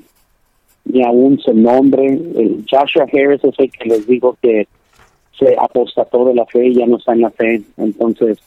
y 0.84 1.02
aún 1.02 1.38
su 1.38 1.54
nombre, 1.54 2.06
el 2.06 2.64
Joshua 2.70 3.06
Harris 3.12 3.42
es 3.42 3.54
el 3.58 3.70
que 3.70 3.88
les 3.88 4.06
digo 4.06 4.36
que 4.42 4.66
se 5.38 5.56
apostató 5.58 6.26
de 6.26 6.34
la 6.34 6.44
fe 6.46 6.66
y 6.66 6.74
ya 6.74 6.86
no 6.86 6.98
está 6.98 7.12
en 7.12 7.22
la 7.22 7.30
fe. 7.30 7.62
Entonces, 7.78 8.38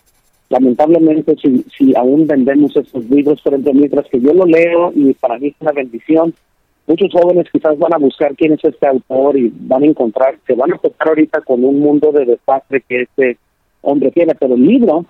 lamentablemente, 0.49 1.35
si, 1.41 1.65
si 1.75 1.95
aún 1.95 2.27
vendemos 2.27 2.75
estos 2.75 3.09
libros, 3.09 3.41
pero 3.43 3.57
mientras 3.57 4.05
que 4.07 4.19
yo 4.19 4.33
lo 4.33 4.45
leo 4.45 4.91
y 4.93 5.13
para 5.13 5.39
mí 5.39 5.47
es 5.47 5.55
una 5.61 5.71
bendición, 5.71 6.33
muchos 6.87 7.09
jóvenes 7.11 7.47
quizás 7.51 7.77
van 7.77 7.93
a 7.93 7.97
buscar 7.97 8.35
quién 8.35 8.53
es 8.53 8.63
este 8.63 8.87
autor 8.87 9.37
y 9.37 9.51
van 9.53 9.83
a 9.83 9.87
encontrar, 9.87 10.37
se 10.45 10.53
van 10.53 10.73
a 10.73 10.77
tocar 10.77 11.09
ahorita 11.09 11.41
con 11.41 11.63
un 11.63 11.79
mundo 11.79 12.11
de 12.11 12.25
desastre 12.25 12.81
que 12.87 13.01
este 13.03 13.37
hombre 13.81 14.11
tiene, 14.11 14.35
pero 14.35 14.55
el 14.55 14.65
libro 14.65 15.05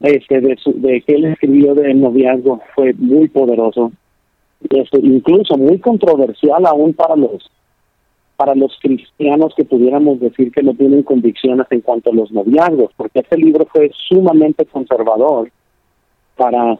este 0.00 0.40
de, 0.40 0.56
su, 0.56 0.72
de 0.80 1.00
que 1.02 1.14
él 1.14 1.24
escribió 1.26 1.74
de 1.74 1.92
noviazgo 1.94 2.60
fue 2.74 2.92
muy 2.94 3.28
poderoso. 3.28 3.92
Este, 4.70 4.98
incluso 4.98 5.56
muy 5.56 5.78
controversial 5.78 6.66
aún 6.66 6.92
para 6.92 7.16
los 7.16 7.50
para 8.36 8.54
los 8.54 8.76
cristianos 8.80 9.52
que 9.56 9.64
pudiéramos 9.64 10.20
decir 10.20 10.52
que 10.52 10.62
no 10.62 10.72
tienen 10.74 11.02
convicciones 11.02 11.66
en 11.70 11.80
cuanto 11.80 12.10
a 12.10 12.14
los 12.14 12.30
noviazgos 12.30 12.92
porque 12.96 13.20
este 13.20 13.36
libro 13.36 13.66
fue 13.66 13.90
sumamente 14.08 14.64
conservador 14.66 15.50
para 16.36 16.78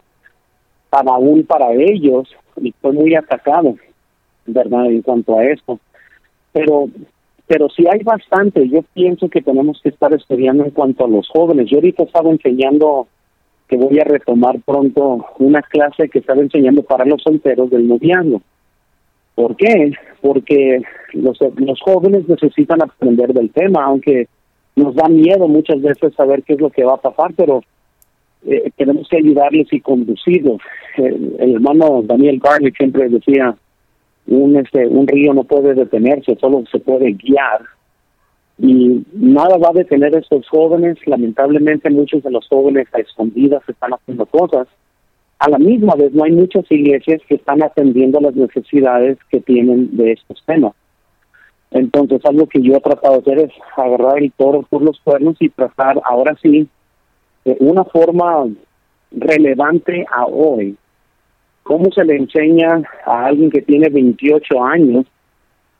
para 0.89 1.11
aún 1.11 1.43
para 1.43 1.71
ellos 1.73 2.29
y 2.61 2.73
fue 2.81 2.91
muy 2.91 3.15
atacado 3.15 3.75
verdad 4.45 4.85
en 4.87 5.01
cuanto 5.01 5.37
a 5.37 5.45
esto 5.45 5.79
pero 6.51 6.89
pero 7.49 7.67
sí 7.67 7.83
hay 7.91 8.03
bastante. 8.03 8.69
Yo 8.69 8.83
pienso 8.93 9.27
que 9.27 9.41
tenemos 9.41 9.81
que 9.81 9.89
estar 9.89 10.13
estudiando 10.13 10.65
en 10.65 10.69
cuanto 10.69 11.05
a 11.05 11.07
los 11.07 11.27
jóvenes. 11.29 11.67
Yo 11.67 11.77
ahorita 11.77 12.03
estaba 12.03 12.29
enseñando 12.29 13.07
que 13.67 13.75
voy 13.75 13.99
a 13.99 14.03
retomar 14.03 14.59
pronto 14.63 15.25
una 15.39 15.63
clase 15.63 16.09
que 16.09 16.19
estaba 16.19 16.41
enseñando 16.41 16.83
para 16.83 17.05
los 17.05 17.23
solteros 17.23 17.71
del 17.71 17.87
noviazgo. 17.87 18.43
¿Por 19.33 19.55
qué? 19.55 19.93
Porque 20.21 20.83
los, 21.13 21.39
los 21.55 21.81
jóvenes 21.81 22.29
necesitan 22.29 22.83
aprender 22.83 23.33
del 23.33 23.49
tema, 23.49 23.83
aunque 23.83 24.27
nos 24.75 24.93
da 24.93 25.09
miedo 25.09 25.47
muchas 25.47 25.81
veces 25.81 26.13
saber 26.13 26.43
qué 26.43 26.53
es 26.53 26.61
lo 26.61 26.69
que 26.69 26.83
va 26.83 26.93
a 26.93 27.01
pasar, 27.01 27.33
pero 27.35 27.63
eh, 28.45 28.71
tenemos 28.77 29.07
que 29.09 29.17
ayudarles 29.17 29.71
y 29.71 29.81
conducirlos. 29.81 30.61
el 30.97 31.55
hermano 31.55 32.01
Daniel 32.03 32.39
Garlic 32.43 32.77
siempre 32.77 33.09
decía, 33.09 33.55
un 34.27 34.55
este 34.57 34.87
un 34.87 35.07
río 35.07 35.33
no 35.33 35.43
puede 35.43 35.73
detenerse, 35.73 36.37
solo 36.39 36.63
se 36.71 36.79
puede 36.79 37.13
guiar 37.13 37.61
y 38.61 39.05
nada 39.13 39.57
va 39.57 39.69
a 39.69 39.73
detener 39.73 40.15
a 40.15 40.19
estos 40.19 40.47
jóvenes. 40.49 40.97
Lamentablemente 41.05 41.89
muchos 41.89 42.21
de 42.23 42.31
los 42.31 42.47
jóvenes 42.47 42.87
a 42.93 42.99
escondidas 42.99 43.63
están 43.67 43.93
haciendo 43.93 44.25
cosas. 44.25 44.67
A 45.39 45.49
la 45.49 45.57
misma 45.57 45.95
vez 45.95 46.11
no 46.11 46.25
hay 46.25 46.31
muchas 46.31 46.69
iglesias 46.69 47.21
que 47.27 47.35
están 47.35 47.63
atendiendo 47.63 48.19
las 48.19 48.35
necesidades 48.35 49.17
que 49.29 49.39
tienen 49.39 49.95
de 49.95 50.11
estos 50.11 50.43
temas. 50.45 50.73
Entonces 51.71 52.19
algo 52.25 52.47
que 52.47 52.61
yo 52.61 52.75
he 52.75 52.81
tratado 52.81 53.21
de 53.21 53.31
hacer 53.31 53.45
es 53.45 53.51
agarrar 53.77 54.17
el 54.17 54.31
toro 54.33 54.63
por 54.63 54.81
los 54.81 54.99
cuernos 54.99 55.37
y 55.39 55.49
tratar 55.49 56.01
ahora 56.03 56.35
sí 56.41 56.67
de 57.49 57.57
una 57.59 57.83
forma 57.83 58.45
relevante 59.11 60.05
a 60.11 60.25
hoy 60.25 60.77
cómo 61.63 61.91
se 61.91 62.03
le 62.03 62.15
enseña 62.15 62.81
a 63.05 63.25
alguien 63.25 63.49
que 63.49 63.61
tiene 63.61 63.89
28 63.89 64.63
años 64.63 65.05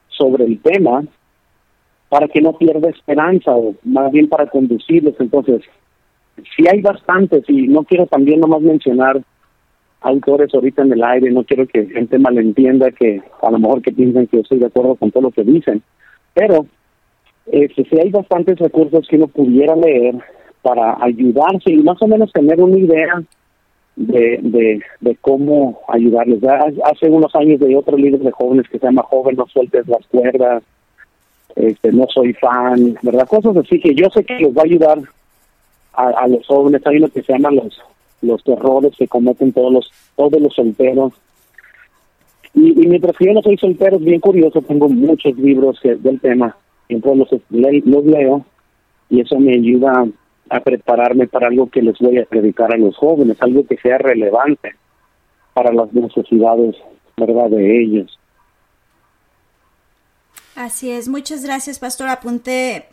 sobre 0.08 0.46
el 0.46 0.60
tema 0.62 1.04
para 2.10 2.28
que 2.28 2.42
no 2.42 2.54
pierda 2.54 2.90
esperanza 2.90 3.52
o 3.52 3.76
más 3.84 4.12
bien 4.12 4.28
para 4.28 4.48
conducirlos. 4.48 5.14
Entonces, 5.20 5.62
si 6.56 6.68
hay 6.68 6.82
bastantes 6.82 7.44
y 7.48 7.68
no 7.68 7.84
quiero 7.84 8.08
también 8.08 8.40
nomás 8.40 8.62
mencionar 8.62 9.22
autores 10.02 10.54
ahorita 10.54 10.82
en 10.82 10.94
el 10.94 11.04
aire, 11.04 11.32
no 11.32 11.44
quiero 11.44 11.68
que 11.68 11.86
gente 11.86 12.18
malentienda 12.18 12.92
que 12.92 13.22
a 13.42 13.52
lo 13.52 13.60
mejor 13.60 13.82
que 13.82 13.92
piensen 13.92 14.28
que 14.28 14.38
yo 14.38 14.42
estoy 14.42 14.60
de 14.60 14.68
acuerdo 14.68 14.96
con 14.96 15.12
todo 15.12 15.24
lo 15.24 15.32
que 15.32 15.44
dicen, 15.44 15.84
pero 16.34 16.66
eh, 17.52 17.68
si 17.76 18.00
hay 18.00 18.10
bastantes 18.10 18.58
recursos 18.58 19.08
que 19.08 19.18
uno 19.18 19.28
pudiera 19.28 19.76
leer 19.76 20.16
para 20.62 20.98
ayudarse 21.02 21.72
y 21.72 21.78
más 21.78 22.02
o 22.02 22.08
menos 22.08 22.32
tener 22.32 22.62
una 22.62 22.78
idea 22.78 23.24
de, 23.96 24.82
de, 25.02 25.16
cómo 25.22 25.80
ayudarles. 25.88 26.40
Hace 26.86 27.10
unos 27.10 27.36
años 27.36 27.60
de 27.60 27.76
otro 27.76 27.98
libro 27.98 28.24
de 28.24 28.32
jóvenes 28.32 28.68
que 28.70 28.80
se 28.80 28.86
llama 28.86 29.04
Joven, 29.04 29.36
no 29.36 29.46
sueltes 29.48 29.88
las 29.88 30.06
cuerdas, 30.08 30.64
este, 31.56 31.92
no 31.92 32.06
soy 32.08 32.34
fan, 32.34 32.98
¿verdad? 33.02 33.28
Cosas 33.28 33.58
así 33.58 33.80
que 33.80 33.94
yo 33.94 34.10
sé 34.10 34.24
que 34.24 34.36
les 34.36 34.56
va 34.56 34.62
a 34.62 34.66
ayudar 34.66 35.00
a, 35.94 36.28
los 36.28 36.46
jóvenes. 36.48 36.86
Hay 36.86 36.98
uno 36.98 37.10
que 37.10 37.24
se 37.24 37.34
llama 37.34 37.52
los 37.52 37.82
los 38.22 38.46
errores 38.48 38.94
que 38.98 39.08
cometen 39.08 39.54
todos 39.54 39.72
los 39.72 39.92
todos 40.16 40.42
los 40.42 40.54
solteros. 40.54 41.14
Y, 42.54 42.84
y 42.84 42.88
mientras 42.88 43.18
que 43.18 43.26
yo 43.26 43.34
no 43.34 43.42
soy 43.42 43.58
soltero, 43.58 43.98
es 43.98 44.04
bien 44.04 44.20
curioso, 44.20 44.62
tengo 44.62 44.90
muchos 44.90 45.38
libros 45.38 45.80
del 45.84 46.20
tema, 46.20 46.56
entonces 46.88 47.42
los, 47.50 47.86
los 47.86 48.06
leo 48.06 48.46
y 49.10 49.22
eso 49.22 49.40
me 49.40 49.54
ayuda 49.54 50.08
a 50.50 50.60
prepararme 50.62 51.28
para 51.28 51.48
algo 51.48 51.70
que 51.70 51.82
les 51.82 51.98
voy 52.00 52.18
a 52.18 52.26
predicar 52.26 52.74
a 52.74 52.78
los 52.78 52.96
jóvenes, 52.98 53.38
algo 53.42 53.66
que 53.66 53.78
sea 53.78 53.98
relevante 53.98 54.76
para 55.54 55.74
las 55.74 55.92
necesidades, 55.94 56.76
¿verdad?, 57.18 57.50
de 57.50 57.82
ellos. 57.82 58.20
Así 60.56 60.92
es, 60.92 61.08
muchas 61.08 61.44
gracias, 61.44 61.80
Pastor. 61.80 62.10
Apunté 62.10 62.88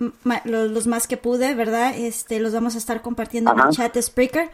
los, 0.45 0.87
más 0.87 1.09
que 1.09 1.17
pude, 1.17 1.55
¿verdad? 1.55 1.97
Este, 1.97 2.39
los 2.39 2.53
vamos 2.53 2.77
a 2.77 2.79
estar 2.79 3.03
compartiendo 3.03 3.53
en 3.53 3.59
el 3.59 3.71
chat 3.71 3.97
Spreaker. 4.01 4.51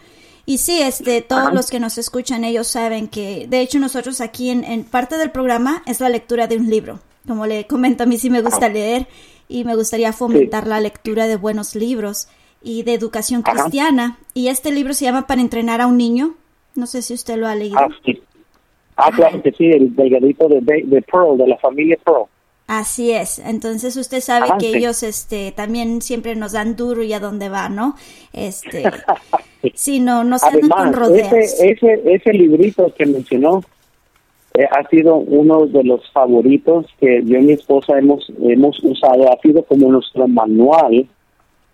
Y 0.47 0.59
sí, 0.59 0.81
este, 0.81 1.21
todos 1.21 1.53
los 1.53 1.71
que 1.71 1.79
nos 1.79 1.99
escuchan, 1.99 2.45
ellos 2.45 2.67
saben 2.67 3.09
que, 3.09 3.47
de 3.49 3.61
hecho, 3.61 3.79
nosotros 3.79 4.21
aquí 4.21 4.51
en, 4.51 4.65
en, 4.65 4.85
parte 4.85 5.19
del 5.19 5.31
programa 5.31 5.83
es 5.87 6.01
la 6.01 6.09
lectura 6.09 6.47
de 6.47 6.57
un 6.57 6.71
libro. 6.71 7.01
Como 7.29 7.47
le 7.47 7.67
comento, 7.67 8.03
a 8.03 8.07
mí 8.07 8.19
sí 8.19 8.31
me 8.31 8.41
gusta 8.43 8.69
leer 8.69 9.07
y 9.47 9.65
me 9.65 9.77
gustaría 9.77 10.13
fomentar 10.13 10.67
la 10.67 10.81
lectura 10.81 11.27
de 11.27 11.37
buenos 11.37 11.75
libros 11.75 12.29
y 12.63 12.83
de 12.83 12.95
educación 12.95 13.43
cristiana. 13.43 14.19
Y 14.35 14.49
este 14.49 14.73
libro 14.73 14.95
se 14.95 15.05
llama 15.05 15.27
Para 15.27 15.41
entrenar 15.41 15.81
a 15.81 15.87
un 15.87 15.97
niño. 15.97 16.35
No 16.75 16.87
sé 16.87 17.03
si 17.03 17.15
usted 17.15 17.37
lo 17.37 17.47
ha 17.47 17.55
leído. 17.55 17.79
Ah, 17.79 17.89
sí. 18.05 18.23
Ah, 18.97 19.11
claro 19.15 19.43
que 19.43 19.53
sí, 19.53 19.67
el 19.67 19.95
delgadito 19.95 20.49
de, 20.49 20.61
de, 20.61 21.03
Pearl, 21.03 21.39
de 21.39 21.47
la 21.47 21.57
familia 21.59 21.97
Pearl. 22.05 22.25
Así 22.67 23.13
es. 23.13 23.39
Entonces 23.39 23.97
usted 23.97 24.21
sabe 24.21 24.49
que 24.59 24.77
ellos 24.77 25.03
este 25.03 25.53
también 25.53 26.01
siempre 26.01 26.37
nos 26.37 26.53
dan 26.53 26.77
duro 26.77 27.03
y 27.03 27.13
a 27.13 27.21
dónde 27.21 27.49
va, 27.49 27.69
¿no? 27.69 27.97
Este 28.33 28.85
sí, 29.75 30.01
no, 30.01 30.25
no 30.25 30.39
se 30.39 30.61
con 30.61 30.93
rodeos. 30.93 31.33
Ese, 31.33 31.71
ese, 31.71 32.03
ese 32.05 32.33
librito 32.33 32.93
que 32.95 33.05
mencionó 33.07 33.63
eh, 34.55 34.67
ha 34.71 34.87
sido 34.89 35.17
uno 35.17 35.67
de 35.67 35.83
los 35.83 36.09
favoritos 36.13 36.87
que 37.01 37.23
yo 37.25 37.39
y 37.39 37.43
mi 37.43 37.53
esposa 37.55 37.99
hemos 37.99 38.31
hemos 38.43 38.79
usado, 38.85 39.33
ha 39.33 39.41
sido 39.41 39.65
como 39.65 39.91
nuestro 39.91 40.29
manual 40.29 41.09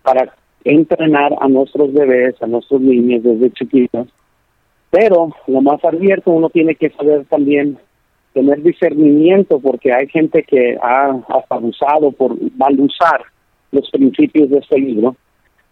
para 0.03 0.33
entrenar 0.65 1.35
a 1.41 1.49
nuestros 1.49 1.93
bebés, 1.93 2.41
a 2.43 2.47
nuestros 2.47 2.81
niños 2.81 3.23
desde 3.23 3.51
chiquitos, 3.53 4.09
pero 4.91 5.31
lo 5.47 5.61
más 5.61 5.85
abierto 5.85 6.31
uno 6.31 6.49
tiene 6.49 6.75
que 6.75 6.91
saber 6.91 7.25
también 7.27 7.79
tener 8.33 8.63
discernimiento 8.63 9.59
porque 9.61 9.93
hay 9.93 10.07
gente 10.09 10.43
que 10.43 10.77
ha, 10.81 11.21
abusado 11.49 12.13
por 12.13 12.37
mal 12.57 12.79
usar 12.81 13.23
los 13.73 13.91
principios 13.91 14.51
de 14.51 14.59
este 14.59 14.79
libro, 14.79 15.17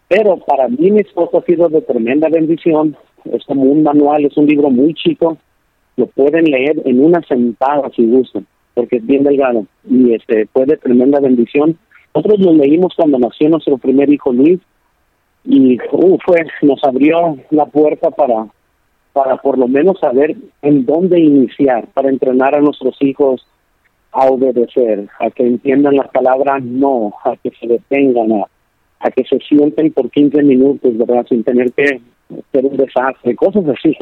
pero 0.08 0.36
para 0.38 0.68
mí 0.68 0.90
mi 0.90 1.00
esposo 1.00 1.38
ha 1.38 1.42
sido 1.42 1.68
de 1.68 1.80
tremenda 1.82 2.28
bendición, 2.28 2.96
es 3.24 3.44
como 3.44 3.62
un 3.62 3.82
manual, 3.82 4.24
es 4.24 4.36
un 4.36 4.46
libro 4.46 4.70
muy 4.70 4.94
chico, 4.94 5.38
lo 5.96 6.06
pueden 6.06 6.44
leer 6.44 6.82
en 6.84 7.02
una 7.02 7.22
sentada 7.22 7.90
si 7.94 8.04
gustan, 8.06 8.46
porque 8.74 8.96
es 8.96 9.06
bien 9.06 9.24
delgado 9.24 9.66
y 9.88 10.12
este 10.12 10.46
fue 10.52 10.66
de 10.66 10.76
tremenda 10.76 11.20
bendición. 11.20 11.78
Nosotros 12.14 12.40
lo 12.40 12.52
leímos 12.52 12.94
cuando 12.94 13.18
nació 13.18 13.48
nuestro 13.48 13.78
primer 13.78 14.10
hijo 14.10 14.32
Luis 14.32 14.60
y 15.46 15.78
uh, 15.92 16.18
fue 16.24 16.44
nos 16.62 16.82
abrió 16.84 17.36
la 17.50 17.66
puerta 17.66 18.10
para 18.10 18.46
para 19.12 19.36
por 19.38 19.56
lo 19.56 19.66
menos 19.66 19.98
saber 19.98 20.36
en 20.60 20.84
dónde 20.84 21.18
iniciar 21.18 21.86
para 21.94 22.10
entrenar 22.10 22.54
a 22.54 22.60
nuestros 22.60 22.96
hijos 23.00 23.46
a 24.12 24.26
obedecer, 24.26 25.08
a 25.20 25.30
que 25.30 25.46
entiendan 25.46 25.96
la 25.96 26.08
palabra 26.08 26.58
no, 26.58 27.12
a 27.24 27.36
que 27.36 27.50
se 27.60 27.66
detengan, 27.66 28.32
a, 28.32 28.44
a 29.00 29.10
que 29.10 29.24
se 29.24 29.38
sienten 29.40 29.92
por 29.92 30.10
15 30.10 30.42
minutos, 30.42 30.96
¿verdad? 30.96 31.26
Sin 31.28 31.44
tener 31.44 31.70
que 31.72 32.00
hacer 32.30 32.64
un 32.64 32.76
desastre, 32.76 33.36
cosas 33.36 33.64
así. 33.68 33.94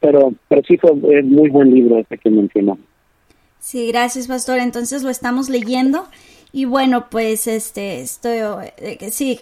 Pero, 0.00 0.32
pero 0.48 0.62
sí 0.66 0.78
fue 0.78 0.92
muy 1.22 1.50
buen 1.50 1.74
libro 1.74 1.98
este 1.98 2.18
que 2.18 2.30
mencionó. 2.30 2.78
Sí, 3.58 3.88
gracias, 3.88 4.28
pastor. 4.28 4.58
Entonces 4.58 5.02
lo 5.02 5.10
estamos 5.10 5.48
leyendo. 5.48 6.04
Y 6.52 6.66
bueno, 6.66 7.06
pues 7.10 7.46
este, 7.46 8.00
estoy, 8.00 8.38
eh, 8.78 9.10
sí, 9.10 9.40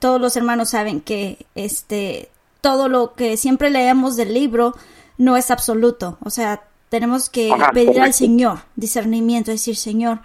todos 0.00 0.20
los 0.20 0.36
hermanos 0.36 0.70
saben 0.70 1.00
que 1.00 1.46
este, 1.54 2.30
todo 2.60 2.88
lo 2.88 3.14
que 3.14 3.36
siempre 3.36 3.70
leemos 3.70 4.16
del 4.16 4.34
libro 4.34 4.74
no 5.18 5.36
es 5.36 5.50
absoluto. 5.50 6.18
O 6.24 6.30
sea, 6.30 6.62
tenemos 6.88 7.28
que 7.28 7.52
pedir 7.72 8.00
al 8.00 8.14
Señor 8.14 8.60
discernimiento, 8.76 9.50
decir, 9.50 9.76
Señor, 9.76 10.20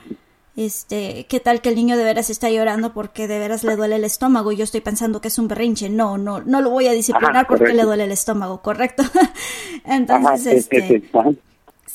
este, 0.56 1.26
qué 1.28 1.40
tal 1.40 1.62
que 1.62 1.70
el 1.70 1.76
niño 1.76 1.98
de 1.98 2.04
veras 2.04 2.30
está 2.30 2.50
llorando 2.50 2.94
porque 2.94 3.28
de 3.28 3.40
veras 3.40 3.64
le 3.64 3.76
duele 3.76 3.98
el 3.98 4.06
estómago 4.06 4.52
y 4.52 4.56
yo 4.56 4.64
estoy 4.64 4.82
pensando 4.82 5.22
que 5.22 5.28
es 5.28 5.38
un 5.38 5.48
berrinche. 5.48 5.90
No, 5.90 6.18
no, 6.18 6.42
no 6.42 6.62
lo 6.62 6.70
voy 6.70 6.88
a 6.88 6.94
disciplinar 6.94 7.46
porque 7.48 7.74
le 7.74 7.84
duele 7.84 8.06
el 8.06 8.12
estómago, 8.12 8.62
¿correcto? 8.62 9.04
Entonces, 9.86 10.68
este, 10.72 11.04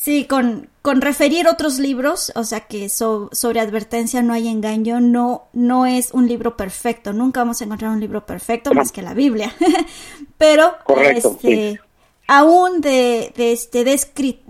sí, 0.00 0.24
con, 0.24 0.68
con 0.80 1.02
referir 1.02 1.46
otros 1.46 1.78
libros, 1.78 2.32
o 2.34 2.44
sea 2.44 2.60
que 2.60 2.88
sobre 2.88 3.60
advertencia 3.60 4.22
no 4.22 4.32
hay 4.32 4.48
engaño, 4.48 4.98
no, 4.98 5.44
no 5.52 5.84
es 5.84 6.14
un 6.14 6.26
libro 6.26 6.56
perfecto, 6.56 7.12
nunca 7.12 7.40
vamos 7.40 7.60
a 7.60 7.64
encontrar 7.64 7.90
un 7.90 8.00
libro 8.00 8.24
perfecto 8.24 8.72
más 8.72 8.92
que 8.92 9.02
la 9.02 9.12
Biblia. 9.12 9.52
Pero, 10.38 10.72
este, 11.02 11.80
aún 12.26 12.80
de, 12.80 13.34
de, 13.36 13.52
este, 13.52 13.84
de, 13.84 13.92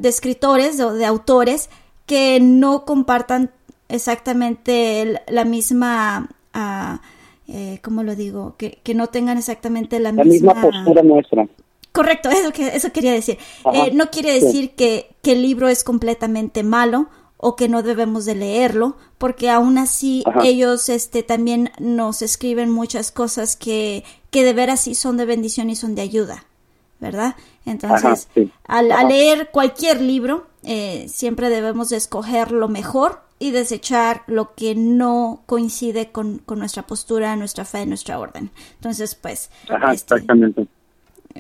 escritores 0.09 0.79
o 0.79 0.95
de 0.95 1.05
autores 1.05 1.69
que 2.07 2.39
no 2.41 2.85
compartan 2.85 3.51
exactamente 3.89 5.21
la 5.27 5.45
misma, 5.45 6.29
uh, 6.55 6.99
eh, 7.53 7.81
¿cómo 7.83 8.05
lo 8.05 8.15
digo? 8.15 8.55
Que, 8.57 8.79
que, 8.85 8.95
no 8.95 9.09
tengan 9.09 9.37
exactamente 9.37 9.99
la, 9.99 10.13
misma... 10.13 10.61
postura 10.61 11.03
nuestra. 11.03 11.49
Correcto, 11.93 12.31
eso, 12.31 12.53
que, 12.53 12.69
eso 12.69 12.93
quería 12.93 13.13
decir. 13.13 13.39
Eh, 13.73 13.91
no 13.93 14.11
quiere 14.11 14.39
decir 14.41 14.73
que, 14.77 15.11
que, 15.23 15.33
el 15.33 15.43
libro 15.43 15.69
es 15.69 15.83
completamente 15.83 16.63
malo 16.63 17.09
o 17.37 17.57
que 17.57 17.69
no 17.69 17.83
debemos 17.83 18.27
de 18.27 18.35
leerlo, 18.35 18.97
porque 19.19 19.51
aún 19.51 19.79
así 19.79 20.23
ellos 20.45 20.89
este, 20.89 21.23
también 21.23 21.73
nos 21.79 22.23
escriben 22.23 22.71
muchas 22.71 23.11
cosas 23.11 23.57
que, 23.57 24.05
que 24.31 24.45
de 24.45 24.53
veras 24.53 24.83
sí 24.83 24.95
son 24.95 25.17
de 25.17 25.25
bendición 25.25 25.71
y 25.71 25.77
son 25.77 25.95
de 25.95 26.03
ayuda, 26.03 26.45
¿verdad? 27.01 27.37
Entonces, 27.65 28.29
al, 28.65 28.89
leer 29.09 29.51
cualquier 29.51 30.01
libro, 30.03 30.47
eh, 30.63 31.07
siempre 31.09 31.49
debemos 31.49 31.89
de 31.89 31.97
escoger 31.97 32.53
lo 32.53 32.69
mejor 32.69 33.23
y 33.39 33.53
desechar 33.53 34.23
lo 34.27 34.55
que 34.55 34.75
no 34.75 35.43
coincide 35.47 36.13
con, 36.13 36.43
nuestra 36.47 36.87
postura, 36.87 37.35
nuestra 37.37 37.65
fe, 37.65 37.87
nuestra 37.87 38.19
orden. 38.19 38.51
Entonces, 38.75 39.15
pues... 39.15 39.51
Este, 39.63 39.93
exactamente. 39.93 40.69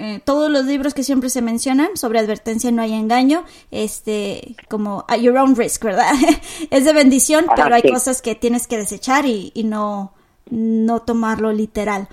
Eh, 0.00 0.20
todos 0.24 0.50
los 0.50 0.64
libros 0.64 0.94
que 0.94 1.04
siempre 1.04 1.30
se 1.30 1.42
mencionan 1.42 1.96
sobre 1.96 2.18
advertencia 2.18 2.70
no 2.70 2.82
hay 2.82 2.94
engaño, 2.94 3.44
este, 3.70 4.56
como 4.68 5.04
at 5.08 5.18
your 5.18 5.36
own 5.36 5.54
risk, 5.54 5.84
¿verdad? 5.84 6.12
es 6.70 6.84
de 6.84 6.92
bendición, 6.92 7.46
pero 7.54 7.74
hay 7.74 7.82
cosas 7.82 8.22
que 8.22 8.34
tienes 8.34 8.66
que 8.66 8.78
desechar 8.78 9.26
y, 9.26 9.52
y, 9.54 9.64
no, 9.64 10.12
no 10.48 11.00
tomarlo 11.00 11.52
literal. 11.52 12.08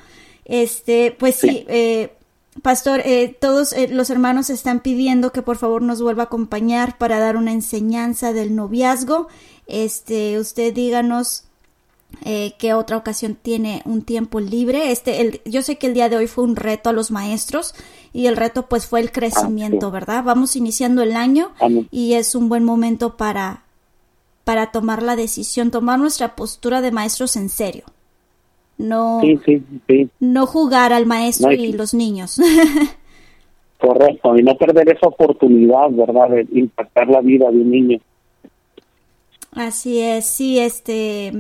Este, 0.46 1.16
pues 1.18 1.36
sí, 1.36 1.66
eh, 1.68 2.18
Pastor, 2.62 3.02
eh, 3.06 3.36
todos 3.40 3.74
eh, 3.74 3.88
los 3.88 4.10
hermanos 4.10 4.50
están 4.50 4.80
pidiendo 4.80 5.32
que 5.32 5.42
por 5.42 5.58
favor 5.58 5.82
nos 5.82 6.02
vuelva 6.02 6.24
a 6.24 6.26
acompañar 6.26 6.98
para 6.98 7.20
dar 7.20 7.38
una 7.38 7.52
enseñanza 7.52 8.34
del 8.34 8.56
noviazgo. 8.56 9.28
Este, 9.68 10.40
usted 10.40 10.74
díganos 10.74 11.44
eh, 12.26 12.54
qué 12.58 12.74
otra 12.74 12.98
ocasión 12.98 13.36
tiene 13.36 13.82
un 13.86 14.02
tiempo 14.02 14.40
libre. 14.40 14.92
Este, 14.92 15.22
el, 15.22 15.42
yo 15.46 15.62
sé 15.62 15.78
que 15.78 15.88
el 15.88 15.94
día 15.94 16.10
de 16.10 16.18
hoy 16.18 16.28
fue 16.28 16.44
un 16.44 16.56
reto 16.56 16.90
a 16.90 16.94
los 16.94 17.12
maestros 17.12 17.76
y 18.14 18.28
el 18.28 18.38
reto 18.38 18.68
pues 18.68 18.86
fue 18.88 19.00
el 19.00 19.12
crecimiento, 19.12 19.92
¿verdad? 19.92 20.24
Vamos 20.24 20.56
iniciando 20.56 21.04
el 21.04 21.16
año 21.16 21.52
y 21.92 22.14
es 22.14 22.36
un 22.36 22.50
buen 22.50 22.64
momento 22.64 23.18
para 23.18 23.64
para 24.44 24.72
tomar 24.72 25.04
la 25.04 25.18
decisión, 25.18 25.72
tomar 25.72 26.00
nuestra 26.00 26.36
postura 26.38 26.80
de 26.80 26.92
maestros 26.92 27.36
en 27.36 27.50
serio 27.50 27.84
no, 28.78 29.22
no 30.20 30.46
jugar 30.46 30.94
al 30.94 31.06
maestro 31.06 31.52
y 31.52 31.74
los 31.74 31.94
niños. 31.94 32.40
Correcto, 33.80 34.36
y 34.38 34.44
no 34.44 34.56
perder 34.56 34.90
esa 34.90 35.08
oportunidad, 35.08 35.90
¿verdad?, 35.92 36.30
de 36.30 36.48
impactar 36.52 37.08
la 37.08 37.22
vida 37.22 37.50
de 37.52 37.58
un 37.58 37.72
niño. 37.72 38.00
Así 39.52 40.00
es, 40.00 40.26
sí, 40.26 40.60
este, 40.60 41.32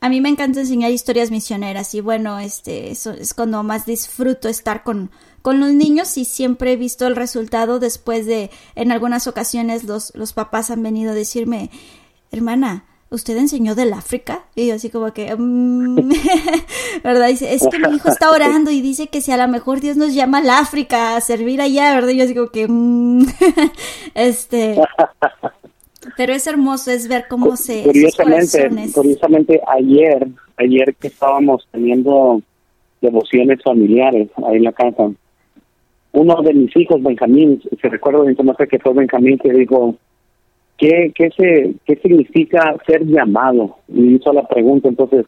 a 0.00 0.08
mí 0.08 0.20
me 0.20 0.30
encanta 0.30 0.60
enseñar 0.60 0.90
historias 0.90 1.30
misioneras 1.30 1.94
y 1.94 2.00
bueno, 2.00 2.38
este, 2.38 2.90
eso 2.90 3.12
es 3.12 3.34
cuando 3.34 3.62
más 3.62 3.84
disfruto 3.84 4.48
estar 4.48 4.82
con, 4.82 5.10
con 5.42 5.60
los 5.60 5.72
niños 5.72 6.16
y 6.16 6.24
siempre 6.24 6.72
he 6.72 6.76
visto 6.76 7.06
el 7.06 7.16
resultado 7.16 7.78
después 7.78 8.24
de, 8.24 8.50
en 8.74 8.92
algunas 8.92 9.26
ocasiones 9.26 9.84
los, 9.84 10.14
los 10.14 10.32
papás 10.32 10.70
han 10.70 10.82
venido 10.82 11.12
a 11.12 11.14
decirme, 11.14 11.70
hermana, 12.32 12.86
¿usted 13.10 13.36
enseñó 13.36 13.74
del 13.74 13.92
África? 13.92 14.44
Y 14.54 14.68
yo 14.68 14.74
así 14.76 14.88
como 14.88 15.12
que, 15.12 15.36
mm", 15.36 15.96
¿verdad? 17.04 17.28
Dice, 17.28 17.52
es 17.52 17.66
que 17.70 17.78
mi 17.78 17.96
hijo 17.96 18.08
está 18.08 18.30
orando 18.32 18.70
y 18.70 18.80
dice 18.80 19.08
que 19.08 19.20
si 19.20 19.32
a 19.32 19.36
lo 19.36 19.48
mejor 19.48 19.80
Dios 19.80 19.98
nos 19.98 20.14
llama 20.14 20.38
al 20.38 20.48
África 20.48 21.14
a 21.14 21.20
servir 21.20 21.60
allá, 21.60 21.94
¿verdad? 21.94 22.08
Y 22.10 22.16
yo 22.16 22.24
así 22.24 22.34
como 22.34 22.48
que, 22.48 22.66
mm", 22.66 23.26
este... 24.14 24.80
Pero 26.16 26.32
es 26.32 26.46
hermoso, 26.46 26.90
es 26.90 27.08
ver 27.08 27.26
cómo 27.28 27.56
se... 27.56 27.82
Curiosamente, 27.82 28.70
curiosamente 28.94 29.60
ayer, 29.66 30.28
ayer 30.56 30.94
que 30.94 31.08
estábamos 31.08 31.66
teniendo 31.70 32.40
devociones 33.00 33.62
familiares 33.62 34.28
ahí 34.46 34.56
en 34.56 34.64
la 34.64 34.72
casa, 34.72 35.10
uno 36.12 36.42
de 36.42 36.54
mis 36.54 36.76
hijos, 36.76 37.02
Benjamín, 37.02 37.62
se 37.80 37.88
recuerda 37.88 38.28
entonces 38.28 38.68
que 38.68 38.78
fue 38.78 38.94
Benjamín 38.94 39.38
que 39.38 39.52
dijo, 39.52 39.94
¿Qué, 40.80 41.12
qué, 41.14 41.30
se, 41.36 41.74
¿Qué 41.84 41.96
significa 42.00 42.74
ser 42.86 43.04
llamado? 43.04 43.76
Y 43.86 44.14
hizo 44.14 44.32
la 44.32 44.48
pregunta, 44.48 44.88
entonces, 44.88 45.26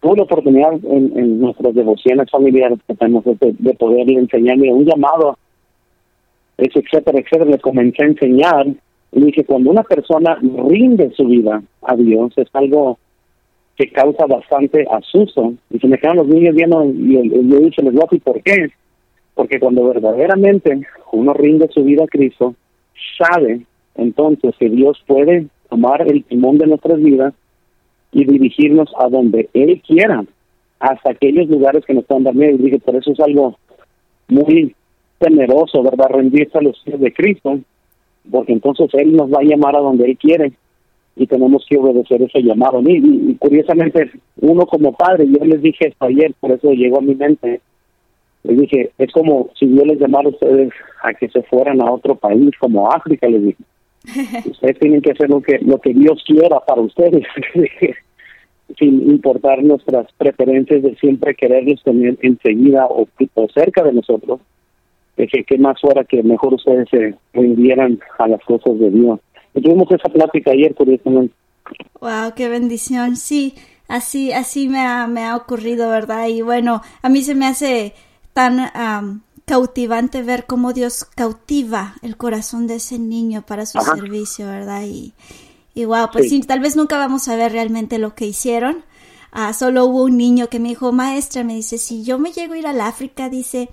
tuve 0.00 0.18
la 0.18 0.24
oportunidad 0.24 0.74
en, 0.84 1.40
nuestras 1.40 1.74
devociones 1.74 2.30
familiares 2.30 2.78
que 2.86 2.94
tenemos 2.94 3.24
de, 3.24 3.36
de 3.40 3.74
poderle 3.74 4.18
enseñarle 4.18 4.70
un 4.70 4.84
llamado, 4.84 5.38
etcétera, 6.58 7.18
etcétera. 7.20 7.46
Le 7.46 7.58
comencé 7.58 8.02
a 8.02 8.08
enseñar 8.08 8.66
y 9.12 9.20
dije, 9.20 9.44
cuando 9.44 9.70
una 9.70 9.82
persona 9.82 10.38
rinde 10.40 11.12
su 11.14 11.26
vida 11.26 11.62
a 11.82 11.96
Dios, 11.96 12.32
es 12.36 12.48
algo 12.54 12.98
que 13.76 13.90
causa 13.90 14.26
bastante 14.26 14.86
asusto. 14.90 15.52
Y 15.70 15.78
se 15.78 15.86
me 15.86 15.98
quedan 15.98 16.16
los 16.16 16.28
niños 16.28 16.54
viendo 16.54 16.84
y 16.84 17.28
yo 17.48 17.60
dije, 17.60 17.82
les 17.82 17.92
voy 17.92 18.04
a 18.04 18.24
por 18.24 18.42
qué. 18.42 18.70
Porque 19.34 19.60
cuando 19.60 19.84
verdaderamente 19.84 20.80
uno 21.12 21.34
rinde 21.34 21.68
su 21.68 21.84
vida 21.84 22.04
a 22.04 22.08
Cristo, 22.08 22.54
sabe 23.18 23.62
entonces 23.96 24.54
que 24.58 24.70
Dios 24.70 25.02
puede 25.06 25.46
tomar 25.68 26.02
el 26.10 26.24
timón 26.24 26.56
de 26.58 26.66
nuestras 26.66 26.98
vidas 26.98 27.34
y 28.12 28.24
dirigirnos 28.24 28.90
a 28.98 29.08
donde 29.08 29.48
Él 29.52 29.82
quiera, 29.86 30.24
hasta 30.80 31.10
aquellos 31.10 31.48
lugares 31.48 31.84
que 31.84 31.94
nos 31.94 32.02
están 32.02 32.24
dando 32.24 32.40
miedo. 32.40 32.56
Y 32.56 32.62
dije, 32.64 32.78
por 32.78 32.96
eso 32.96 33.12
es 33.12 33.20
algo 33.20 33.58
muy 34.28 34.74
temeroso, 35.18 35.82
¿verdad? 35.82 36.08
Rendirse 36.10 36.58
a 36.58 36.62
los 36.62 36.78
pies 36.80 37.00
de 37.00 37.12
Cristo, 37.12 37.60
porque 38.30 38.52
entonces 38.52 38.88
Él 38.94 39.16
nos 39.16 39.30
va 39.30 39.40
a 39.40 39.44
llamar 39.44 39.76
a 39.76 39.80
donde 39.80 40.06
Él 40.06 40.16
quiere 40.16 40.52
y 41.16 41.26
tenemos 41.26 41.64
que 41.68 41.76
obedecer 41.76 42.22
ese 42.22 42.42
llamado. 42.42 42.80
Y, 42.82 42.96
y, 42.96 43.34
curiosamente, 43.36 44.10
uno 44.40 44.66
como 44.66 44.92
padre, 44.92 45.26
yo 45.28 45.44
les 45.44 45.60
dije 45.60 45.88
esto 45.88 46.06
ayer, 46.06 46.32
por 46.40 46.52
eso 46.52 46.70
llegó 46.72 46.98
a 46.98 47.02
mi 47.02 47.14
mente, 47.14 47.60
les 48.44 48.58
dije, 48.58 48.90
es 48.98 49.12
como 49.12 49.50
si 49.58 49.68
yo 49.74 49.84
les 49.84 50.00
llamara 50.00 50.28
a 50.28 50.32
ustedes 50.32 50.72
a 51.02 51.12
que 51.14 51.28
se 51.28 51.42
fueran 51.42 51.80
a 51.80 51.90
otro 51.90 52.14
país, 52.14 52.50
como 52.58 52.90
África, 52.90 53.28
les 53.28 53.42
dije 53.42 53.62
ustedes 54.50 54.78
tienen 54.78 55.00
que 55.00 55.12
hacer 55.12 55.30
lo 55.30 55.40
que 55.40 55.58
lo 55.58 55.78
que 55.78 55.92
Dios 55.94 56.22
quiera 56.26 56.58
para 56.60 56.80
ustedes 56.80 57.24
sin 58.78 59.10
importar 59.10 59.62
nuestras 59.62 60.10
preferencias 60.16 60.82
de 60.82 60.96
siempre 60.96 61.34
quererlos 61.34 61.82
tener 61.82 62.18
enseguida 62.22 62.86
o, 62.86 63.06
cerca 63.54 63.82
de 63.82 63.92
nosotros 63.92 64.40
que, 65.16 65.44
que 65.44 65.58
más 65.58 65.80
fuera 65.80 66.04
que 66.04 66.22
mejor 66.22 66.54
ustedes 66.54 66.88
se 66.90 67.14
rindieran 67.32 68.00
a 68.18 68.28
las 68.28 68.42
cosas 68.44 68.78
de 68.78 68.90
Dios 68.90 69.20
tuvimos 69.54 69.90
esa 69.90 70.08
plática 70.08 70.50
ayer 70.50 70.74
curiosamente 70.74 71.34
wow 72.00 72.32
qué 72.34 72.48
bendición 72.48 73.16
sí 73.16 73.54
así 73.88 74.32
así 74.32 74.68
me 74.68 74.80
ha, 74.80 75.06
me 75.06 75.24
ha 75.24 75.36
ocurrido 75.36 75.90
verdad 75.90 76.28
y 76.28 76.42
bueno 76.42 76.82
a 77.02 77.08
mí 77.08 77.22
se 77.22 77.34
me 77.34 77.46
hace 77.46 77.92
tan 78.32 78.70
cautivante 79.44 80.22
ver 80.22 80.46
cómo 80.46 80.72
Dios 80.72 81.04
cautiva 81.04 81.94
el 82.02 82.16
corazón 82.16 82.66
de 82.66 82.76
ese 82.76 82.98
niño 82.98 83.42
para 83.42 83.66
su 83.66 83.80
servicio, 83.80 84.46
¿verdad? 84.46 84.84
Y, 84.84 85.12
y 85.74 85.84
wow, 85.84 86.08
pues 86.12 86.28
sí. 86.28 86.40
tal 86.40 86.60
vez 86.60 86.76
nunca 86.76 86.98
vamos 86.98 87.28
a 87.28 87.36
ver 87.36 87.52
realmente 87.52 87.98
lo 87.98 88.14
que 88.14 88.26
hicieron. 88.26 88.84
Ah, 89.30 89.52
solo 89.52 89.86
hubo 89.86 90.04
un 90.04 90.16
niño 90.16 90.48
que 90.48 90.58
me 90.58 90.70
dijo, 90.70 90.92
maestra, 90.92 91.42
me 91.42 91.54
dice, 91.54 91.78
si 91.78 92.04
yo 92.04 92.18
me 92.18 92.32
llego 92.32 92.54
a 92.54 92.58
ir 92.58 92.66
al 92.66 92.80
África, 92.80 93.28
dice, 93.30 93.70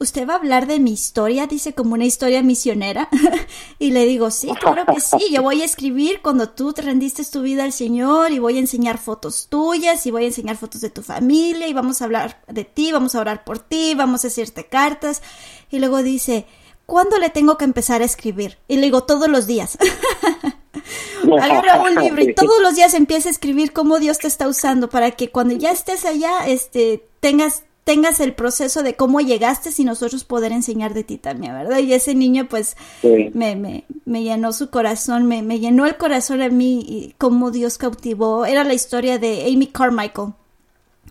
¿usted 0.00 0.26
va 0.26 0.32
a 0.32 0.36
hablar 0.36 0.66
de 0.66 0.80
mi 0.80 0.92
historia? 0.92 1.46
Dice 1.46 1.74
como 1.74 1.94
una 1.94 2.06
historia 2.06 2.42
misionera. 2.42 3.08
y 3.78 3.90
le 3.90 4.06
digo, 4.06 4.30
sí, 4.30 4.48
claro 4.58 4.84
que 4.86 5.00
sí, 5.00 5.30
yo 5.30 5.42
voy 5.42 5.62
a 5.62 5.64
escribir 5.64 6.20
cuando 6.22 6.48
tú 6.48 6.72
te 6.72 6.82
rendiste 6.82 7.24
tu 7.24 7.42
vida 7.42 7.64
al 7.64 7.72
Señor 7.72 8.32
y 8.32 8.38
voy 8.38 8.56
a 8.56 8.60
enseñar 8.60 8.98
fotos 8.98 9.46
tuyas 9.48 10.06
y 10.06 10.10
voy 10.10 10.24
a 10.24 10.28
enseñar 10.28 10.56
fotos 10.56 10.80
de 10.80 10.90
tu 10.90 11.02
familia 11.02 11.68
y 11.68 11.74
vamos 11.74 12.00
a 12.00 12.06
hablar 12.06 12.42
de 12.48 12.64
ti, 12.64 12.92
vamos 12.92 13.14
a 13.14 13.20
orar 13.20 13.44
por 13.44 13.58
ti, 13.58 13.94
vamos 13.94 14.24
a 14.24 14.28
hacerte 14.28 14.66
cartas. 14.66 15.22
Y 15.70 15.78
luego 15.78 16.02
dice, 16.02 16.46
¿cuándo 16.86 17.18
le 17.18 17.28
tengo 17.28 17.58
que 17.58 17.66
empezar 17.66 18.00
a 18.00 18.06
escribir? 18.06 18.58
Y 18.68 18.76
le 18.76 18.82
digo, 18.82 19.04
todos 19.04 19.28
los 19.28 19.46
días. 19.46 19.76
Agarra 21.42 21.82
un 21.82 21.94
libro 22.02 22.22
y 22.22 22.34
todos 22.34 22.60
los 22.62 22.74
días 22.74 22.94
empieza 22.94 23.28
a 23.28 23.32
escribir 23.32 23.74
cómo 23.74 23.98
Dios 23.98 24.18
te 24.18 24.28
está 24.28 24.48
usando 24.48 24.88
para 24.88 25.10
que 25.10 25.30
cuando 25.30 25.54
ya 25.54 25.70
estés 25.70 26.06
allá, 26.06 26.46
este, 26.46 27.06
tengas 27.20 27.64
tengas 27.84 28.20
el 28.20 28.34
proceso 28.34 28.82
de 28.82 28.94
cómo 28.94 29.20
llegaste 29.20 29.70
y 29.76 29.84
nosotros 29.84 30.24
poder 30.24 30.52
enseñar 30.52 30.94
de 30.94 31.04
ti 31.04 31.18
también, 31.18 31.54
¿verdad? 31.54 31.78
Y 31.78 31.92
ese 31.92 32.14
niño 32.14 32.46
pues 32.48 32.76
me, 33.02 33.56
me, 33.56 33.84
me, 34.04 34.22
llenó 34.22 34.52
su 34.52 34.70
corazón, 34.70 35.26
me, 35.26 35.42
me, 35.42 35.58
llenó 35.58 35.86
el 35.86 35.96
corazón 35.96 36.42
a 36.42 36.48
mí 36.48 36.84
y 36.86 37.14
cómo 37.18 37.50
Dios 37.50 37.78
cautivó. 37.78 38.44
Era 38.44 38.64
la 38.64 38.74
historia 38.74 39.18
de 39.18 39.44
Amy 39.52 39.66
Carmichael, 39.66 40.34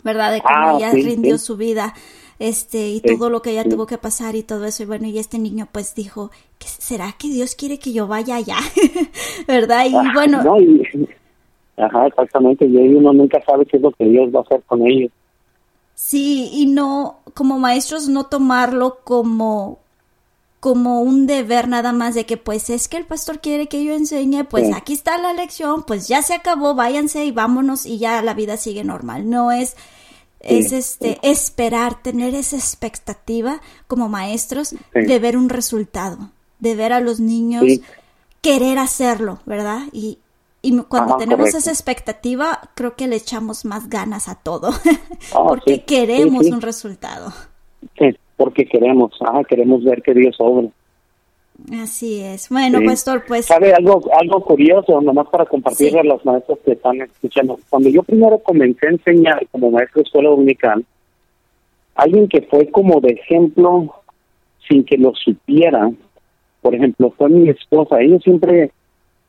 ¿verdad? 0.04 0.32
De 0.32 0.42
cómo 0.42 0.56
ah, 0.56 0.76
ella 0.78 0.92
rindió 0.92 1.38
su 1.38 1.58
vida 1.58 1.94
este 2.38 2.88
y 2.88 3.02
todo 3.02 3.30
lo 3.30 3.42
que 3.42 3.52
ella 3.52 3.66
tuvo 3.66 3.86
que 3.86 3.98
pasar 3.98 4.36
y 4.36 4.44
todo 4.44 4.66
eso. 4.66 4.84
Y 4.84 4.86
bueno 4.86 5.08
y 5.08 5.20
este 5.20 5.40
niño 5.40 5.68
pues 5.72 5.94
dijo 5.96 6.32
será 6.60 7.14
que 7.18 7.28
Dios 7.28 7.56
quiere 7.56 7.80
que 7.80 7.92
yo 7.92 8.08
vaya 8.08 8.36
allá 8.36 8.58
verdad 9.48 9.86
y 9.86 9.96
ah, 9.96 10.12
bueno 10.14 10.42
ajá 11.76 12.08
exactamente. 12.08 12.66
Y 12.66 12.78
uno 12.78 13.12
nunca 13.12 13.42
sabe 13.46 13.66
qué 13.66 13.78
es 13.78 13.84
lo 13.84 13.92
que 13.92 14.06
Dios 14.06 14.34
va 14.34 14.40
a 14.40 14.44
hacer 14.44 14.62
con 14.68 14.86
ellos 14.88 15.12
sí 16.00 16.50
y 16.54 16.66
no 16.66 17.20
como 17.34 17.60
maestros 17.60 18.08
no 18.08 18.28
tomarlo 18.28 19.00
como 19.04 19.80
como 20.62 21.02
un 21.02 21.28
deber 21.28 21.68
nada 21.68 21.92
más 21.92 22.16
de 22.16 22.26
que 22.26 22.38
pues 22.38 22.70
es 22.70 22.88
que 22.88 22.96
el 22.96 23.06
pastor 23.06 23.40
quiere 23.40 23.68
que 23.68 23.84
yo 23.84 23.94
enseñe, 23.94 24.44
pues 24.44 24.74
aquí 24.76 24.94
está 24.94 25.18
la 25.18 25.32
lección, 25.32 25.84
pues 25.84 26.10
ya 26.10 26.22
se 26.22 26.34
acabó, 26.34 26.76
váyanse 26.76 27.24
y 27.24 27.32
vámonos 27.32 27.86
y 27.86 27.98
ya 27.98 28.22
la 28.22 28.34
vida 28.34 28.58
sigue 28.58 28.84
normal. 28.84 29.30
No 29.30 29.52
es 29.52 29.76
es 30.42 30.72
este 30.72 31.20
esperar, 31.22 32.02
tener 32.02 32.34
esa 32.34 32.56
expectativa 32.56 33.62
como 33.88 34.10
maestros 34.10 34.76
de 34.94 35.20
ver 35.20 35.38
un 35.38 35.50
resultado, 35.50 36.32
de 36.60 36.76
ver 36.76 36.94
a 36.94 37.02
los 37.02 37.20
niños 37.20 37.64
querer 38.42 38.80
hacerlo, 38.80 39.40
¿verdad? 39.46 39.84
Y, 39.92 40.20
y 40.62 40.78
cuando 40.84 41.18
tenemos 41.18 41.54
esa 41.56 41.72
expectativa, 41.72 42.60
creo 42.76 42.96
que 42.96 43.08
le 43.08 43.16
echamos 43.16 43.64
más 43.64 43.90
ganas 43.90 44.28
a 44.28 44.36
todo, 44.36 44.70
ah, 45.34 45.44
porque 45.48 45.84
queremos 45.86 46.46
un 46.48 46.62
resultado. 46.62 47.32
Sí, 47.98 48.16
porque 48.36 48.66
queremos, 48.66 49.12
ah, 49.22 49.42
queremos 49.48 49.84
ver 49.84 50.02
que 50.02 50.14
Dios 50.14 50.36
obra. 50.40 50.68
Así 51.82 52.22
es. 52.22 52.50
Bueno, 52.50 52.80
pastor, 52.86 53.24
pues... 53.28 53.46
¿Sabe 53.46 53.74
algo, 53.74 54.02
algo 54.18 54.42
curioso, 54.44 55.02
nomás 55.02 55.28
para 55.28 55.46
compartirle 55.46 56.00
a 56.00 56.04
los 56.04 56.24
maestros 56.26 56.60
que 56.66 56.72
están 56.72 57.02
escuchando? 57.02 57.60
Cuando 57.70 57.90
yo 57.90 58.02
primero 58.04 58.40
comencé 58.40 58.88
a 58.88 58.92
enseñar 58.92 59.46
como 59.52 59.72
maestro 59.72 60.02
de 60.02 60.08
escuela 60.08 60.30
dominical, 60.30 60.86
alguien 61.96 62.30
que 62.30 62.42
fue 62.44 62.70
como 62.70 63.02
de 63.02 63.12
ejemplo 63.12 63.94
sin 64.68 64.86
que 64.86 64.98
lo 64.98 65.14
supiera, 65.16 65.92
por 66.62 66.76
ejemplo, 66.76 67.14
fue 67.18 67.30
mi 67.30 67.50
esposa. 67.50 68.00
Ella 68.00 68.20
siempre 68.20 68.72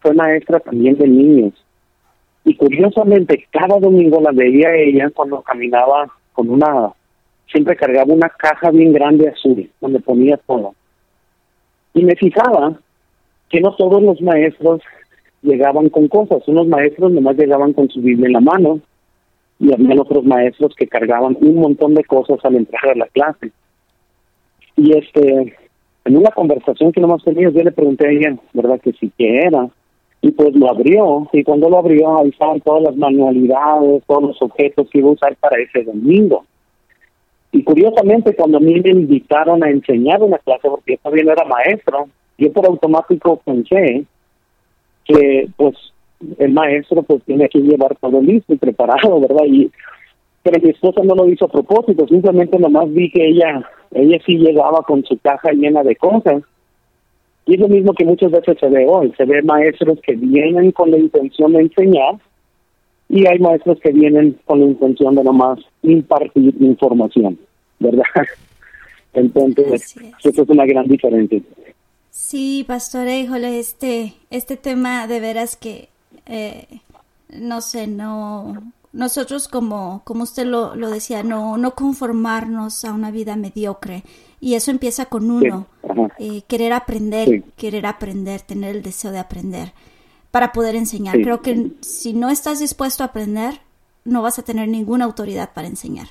fue 0.01 0.14
maestra 0.14 0.61
también 0.61 0.96
de 0.96 1.09
niños. 1.09 1.55
Y 2.44 2.57
curiosamente, 2.57 3.46
cada 3.51 3.78
domingo 3.78 4.20
la 4.20 4.32
veía 4.32 4.74
ella 4.74 5.11
cuando 5.14 5.42
caminaba 5.42 6.11
con 6.32 6.48
una... 6.51 6.92
Siempre 7.51 7.76
cargaba 7.76 8.14
una 8.14 8.28
caja 8.28 8.70
bien 8.70 8.92
grande 8.92 9.28
azul, 9.28 9.68
donde 9.80 9.98
ponía 10.01 10.36
todo 10.36 10.74
y 11.94 12.05
me 12.05 12.16
fijaba 12.16 12.78
que 13.48 13.61
no 13.61 13.74
todos 13.74 14.03
los 14.03 14.20
maestros 14.20 14.80
llegaban 15.42 15.88
con 15.88 16.09
cosas. 16.09 16.46
Unos 16.46 16.68
maestros 16.68 17.12
nomás 17.12 17.36
llegaban 17.36 17.72
con 17.72 17.88
su 17.88 18.01
Biblia 18.01 18.26
en 18.26 18.32
la 18.34 18.40
mano 18.40 18.80
y 19.59 19.72
había 19.72 20.01
otros 20.01 20.24
maestros 20.24 20.74
que 20.76 20.86
cargaban 20.86 21.36
un 21.40 21.57
montón 21.57 21.94
de 21.94 22.05
cosas 22.05 22.38
al 22.44 22.57
entrar 22.57 22.90
a 22.90 22.94
la 22.94 23.07
clase. 23.09 23.51
Y 24.76 24.96
este, 24.96 25.57
en 26.05 26.16
una 26.16 26.30
conversación 26.30 26.92
que 26.92 27.01
nomás 27.01 27.22
teníamos, 27.24 27.55
yo 27.55 27.62
le 27.62 27.72
pregunté 27.72 28.07
a 28.07 28.11
ella, 28.11 28.36
¿verdad? 28.53 28.80
Que 28.80 28.92
sí, 28.92 29.12
que 29.18 29.38
era. 29.38 29.68
Y 30.23 30.31
pues 30.33 30.55
lo 30.55 30.68
abrió, 30.68 31.29
y 31.33 31.43
cuando 31.43 31.71
lo 31.71 31.79
abrió, 31.79 32.18
ahí 32.18 32.29
estaban 32.29 32.61
todas 32.61 32.83
las 32.83 32.97
manualidades, 32.97 34.03
todos 34.07 34.23
los 34.23 34.43
objetos 34.43 34.89
que 34.91 34.99
iba 34.99 35.09
a 35.09 35.12
usar 35.12 35.35
para 35.37 35.57
ese 35.62 35.83
domingo. 35.83 36.45
Y 37.53 37.64
curiosamente, 37.64 38.35
cuando 38.35 38.59
a 38.59 38.61
mí 38.61 38.81
me 38.81 38.91
invitaron 38.91 39.64
a 39.64 39.71
enseñar 39.71 40.23
una 40.23 40.39
clase, 40.39 40.68
porque 40.68 40.93
yo 40.93 40.99
también 41.03 41.29
era 41.29 41.45
maestro, 41.45 42.09
yo 42.37 42.53
por 42.53 42.66
automático 42.66 43.41
pensé 43.45 44.05
que, 45.05 45.49
pues, 45.57 45.75
el 46.39 46.53
maestro 46.53 47.03
pues 47.03 47.23
tiene 47.25 47.49
que 47.49 47.61
llevar 47.61 47.97
todo 47.97 48.21
listo 48.21 48.53
y 48.53 48.59
preparado, 48.59 49.21
¿verdad? 49.21 49.45
Y 49.47 49.71
pero 50.43 50.61
mi 50.62 50.71
esposa 50.71 51.03
no 51.05 51.14
lo 51.14 51.29
hizo 51.29 51.45
a 51.45 51.49
propósito, 51.49 52.07
simplemente 52.09 52.59
nomás 52.59 52.93
vi 52.93 53.11
que 53.11 53.27
ella, 53.27 53.68
ella 53.93 54.18
sí 54.25 54.39
llegaba 54.39 54.83
con 54.83 55.05
su 55.05 55.18
caja 55.18 55.53
llena 55.53 55.83
de 55.83 55.97
cosas. 55.97 56.43
Y 57.47 57.55
es 57.55 57.61
lo 57.61 57.68
mismo 57.68 57.95
que 57.95 58.05
muchas 58.05 58.30
veces 58.30 58.59
se 58.59 58.68
ve 58.68 58.86
hoy, 58.88 59.12
se 59.16 59.24
ve 59.24 59.43
maestros 59.43 59.99
que 60.03 60.14
vienen 60.14 60.72
con 60.72 60.91
la 60.91 60.99
intención 60.99 61.53
de 61.53 61.62
enseñar 61.62 62.16
y 63.09 63.26
hay 63.26 63.38
maestros 63.41 63.78
que 63.80 63.91
vienen 63.91 64.38
con 64.45 64.61
la 64.61 64.66
intención 64.66 65.16
de 65.16 65.24
nomás 65.24 65.59
impartir 65.82 66.55
información, 66.61 67.38
¿verdad? 67.78 68.05
Entonces, 69.14 69.97
eso 70.22 70.43
es 70.43 70.49
una 70.49 70.64
gran 70.64 70.86
diferencia. 70.86 71.41
Sí, 72.11 72.64
pastor, 72.66 73.09
híjole, 73.09 73.59
este, 73.59 74.14
este 74.30 74.57
tema 74.57 75.09
de 75.09 75.20
veras 75.20 75.57
que, 75.57 75.88
eh, 76.26 76.66
no 77.32 77.61
sé, 77.61 77.88
no, 77.88 78.62
nosotros 78.93 79.49
como, 79.49 80.03
como 80.05 80.24
usted 80.24 80.47
lo, 80.47 80.74
lo 80.74 80.91
decía, 80.91 81.22
no, 81.22 81.57
no 81.57 81.74
conformarnos 81.74 82.84
a 82.84 82.93
una 82.93 83.11
vida 83.11 83.36
mediocre. 83.36 84.05
Y 84.41 84.55
eso 84.55 84.70
empieza 84.70 85.07
con 85.07 85.30
uno, 85.30 85.66
eh, 86.18 86.43
querer 86.49 86.72
aprender, 86.72 87.45
querer 87.57 87.86
aprender, 87.86 88.41
tener 88.41 88.76
el 88.76 88.82
deseo 88.82 89.12
de 89.12 89.18
aprender 89.18 89.72
para 90.30 90.53
poder 90.53 90.76
enseñar. 90.76 91.20
Creo 91.20 91.43
que 91.43 91.72
si 91.80 92.14
no 92.14 92.30
estás 92.30 92.61
dispuesto 92.61 93.03
a 93.03 93.07
aprender, 93.07 93.61
no 94.05 94.22
vas 94.22 94.38
a 94.38 94.43
tener 94.43 94.68
ninguna 94.68 95.05
autoridad 95.05 95.53
para 95.53 95.68
enseñar. 95.68 96.09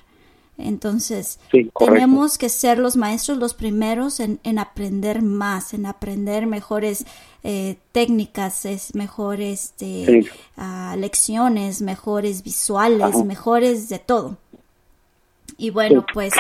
Entonces, 0.60 1.40
tenemos 1.78 2.38
que 2.38 2.50
ser 2.50 2.78
los 2.78 2.98
maestros 2.98 3.38
los 3.38 3.54
primeros 3.54 4.20
en, 4.20 4.40
en 4.44 4.60
aprender 4.60 5.22
más, 5.22 5.74
en 5.74 5.86
aprender 5.86 6.46
mejores 6.48 7.06
eh, 7.44 7.78
técnicas, 7.94 8.66
es 8.66 8.94
mejores 8.96 9.74
este, 9.78 10.30
ah, 10.58 10.96
lecciones, 10.98 11.82
mejores 11.82 12.44
visuales, 12.44 13.16
mejores 13.24 13.88
de 13.90 14.00
todo. 14.00 14.38
Y 15.58 15.70
bueno, 15.72 16.06
pues 16.14 16.34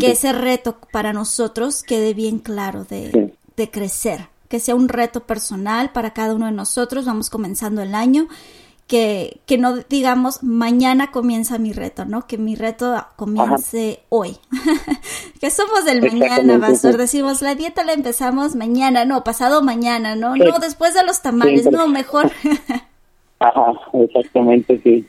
que 0.00 0.12
ese 0.12 0.32
reto 0.32 0.78
para 0.92 1.12
nosotros 1.12 1.82
quede 1.82 2.14
bien 2.14 2.38
claro 2.38 2.84
de, 2.84 3.34
de 3.56 3.70
crecer 3.70 4.28
que 4.52 4.60
sea 4.60 4.74
un 4.74 4.90
reto 4.90 5.20
personal 5.20 5.92
para 5.92 6.12
cada 6.12 6.34
uno 6.34 6.44
de 6.44 6.52
nosotros. 6.52 7.06
Vamos 7.06 7.30
comenzando 7.30 7.80
el 7.80 7.94
año. 7.94 8.28
Que, 8.92 9.40
que 9.46 9.56
no 9.56 9.78
digamos 9.78 10.42
mañana 10.42 11.10
comienza 11.12 11.56
mi 11.56 11.72
reto, 11.72 12.04
¿no? 12.04 12.26
Que 12.26 12.36
mi 12.36 12.56
reto 12.56 12.94
comience 13.16 14.00
hoy. 14.10 14.36
que 15.40 15.48
somos 15.48 15.86
del 15.86 16.02
mañana, 16.02 16.60
pastor. 16.60 16.98
Decimos, 16.98 17.40
la 17.40 17.54
dieta 17.54 17.84
la 17.84 17.94
empezamos 17.94 18.54
mañana, 18.54 19.06
no, 19.06 19.24
pasado 19.24 19.62
mañana, 19.62 20.14
¿no? 20.14 20.36
No, 20.36 20.58
después 20.58 20.92
de 20.92 21.06
los 21.06 21.22
tamales, 21.22 21.70
no, 21.70 21.88
mejor. 21.88 22.32
Ajá, 23.38 23.72
exactamente, 23.94 24.78
sí. 24.84 25.08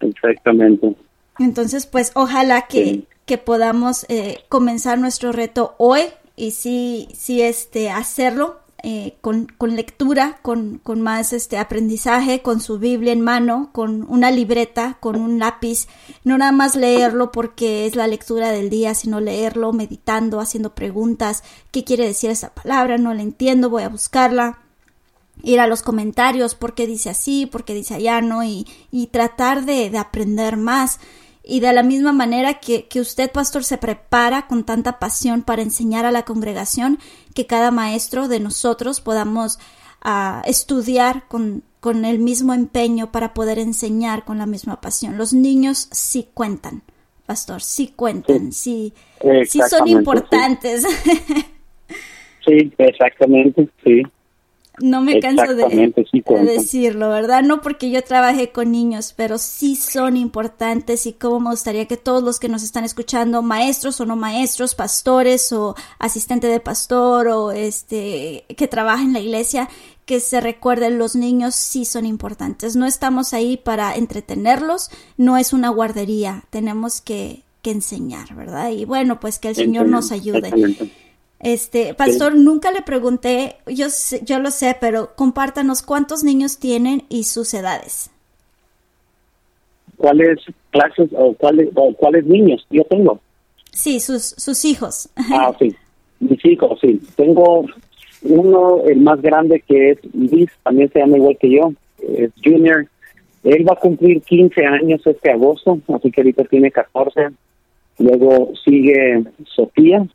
Exactamente. 0.00 0.96
Entonces, 1.38 1.84
pues 1.84 2.10
ojalá 2.14 2.62
que, 2.62 3.04
que 3.26 3.36
podamos 3.36 4.06
eh, 4.08 4.44
comenzar 4.48 4.98
nuestro 4.98 5.30
reto 5.30 5.74
hoy, 5.76 6.04
y 6.36 6.52
sí, 6.52 7.08
sí 7.12 7.42
este, 7.42 7.90
hacerlo 7.90 8.63
eh, 8.86 9.16
con, 9.22 9.46
con, 9.46 9.76
lectura, 9.76 10.40
con, 10.42 10.76
con, 10.76 11.00
más 11.00 11.32
este 11.32 11.56
aprendizaje, 11.56 12.42
con 12.42 12.60
su 12.60 12.78
Biblia 12.78 13.14
en 13.14 13.22
mano, 13.22 13.70
con 13.72 14.04
una 14.10 14.30
libreta, 14.30 14.98
con 15.00 15.16
un 15.16 15.38
lápiz, 15.38 15.88
no 16.22 16.36
nada 16.36 16.52
más 16.52 16.76
leerlo 16.76 17.32
porque 17.32 17.86
es 17.86 17.96
la 17.96 18.06
lectura 18.06 18.52
del 18.52 18.68
día, 18.68 18.92
sino 18.92 19.20
leerlo 19.20 19.72
meditando, 19.72 20.38
haciendo 20.38 20.74
preguntas, 20.74 21.44
¿qué 21.70 21.82
quiere 21.82 22.06
decir 22.06 22.28
esa 22.28 22.52
palabra? 22.52 22.98
No 22.98 23.14
la 23.14 23.22
entiendo, 23.22 23.70
voy 23.70 23.84
a 23.84 23.88
buscarla, 23.88 24.58
ir 25.42 25.60
a 25.60 25.66
los 25.66 25.80
comentarios, 25.80 26.54
por 26.54 26.74
qué 26.74 26.86
dice 26.86 27.08
así, 27.08 27.46
por 27.46 27.64
qué 27.64 27.72
dice 27.72 27.94
allá, 27.94 28.20
¿no? 28.20 28.44
Y, 28.44 28.66
y 28.90 29.06
tratar 29.06 29.64
de, 29.64 29.88
de 29.88 29.96
aprender 29.96 30.58
más 30.58 31.00
y 31.46 31.60
de 31.60 31.72
la 31.72 31.82
misma 31.82 32.12
manera 32.12 32.54
que, 32.54 32.86
que, 32.86 33.00
usted, 33.00 33.30
pastor, 33.30 33.64
se 33.64 33.78
prepara 33.78 34.46
con 34.46 34.64
tanta 34.64 34.98
pasión 34.98 35.42
para 35.42 35.62
enseñar 35.62 36.06
a 36.06 36.10
la 36.10 36.24
congregación, 36.24 36.98
que 37.34 37.46
cada 37.46 37.70
maestro 37.70 38.28
de 38.28 38.40
nosotros 38.40 39.00
podamos 39.00 39.58
uh, 40.04 40.40
estudiar 40.46 41.28
con, 41.28 41.62
con, 41.80 42.04
el 42.04 42.18
mismo 42.18 42.54
empeño 42.54 43.12
para 43.12 43.34
poder 43.34 43.58
enseñar 43.58 44.24
con 44.24 44.38
la 44.38 44.46
misma 44.46 44.80
pasión. 44.80 45.18
Los 45.18 45.34
niños 45.34 45.88
sí 45.92 46.28
cuentan. 46.32 46.82
pastor, 47.26 47.60
sí 47.60 47.92
cuentan, 47.94 48.52
sí, 48.52 48.94
sí, 49.46 49.60
son 49.68 49.88
importantes. 49.88 50.84
Sí. 52.46 52.70
exactamente, 52.76 53.66
sí. 53.82 54.02
No 54.80 55.02
me 55.02 55.20
canso 55.20 55.54
de, 55.54 55.94
decirlo, 56.42 57.08
¿verdad? 57.08 57.42
No 57.42 57.60
porque 57.60 57.90
yo 57.90 58.02
trabajé 58.02 58.50
con 58.50 58.72
niños, 58.72 59.14
pero 59.16 59.38
sí 59.38 59.76
son 59.76 60.16
importantes 60.16 61.06
y 61.06 61.12
como 61.12 61.38
me 61.38 61.50
gustaría 61.50 61.86
que 61.86 61.96
todos 61.96 62.22
los 62.24 62.40
que 62.40 62.48
nos 62.48 62.64
están 62.64 62.82
escuchando, 62.82 63.40
maestros 63.42 64.00
o 64.00 64.06
no 64.06 64.16
maestros, 64.16 64.74
pastores 64.74 65.52
o 65.52 65.76
asistente 65.98 66.48
de 66.48 66.58
pastor 66.58 67.28
o 67.28 67.52
este 67.52 68.44
que 68.56 68.66
trabaja 68.66 69.04
en 69.04 69.12
la 69.12 69.20
iglesia, 69.20 69.68
que 70.06 70.18
se 70.18 70.40
recuerden 70.40 70.98
los 70.98 71.14
niños 71.14 71.54
sí 71.54 71.84
son 71.84 72.04
importantes. 72.04 72.74
No 72.74 72.86
estamos 72.86 73.32
ahí 73.32 73.56
para 73.56 73.94
entretenerlos, 73.94 74.90
no 75.16 75.36
es 75.36 75.52
una 75.52 75.68
guardería, 75.68 76.44
tenemos 76.50 77.00
que, 77.00 77.42
que 77.62 77.70
enseñar, 77.70 78.34
¿verdad? 78.34 78.70
Y 78.70 78.84
bueno, 78.84 79.20
pues 79.20 79.38
que 79.38 79.48
el 79.48 79.54
Señor 79.54 79.86
nos 79.86 80.10
ayude. 80.10 80.50
Este, 81.44 81.92
pastor, 81.92 82.34
nunca 82.34 82.72
le 82.72 82.80
pregunté, 82.80 83.56
yo, 83.66 83.88
yo 84.22 84.38
lo 84.38 84.50
sé, 84.50 84.78
pero 84.80 85.14
compártanos 85.14 85.82
cuántos 85.82 86.24
niños 86.24 86.58
tienen 86.58 87.02
y 87.10 87.24
sus 87.24 87.52
edades. 87.52 88.10
¿Cuáles 89.98 90.40
clases 90.70 91.10
o 91.12 91.34
cuáles, 91.34 91.68
o 91.74 91.92
cuáles 91.92 92.24
niños 92.24 92.66
yo 92.70 92.82
tengo? 92.84 93.20
Sí, 93.72 94.00
sus, 94.00 94.22
sus 94.22 94.64
hijos. 94.64 95.10
Ah, 95.30 95.54
sí, 95.58 95.74
mis 96.18 96.42
hijos, 96.46 96.78
sí. 96.80 96.98
Tengo 97.14 97.66
uno, 98.22 98.82
el 98.88 99.00
más 99.00 99.20
grande 99.20 99.60
que 99.60 99.90
es 99.90 99.98
Luis, 100.14 100.50
también 100.62 100.90
se 100.92 101.00
llama 101.00 101.18
igual 101.18 101.36
que 101.38 101.50
yo, 101.50 101.74
es 101.98 102.30
Junior. 102.42 102.86
Él 103.42 103.68
va 103.68 103.74
a 103.74 103.80
cumplir 103.80 104.22
15 104.22 104.64
años 104.64 105.06
este 105.06 105.30
agosto, 105.30 105.78
así 105.94 106.10
que 106.10 106.22
ahorita 106.22 106.44
tiene 106.44 106.70
14. 106.70 107.28
Luego 107.98 108.52
sigue 108.64 109.24
Sofía, 109.54 110.06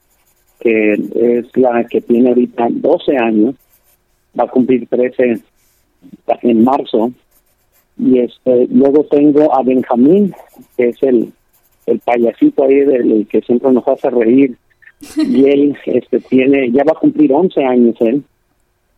que 0.60 0.94
es 0.94 1.46
la 1.58 1.84
que 1.86 2.02
tiene 2.02 2.30
ahorita 2.30 2.68
12 2.70 3.18
años, 3.18 3.56
va 4.38 4.44
a 4.44 4.50
cumplir 4.50 4.88
13 4.88 5.42
en 6.42 6.64
marzo. 6.64 7.12
Y 7.98 8.20
este, 8.20 8.68
luego 8.68 9.04
tengo 9.06 9.54
a 9.54 9.64
Benjamín, 9.64 10.34
que 10.78 10.90
es 10.90 11.04
el, 11.04 11.32
el 11.86 12.00
payasito 12.00 12.64
ahí 12.64 12.80
del 12.80 13.28
que 13.28 13.42
siempre 13.42 13.72
nos 13.72 13.88
hace 13.88 14.10
reír. 14.10 14.56
Y 15.18 15.46
él 15.46 15.78
este 15.86 16.20
tiene 16.20 16.70
ya 16.72 16.84
va 16.84 16.92
a 16.92 17.00
cumplir 17.00 17.32
11 17.32 17.64
años 17.64 17.96
él. 18.02 18.22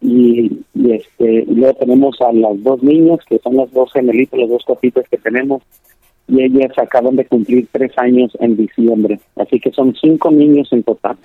Y, 0.02 0.52
este 0.90 1.46
luego 1.48 1.76
tenemos 1.76 2.20
a 2.22 2.34
las 2.34 2.64
dos 2.64 2.82
niñas 2.82 3.20
que 3.30 3.38
son 3.38 3.56
las 3.58 3.72
dos 3.72 3.94
gemelitos 3.94 4.40
los 4.40 4.50
dos 4.50 4.64
copitos 4.66 5.06
que 5.10 5.18
tenemos. 5.18 5.62
Y 6.28 6.42
ellas 6.42 6.72
acaban 6.78 7.18
de 7.18 7.26
cumplir 7.26 7.68
tres 7.72 7.92
años 7.98 8.36
en 8.40 8.58
diciembre. 8.58 9.20
Así 9.36 9.60
que 9.60 9.72
son 9.72 9.94
cinco 10.02 10.32
niños 10.32 10.72
en 10.72 10.82
total 10.82 11.18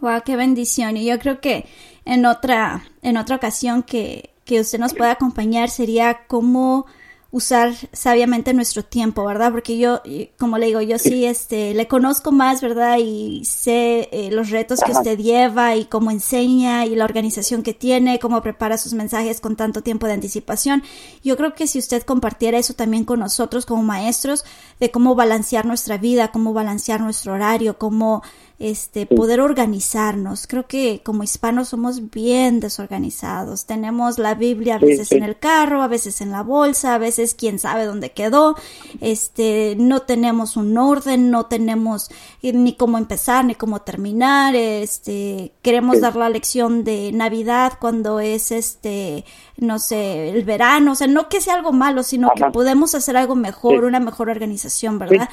wow 0.00 0.22
qué 0.24 0.36
bendición 0.36 0.96
y 0.96 1.04
yo 1.04 1.18
creo 1.18 1.40
que 1.40 1.66
en 2.04 2.26
otra 2.26 2.84
en 3.02 3.16
otra 3.16 3.36
ocasión 3.36 3.82
que 3.82 4.30
que 4.44 4.60
usted 4.60 4.78
nos 4.78 4.94
pueda 4.94 5.12
acompañar 5.12 5.68
sería 5.68 6.26
cómo 6.26 6.86
usar 7.30 7.74
sabiamente 7.92 8.54
nuestro 8.54 8.82
tiempo, 8.82 9.26
¿verdad? 9.26 9.52
Porque 9.52 9.76
yo, 9.76 10.00
como 10.38 10.56
le 10.56 10.66
digo, 10.66 10.80
yo 10.80 10.98
sí, 10.98 11.26
este, 11.26 11.74
le 11.74 11.86
conozco 11.86 12.32
más, 12.32 12.62
¿verdad? 12.62 12.96
Y 12.98 13.44
sé 13.44 14.08
eh, 14.12 14.30
los 14.32 14.48
retos 14.48 14.80
que 14.80 14.92
usted 14.92 15.18
lleva 15.18 15.76
y 15.76 15.84
cómo 15.84 16.10
enseña 16.10 16.86
y 16.86 16.94
la 16.94 17.04
organización 17.04 17.62
que 17.62 17.74
tiene, 17.74 18.18
cómo 18.18 18.40
prepara 18.40 18.78
sus 18.78 18.94
mensajes 18.94 19.42
con 19.42 19.56
tanto 19.56 19.82
tiempo 19.82 20.06
de 20.06 20.14
anticipación. 20.14 20.82
Yo 21.22 21.36
creo 21.36 21.54
que 21.54 21.66
si 21.66 21.78
usted 21.78 22.02
compartiera 22.02 22.56
eso 22.56 22.72
también 22.72 23.04
con 23.04 23.20
nosotros 23.20 23.66
como 23.66 23.82
maestros, 23.82 24.46
de 24.80 24.90
cómo 24.90 25.14
balancear 25.14 25.66
nuestra 25.66 25.98
vida, 25.98 26.32
cómo 26.32 26.54
balancear 26.54 27.02
nuestro 27.02 27.34
horario, 27.34 27.76
cómo 27.76 28.22
este, 28.58 29.06
poder 29.06 29.40
organizarnos. 29.40 30.48
Creo 30.48 30.66
que 30.66 31.00
como 31.04 31.22
hispanos 31.22 31.68
somos 31.68 32.10
bien 32.10 32.58
desorganizados. 32.58 33.66
Tenemos 33.66 34.18
la 34.18 34.34
Biblia 34.34 34.76
a 34.76 34.78
veces 34.78 35.12
en 35.12 35.22
el 35.22 35.38
carro, 35.38 35.80
a 35.80 35.86
veces 35.86 36.20
en 36.20 36.32
la 36.32 36.42
bolsa, 36.42 36.94
a 36.94 36.98
veces 36.98 37.36
quién 37.36 37.60
sabe 37.60 37.84
dónde 37.84 38.10
quedó. 38.10 38.56
Este, 39.00 39.76
no 39.78 40.02
tenemos 40.02 40.56
un 40.56 40.76
orden, 40.76 41.30
no 41.30 41.46
tenemos 41.46 42.10
eh, 42.42 42.52
ni 42.52 42.74
cómo 42.74 42.98
empezar 42.98 43.44
ni 43.44 43.54
cómo 43.54 43.82
terminar. 43.82 44.56
Este, 44.56 45.52
queremos 45.62 46.00
dar 46.00 46.16
la 46.16 46.28
lección 46.28 46.82
de 46.82 47.12
Navidad 47.12 47.74
cuando 47.80 48.18
es 48.18 48.50
este, 48.50 49.24
no 49.56 49.78
sé, 49.78 50.30
el 50.30 50.44
verano. 50.44 50.92
O 50.92 50.94
sea, 50.96 51.06
no 51.06 51.28
que 51.28 51.40
sea 51.40 51.54
algo 51.54 51.72
malo, 51.72 52.02
sino 52.02 52.30
que 52.34 52.44
podemos 52.46 52.96
hacer 52.96 53.16
algo 53.16 53.36
mejor, 53.36 53.84
una 53.84 54.00
mejor 54.00 54.30
organización, 54.30 54.98
¿verdad? 54.98 55.28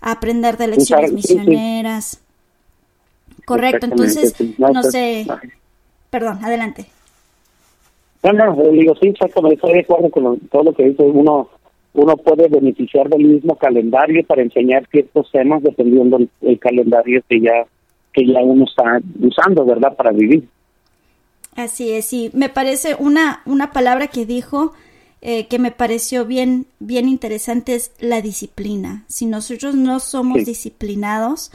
Aprender 0.00 0.56
de 0.56 0.68
lecciones 0.68 1.12
misioneras. 1.12 2.20
Correcto, 3.50 3.86
entonces, 3.86 4.34
no 4.58 4.82
sé, 4.82 5.26
perdón, 6.10 6.44
adelante. 6.44 6.86
No, 8.22 8.32
no, 8.32 8.54
digo, 8.70 8.94
sí, 8.96 9.08
exactamente, 9.08 9.56
estoy 9.56 9.72
de 9.72 9.80
acuerdo 9.80 10.10
con 10.10 10.38
todo 10.50 10.64
lo 10.64 10.72
que 10.72 10.84
dice 10.84 11.02
uno. 11.02 11.48
Uno 11.92 12.16
puede 12.18 12.46
beneficiar 12.46 13.08
del 13.08 13.24
mismo 13.24 13.56
calendario 13.56 14.24
para 14.24 14.42
enseñar 14.42 14.86
ciertos 14.92 15.28
temas 15.32 15.60
dependiendo 15.64 16.20
del 16.40 16.58
calendario 16.60 17.20
que 17.28 17.40
ya 17.40 17.66
que 18.12 18.26
ya 18.26 18.40
uno 18.40 18.64
está 18.64 19.00
usando, 19.20 19.64
¿verdad? 19.64 19.96
Para 19.96 20.12
vivir. 20.12 20.48
Así 21.56 21.90
es, 21.90 22.04
sí. 22.04 22.30
Me 22.32 22.48
parece 22.48 22.94
una, 22.98 23.42
una 23.44 23.72
palabra 23.72 24.06
que 24.06 24.24
dijo 24.24 24.72
eh, 25.22 25.48
que 25.48 25.58
me 25.58 25.70
pareció 25.70 26.24
bien, 26.24 26.66
bien 26.78 27.08
interesante 27.08 27.74
es 27.74 27.92
la 27.98 28.22
disciplina. 28.22 29.04
Si 29.08 29.26
nosotros 29.26 29.74
no 29.74 30.00
somos 30.00 30.44
disciplinados, 30.44 31.52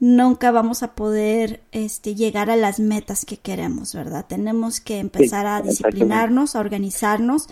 nunca 0.00 0.50
vamos 0.50 0.82
a 0.82 0.94
poder 0.94 1.60
este, 1.72 2.14
llegar 2.14 2.50
a 2.50 2.56
las 2.56 2.80
metas 2.80 3.24
que 3.24 3.36
queremos, 3.36 3.94
¿verdad? 3.94 4.26
Tenemos 4.28 4.80
que 4.80 4.98
empezar 4.98 5.46
a 5.46 5.60
disciplinarnos, 5.60 6.54
a 6.54 6.60
organizarnos. 6.60 7.48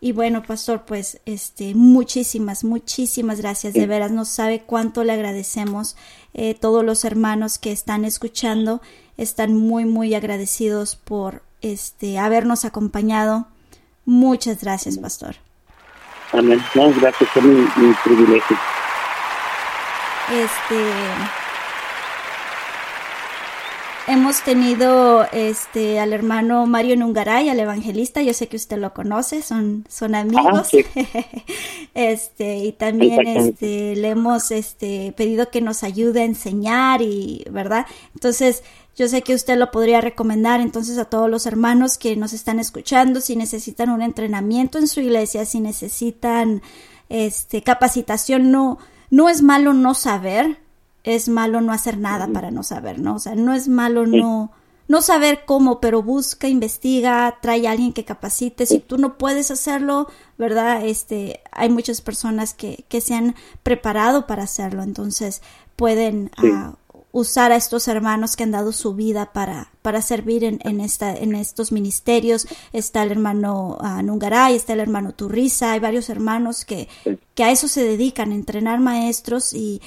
Y 0.00 0.12
bueno, 0.12 0.42
pastor, 0.42 0.84
pues 0.86 1.20
este, 1.26 1.74
muchísimas, 1.74 2.64
muchísimas 2.64 3.40
gracias. 3.40 3.74
De 3.74 3.86
veras, 3.86 4.10
no 4.10 4.24
sabe 4.24 4.60
cuánto 4.60 5.04
le 5.04 5.12
agradecemos. 5.12 5.96
Eh, 6.32 6.54
todos 6.54 6.84
los 6.84 7.04
hermanos 7.04 7.58
que 7.58 7.70
están 7.70 8.06
escuchando 8.06 8.80
están 9.18 9.54
muy, 9.54 9.84
muy 9.84 10.14
agradecidos 10.14 10.96
por 10.96 11.42
este, 11.60 12.18
habernos 12.18 12.64
acompañado. 12.64 13.46
Muchas 14.06 14.62
gracias, 14.62 14.96
pastor. 14.96 15.36
Amén. 16.32 16.62
gracias 16.74 17.30
por 17.34 17.42
mi, 17.42 17.60
mi 17.76 17.94
privilegio. 18.02 18.56
Este, 20.30 21.39
hemos 24.10 24.42
tenido 24.42 25.24
este 25.32 26.00
al 26.00 26.12
hermano 26.12 26.66
Mario 26.66 26.96
Nungaray, 26.96 27.48
al 27.48 27.60
evangelista, 27.60 28.22
yo 28.22 28.34
sé 28.34 28.48
que 28.48 28.56
usted 28.56 28.78
lo 28.78 28.92
conoce, 28.92 29.42
son, 29.42 29.84
son 29.88 30.14
amigos. 30.14 30.68
Ah, 30.74 31.22
este, 31.94 32.58
y 32.58 32.72
también 32.72 33.26
este 33.26 33.94
le 33.96 34.08
hemos 34.08 34.50
este 34.50 35.12
pedido 35.16 35.50
que 35.50 35.60
nos 35.60 35.84
ayude 35.84 36.22
a 36.22 36.24
enseñar 36.24 37.02
y, 37.02 37.44
¿verdad? 37.50 37.86
Entonces, 38.14 38.64
yo 38.96 39.08
sé 39.08 39.22
que 39.22 39.34
usted 39.34 39.56
lo 39.56 39.70
podría 39.70 40.00
recomendar 40.00 40.60
entonces 40.60 40.98
a 40.98 41.04
todos 41.04 41.30
los 41.30 41.46
hermanos 41.46 41.96
que 41.96 42.16
nos 42.16 42.32
están 42.32 42.58
escuchando 42.58 43.20
si 43.20 43.36
necesitan 43.36 43.90
un 43.90 44.02
entrenamiento 44.02 44.78
en 44.78 44.88
su 44.88 45.00
iglesia, 45.00 45.44
si 45.44 45.60
necesitan 45.60 46.62
este 47.08 47.62
capacitación, 47.62 48.50
no 48.50 48.78
no 49.10 49.28
es 49.28 49.42
malo 49.42 49.74
no 49.74 49.94
saber, 49.94 50.58
es 51.04 51.28
malo 51.28 51.60
no 51.60 51.72
hacer 51.72 51.98
nada 51.98 52.28
para 52.28 52.50
no 52.50 52.62
saber, 52.62 52.98
¿no? 52.98 53.16
O 53.16 53.18
sea, 53.18 53.34
no 53.34 53.54
es 53.54 53.68
malo 53.68 54.06
no, 54.06 54.52
no 54.88 55.02
saber 55.02 55.44
cómo, 55.46 55.80
pero 55.80 56.02
busca, 56.02 56.48
investiga, 56.48 57.38
trae 57.40 57.66
a 57.66 57.70
alguien 57.70 57.92
que 57.92 58.04
capacite. 58.04 58.66
Si 58.66 58.80
tú 58.80 58.98
no 58.98 59.16
puedes 59.18 59.50
hacerlo, 59.50 60.08
¿verdad? 60.36 60.84
Este, 60.84 61.40
hay 61.52 61.70
muchas 61.70 62.00
personas 62.00 62.54
que, 62.54 62.84
que 62.88 63.00
se 63.00 63.14
han 63.14 63.34
preparado 63.62 64.26
para 64.26 64.42
hacerlo, 64.42 64.82
entonces 64.82 65.42
pueden 65.76 66.30
ah, 66.36 66.74
usar 67.12 67.52
a 67.52 67.56
estos 67.56 67.88
hermanos 67.88 68.36
que 68.36 68.42
han 68.42 68.50
dado 68.50 68.72
su 68.72 68.94
vida 68.94 69.32
para, 69.32 69.70
para 69.80 70.02
servir 70.02 70.44
en, 70.44 70.58
en, 70.64 70.80
esta, 70.80 71.14
en 71.14 71.34
estos 71.34 71.72
ministerios. 71.72 72.46
Está 72.72 73.02
el 73.02 73.12
hermano 73.12 73.78
uh, 73.80 74.02
Nungaray, 74.02 74.56
está 74.56 74.74
el 74.74 74.80
hermano 74.80 75.12
Turriza, 75.12 75.72
hay 75.72 75.80
varios 75.80 76.10
hermanos 76.10 76.64
que, 76.64 76.88
que 77.34 77.44
a 77.44 77.50
eso 77.50 77.68
se 77.68 77.84
dedican, 77.84 78.32
a 78.32 78.34
entrenar 78.34 78.80
maestros 78.80 79.54
y, 79.54 79.80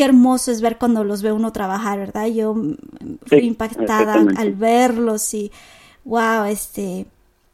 qué 0.00 0.04
hermoso 0.06 0.50
es 0.50 0.62
ver 0.62 0.78
cuando 0.78 1.04
los 1.04 1.20
ve 1.20 1.30
uno 1.30 1.52
trabajar, 1.52 1.98
¿verdad? 1.98 2.24
Yo 2.28 2.54
fui 3.26 3.40
impactada 3.40 4.14
al 4.34 4.54
verlos 4.54 5.34
y, 5.34 5.52
wow, 6.06 6.44
este, 6.44 7.04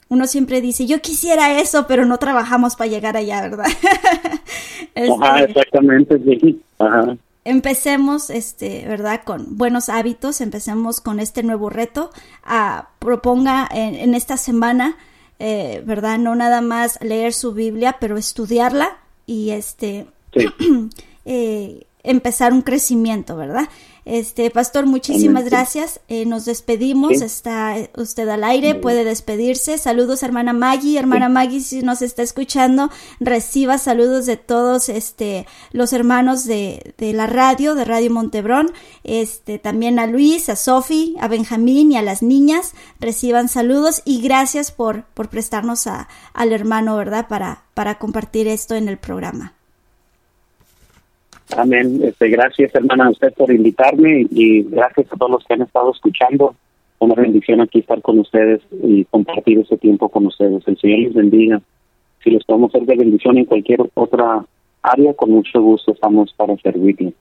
uno 0.08 0.28
siempre 0.28 0.60
dice, 0.60 0.86
yo 0.86 1.00
quisiera 1.00 1.58
eso, 1.58 1.88
pero 1.88 2.04
no 2.04 2.18
trabajamos 2.18 2.76
para 2.76 2.88
llegar 2.88 3.16
allá, 3.16 3.42
¿verdad? 3.42 3.66
Ajá, 4.94 5.40
este, 5.40 5.50
exactamente, 5.50 6.20
sí. 6.20 6.62
Ajá. 6.78 7.16
Empecemos, 7.44 8.30
este, 8.30 8.86
¿verdad? 8.86 9.22
Con 9.24 9.56
buenos 9.56 9.88
hábitos, 9.88 10.40
empecemos 10.40 11.00
con 11.00 11.18
este 11.18 11.42
nuevo 11.42 11.68
reto. 11.68 12.10
a 12.44 12.90
proponga 13.00 13.68
en, 13.72 14.14
esta 14.14 14.36
semana, 14.36 14.96
eh, 15.40 15.82
¿verdad? 15.84 16.18
No 16.18 16.36
nada 16.36 16.60
más 16.60 17.02
leer 17.02 17.32
su 17.32 17.54
Biblia, 17.54 17.96
pero 17.98 18.16
estudiarla 18.16 18.98
y 19.26 19.50
este... 19.50 20.06
eh, 21.24 21.86
empezar 22.06 22.52
un 22.52 22.62
crecimiento, 22.62 23.36
¿verdad? 23.36 23.68
Este, 24.06 24.52
pastor, 24.52 24.86
muchísimas 24.86 25.46
gracias. 25.46 26.00
Eh, 26.06 26.26
nos 26.26 26.44
despedimos. 26.44 27.20
Está 27.20 27.74
usted 27.96 28.28
al 28.28 28.44
aire, 28.44 28.76
puede 28.76 29.02
despedirse. 29.02 29.78
Saludos, 29.78 30.22
hermana 30.22 30.52
Maggie. 30.52 30.96
Hermana 30.96 31.28
Maggie, 31.28 31.60
si 31.60 31.82
nos 31.82 32.02
está 32.02 32.22
escuchando, 32.22 32.88
reciba 33.18 33.78
saludos 33.78 34.24
de 34.26 34.36
todos 34.36 34.88
este, 34.88 35.44
los 35.72 35.92
hermanos 35.92 36.44
de, 36.44 36.94
de 36.98 37.12
la 37.14 37.26
radio, 37.26 37.74
de 37.74 37.84
Radio 37.84 38.12
Montebrón. 38.12 38.70
Este, 39.02 39.58
también 39.58 39.98
a 39.98 40.06
Luis, 40.06 40.48
a 40.50 40.54
Sofi, 40.54 41.16
a 41.20 41.26
Benjamín 41.26 41.90
y 41.90 41.96
a 41.96 42.02
las 42.02 42.22
niñas. 42.22 42.74
Reciban 43.00 43.48
saludos 43.48 44.02
y 44.04 44.20
gracias 44.20 44.70
por, 44.70 45.06
por 45.14 45.30
prestarnos 45.30 45.88
a, 45.88 46.08
al 46.32 46.52
hermano, 46.52 46.96
¿verdad? 46.96 47.26
Para, 47.26 47.64
para 47.74 47.98
compartir 47.98 48.46
esto 48.46 48.76
en 48.76 48.88
el 48.88 48.98
programa. 48.98 49.55
Amén. 51.54 52.00
Este, 52.02 52.28
gracias, 52.28 52.74
hermana, 52.74 53.06
a 53.06 53.10
usted 53.10 53.32
por 53.34 53.52
invitarme 53.52 54.26
y 54.30 54.62
gracias 54.62 55.06
a 55.12 55.16
todos 55.16 55.30
los 55.30 55.44
que 55.44 55.54
han 55.54 55.62
estado 55.62 55.92
escuchando. 55.92 56.54
Una 56.98 57.14
bendición 57.14 57.60
aquí 57.60 57.80
estar 57.80 58.00
con 58.02 58.18
ustedes 58.18 58.62
y 58.82 59.04
compartir 59.04 59.58
este 59.58 59.76
tiempo 59.76 60.08
con 60.08 60.26
ustedes. 60.26 60.66
El 60.66 60.78
Señor 60.78 60.98
les 61.00 61.14
bendiga. 61.14 61.60
Si 62.24 62.30
les 62.30 62.42
podemos 62.44 62.72
ser 62.72 62.82
de 62.82 62.96
bendición 62.96 63.38
en 63.38 63.44
cualquier 63.44 63.80
otra 63.94 64.44
área, 64.82 65.14
con 65.14 65.30
mucho 65.30 65.60
gusto 65.60 65.92
estamos 65.92 66.32
para 66.34 66.56
servirles. 66.56 67.14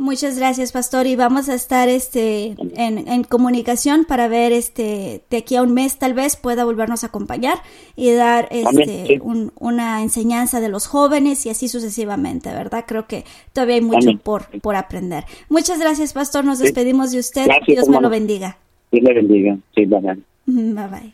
Muchas 0.00 0.38
gracias, 0.38 0.70
pastor, 0.70 1.08
y 1.08 1.16
vamos 1.16 1.48
a 1.48 1.54
estar 1.54 1.88
este 1.88 2.54
en, 2.76 3.08
en, 3.08 3.24
comunicación 3.24 4.04
para 4.04 4.28
ver 4.28 4.52
este 4.52 5.22
de 5.28 5.36
aquí 5.36 5.56
a 5.56 5.62
un 5.62 5.74
mes 5.74 5.98
tal 5.98 6.14
vez 6.14 6.36
pueda 6.36 6.64
volvernos 6.64 7.02
a 7.02 7.08
acompañar 7.08 7.58
y 7.96 8.12
dar 8.12 8.46
este 8.52 9.18
un, 9.20 9.50
una 9.58 10.00
enseñanza 10.00 10.60
de 10.60 10.68
los 10.68 10.86
jóvenes 10.86 11.44
y 11.46 11.50
así 11.50 11.66
sucesivamente, 11.66 12.48
¿verdad? 12.50 12.84
Creo 12.86 13.08
que 13.08 13.24
todavía 13.52 13.74
hay 13.74 13.80
mucho 13.80 14.16
por 14.22 14.46
por 14.60 14.76
aprender. 14.76 15.24
Muchas 15.48 15.80
gracias, 15.80 16.12
pastor. 16.12 16.44
Nos 16.44 16.60
despedimos 16.60 17.10
de 17.10 17.18
usted. 17.18 17.48
Dios 17.66 17.88
me 17.88 18.00
lo 18.00 18.08
bendiga. 18.08 18.56
Dios 18.92 19.02
le 19.02 19.14
bendiga. 19.14 19.58
Sí, 19.74 19.84
bye 19.84 19.98
bye. 19.98 20.22
Bye 20.46 20.86
bye. 20.86 21.12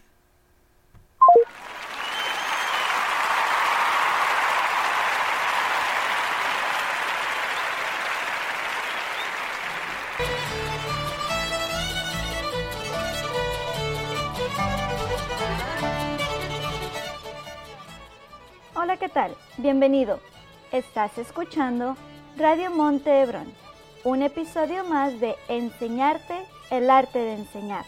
¿Qué 18.98 19.08
tal? 19.08 19.36
Bienvenido. 19.56 20.20
Estás 20.70 21.18
escuchando 21.18 21.96
Radio 22.36 22.70
Monte 22.70 23.22
Hebrón, 23.22 23.52
un 24.04 24.22
episodio 24.22 24.84
más 24.84 25.18
de 25.18 25.34
Enseñarte 25.48 26.46
el 26.70 26.88
arte 26.88 27.18
de 27.18 27.34
enseñar. 27.34 27.84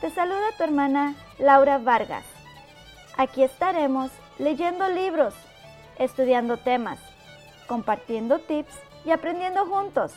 Te 0.00 0.10
saluda 0.10 0.50
tu 0.56 0.64
hermana 0.64 1.14
Laura 1.38 1.78
Vargas. 1.78 2.24
Aquí 3.16 3.44
estaremos 3.44 4.10
leyendo 4.38 4.88
libros, 4.88 5.32
estudiando 5.96 6.56
temas, 6.56 6.98
compartiendo 7.68 8.40
tips 8.40 8.74
y 9.04 9.12
aprendiendo 9.12 9.64
juntos. 9.66 10.12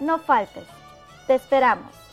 No 0.00 0.18
faltes. 0.18 0.66
Te 1.26 1.34
esperamos. 1.34 2.05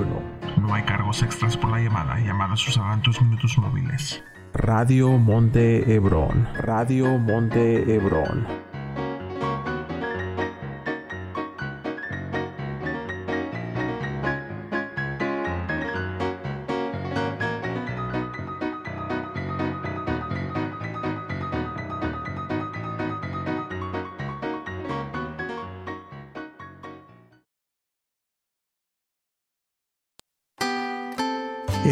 No 0.60 0.74
hay 0.74 0.82
cargos 0.82 1.23
extras 1.23 1.56
por 1.56 1.70
la 1.70 1.81
llamada. 1.81 2.18
Llamadas 2.18 2.66
usarán 2.68 3.02
tus 3.02 3.20
minutos 3.23 3.56
móviles. 3.59 4.23
Radio 4.52 5.10
Monte 5.18 5.94
Hebrón. 5.94 6.48
Radio 6.55 7.18
Monte 7.18 7.94
Hebrón. 7.94 8.65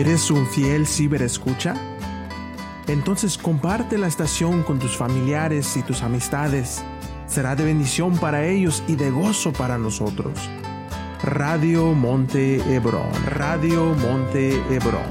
¿Eres 0.04 0.30
un 0.30 0.46
fiel 0.46 0.86
ciberescucha? 0.86 1.74
Entonces 2.88 3.38
comparte 3.38 3.96
la 3.96 4.06
estación 4.06 4.62
con 4.62 4.78
tus 4.78 4.98
familiares 4.98 5.78
y 5.78 5.82
tus 5.82 6.02
amistades. 6.02 6.84
Será 7.26 7.56
de 7.56 7.64
bendición 7.64 8.18
para 8.18 8.46
ellos 8.46 8.82
y 8.86 8.96
de 8.96 9.10
gozo 9.10 9.54
para 9.54 9.78
nosotros. 9.78 10.38
Radio 11.22 11.94
Monte 11.94 12.56
Hebrón. 12.56 13.08
Radio 13.28 13.94
Monte 13.94 14.56
Hebrón. 14.68 15.08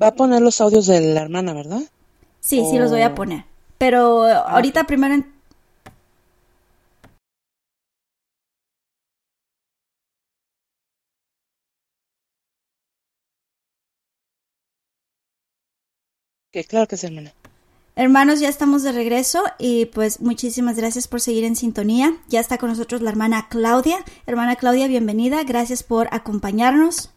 Va 0.00 0.06
a 0.06 0.14
poner 0.14 0.40
los 0.40 0.60
audios 0.60 0.86
de 0.86 1.00
la 1.00 1.22
hermana, 1.22 1.52
¿verdad? 1.52 1.80
Sí, 2.38 2.64
sí 2.70 2.78
los 2.78 2.92
voy 2.92 3.02
a 3.02 3.12
poner. 3.12 3.55
Pero 3.78 4.24
ahorita 4.24 4.84
primero 4.84 5.14
en- 5.14 5.32
Que 16.52 16.64
claro 16.64 16.86
que 16.88 16.96
sí, 16.96 17.06
hermana. 17.06 17.32
Hermanos, 17.96 18.40
ya 18.40 18.48
estamos 18.48 18.82
de 18.82 18.92
regreso 18.92 19.42
y 19.58 19.86
pues 19.86 20.20
muchísimas 20.20 20.76
gracias 20.76 21.08
por 21.08 21.20
seguir 21.20 21.44
en 21.44 21.56
sintonía. 21.56 22.14
Ya 22.28 22.40
está 22.40 22.58
con 22.58 22.68
nosotros 22.70 23.00
la 23.00 23.10
hermana 23.10 23.48
Claudia. 23.48 23.98
Hermana 24.26 24.56
Claudia, 24.56 24.86
bienvenida. 24.86 25.44
Gracias 25.44 25.82
por 25.82 26.08
acompañarnos. 26.12 27.10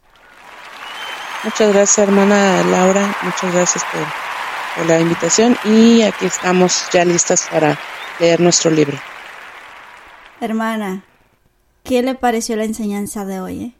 Muchas 1.43 1.73
gracias, 1.73 1.97
hermana 1.99 2.63
Laura. 2.63 3.15
Muchas 3.23 3.53
gracias 3.53 3.83
por, 3.91 4.01
por 4.79 4.87
la 4.87 4.99
invitación. 4.99 5.57
Y 5.65 6.01
aquí 6.03 6.25
estamos 6.25 6.85
ya 6.93 7.03
listas 7.03 7.47
para 7.51 7.77
leer 8.19 8.39
nuestro 8.39 8.71
libro. 8.71 8.97
Hermana, 10.39 11.03
¿qué 11.83 12.01
le 12.01 12.15
pareció 12.15 12.55
la 12.55 12.63
enseñanza 12.63 13.25
de 13.25 13.41
hoy? 13.41 13.63
eh? 13.63 13.73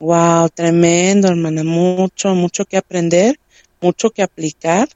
Wow, 0.00 0.48
tremendo, 0.50 1.28
hermana. 1.28 1.62
Mucho, 1.64 2.34
mucho 2.34 2.64
que 2.64 2.76
aprender, 2.76 3.38
mucho 3.80 4.10
que 4.10 4.22
aplicar. 4.22 4.88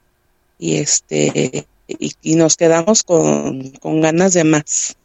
Y 0.59 0.77
este, 0.77 1.67
y, 1.87 2.13
y 2.23 2.35
nos 2.35 2.57
quedamos 2.57 3.03
con, 3.03 3.71
con 3.81 4.01
ganas 4.01 4.35
de 4.35 4.45
más. 4.45 4.97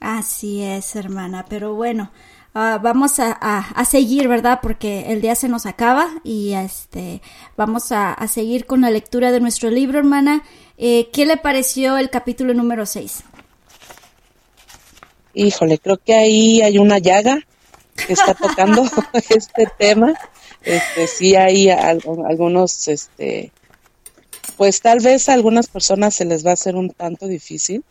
Así 0.00 0.62
es, 0.62 0.96
hermana. 0.96 1.46
Pero 1.48 1.74
bueno, 1.74 2.10
ah, 2.58 2.78
vamos 2.82 3.18
a, 3.20 3.32
a- 3.40 3.68
a 3.82 3.84
seguir, 3.84 4.28
¿verdad? 4.28 4.60
Porque 4.62 5.12
el 5.12 5.20
día 5.20 5.34
se 5.34 5.48
nos 5.48 5.66
acaba 5.66 6.08
y 6.24 6.54
este 6.54 7.22
vamos 7.56 7.92
a, 7.92 8.12
a 8.12 8.28
seguir 8.28 8.66
con 8.66 8.80
la 8.82 8.90
lectura 8.90 9.32
de 9.32 9.40
nuestro 9.40 9.70
libro, 9.70 9.98
hermana. 9.98 10.42
Eh, 10.78 11.10
¿Qué 11.12 11.26
le 11.26 11.36
pareció 11.38 11.98
el 11.98 12.10
capítulo 12.10 12.54
número 12.54 12.86
6? 12.86 13.24
Híjole, 15.34 15.78
creo 15.78 15.98
que 15.98 16.14
ahí 16.14 16.62
hay 16.62 16.78
una 16.78 16.98
llaga 16.98 17.38
que 18.06 18.12
está 18.14 18.34
tocando 18.34 18.84
este 19.28 19.66
tema. 19.78 20.14
Este, 20.64 21.08
sí 21.08 21.36
hay 21.36 21.70
algunos, 21.70 22.88
este, 22.88 23.52
pues 24.56 24.80
tal 24.80 25.00
vez 25.00 25.28
a 25.28 25.34
algunas 25.34 25.68
personas 25.68 26.14
se 26.14 26.24
les 26.24 26.44
va 26.46 26.50
a 26.50 26.54
hacer 26.54 26.76
un 26.76 26.90
tanto 26.90 27.26
difícil, 27.28 27.84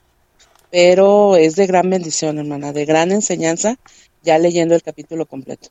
pero 0.71 1.37
es 1.37 1.55
de 1.55 1.67
gran 1.67 1.89
bendición, 1.89 2.39
hermana, 2.39 2.73
de 2.73 2.85
gran 2.85 3.11
enseñanza, 3.11 3.77
ya 4.25 4.37
leyendo 4.39 4.75
el 4.75 4.83
capítulo 4.83 5.25
completo. 5.25 5.69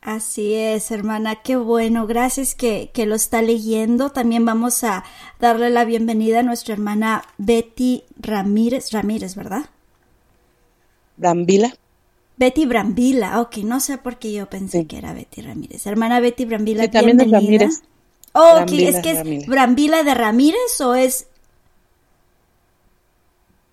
Así 0.00 0.54
es, 0.54 0.90
hermana, 0.90 1.42
qué 1.42 1.56
bueno, 1.56 2.06
gracias 2.08 2.54
que, 2.56 2.90
que, 2.92 3.06
lo 3.06 3.14
está 3.14 3.40
leyendo. 3.40 4.10
También 4.10 4.44
vamos 4.44 4.82
a 4.82 5.04
darle 5.38 5.70
la 5.70 5.84
bienvenida 5.84 6.40
a 6.40 6.42
nuestra 6.42 6.74
hermana 6.74 7.22
Betty 7.38 8.02
Ramírez, 8.18 8.90
Ramírez, 8.90 9.36
¿verdad? 9.36 9.66
Brambila. 11.16 11.72
Betty 12.36 12.66
Brambila, 12.66 13.40
ok, 13.40 13.58
no 13.58 13.78
sé 13.78 13.98
por 13.98 14.18
qué 14.18 14.32
yo 14.32 14.50
pensé 14.50 14.80
Sí. 14.80 14.86
que 14.86 14.98
era 14.98 15.12
Betty 15.12 15.42
Ramírez. 15.42 15.86
Hermana 15.86 16.18
Betty 16.18 16.46
Brambila, 16.46 16.82
Sí, 16.84 16.88
también 16.90 17.20
es 17.20 17.26
bienvenida. 17.26 17.66
Ramírez. 17.66 17.82
Oh, 18.32 18.62
ok, 18.62 18.72
Brambila, 18.72 18.88
es 18.88 19.00
que 19.00 19.10
es 19.12 19.18
Ramírez. 19.18 19.46
Brambila 19.46 20.02
de 20.02 20.14
Ramírez 20.14 20.80
o 20.80 20.94
es... 20.94 21.28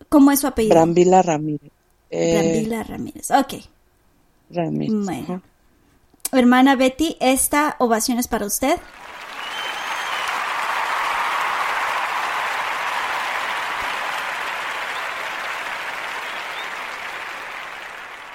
¿Cómo 0.09 0.31
es 0.31 0.41
su 0.41 0.47
apellido? 0.47 0.75
Brambila 0.75 1.21
Ramírez. 1.23 1.71
Eh, 2.11 2.33
Brambila 2.33 2.83
Ramírez, 2.83 3.31
ok. 3.31 3.53
Ramírez. 4.49 5.05
Bueno. 5.05 5.41
Hermana 6.31 6.75
Betty, 6.75 7.17
esta 7.19 7.75
ovación 7.79 8.19
es 8.19 8.27
para 8.27 8.45
usted. 8.45 8.79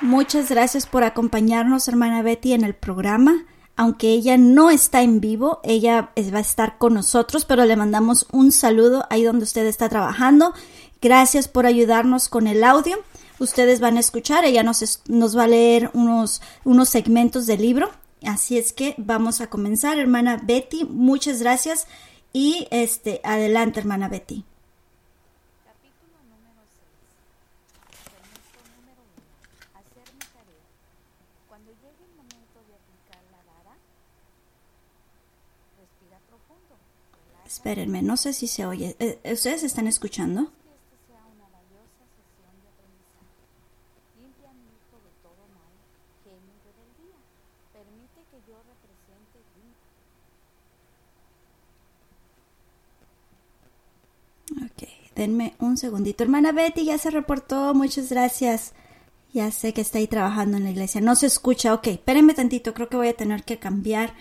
Muchas 0.01 0.51
gracias 0.51 0.86
por 0.86 1.03
acompañarnos, 1.03 1.89
hermana 1.89 2.20
Betty, 2.23 2.53
en 2.53 2.62
el 2.62 2.74
programa. 2.74 3.47
Aunque 3.77 4.11
ella 4.11 4.36
no 4.36 4.70
está 4.70 5.03
en 5.03 5.20
vivo, 5.20 5.61
ella 5.65 6.12
va 6.32 6.39
a 6.39 6.41
estar 6.41 6.78
con 6.78 6.95
nosotros, 6.95 7.45
pero 7.45 7.65
le 7.65 7.74
mandamos 7.74 8.27
un 8.31 8.53
saludo 8.53 9.07
ahí 9.09 9.24
donde 9.24 9.45
usted 9.45 9.66
está 9.66 9.89
trabajando. 9.89 10.53
Gracias 11.01 11.49
por 11.49 11.65
ayudarnos 11.65 12.28
con 12.28 12.47
el 12.47 12.65
audio. 12.65 12.99
Ustedes 13.39 13.81
van 13.81 13.97
a 13.97 14.01
escuchar, 14.01 14.44
ella 14.44 14.62
nos, 14.62 15.02
nos 15.09 15.36
va 15.36 15.44
a 15.44 15.48
leer 15.48 15.90
unos, 15.93 16.40
unos 16.65 16.89
segmentos 16.89 17.47
del 17.47 17.62
libro. 17.62 17.90
Así 18.24 18.56
es 18.56 18.73
que 18.73 18.94
vamos 18.97 19.40
a 19.40 19.48
comenzar, 19.48 19.98
hermana 19.98 20.40
Betty. 20.43 20.85
Muchas 20.85 21.40
gracias. 21.40 21.86
Y 22.32 22.66
este, 22.70 23.20
adelante, 23.23 23.81
hermana 23.81 24.09
Betty. 24.09 24.44
Capítulo 25.65 26.19
número 26.31 26.62
6. 26.73 26.89
Segmento 28.05 28.59
número 28.77 29.02
1. 29.02 29.81
Hacer 29.81 30.15
mi 30.15 30.20
tarea. 30.35 30.66
Cuando 31.48 31.70
llegue 31.73 32.02
el 32.02 32.15
momento 32.16 32.59
de 32.66 32.74
aplicar 32.74 33.23
la 33.31 33.43
vara, 33.52 33.77
respira 35.78 36.19
profundo. 36.28 36.74
Relaja 37.27 37.47
Espérenme, 37.47 38.02
no 38.02 38.16
sé 38.16 38.32
si 38.32 38.47
se 38.47 38.65
oye. 38.66 38.97
Eh, 38.98 39.19
¿Ustedes 39.32 39.62
están 39.62 39.86
escuchando? 39.86 40.51
que 40.51 40.97
este 40.97 40.97
sea 41.06 41.23
una 41.27 41.47
valiosa 41.55 42.02
sesión 42.19 42.55
de 42.62 42.69
aprendizaje. 42.74 43.47
Limpia 44.19 44.51
a 44.51 44.55
mi 44.55 44.66
hijo 44.74 44.97
de 45.06 45.12
todo 45.23 45.43
mal, 45.55 45.70
genio 46.27 46.51
y 46.51 46.61
rebeldía. 46.66 47.19
Permite 47.73 48.20
que 48.31 48.39
yo 48.48 48.59
represente 48.59 49.39
un 49.55 49.70
Ok, 54.66 54.82
denme 55.15 55.55
un 55.59 55.77
segundito. 55.77 56.23
Hermana 56.23 56.53
Betty 56.53 56.85
ya 56.85 56.99
se 56.99 57.11
reportó, 57.11 57.74
muchas 57.74 58.11
gracias. 58.11 58.73
Ya 59.32 59.51
sé 59.51 59.73
que 59.73 59.81
está 59.81 59.99
ahí 59.99 60.07
trabajando 60.07 60.57
en 60.57 60.65
la 60.65 60.70
iglesia. 60.70 61.01
No 61.01 61.16
se 61.16 61.27
escucha, 61.27 61.74
ok, 61.74 61.89
espérenme 61.89 62.35
tantito, 62.35 62.73
creo 62.74 62.89
que 62.89 62.97
voy 62.97 63.09
a 63.09 63.16
tener 63.16 63.43
que 63.43 63.59
cambiar 63.59 64.15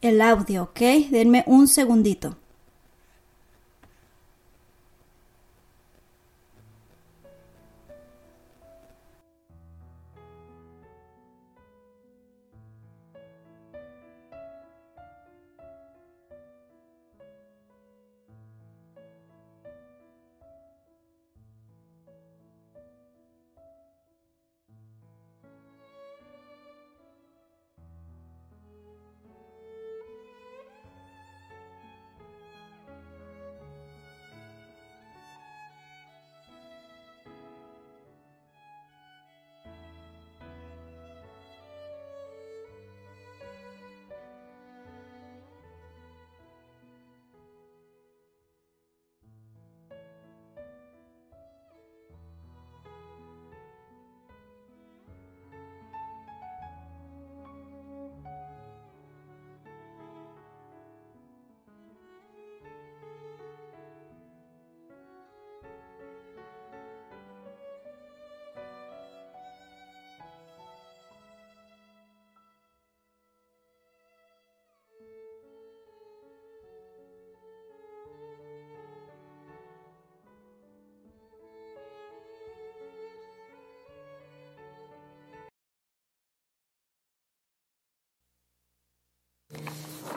el 0.00 0.20
audio, 0.20 0.64
ok. 0.64 0.80
Denme 1.10 1.44
un 1.46 1.68
segundito. 1.68 2.36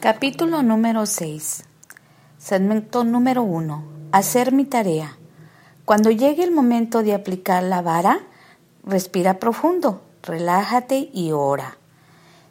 Capítulo 0.04 0.64
número 0.64 1.06
6. 1.06 1.64
Segmento 2.38 3.06
número 3.06 3.42
1. 3.42 3.86
Hacer 4.12 4.52
mi 4.52 4.66
tarea. 4.66 5.18
Cuando 5.86 6.12
llegue 6.12 6.44
el 6.44 6.52
momento 6.52 7.04
de 7.04 7.14
aplicar 7.14 7.64
la 7.64 7.82
vara, 7.82 8.20
respira 8.84 9.40
profundo, 9.40 10.02
relájate 10.22 11.10
y 11.14 11.32
ora. 11.32 11.78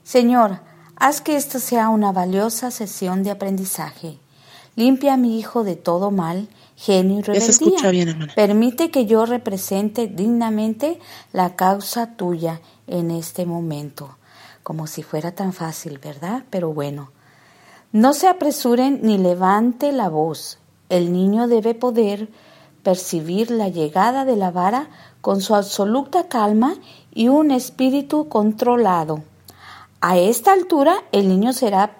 Señor, 0.02 0.60
haz 0.96 1.20
que 1.20 1.36
esta 1.36 1.58
sea 1.58 1.90
una 1.90 2.10
valiosa 2.10 2.70
sesión 2.70 3.22
de 3.22 3.32
aprendizaje. 3.32 4.16
Limpia 4.74 5.12
a 5.12 5.18
mi 5.18 5.38
hijo 5.38 5.62
de 5.62 5.76
todo 5.76 6.10
mal, 6.10 6.48
genio 6.74 7.18
y 7.18 7.22
rebeldía. 7.22 7.50
escucha 7.50 7.90
bien, 7.90 8.08
hermana. 8.08 8.32
Permite 8.34 8.90
que 8.90 9.04
yo 9.04 9.26
represente 9.26 10.06
dignamente 10.06 10.98
la 11.34 11.54
causa 11.54 12.16
tuya 12.16 12.62
en 12.86 13.10
este 13.10 13.44
momento. 13.44 14.16
Como 14.62 14.86
si 14.86 15.02
fuera 15.02 15.32
tan 15.32 15.52
fácil, 15.52 15.98
¿verdad? 15.98 16.44
Pero 16.48 16.72
bueno. 16.72 17.10
No 17.92 18.14
se 18.14 18.26
apresuren 18.26 19.00
ni 19.02 19.18
levante 19.18 19.92
la 19.92 20.08
voz. 20.08 20.58
El 20.88 21.12
niño 21.12 21.46
debe 21.46 21.74
poder 21.74 22.30
percibir 22.82 23.50
la 23.50 23.68
llegada 23.68 24.24
de 24.24 24.34
la 24.34 24.50
vara 24.50 24.88
con 25.20 25.42
su 25.42 25.54
absoluta 25.54 26.26
calma 26.26 26.76
y 27.12 27.28
un 27.28 27.50
espíritu 27.50 28.30
controlado. 28.30 29.22
A 30.00 30.16
esta 30.16 30.54
altura 30.54 31.04
el 31.12 31.28
niño 31.28 31.52
será 31.52 31.98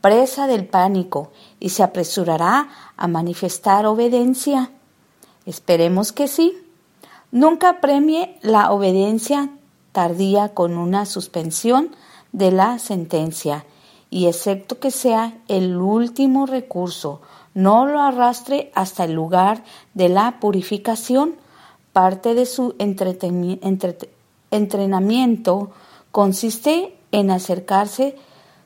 presa 0.00 0.46
del 0.46 0.66
pánico 0.66 1.30
y 1.60 1.68
se 1.68 1.82
apresurará 1.82 2.70
a 2.96 3.06
manifestar 3.06 3.84
obediencia. 3.84 4.70
Esperemos 5.44 6.12
que 6.12 6.26
sí. 6.26 6.56
Nunca 7.32 7.82
premie 7.82 8.38
la 8.40 8.72
obediencia 8.72 9.50
tardía 9.92 10.54
con 10.54 10.78
una 10.78 11.04
suspensión 11.04 11.94
de 12.32 12.50
la 12.50 12.78
sentencia 12.78 13.66
y 14.14 14.28
excepto 14.28 14.78
que 14.78 14.92
sea 14.92 15.36
el 15.48 15.76
último 15.76 16.46
recurso, 16.46 17.20
no 17.52 17.84
lo 17.84 18.00
arrastre 18.00 18.70
hasta 18.72 19.06
el 19.06 19.12
lugar 19.12 19.64
de 19.92 20.08
la 20.08 20.38
purificación. 20.38 21.34
Parte 21.92 22.34
de 22.34 22.46
su 22.46 22.76
entrenamiento 24.52 25.72
consiste 26.12 26.96
en 27.10 27.32
acercarse 27.32 28.14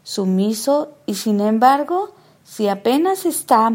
sumiso 0.03 0.91
y 1.07 1.15
sin 1.15 1.41
embargo, 1.41 2.11
si 2.45 2.69
apenas 2.69 3.25
está 3.25 3.73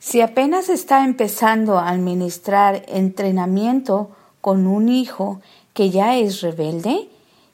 Si 0.00 0.22
apenas 0.22 0.68
está 0.68 1.04
empezando 1.04 1.78
a 1.78 1.90
administrar 1.90 2.82
entrenamiento 2.88 4.10
con 4.40 4.66
un 4.66 4.88
hijo 4.88 5.40
que 5.72 5.90
ya 5.90 6.16
es 6.16 6.40
rebelde 6.40 7.09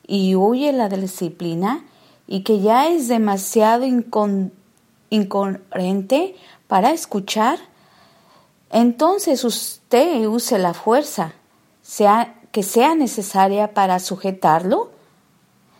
y 0.06 0.34
huye 0.36 0.72
la 0.72 0.88
disciplina 0.88 1.84
y 2.26 2.42
que 2.42 2.60
ya 2.60 2.88
es 2.88 3.08
demasiado 3.08 3.84
incon- 3.84 4.50
incoherente 5.10 6.36
para 6.66 6.92
escuchar, 6.92 7.58
entonces 8.70 9.44
usted 9.44 10.26
use 10.26 10.58
la 10.58 10.74
fuerza, 10.74 11.34
sea 11.82 12.34
que 12.52 12.62
sea 12.62 12.94
necesaria 12.94 13.74
para 13.74 13.98
sujetarlo. 13.98 14.90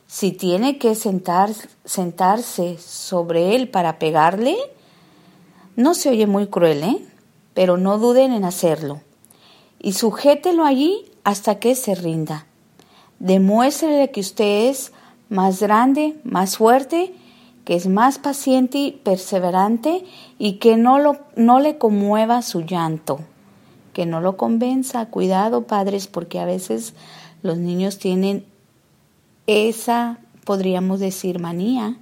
Si 0.06 0.30
tiene 0.30 0.78
que 0.78 0.94
sentar, 0.94 1.50
sentarse 1.84 2.78
sobre 2.78 3.56
él 3.56 3.68
para 3.68 3.98
pegarle, 3.98 4.56
no 5.74 5.94
se 5.94 6.10
oye 6.10 6.26
muy 6.26 6.46
cruel, 6.46 6.84
¿eh? 6.84 7.06
Pero 7.54 7.76
no 7.76 7.98
duden 7.98 8.32
en 8.32 8.44
hacerlo. 8.44 9.00
Y 9.80 9.94
sujételo 9.94 10.64
allí 10.64 11.10
hasta 11.24 11.58
que 11.58 11.74
se 11.74 11.94
rinda. 11.94 12.45
Demuéstrele 13.18 14.10
que 14.10 14.20
usted 14.20 14.68
es 14.68 14.92
más 15.28 15.60
grande, 15.60 16.16
más 16.24 16.58
fuerte, 16.58 17.14
que 17.64 17.74
es 17.74 17.88
más 17.88 18.18
paciente 18.18 18.78
y 18.78 18.92
perseverante 18.92 20.04
y 20.38 20.54
que 20.54 20.76
no, 20.76 20.98
lo, 20.98 21.18
no 21.34 21.58
le 21.58 21.78
conmueva 21.78 22.42
su 22.42 22.60
llanto, 22.60 23.20
que 23.92 24.06
no 24.06 24.20
lo 24.20 24.36
convenza. 24.36 25.06
Cuidado, 25.06 25.66
padres, 25.66 26.06
porque 26.06 26.38
a 26.38 26.44
veces 26.44 26.94
los 27.42 27.58
niños 27.58 27.98
tienen 27.98 28.44
esa, 29.46 30.18
podríamos 30.44 31.00
decir, 31.00 31.40
manía, 31.40 31.96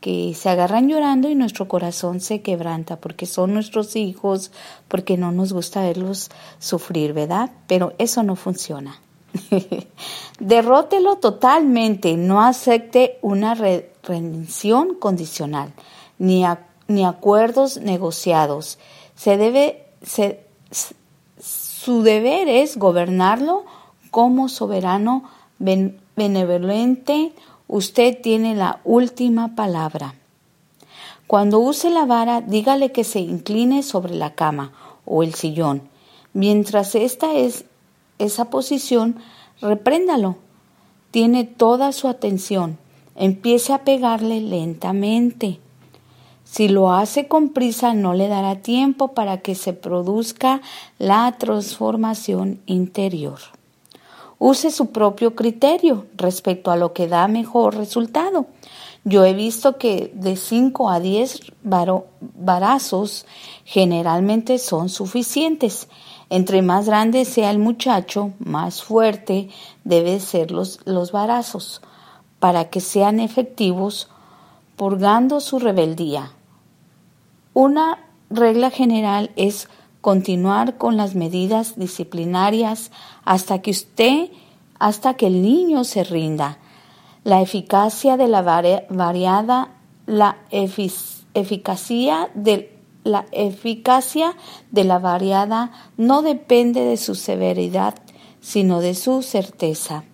que 0.00 0.34
se 0.34 0.48
agarran 0.48 0.88
llorando 0.88 1.28
y 1.28 1.34
nuestro 1.34 1.68
corazón 1.68 2.20
se 2.20 2.40
quebranta 2.40 2.96
porque 2.96 3.26
son 3.26 3.54
nuestros 3.54 3.96
hijos, 3.96 4.52
porque 4.88 5.16
no 5.16 5.32
nos 5.32 5.52
gusta 5.52 5.82
verlos 5.82 6.30
sufrir, 6.58 7.12
¿verdad? 7.12 7.50
Pero 7.66 7.92
eso 7.98 8.22
no 8.22 8.36
funciona. 8.36 9.00
Derrótelo 10.40 11.16
totalmente, 11.16 12.16
no 12.16 12.42
acepte 12.42 13.18
una 13.22 13.54
rendición 13.54 14.94
condicional, 14.94 15.72
ni, 16.18 16.44
ni 16.88 17.04
acuerdos 17.04 17.78
negociados. 17.78 18.78
Su 21.40 22.02
deber 22.02 22.48
es 22.48 22.76
gobernarlo 22.76 23.64
como 24.10 24.48
soberano 24.48 25.24
benevolente. 25.58 27.32
Usted 27.68 28.20
tiene 28.20 28.54
la 28.54 28.80
última 28.84 29.54
palabra. 29.54 30.14
Cuando 31.26 31.58
use 31.58 31.90
la 31.90 32.04
vara, 32.04 32.40
dígale 32.40 32.92
que 32.92 33.02
se 33.02 33.18
incline 33.18 33.82
sobre 33.82 34.14
la 34.14 34.34
cama 34.34 34.72
o 35.04 35.24
el 35.24 35.34
sillón. 35.34 35.82
Mientras 36.32 36.94
esta 36.94 37.34
es 37.34 37.64
esa 38.18 38.50
posición, 38.50 39.16
repréndalo. 39.60 40.36
Tiene 41.10 41.44
toda 41.44 41.92
su 41.92 42.08
atención. 42.08 42.78
Empiece 43.14 43.72
a 43.72 43.84
pegarle 43.84 44.40
lentamente. 44.40 45.58
Si 46.44 46.68
lo 46.68 46.92
hace 46.92 47.26
con 47.26 47.50
prisa, 47.50 47.94
no 47.94 48.14
le 48.14 48.28
dará 48.28 48.56
tiempo 48.56 49.08
para 49.08 49.38
que 49.38 49.54
se 49.54 49.72
produzca 49.72 50.60
la 50.98 51.36
transformación 51.38 52.60
interior. 52.66 53.38
Use 54.38 54.70
su 54.70 54.92
propio 54.92 55.34
criterio 55.34 56.06
respecto 56.14 56.70
a 56.70 56.76
lo 56.76 56.92
que 56.92 57.08
da 57.08 57.26
mejor 57.26 57.74
resultado. 57.76 58.46
Yo 59.04 59.24
he 59.24 59.34
visto 59.34 59.78
que 59.78 60.10
de 60.14 60.36
5 60.36 60.90
a 60.90 61.00
10 61.00 61.52
varazos 61.62 63.24
generalmente 63.64 64.58
son 64.58 64.88
suficientes 64.88 65.88
entre 66.30 66.62
más 66.62 66.86
grande 66.86 67.24
sea 67.24 67.50
el 67.50 67.58
muchacho, 67.58 68.32
más 68.38 68.82
fuerte 68.82 69.48
deben 69.84 70.20
ser 70.20 70.50
los, 70.50 70.80
los 70.84 71.12
varazos 71.12 71.80
para 72.38 72.68
que 72.68 72.80
sean 72.80 73.20
efectivos, 73.20 74.08
purgando 74.76 75.40
su 75.40 75.58
rebeldía. 75.58 76.32
Una 77.54 78.04
regla 78.28 78.70
general 78.70 79.30
es 79.36 79.68
continuar 80.00 80.76
con 80.76 80.96
las 80.96 81.14
medidas 81.14 81.78
disciplinarias 81.78 82.90
hasta 83.24 83.62
que 83.62 83.70
usted, 83.70 84.30
hasta 84.78 85.14
que 85.14 85.28
el 85.28 85.42
niño 85.42 85.84
se 85.84 86.04
rinda. 86.04 86.58
La 87.24 87.40
eficacia 87.40 88.16
de 88.16 88.28
la 88.28 88.42
variada, 88.42 89.70
la 90.06 90.36
eficacia 91.32 92.30
del 92.34 92.68
la 93.06 93.24
eficacia 93.30 94.34
de 94.72 94.84
la 94.84 94.98
variada 94.98 95.70
no 95.96 96.22
depende 96.22 96.80
de 96.84 96.96
su 96.96 97.14
severidad, 97.14 97.94
sino 98.40 98.80
de 98.80 98.94
su 98.94 99.22
certeza. 99.22 100.04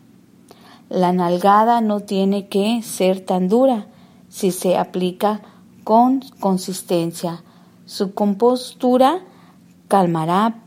La 0.88 1.12
nalgada 1.12 1.80
no 1.80 2.00
tiene 2.00 2.48
que 2.48 2.82
ser 2.82 3.20
tan 3.20 3.48
dura 3.48 3.86
si 4.28 4.50
se 4.50 4.76
aplica 4.76 5.40
con 5.84 6.20
consistencia. 6.38 7.42
Su 7.86 8.12
compostura 8.12 9.20
calmará, 9.88 10.60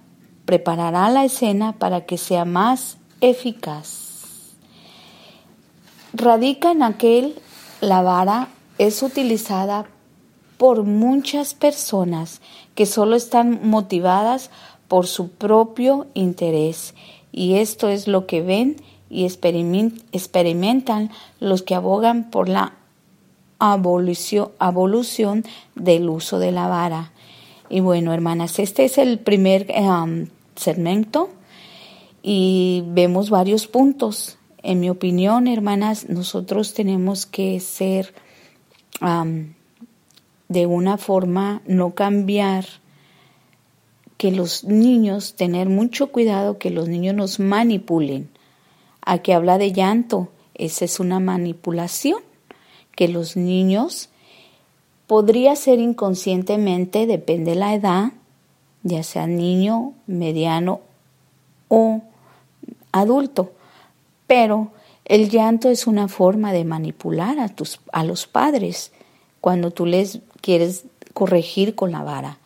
preparará 0.46 1.10
la 1.10 1.26
escena 1.26 1.74
para 1.74 2.06
que 2.06 2.18
sea 2.18 2.44
más 2.44 2.98
eficaz. 3.22 4.56
Radica 6.14 6.72
en 6.72 6.82
aquel 6.82 7.36
la 7.82 8.02
vara 8.02 8.48
es 8.78 9.04
utilizada 9.04 9.86
por 10.58 10.84
muchas 10.84 11.54
personas 11.54 12.42
que 12.76 12.86
solo 12.86 13.16
están 13.16 13.68
motivadas 13.68 14.52
por 14.88 15.08
su 15.08 15.30
propio 15.30 16.08
interés 16.14 16.94
y 17.32 17.56
esto 17.56 17.90
es 17.90 18.08
lo 18.08 18.28
que 18.28 18.42
ven 18.42 18.78
y 19.10 19.26
experimentan 19.26 21.12
los 21.40 21.64
que 21.64 21.76
abogan 21.76 22.30
por 22.32 22.48
la 22.50 22.74
abolición, 23.60 24.52
del 25.76 26.10
uso 26.10 26.40
de 26.40 26.52
la 26.52 26.68
vara. 26.68 27.12
Y 27.70 27.82
bueno, 27.82 28.14
hermanas, 28.14 28.60
este 28.60 28.86
es 28.86 28.98
el 28.98 29.20
primer 29.20 29.68
um, 29.78 30.28
segmento 30.56 31.30
y 32.24 32.84
vemos 32.88 33.30
varios 33.30 33.68
puntos. 33.68 34.38
En 34.64 34.80
mi 34.80 34.90
opinión, 34.90 35.48
hermanas, 35.48 36.10
nosotros 36.10 36.74
tenemos 36.74 37.26
que 37.26 37.60
ser 37.60 38.14
de 40.48 40.66
una 40.66 40.98
forma 40.98 41.62
no 41.66 41.96
cambiar, 41.96 42.66
que 44.18 44.32
los 44.32 44.64
niños, 44.64 45.36
tener 45.36 45.70
mucho 45.70 46.12
cuidado 46.12 46.58
que 46.58 46.70
los 46.70 46.88
niños 46.88 47.16
nos 47.16 47.40
manipulen. 47.40 48.30
A 49.02 49.20
que 49.20 49.34
habla 49.34 49.58
de 49.58 49.72
llanto, 49.72 50.30
esa 50.56 50.86
es 50.86 51.00
una 51.00 51.20
manipulación, 51.20 52.20
que 52.96 53.08
los 53.08 53.36
niños 53.36 54.10
podría 55.06 55.56
ser 55.56 55.80
inconscientemente, 55.80 57.06
depende 57.06 57.52
de 57.52 57.58
la 57.58 57.76
edad, 57.76 58.14
ya 58.84 59.04
sea 59.04 59.28
niño, 59.28 59.94
mediano 60.08 60.82
o 61.68 62.02
adulto, 62.92 63.52
pero 64.28 64.72
el 65.04 65.30
llanto 65.30 65.70
es 65.70 65.86
una 65.88 66.08
forma 66.08 66.52
de 66.52 66.66
manipular 66.66 67.40
a, 67.40 67.50
tus, 67.50 67.80
a 67.92 68.04
los 68.04 68.26
padres 68.26 68.92
cuando 69.42 69.70
tú 69.70 69.86
les 69.86 70.20
quieres 70.46 70.86
corregir 71.16 71.74
con 71.74 71.92
la 71.92 72.04
vara. 72.04 72.38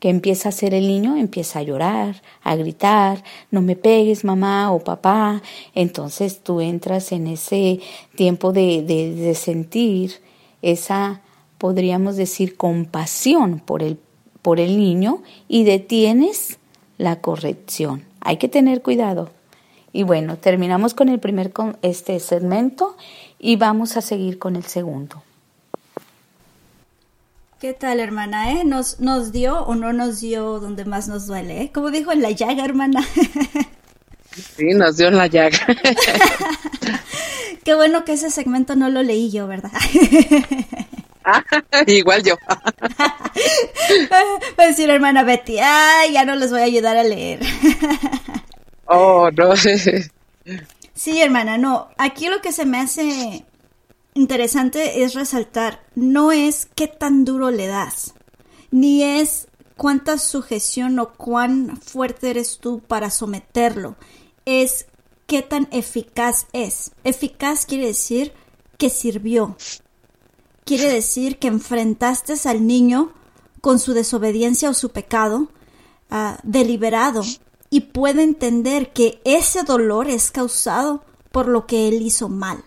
que 0.00 0.10
empieza 0.10 0.48
a 0.48 0.50
hacer 0.50 0.74
el 0.74 0.86
niño? 0.86 1.16
Empieza 1.16 1.60
a 1.60 1.62
llorar, 1.62 2.20
a 2.42 2.56
gritar, 2.56 3.24
no 3.50 3.62
me 3.62 3.74
pegues 3.74 4.22
mamá 4.22 4.70
o 4.70 4.80
papá. 4.80 5.40
Entonces 5.74 6.40
tú 6.40 6.60
entras 6.60 7.10
en 7.12 7.26
ese 7.26 7.80
tiempo 8.14 8.52
de, 8.52 8.82
de, 8.82 9.34
sentir 9.34 10.20
esa, 10.60 11.22
podríamos 11.56 12.16
decir, 12.16 12.58
compasión 12.58 13.60
por 13.60 13.82
el, 13.82 13.96
por 14.42 14.60
el 14.60 14.76
niño 14.76 15.22
y 15.48 15.64
detienes 15.64 16.58
la 16.98 17.22
corrección. 17.22 18.04
Hay 18.20 18.36
que 18.36 18.48
tener 18.48 18.82
cuidado. 18.82 19.30
Y 19.90 20.02
bueno, 20.02 20.36
terminamos 20.36 20.92
con 20.92 21.08
el 21.08 21.18
primer 21.18 21.50
este 21.80 22.20
segmento 22.20 22.94
y 23.38 23.56
vamos 23.56 23.96
a 23.96 24.02
seguir 24.02 24.38
con 24.38 24.56
el 24.56 24.64
segundo. 24.64 25.22
¿Qué 27.64 27.72
tal, 27.72 27.98
hermana? 27.98 28.52
Eh? 28.52 28.64
¿Nos, 28.66 29.00
¿Nos 29.00 29.32
dio 29.32 29.62
o 29.62 29.74
no 29.74 29.94
nos 29.94 30.20
dio 30.20 30.60
donde 30.60 30.84
más 30.84 31.08
nos 31.08 31.26
duele? 31.26 31.62
Eh? 31.62 31.70
Como 31.72 31.90
dijo 31.90 32.12
en 32.12 32.20
la 32.20 32.30
llaga, 32.30 32.62
hermana. 32.62 33.02
sí, 34.34 34.66
nos 34.74 34.98
dio 34.98 35.08
en 35.08 35.16
la 35.16 35.28
llaga. 35.28 35.66
Qué 37.64 37.74
bueno 37.74 38.04
que 38.04 38.12
ese 38.12 38.28
segmento 38.28 38.76
no 38.76 38.90
lo 38.90 39.02
leí 39.02 39.30
yo, 39.30 39.46
¿verdad? 39.46 39.70
Ah, 41.24 41.42
igual 41.86 42.22
yo. 42.22 42.36
Va 42.46 42.60
a 44.58 44.66
decir 44.66 44.90
hermana 44.90 45.22
Betty, 45.22 45.56
ay, 45.58 46.12
ya 46.12 46.26
no 46.26 46.34
les 46.34 46.50
voy 46.50 46.60
a 46.60 46.64
ayudar 46.64 46.98
a 46.98 47.02
leer. 47.02 47.40
oh, 48.84 49.30
no. 49.30 49.56
sí, 49.56 51.22
hermana, 51.22 51.56
no. 51.56 51.88
Aquí 51.96 52.28
lo 52.28 52.42
que 52.42 52.52
se 52.52 52.66
me 52.66 52.76
hace 52.76 53.46
interesante 54.14 55.02
es 55.02 55.14
resaltar, 55.14 55.84
no 55.94 56.32
es 56.32 56.68
qué 56.74 56.88
tan 56.88 57.24
duro 57.24 57.50
le 57.50 57.66
das, 57.66 58.14
ni 58.70 59.02
es 59.02 59.48
cuánta 59.76 60.18
sujeción 60.18 60.98
o 60.98 61.12
cuán 61.12 61.76
fuerte 61.80 62.30
eres 62.30 62.58
tú 62.58 62.80
para 62.80 63.10
someterlo, 63.10 63.96
es 64.44 64.86
qué 65.26 65.42
tan 65.42 65.68
eficaz 65.72 66.46
es. 66.52 66.92
Eficaz 67.02 67.66
quiere 67.66 67.86
decir 67.86 68.32
que 68.78 68.90
sirvió. 68.90 69.56
Quiere 70.64 70.88
decir 70.88 71.38
que 71.38 71.48
enfrentaste 71.48 72.34
al 72.48 72.66
niño 72.66 73.12
con 73.60 73.78
su 73.78 73.92
desobediencia 73.92 74.70
o 74.70 74.74
su 74.74 74.90
pecado, 74.90 75.48
ah, 76.10 76.38
deliberado, 76.42 77.22
y 77.70 77.80
puede 77.80 78.22
entender 78.22 78.92
que 78.92 79.20
ese 79.24 79.62
dolor 79.62 80.08
es 80.08 80.30
causado 80.30 81.04
por 81.32 81.48
lo 81.48 81.66
que 81.66 81.88
él 81.88 82.02
hizo 82.02 82.28
mal. 82.28 82.64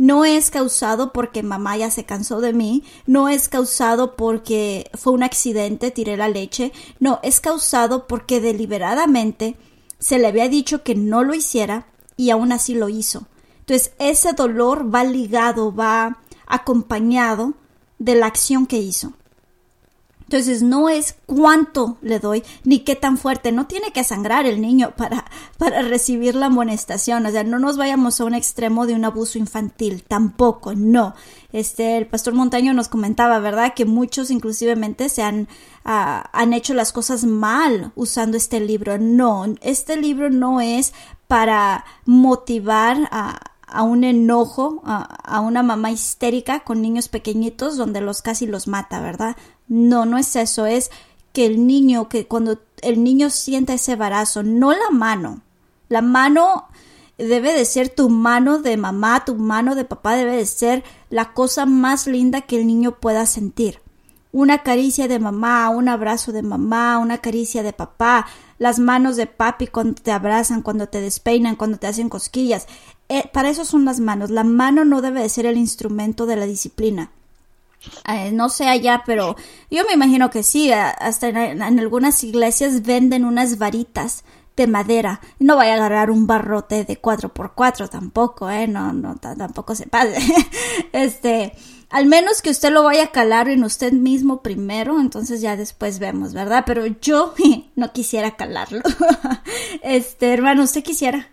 No 0.00 0.24
es 0.24 0.50
causado 0.50 1.12
porque 1.12 1.42
mamá 1.42 1.76
ya 1.76 1.90
se 1.90 2.06
cansó 2.06 2.40
de 2.40 2.54
mí, 2.54 2.84
no 3.04 3.28
es 3.28 3.50
causado 3.50 4.16
porque 4.16 4.90
fue 4.94 5.12
un 5.12 5.22
accidente, 5.22 5.90
tiré 5.90 6.16
la 6.16 6.30
leche, 6.30 6.72
no, 7.00 7.20
es 7.22 7.38
causado 7.38 8.06
porque 8.06 8.40
deliberadamente 8.40 9.56
se 9.98 10.18
le 10.18 10.28
había 10.28 10.48
dicho 10.48 10.82
que 10.84 10.94
no 10.94 11.22
lo 11.22 11.34
hiciera 11.34 11.86
y 12.16 12.30
aún 12.30 12.50
así 12.50 12.74
lo 12.74 12.88
hizo. 12.88 13.26
Entonces 13.58 13.92
ese 13.98 14.32
dolor 14.32 14.88
va 14.92 15.04
ligado, 15.04 15.70
va 15.70 16.22
acompañado 16.46 17.52
de 17.98 18.14
la 18.14 18.24
acción 18.24 18.66
que 18.66 18.78
hizo. 18.78 19.12
Entonces 20.30 20.62
no 20.62 20.88
es 20.88 21.16
cuánto 21.26 21.98
le 22.02 22.20
doy 22.20 22.44
ni 22.62 22.84
qué 22.84 22.94
tan 22.94 23.18
fuerte. 23.18 23.50
No 23.50 23.66
tiene 23.66 23.90
que 23.90 24.04
sangrar 24.04 24.46
el 24.46 24.60
niño 24.60 24.92
para, 24.96 25.24
para 25.58 25.82
recibir 25.82 26.36
la 26.36 26.46
amonestación. 26.46 27.26
O 27.26 27.30
sea, 27.32 27.42
no 27.42 27.58
nos 27.58 27.76
vayamos 27.76 28.20
a 28.20 28.24
un 28.26 28.34
extremo 28.34 28.86
de 28.86 28.94
un 28.94 29.04
abuso 29.04 29.38
infantil. 29.38 30.04
Tampoco, 30.06 30.76
no. 30.76 31.16
Este, 31.52 31.96
el 31.96 32.06
pastor 32.06 32.34
Montaño 32.34 32.72
nos 32.74 32.86
comentaba, 32.86 33.40
¿verdad? 33.40 33.74
Que 33.74 33.86
muchos 33.86 34.30
inclusivemente 34.30 35.08
se 35.08 35.24
han, 35.24 35.48
ah, 35.84 36.30
han 36.32 36.52
hecho 36.52 36.74
las 36.74 36.92
cosas 36.92 37.24
mal 37.24 37.90
usando 37.96 38.36
este 38.36 38.60
libro. 38.60 38.98
No, 38.98 39.46
este 39.62 39.96
libro 39.96 40.30
no 40.30 40.60
es 40.60 40.94
para 41.26 41.84
motivar 42.04 43.08
a, 43.10 43.40
a 43.66 43.82
un 43.82 44.04
enojo, 44.04 44.80
a, 44.84 45.02
a, 45.02 45.40
una 45.40 45.64
mamá 45.64 45.90
histérica 45.90 46.60
con 46.60 46.82
niños 46.82 47.08
pequeñitos 47.08 47.76
donde 47.76 48.00
los 48.00 48.22
casi 48.22 48.46
los 48.46 48.68
mata, 48.68 49.00
¿verdad? 49.00 49.36
No, 49.70 50.04
no 50.04 50.18
es 50.18 50.34
eso, 50.34 50.66
es 50.66 50.90
que 51.32 51.46
el 51.46 51.64
niño, 51.64 52.08
que 52.08 52.26
cuando 52.26 52.58
el 52.82 53.04
niño 53.04 53.30
sienta 53.30 53.72
ese 53.72 53.92
embarazo, 53.92 54.42
no 54.42 54.72
la 54.72 54.90
mano, 54.90 55.42
la 55.88 56.02
mano 56.02 56.66
debe 57.16 57.52
de 57.52 57.64
ser 57.64 57.88
tu 57.88 58.10
mano 58.10 58.58
de 58.58 58.76
mamá, 58.76 59.24
tu 59.24 59.36
mano 59.36 59.76
de 59.76 59.84
papá 59.84 60.16
debe 60.16 60.36
de 60.36 60.46
ser 60.46 60.82
la 61.08 61.32
cosa 61.34 61.66
más 61.66 62.08
linda 62.08 62.40
que 62.40 62.58
el 62.58 62.66
niño 62.66 62.98
pueda 62.98 63.26
sentir. 63.26 63.80
Una 64.32 64.64
caricia 64.64 65.06
de 65.06 65.20
mamá, 65.20 65.68
un 65.70 65.88
abrazo 65.88 66.32
de 66.32 66.42
mamá, 66.42 66.98
una 66.98 67.18
caricia 67.18 67.62
de 67.62 67.72
papá, 67.72 68.26
las 68.58 68.80
manos 68.80 69.14
de 69.14 69.26
papi 69.26 69.68
cuando 69.68 70.02
te 70.02 70.10
abrazan, 70.10 70.62
cuando 70.62 70.88
te 70.88 71.00
despeinan, 71.00 71.54
cuando 71.54 71.78
te 71.78 71.86
hacen 71.86 72.08
cosquillas. 72.08 72.66
Eh, 73.08 73.30
para 73.32 73.50
eso 73.50 73.64
son 73.64 73.84
las 73.84 74.00
manos. 74.00 74.30
La 74.30 74.42
mano 74.42 74.84
no 74.84 75.00
debe 75.00 75.22
de 75.22 75.28
ser 75.28 75.46
el 75.46 75.58
instrumento 75.58 76.26
de 76.26 76.36
la 76.36 76.46
disciplina. 76.46 77.12
Eh, 78.08 78.30
no 78.32 78.48
sé 78.48 78.66
allá, 78.68 79.02
pero 79.06 79.36
yo 79.70 79.84
me 79.86 79.94
imagino 79.94 80.30
que 80.30 80.42
sí, 80.42 80.72
hasta 80.72 81.28
en, 81.28 81.62
algunas 81.62 82.22
iglesias 82.24 82.82
venden 82.82 83.24
unas 83.24 83.58
varitas 83.58 84.24
de 84.56 84.66
madera. 84.66 85.20
No 85.38 85.56
vaya 85.56 85.72
a 85.72 85.76
agarrar 85.76 86.10
un 86.10 86.26
barrote 86.26 86.84
de 86.84 87.00
4x4 87.00 87.88
tampoco, 87.88 88.50
eh, 88.50 88.66
no, 88.66 88.92
no, 88.92 89.16
tampoco 89.16 89.74
se 89.74 89.86
pase. 89.86 90.18
este, 90.92 91.54
al 91.88 92.06
menos 92.06 92.42
que 92.42 92.50
usted 92.50 92.70
lo 92.70 92.84
vaya 92.84 93.04
a 93.04 93.12
calar 93.12 93.48
en 93.48 93.64
usted 93.64 93.92
mismo 93.92 94.42
primero, 94.42 95.00
entonces 95.00 95.40
ya 95.40 95.56
después 95.56 95.98
vemos, 95.98 96.34
¿verdad? 96.34 96.64
Pero 96.66 96.86
yo 96.86 97.34
no 97.76 97.92
quisiera 97.92 98.36
calarlo. 98.36 98.82
este, 99.82 100.32
hermano, 100.32 100.64
¿usted 100.64 100.82
quisiera? 100.82 101.30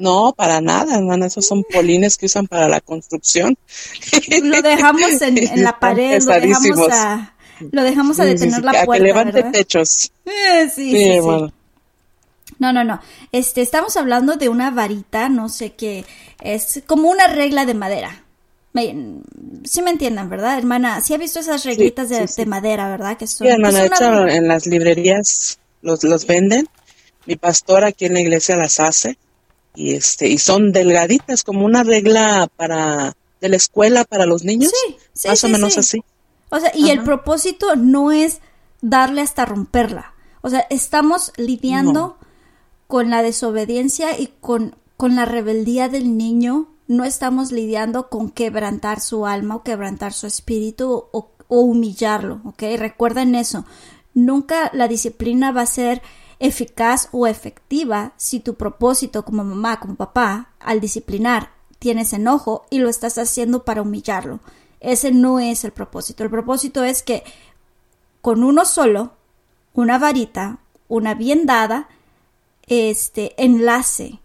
No, 0.00 0.32
para 0.34 0.60
nada, 0.62 0.96
hermana. 0.96 1.26
Esos 1.26 1.46
son 1.46 1.62
polines 1.62 2.16
que 2.16 2.26
usan 2.26 2.46
para 2.46 2.68
la 2.68 2.80
construcción. 2.80 3.56
Lo 4.42 4.62
dejamos 4.62 5.20
en, 5.20 5.36
la 5.62 5.78
pared, 5.78 6.22
lo 6.22 6.32
dejamos 6.32 6.88
a, 6.90 7.34
lo 7.70 7.82
dejamos 7.82 8.18
a 8.18 8.24
detener 8.24 8.64
la 8.64 8.84
puerta. 8.86 8.92
que 8.94 9.00
levante 9.00 9.42
techos. 9.44 10.10
Eh, 10.24 10.70
sí, 10.72 10.92
sí, 10.92 11.20
sí, 11.20 11.52
No, 12.58 12.72
no, 12.72 12.84
no. 12.84 13.00
Este, 13.32 13.62
estamos 13.62 13.96
hablando 13.96 14.36
de 14.36 14.48
una 14.48 14.70
varita, 14.70 15.28
no 15.28 15.48
sé 15.48 15.72
qué, 15.72 16.04
es 16.40 16.82
como 16.86 17.10
una 17.10 17.26
regla 17.26 17.66
de 17.66 17.74
madera. 17.74 18.24
sí 19.64 19.82
me 19.82 19.90
entiendan, 19.90 20.30
¿verdad, 20.30 20.56
hermana? 20.56 21.00
Sí 21.00 21.14
ha 21.14 21.18
visto 21.18 21.40
esas 21.40 21.64
reglitas 21.64 22.08
de, 22.08 22.46
madera, 22.46 22.88
¿verdad? 22.88 23.16
Que 23.16 23.26
son, 23.26 23.46
sí, 23.46 23.52
hermana, 23.52 23.80
de 23.80 23.86
hecho, 23.86 24.28
en 24.28 24.46
las 24.48 24.66
librerías 24.66 25.58
los, 25.82 26.04
los 26.04 26.26
venden. 26.26 26.68
Mi 27.26 27.36
pastor 27.36 27.84
aquí 27.84 28.06
en 28.06 28.14
la 28.14 28.20
iglesia 28.20 28.56
las 28.56 28.80
hace 28.80 29.18
y 29.74 29.94
este 29.94 30.28
y 30.28 30.38
son 30.38 30.72
delgaditas 30.72 31.44
como 31.44 31.64
una 31.64 31.82
regla 31.84 32.50
para 32.56 33.16
de 33.40 33.48
la 33.48 33.56
escuela 33.56 34.04
para 34.04 34.26
los 34.26 34.44
niños 34.44 34.72
sí, 35.12 35.28
más 35.28 35.44
o 35.44 35.48
menos 35.48 35.78
así. 35.78 36.02
O 36.50 36.58
sea 36.58 36.72
y 36.74 36.90
el 36.90 37.02
propósito 37.02 37.76
no 37.76 38.12
es 38.12 38.40
darle 38.80 39.20
hasta 39.20 39.44
romperla. 39.44 40.14
O 40.42 40.50
sea 40.50 40.66
estamos 40.70 41.32
lidiando 41.36 42.18
con 42.86 43.10
la 43.10 43.22
desobediencia 43.22 44.18
y 44.18 44.30
con 44.40 44.76
con 44.96 45.16
la 45.16 45.24
rebeldía 45.24 45.88
del 45.88 46.16
niño. 46.16 46.68
No 46.86 47.04
estamos 47.04 47.52
lidiando 47.52 48.08
con 48.08 48.30
quebrantar 48.30 49.00
su 49.00 49.26
alma 49.26 49.56
o 49.56 49.62
quebrantar 49.62 50.12
su 50.12 50.26
espíritu 50.26 51.06
o, 51.12 51.30
o 51.46 51.60
humillarlo 51.60 52.40
¿ok? 52.44 52.62
recuerden 52.76 53.34
eso. 53.36 53.64
Nunca 54.12 54.70
la 54.74 54.88
disciplina 54.88 55.52
va 55.52 55.62
a 55.62 55.66
ser 55.66 56.02
eficaz 56.40 57.08
o 57.12 57.26
efectiva 57.26 58.12
si 58.16 58.40
tu 58.40 58.54
propósito 58.54 59.24
como 59.24 59.44
mamá, 59.44 59.78
como 59.78 59.94
papá, 59.94 60.48
al 60.58 60.80
disciplinar, 60.80 61.52
tienes 61.78 62.12
enojo 62.12 62.66
y 62.70 62.78
lo 62.78 62.88
estás 62.88 63.18
haciendo 63.18 63.64
para 63.64 63.82
humillarlo. 63.82 64.40
Ese 64.80 65.12
no 65.12 65.38
es 65.38 65.64
el 65.64 65.72
propósito. 65.72 66.24
El 66.24 66.30
propósito 66.30 66.82
es 66.82 67.02
que 67.02 67.22
con 68.22 68.42
uno 68.42 68.64
solo, 68.64 69.12
una 69.74 69.98
varita, 69.98 70.58
una 70.88 71.14
bien 71.14 71.46
dada, 71.46 71.88
este 72.66 73.34
enlace 73.42 74.18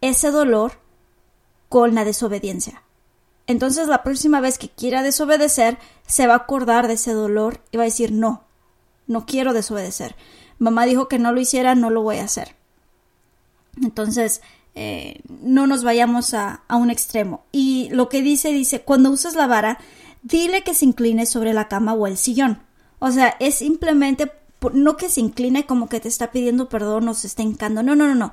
ese 0.00 0.30
dolor 0.30 0.72
con 1.68 1.94
la 1.94 2.04
desobediencia. 2.04 2.82
Entonces 3.46 3.88
la 3.88 4.02
próxima 4.02 4.40
vez 4.40 4.58
que 4.58 4.68
quiera 4.68 5.02
desobedecer, 5.02 5.78
se 6.06 6.26
va 6.26 6.34
a 6.34 6.38
acordar 6.38 6.88
de 6.88 6.94
ese 6.94 7.12
dolor 7.12 7.60
y 7.70 7.76
va 7.76 7.84
a 7.84 7.86
decir 7.86 8.12
no, 8.12 8.42
no 9.06 9.26
quiero 9.26 9.52
desobedecer 9.52 10.16
mamá 10.62 10.86
dijo 10.86 11.08
que 11.08 11.18
no 11.18 11.32
lo 11.32 11.40
hiciera, 11.40 11.74
no 11.74 11.90
lo 11.90 12.02
voy 12.02 12.18
a 12.18 12.24
hacer. 12.24 12.54
Entonces, 13.82 14.42
eh, 14.74 15.20
no 15.28 15.66
nos 15.66 15.84
vayamos 15.84 16.34
a, 16.34 16.62
a, 16.68 16.76
un 16.76 16.90
extremo. 16.90 17.44
Y 17.52 17.88
lo 17.90 18.08
que 18.08 18.22
dice, 18.22 18.52
dice, 18.52 18.82
cuando 18.82 19.10
usas 19.10 19.34
la 19.34 19.46
vara, 19.46 19.78
dile 20.22 20.62
que 20.62 20.74
se 20.74 20.84
incline 20.84 21.26
sobre 21.26 21.52
la 21.52 21.68
cama 21.68 21.94
o 21.94 22.06
el 22.06 22.16
sillón. 22.16 22.62
O 22.98 23.10
sea, 23.10 23.36
es 23.40 23.56
simplemente, 23.56 24.32
no 24.72 24.96
que 24.96 25.08
se 25.08 25.20
incline 25.20 25.66
como 25.66 25.88
que 25.88 26.00
te 26.00 26.08
está 26.08 26.30
pidiendo 26.30 26.68
perdón 26.68 27.08
o 27.08 27.14
se 27.14 27.26
está 27.26 27.42
hincando. 27.42 27.82
No, 27.82 27.96
no, 27.96 28.06
no, 28.06 28.14
no. 28.14 28.32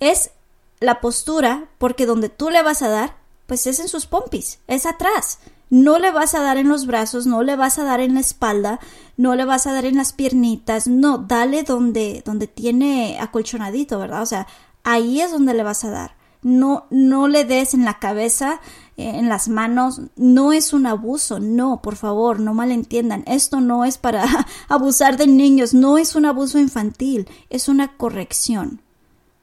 Es 0.00 0.32
la 0.80 1.00
postura, 1.00 1.68
porque 1.78 2.06
donde 2.06 2.28
tú 2.28 2.50
le 2.50 2.62
vas 2.62 2.82
a 2.82 2.88
dar, 2.88 3.16
pues 3.46 3.66
es 3.66 3.80
en 3.80 3.88
sus 3.88 4.06
pompis, 4.06 4.58
es 4.66 4.86
atrás. 4.86 5.38
No 5.70 6.00
le 6.00 6.10
vas 6.10 6.34
a 6.34 6.40
dar 6.40 6.56
en 6.58 6.68
los 6.68 6.86
brazos, 6.86 7.26
no 7.26 7.44
le 7.44 7.54
vas 7.54 7.78
a 7.78 7.84
dar 7.84 8.00
en 8.00 8.14
la 8.14 8.20
espalda, 8.20 8.80
no 9.16 9.36
le 9.36 9.44
vas 9.44 9.68
a 9.68 9.72
dar 9.72 9.84
en 9.84 9.96
las 9.96 10.12
piernitas, 10.12 10.88
no, 10.88 11.18
dale 11.18 11.62
donde, 11.62 12.22
donde 12.24 12.48
tiene 12.48 13.18
acolchonadito, 13.20 14.00
¿verdad? 14.00 14.22
O 14.22 14.26
sea, 14.26 14.48
ahí 14.82 15.20
es 15.20 15.30
donde 15.30 15.54
le 15.54 15.62
vas 15.62 15.84
a 15.84 15.90
dar. 15.90 16.16
No, 16.42 16.86
no 16.90 17.28
le 17.28 17.44
des 17.44 17.74
en 17.74 17.84
la 17.84 17.98
cabeza, 17.98 18.60
eh, 18.96 19.12
en 19.14 19.28
las 19.28 19.48
manos, 19.48 20.00
no 20.16 20.52
es 20.52 20.72
un 20.72 20.86
abuso, 20.86 21.38
no, 21.38 21.82
por 21.82 21.94
favor, 21.94 22.40
no 22.40 22.52
malentiendan, 22.52 23.22
esto 23.26 23.60
no 23.60 23.84
es 23.84 23.96
para 23.96 24.24
abusar 24.68 25.18
de 25.18 25.28
niños, 25.28 25.72
no 25.72 25.98
es 25.98 26.16
un 26.16 26.26
abuso 26.26 26.58
infantil, 26.58 27.28
es 27.48 27.68
una 27.68 27.96
corrección. 27.96 28.80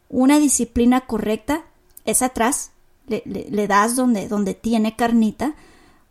Una 0.10 0.40
disciplina 0.40 1.02
correcta 1.02 1.64
es 2.04 2.22
atrás, 2.22 2.72
le, 3.08 3.24
le 3.26 3.68
das 3.68 3.96
donde, 3.96 4.28
donde 4.28 4.56
tiene 4.56 4.96
carnita, 4.96 5.56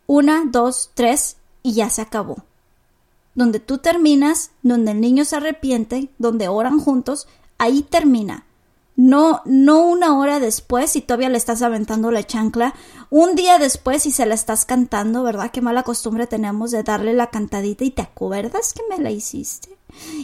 una, 0.06 0.44
dos, 0.46 0.90
tres 0.94 1.36
y 1.62 1.74
ya 1.74 1.90
se 1.90 2.02
acabó. 2.02 2.36
Donde 3.34 3.60
tú 3.60 3.78
terminas, 3.78 4.50
donde 4.62 4.92
el 4.92 5.00
niño 5.00 5.24
se 5.24 5.36
arrepiente, 5.36 6.08
donde 6.18 6.48
oran 6.48 6.78
juntos, 6.78 7.28
ahí 7.58 7.82
termina. 7.82 8.46
No, 8.96 9.42
no 9.44 9.86
una 9.86 10.16
hora 10.16 10.40
después 10.40 10.96
y 10.96 11.02
todavía 11.02 11.28
le 11.28 11.36
estás 11.36 11.60
aventando 11.60 12.10
la 12.10 12.24
chancla, 12.24 12.74
un 13.10 13.34
día 13.34 13.58
después 13.58 14.06
y 14.06 14.10
se 14.10 14.24
la 14.24 14.34
estás 14.34 14.64
cantando, 14.64 15.22
¿verdad? 15.22 15.50
Qué 15.50 15.60
mala 15.60 15.82
costumbre 15.82 16.26
tenemos 16.26 16.70
de 16.70 16.82
darle 16.82 17.12
la 17.12 17.26
cantadita 17.26 17.84
y 17.84 17.90
te 17.90 18.00
acuerdas 18.00 18.72
que 18.72 18.82
me 18.88 19.02
la 19.02 19.10
hiciste. 19.10 19.76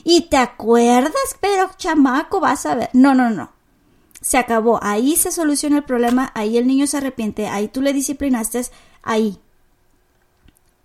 Y 0.04 0.22
te 0.22 0.38
acuerdas, 0.38 1.12
pero 1.40 1.70
chamaco, 1.76 2.40
vas 2.40 2.64
a 2.64 2.74
ver. 2.74 2.90
No, 2.94 3.14
no, 3.14 3.28
no. 3.28 3.50
Se 4.22 4.38
acabó. 4.38 4.78
Ahí 4.82 5.16
se 5.16 5.32
soluciona 5.32 5.78
el 5.78 5.84
problema, 5.84 6.32
ahí 6.34 6.56
el 6.56 6.66
niño 6.66 6.86
se 6.86 6.96
arrepiente, 6.96 7.48
ahí 7.48 7.68
tú 7.68 7.82
le 7.82 7.92
disciplinaste, 7.92 8.64
ahí 9.02 9.38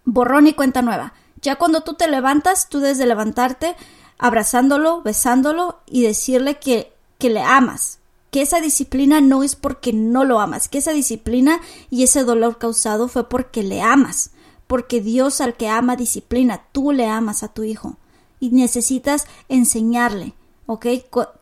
borrón 0.08 0.48
y 0.48 0.54
cuenta 0.54 0.82
nueva. 0.82 1.14
Ya 1.42 1.58
cuando 1.58 1.82
tú 1.82 1.94
te 1.94 2.08
levantas, 2.08 2.70
tú 2.70 2.80
desde 2.80 3.06
levantarte, 3.06 3.76
abrazándolo, 4.18 5.04
besándolo 5.04 5.80
y 5.86 6.02
decirle 6.02 6.58
que, 6.58 6.94
que 7.20 7.30
le 7.30 7.42
amas, 7.42 8.00
que 8.32 8.42
esa 8.42 8.60
disciplina 8.60 9.22
no 9.22 9.44
es 9.44 9.56
porque 9.56 9.94
no 9.94 10.24
lo 10.24 10.40
amas, 10.40 10.70
que 10.70 10.80
esa 10.80 10.94
disciplina 10.94 11.60
y 11.92 12.04
ese 12.04 12.24
dolor 12.24 12.58
causado 12.58 13.08
fue 13.08 13.30
porque 13.30 13.62
le 13.62 13.82
amas, 13.82 14.32
porque 14.66 15.02
Dios 15.02 15.42
al 15.42 15.56
que 15.56 15.68
ama 15.70 15.96
disciplina, 15.96 16.64
tú 16.72 16.92
le 16.92 17.08
amas 17.08 17.44
a 17.44 17.50
tu 17.50 17.64
hijo 17.64 17.98
y 18.40 18.50
necesitas 18.50 19.28
enseñarle. 19.50 20.34
¿ok? 20.68 20.86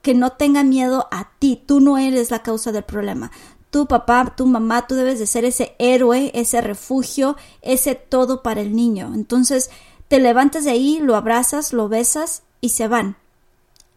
Que 0.02 0.14
no 0.14 0.34
tenga 0.34 0.64
miedo 0.64 1.08
a 1.12 1.32
ti, 1.40 1.62
tú 1.66 1.82
no 1.82 1.98
eres 1.98 2.32
la 2.32 2.44
causa 2.44 2.72
del 2.72 2.84
problema. 2.84 3.32
Tu 3.76 3.88
papá, 3.88 4.34
tu 4.38 4.46
mamá, 4.46 4.88
tú 4.88 4.96
debes 4.96 5.20
de 5.20 5.28
ser 5.28 5.44
ese 5.44 5.76
héroe, 5.80 6.32
ese 6.34 6.62
refugio, 6.62 7.36
ese 7.62 7.94
todo 7.94 8.42
para 8.42 8.62
el 8.62 8.74
niño. 8.74 9.12
Entonces, 9.14 9.70
te 10.08 10.22
levantas 10.22 10.64
de 10.64 10.72
ahí, 10.72 11.00
lo 11.02 11.18
abrazas, 11.18 11.74
lo 11.74 11.90
besas 11.90 12.44
y 12.62 12.70
se 12.70 12.88
van. 12.88 13.18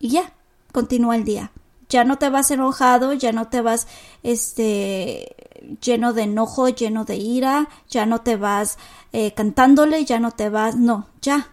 Y 0.00 0.09
ya, 0.09 0.32
continúa 0.72 1.14
el 1.14 1.22
día. 1.22 1.52
Ya 1.88 2.02
no 2.02 2.18
te 2.18 2.28
vas 2.28 2.50
enojado, 2.50 3.12
ya 3.12 3.30
no 3.30 3.46
te 3.46 3.60
vas 3.60 3.86
este 4.24 5.36
lleno 5.80 6.12
de 6.12 6.22
enojo, 6.22 6.68
lleno 6.70 7.05
de 7.05 7.14
ira, 7.14 7.68
ya 7.88 8.05
no 8.05 8.22
te 8.22 8.34
vas 8.34 8.78
eh, 9.12 9.32
cantándole, 9.32 10.05
ya 10.05 10.18
no 10.18 10.32
te 10.32 10.48
vas, 10.48 10.74
no, 10.74 11.06
ya, 11.22 11.52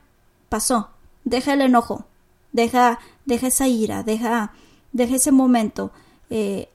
pasó. 0.50 0.90
Deja 1.26 1.54
el 1.54 1.62
enojo, 1.62 2.06
deja, 2.54 2.98
deja 3.26 3.46
esa 3.46 3.68
ira, 3.68 4.02
deja, 4.02 4.52
deja 4.94 5.16
ese 5.16 5.32
momento. 5.32 5.92
Eh, 6.32 6.70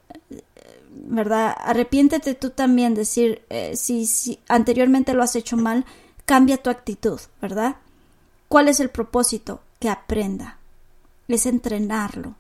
¿Verdad? 1.03 1.57
Arrepiéntete 1.59 2.35
tú 2.35 2.51
también, 2.51 2.95
decir, 2.95 3.43
eh, 3.49 3.77
si, 3.77 4.07
si 4.07 4.39
anteriormente 4.49 5.15
lo 5.15 5.23
has 5.23 5.35
hecho 5.37 5.57
mal, 5.57 5.85
cambia 6.27 6.59
tu 6.59 6.71
actitud, 6.71 7.21
¿verdad? 7.41 7.77
¿Cuál 8.49 8.69
es 8.69 8.81
el 8.81 8.91
propósito? 8.91 9.61
Que 9.79 9.89
aprenda. 9.89 10.59
Es 11.29 11.47
entrenarlo 11.47 12.35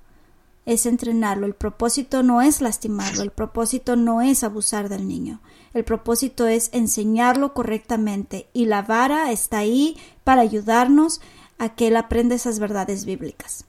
es 0.66 0.86
entrenarlo. 0.86 1.46
El 1.46 1.54
propósito 1.54 2.22
no 2.22 2.42
es 2.42 2.60
lastimarlo, 2.60 3.22
el 3.22 3.30
propósito 3.30 3.96
no 3.96 4.20
es 4.20 4.44
abusar 4.44 4.88
del 4.88 5.08
niño. 5.08 5.40
El 5.74 5.84
propósito 5.84 6.46
es 6.46 6.70
enseñarlo 6.72 7.54
correctamente 7.54 8.48
y 8.52 8.66
la 8.66 8.82
vara 8.82 9.30
está 9.32 9.58
ahí 9.58 9.96
para 10.24 10.42
ayudarnos 10.42 11.20
a 11.58 11.74
que 11.74 11.88
él 11.88 11.96
aprenda 11.96 12.34
esas 12.34 12.58
verdades 12.58 13.04
bíblicas. 13.04 13.64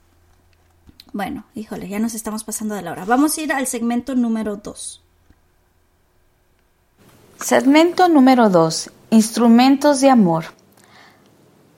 Bueno, 1.12 1.44
híjole, 1.54 1.88
ya 1.88 1.98
nos 1.98 2.14
estamos 2.14 2.44
pasando 2.44 2.74
de 2.74 2.82
la 2.82 2.92
hora. 2.92 3.04
Vamos 3.04 3.36
a 3.36 3.40
ir 3.42 3.52
al 3.52 3.66
segmento 3.66 4.14
número 4.14 4.56
2. 4.56 5.02
Segmento 7.40 8.08
número 8.08 8.48
2. 8.48 8.90
Instrumentos 9.10 10.00
de 10.00 10.10
amor. 10.10 10.44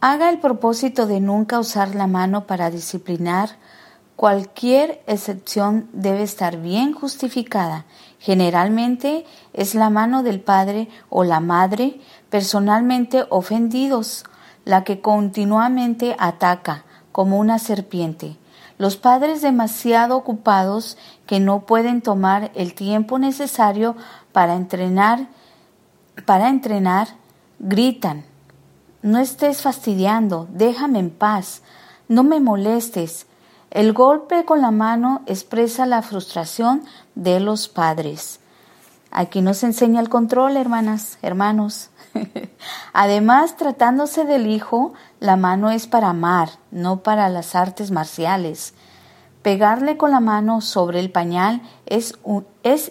Haga 0.00 0.30
el 0.30 0.38
propósito 0.38 1.06
de 1.06 1.20
nunca 1.20 1.58
usar 1.58 1.94
la 1.94 2.06
mano 2.06 2.46
para 2.46 2.70
disciplinar 2.70 3.56
Cualquier 4.16 5.02
excepción 5.08 5.88
debe 5.92 6.22
estar 6.22 6.58
bien 6.58 6.92
justificada. 6.92 7.84
Generalmente 8.20 9.26
es 9.52 9.74
la 9.74 9.90
mano 9.90 10.22
del 10.22 10.40
padre 10.40 10.88
o 11.08 11.24
la 11.24 11.40
madre 11.40 12.00
personalmente 12.30 13.24
ofendidos 13.28 14.24
la 14.64 14.84
que 14.84 15.00
continuamente 15.00 16.14
ataca 16.18 16.84
como 17.10 17.38
una 17.38 17.58
serpiente. 17.58 18.36
Los 18.78 18.96
padres 18.96 19.42
demasiado 19.42 20.16
ocupados 20.16 20.98
que 21.26 21.40
no 21.40 21.60
pueden 21.60 22.02
tomar 22.02 22.50
el 22.54 22.74
tiempo 22.74 23.18
necesario 23.18 23.96
para 24.32 24.54
entrenar, 24.54 25.28
para 26.26 26.48
entrenar, 26.48 27.08
gritan. 27.58 28.24
No 29.02 29.18
estés 29.18 29.62
fastidiando, 29.62 30.48
déjame 30.50 30.98
en 30.98 31.10
paz, 31.10 31.62
no 32.08 32.24
me 32.24 32.40
molestes, 32.40 33.26
el 33.74 33.92
golpe 33.92 34.44
con 34.44 34.60
la 34.60 34.70
mano 34.70 35.22
expresa 35.26 35.84
la 35.84 36.00
frustración 36.00 36.84
de 37.16 37.40
los 37.40 37.68
padres. 37.68 38.38
Aquí 39.10 39.40
nos 39.40 39.64
enseña 39.64 40.00
el 40.00 40.08
control, 40.08 40.56
hermanas, 40.56 41.18
hermanos. 41.22 41.90
Además, 42.92 43.56
tratándose 43.56 44.24
del 44.24 44.46
hijo, 44.46 44.94
la 45.24 45.36
mano 45.36 45.70
es 45.70 45.86
para 45.86 46.10
amar, 46.10 46.50
no 46.70 46.98
para 46.98 47.30
las 47.30 47.54
artes 47.54 47.90
marciales. 47.90 48.74
Pegarle 49.40 49.96
con 49.96 50.10
la 50.10 50.20
mano 50.20 50.60
sobre 50.60 51.00
el 51.00 51.10
pañal 51.10 51.62
es, 51.86 52.12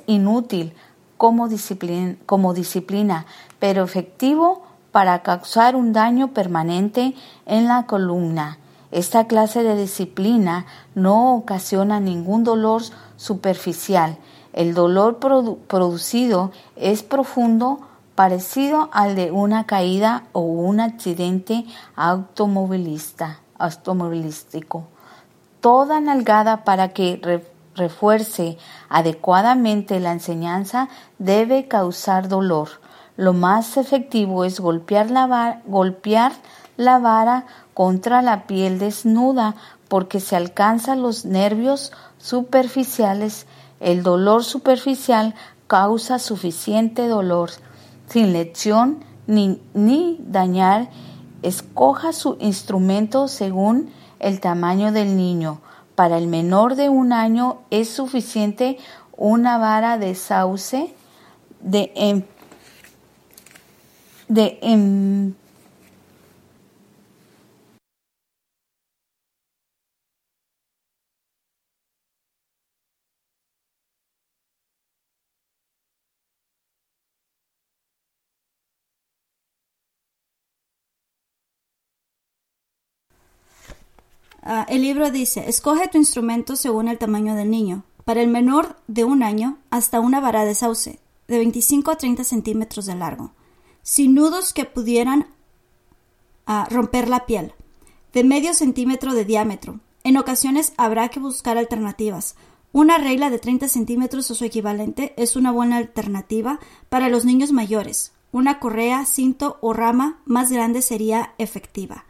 inútil 0.07 0.73
como 1.15 1.47
disciplina, 1.47 3.25
pero 3.59 3.83
efectivo 3.83 4.63
para 4.91 5.21
causar 5.21 5.75
un 5.75 5.93
daño 5.93 6.29
permanente 6.29 7.13
en 7.45 7.67
la 7.67 7.85
columna. 7.85 8.57
Esta 8.89 9.27
clase 9.27 9.61
de 9.61 9.77
disciplina 9.77 10.65
no 10.95 11.35
ocasiona 11.35 11.99
ningún 11.99 12.43
dolor 12.43 12.81
superficial. 13.15 14.17
El 14.53 14.73
dolor 14.73 15.19
producido 15.19 16.51
es 16.77 17.03
profundo, 17.03 17.81
parecido 18.15 18.89
al 18.91 19.15
de 19.15 19.31
una 19.31 19.65
caída 19.65 20.23
o 20.33 20.41
un 20.41 20.79
accidente 20.79 21.65
automovilista, 21.95 23.39
automovilístico. 23.57 24.87
Toda 25.61 25.99
nalgada 25.99 26.63
para 26.63 26.89
que 26.89 27.41
refuerce 27.75 28.57
adecuadamente 28.89 29.99
la 29.99 30.11
enseñanza 30.11 30.89
debe 31.17 31.67
causar 31.67 32.27
dolor. 32.27 32.69
Lo 33.15 33.33
más 33.33 33.77
efectivo 33.77 34.43
es 34.43 34.59
golpear 34.59 35.09
la, 35.09 35.61
golpear 35.65 36.33
la 36.77 36.99
vara 36.99 37.45
contra 37.73 38.21
la 38.21 38.45
piel 38.45 38.79
desnuda 38.79 39.55
porque 39.87 40.19
se 40.19 40.35
alcanzan 40.35 41.01
los 41.01 41.25
nervios 41.25 41.91
superficiales. 42.17 43.45
El 43.79 44.03
dolor 44.03 44.43
superficial 44.43 45.35
causa 45.67 46.19
suficiente 46.19 47.07
dolor. 47.07 47.51
Sin 48.07 48.33
lección 48.33 49.03
ni, 49.27 49.61
ni 49.73 50.17
dañar, 50.19 50.89
escoja 51.41 52.13
su 52.13 52.37
instrumento 52.39 53.27
según 53.27 53.91
el 54.19 54.39
tamaño 54.39 54.91
del 54.91 55.17
niño. 55.17 55.61
Para 55.95 56.17
el 56.17 56.27
menor 56.27 56.75
de 56.75 56.89
un 56.89 57.13
año 57.13 57.59
es 57.69 57.89
suficiente 57.89 58.77
una 59.15 59.57
vara 59.57 59.97
de 59.97 60.15
sauce 60.15 60.93
de, 61.61 61.91
em, 61.95 62.23
de 64.27 64.59
em, 64.61 65.33
Ah, 84.45 84.65
el 84.67 84.81
libro 84.81 85.09
dice, 85.09 85.45
escoge 85.47 85.87
tu 85.87 85.97
instrumento 85.97 86.57
según 86.57 86.89
el 86.89 86.97
tamaño 86.97 87.33
del 87.33 87.49
niño. 87.49 87.85
Para 88.03 88.21
el 88.21 88.27
menor 88.27 88.75
de 88.87 89.05
un 89.05 89.23
año, 89.23 89.57
hasta 89.69 90.01
una 90.01 90.19
vara 90.19 90.43
de 90.43 90.53
sauce, 90.53 90.99
de 91.29 91.37
25 91.37 91.91
a 91.91 91.95
30 91.97 92.25
centímetros 92.25 92.85
de 92.85 92.95
largo, 92.95 93.31
sin 93.83 94.13
nudos 94.13 94.51
que 94.51 94.65
pudieran 94.65 95.27
ah, 96.45 96.67
romper 96.69 97.07
la 97.07 97.25
piel, 97.25 97.53
de 98.11 98.25
medio 98.25 98.53
centímetro 98.53 99.13
de 99.13 99.23
diámetro. 99.23 99.79
En 100.03 100.17
ocasiones 100.17 100.73
habrá 100.75 101.07
que 101.07 101.21
buscar 101.21 101.57
alternativas. 101.57 102.35
Una 102.73 102.97
regla 102.97 103.29
de 103.29 103.39
30 103.39 103.69
centímetros 103.69 104.29
o 104.29 104.35
su 104.35 104.43
equivalente 104.43 105.13
es 105.15 105.37
una 105.37 105.53
buena 105.53 105.77
alternativa 105.77 106.59
para 106.89 107.07
los 107.07 107.23
niños 107.23 107.53
mayores. 107.53 108.11
Una 108.33 108.59
correa, 108.59 109.05
cinto 109.05 109.57
o 109.61 109.71
rama 109.71 110.19
más 110.25 110.51
grande 110.51 110.81
sería 110.81 111.33
efectiva. 111.37 112.03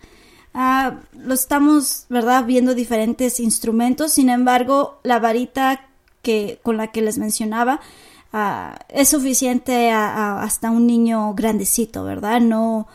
Ah, 0.53 0.99
lo 1.17 1.33
estamos, 1.33 2.05
¿verdad?, 2.09 2.45
viendo 2.45 2.75
diferentes 2.75 3.39
instrumentos. 3.39 4.13
Sin 4.13 4.29
embargo, 4.29 4.99
la 5.03 5.19
varita 5.19 5.87
que, 6.21 6.59
con 6.63 6.77
la 6.77 6.91
que 6.91 7.01
les 7.01 7.17
mencionaba 7.17 7.79
ah, 8.31 8.77
es 8.89 9.09
suficiente 9.09 9.91
hasta 9.91 10.71
un 10.71 10.85
niño 10.87 11.33
grandecito, 11.33 12.03
¿verdad? 12.03 12.41
No. 12.41 12.87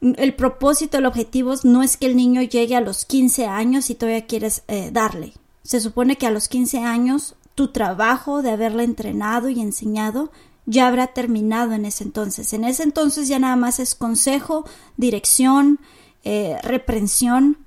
El 0.00 0.34
propósito, 0.34 0.98
el 0.98 1.06
objetivo 1.06 1.54
no 1.64 1.82
es 1.82 1.96
que 1.96 2.06
el 2.06 2.16
niño 2.16 2.42
llegue 2.42 2.76
a 2.76 2.80
los 2.80 3.04
15 3.04 3.46
años 3.46 3.88
y 3.90 3.94
todavía 3.94 4.26
quieres 4.26 4.62
eh, 4.68 4.90
darle. 4.92 5.32
Se 5.62 5.80
supone 5.80 6.16
que 6.16 6.26
a 6.26 6.30
los 6.30 6.48
15 6.48 6.78
años 6.78 7.36
tu 7.54 7.68
trabajo 7.68 8.42
de 8.42 8.50
haberle 8.50 8.84
entrenado 8.84 9.48
y 9.48 9.60
enseñado 9.60 10.30
ya 10.66 10.88
habrá 10.88 11.08
terminado 11.08 11.72
en 11.72 11.84
ese 11.84 12.04
entonces. 12.04 12.52
En 12.52 12.64
ese 12.64 12.82
entonces 12.82 13.28
ya 13.28 13.38
nada 13.38 13.56
más 13.56 13.80
es 13.80 13.94
consejo, 13.94 14.64
dirección, 14.96 15.78
eh, 16.24 16.58
reprensión, 16.62 17.58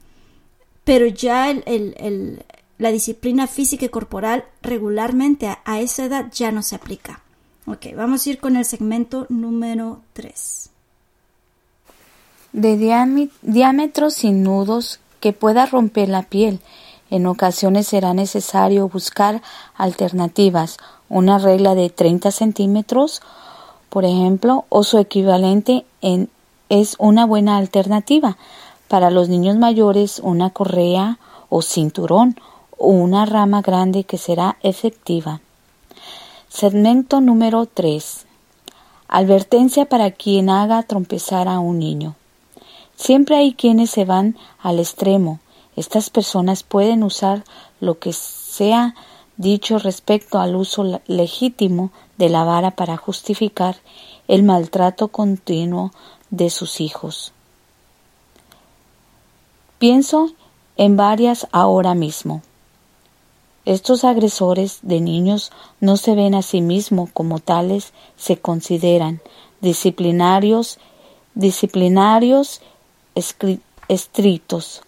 pero 0.84 1.06
ya 1.06 1.52
el, 1.52 2.44
la 2.78 2.92
disciplina 2.92 3.48
física 3.48 3.86
y 3.86 3.90
corporal 3.90 4.46
regularmente 4.62 5.56
a, 5.64 5.80
esa 5.80 6.06
edad 6.06 6.32
ya 6.32 6.52
no 6.52 6.62
se 6.64 6.76
aplica. 6.76 7.22
Ok, 7.66 7.88
vamos 7.96 8.26
a 8.26 8.30
ir 8.30 8.40
con 8.40 8.56
el 8.56 8.66
segmento 8.66 9.26
número 9.30 10.02
3. 10.14 10.70
De 12.54 13.28
diámetros 13.42 14.14
sin 14.14 14.44
nudos 14.44 15.00
que 15.20 15.34
pueda 15.34 15.66
romper 15.66 16.10
la 16.10 16.24
piel. 16.24 16.60
En 17.10 17.26
ocasiones 17.26 17.88
será 17.88 18.14
necesario 18.14 18.88
buscar 18.90 19.42
alternativas. 19.76 20.78
Una 21.10 21.38
regla 21.38 21.76
de 21.76 21.90
30 21.90 22.32
centímetros, 22.32 23.22
por 23.90 24.06
ejemplo, 24.06 24.66
o 24.70 24.84
su 24.84 24.98
equivalente 24.98 25.86
en 26.02 26.30
es 26.70 26.96
una 27.00 27.26
buena 27.26 27.58
alternativa. 27.58 28.38
Para 28.88 29.12
los 29.12 29.30
niños 29.30 29.58
mayores, 29.58 30.20
una 30.20 30.50
correa 30.52 31.20
o 31.50 31.62
cinturón 31.62 32.40
o 32.78 32.88
una 32.88 33.26
rama 33.26 33.62
grande 33.62 34.04
que 34.04 34.18
será 34.18 34.58
efectiva. 34.62 35.42
Segmento 36.50 37.22
número 37.22 37.66
3. 37.66 38.26
Advertencia 39.08 39.86
para 39.86 40.12
quien 40.12 40.50
haga 40.50 40.84
trompezar 40.84 41.48
a 41.48 41.60
un 41.60 41.80
niño. 41.80 42.16
Siempre 42.96 43.38
hay 43.38 43.54
quienes 43.54 43.92
se 43.92 44.06
van 44.06 44.38
al 44.60 44.80
extremo. 44.80 45.40
Estas 45.76 46.10
personas 46.10 46.64
pueden 46.64 47.04
usar 47.04 47.44
lo 47.80 48.00
que 48.00 48.12
sea 48.12 48.96
dicho 49.38 49.78
respecto 49.78 50.40
al 50.40 50.56
uso 50.56 51.02
legítimo 51.06 51.92
de 52.18 52.30
la 52.30 52.44
vara 52.44 52.72
para 52.72 52.98
justificar 52.98 53.78
el 54.28 54.44
maltrato 54.44 55.10
continuo 55.10 55.92
de 56.30 56.50
sus 56.50 56.82
hijos. 56.82 57.34
Pienso 59.80 60.32
en 60.76 60.98
varias 60.98 61.48
ahora 61.52 61.94
mismo. 61.94 62.42
Estos 63.66 64.04
agresores 64.04 64.80
de 64.82 65.02
niños 65.02 65.52
no 65.82 65.98
se 65.98 66.16
ven 66.16 66.36
a 66.36 66.42
sí 66.42 66.62
mismos 66.62 67.10
como 67.12 67.40
tales, 67.40 67.92
se 68.16 68.38
consideran 68.38 69.22
disciplinarios, 69.62 70.80
disciplinarios 71.36 72.62
estrictos. 73.88 74.82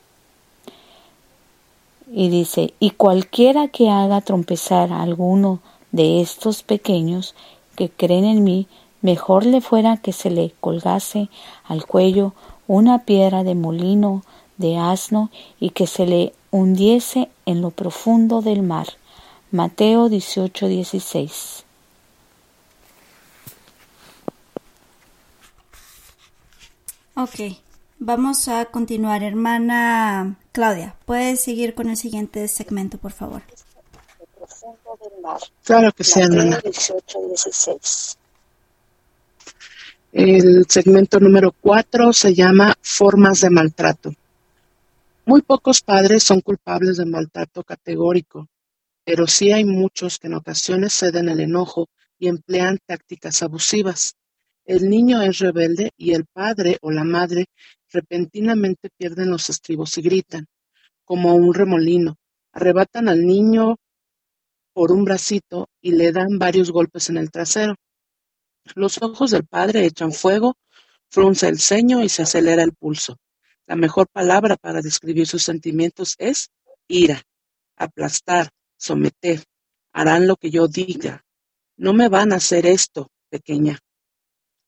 Y 2.11 2.29
dice, 2.29 2.73
y 2.79 2.91
cualquiera 2.91 3.67
que 3.67 3.89
haga 3.89 4.21
trompezar 4.21 4.91
a 4.93 5.03
alguno 5.03 5.59
de 5.91 6.21
estos 6.21 6.63
pequeños 6.63 7.35
que 7.75 7.89
creen 7.89 8.25
en 8.25 8.43
mí, 8.43 8.67
mejor 9.01 9.45
le 9.45 9.61
fuera 9.61 9.97
que 9.97 10.13
se 10.13 10.29
le 10.29 10.53
colgase 10.59 11.29
al 11.65 11.85
cuello 11.85 12.33
una 12.67 12.99
piedra 12.99 13.43
de 13.43 13.55
molino 13.55 14.23
de 14.57 14.77
asno 14.77 15.31
y 15.59 15.71
que 15.71 15.87
se 15.87 16.05
le 16.05 16.33
hundiese 16.51 17.29
en 17.45 17.61
lo 17.61 17.71
profundo 17.71 18.41
del 18.41 18.61
mar. 18.61 18.87
Mateo 19.51 20.09
18:16. 20.09 21.63
Ok, 27.15 27.57
vamos 27.97 28.47
a 28.47 28.65
continuar. 28.65 29.23
Hermana 29.23 30.37
Claudia, 30.51 30.95
¿puedes 31.05 31.41
seguir 31.41 31.73
con 31.75 31.89
el 31.89 31.97
siguiente 31.97 32.47
segmento, 32.47 32.97
por 32.97 33.11
favor? 33.11 33.41
Claro 35.63 35.91
que 35.91 36.03
sí, 36.03 36.21
El 40.11 40.65
segmento 40.67 41.19
número 41.19 41.51
4 41.51 42.13
se 42.13 42.33
llama 42.33 42.73
Formas 42.81 43.41
de 43.41 43.51
maltrato. 43.51 44.11
Muy 45.23 45.43
pocos 45.43 45.81
padres 45.81 46.23
son 46.23 46.41
culpables 46.41 46.97
de 46.97 47.05
maltrato 47.05 47.63
categórico, 47.63 48.47
pero 49.05 49.27
sí 49.27 49.51
hay 49.51 49.65
muchos 49.65 50.17
que 50.17 50.25
en 50.25 50.33
ocasiones 50.33 50.93
ceden 50.93 51.29
el 51.29 51.41
enojo 51.41 51.89
y 52.17 52.27
emplean 52.27 52.79
tácticas 52.87 53.43
abusivas. 53.43 54.15
El 54.65 54.89
niño 54.89 55.21
es 55.21 55.37
rebelde 55.37 55.91
y 55.95 56.13
el 56.13 56.25
padre 56.25 56.79
o 56.81 56.89
la 56.89 57.03
madre 57.03 57.45
repentinamente 57.91 58.89
pierden 58.97 59.29
los 59.29 59.47
estribos 59.51 59.95
y 59.99 60.01
gritan, 60.01 60.47
como 61.05 61.35
un 61.35 61.53
remolino. 61.53 62.15
Arrebatan 62.51 63.09
al 63.09 63.27
niño 63.27 63.75
por 64.73 64.91
un 64.91 65.05
bracito 65.05 65.69
y 65.79 65.91
le 65.91 66.11
dan 66.11 66.39
varios 66.39 66.71
golpes 66.71 67.11
en 67.11 67.17
el 67.17 67.29
trasero. 67.29 67.75
Los 68.75 69.01
ojos 69.01 69.31
del 69.31 69.45
padre 69.45 69.85
echan 69.85 70.11
fuego, 70.11 70.57
frunce 71.09 71.47
el 71.47 71.59
ceño 71.59 72.03
y 72.03 72.09
se 72.09 72.23
acelera 72.23 72.63
el 72.63 72.73
pulso. 72.73 73.17
La 73.65 73.75
mejor 73.75 74.07
palabra 74.07 74.55
para 74.55 74.81
describir 74.81 75.27
sus 75.27 75.43
sentimientos 75.43 76.15
es 76.17 76.49
ira, 76.87 77.21
aplastar, 77.75 78.49
someter. 78.77 79.43
Harán 79.93 80.27
lo 80.27 80.35
que 80.35 80.51
yo 80.51 80.67
diga. 80.67 81.25
No 81.77 81.93
me 81.93 82.09
van 82.09 82.31
a 82.31 82.37
hacer 82.37 82.65
esto, 82.65 83.11
pequeña. 83.29 83.79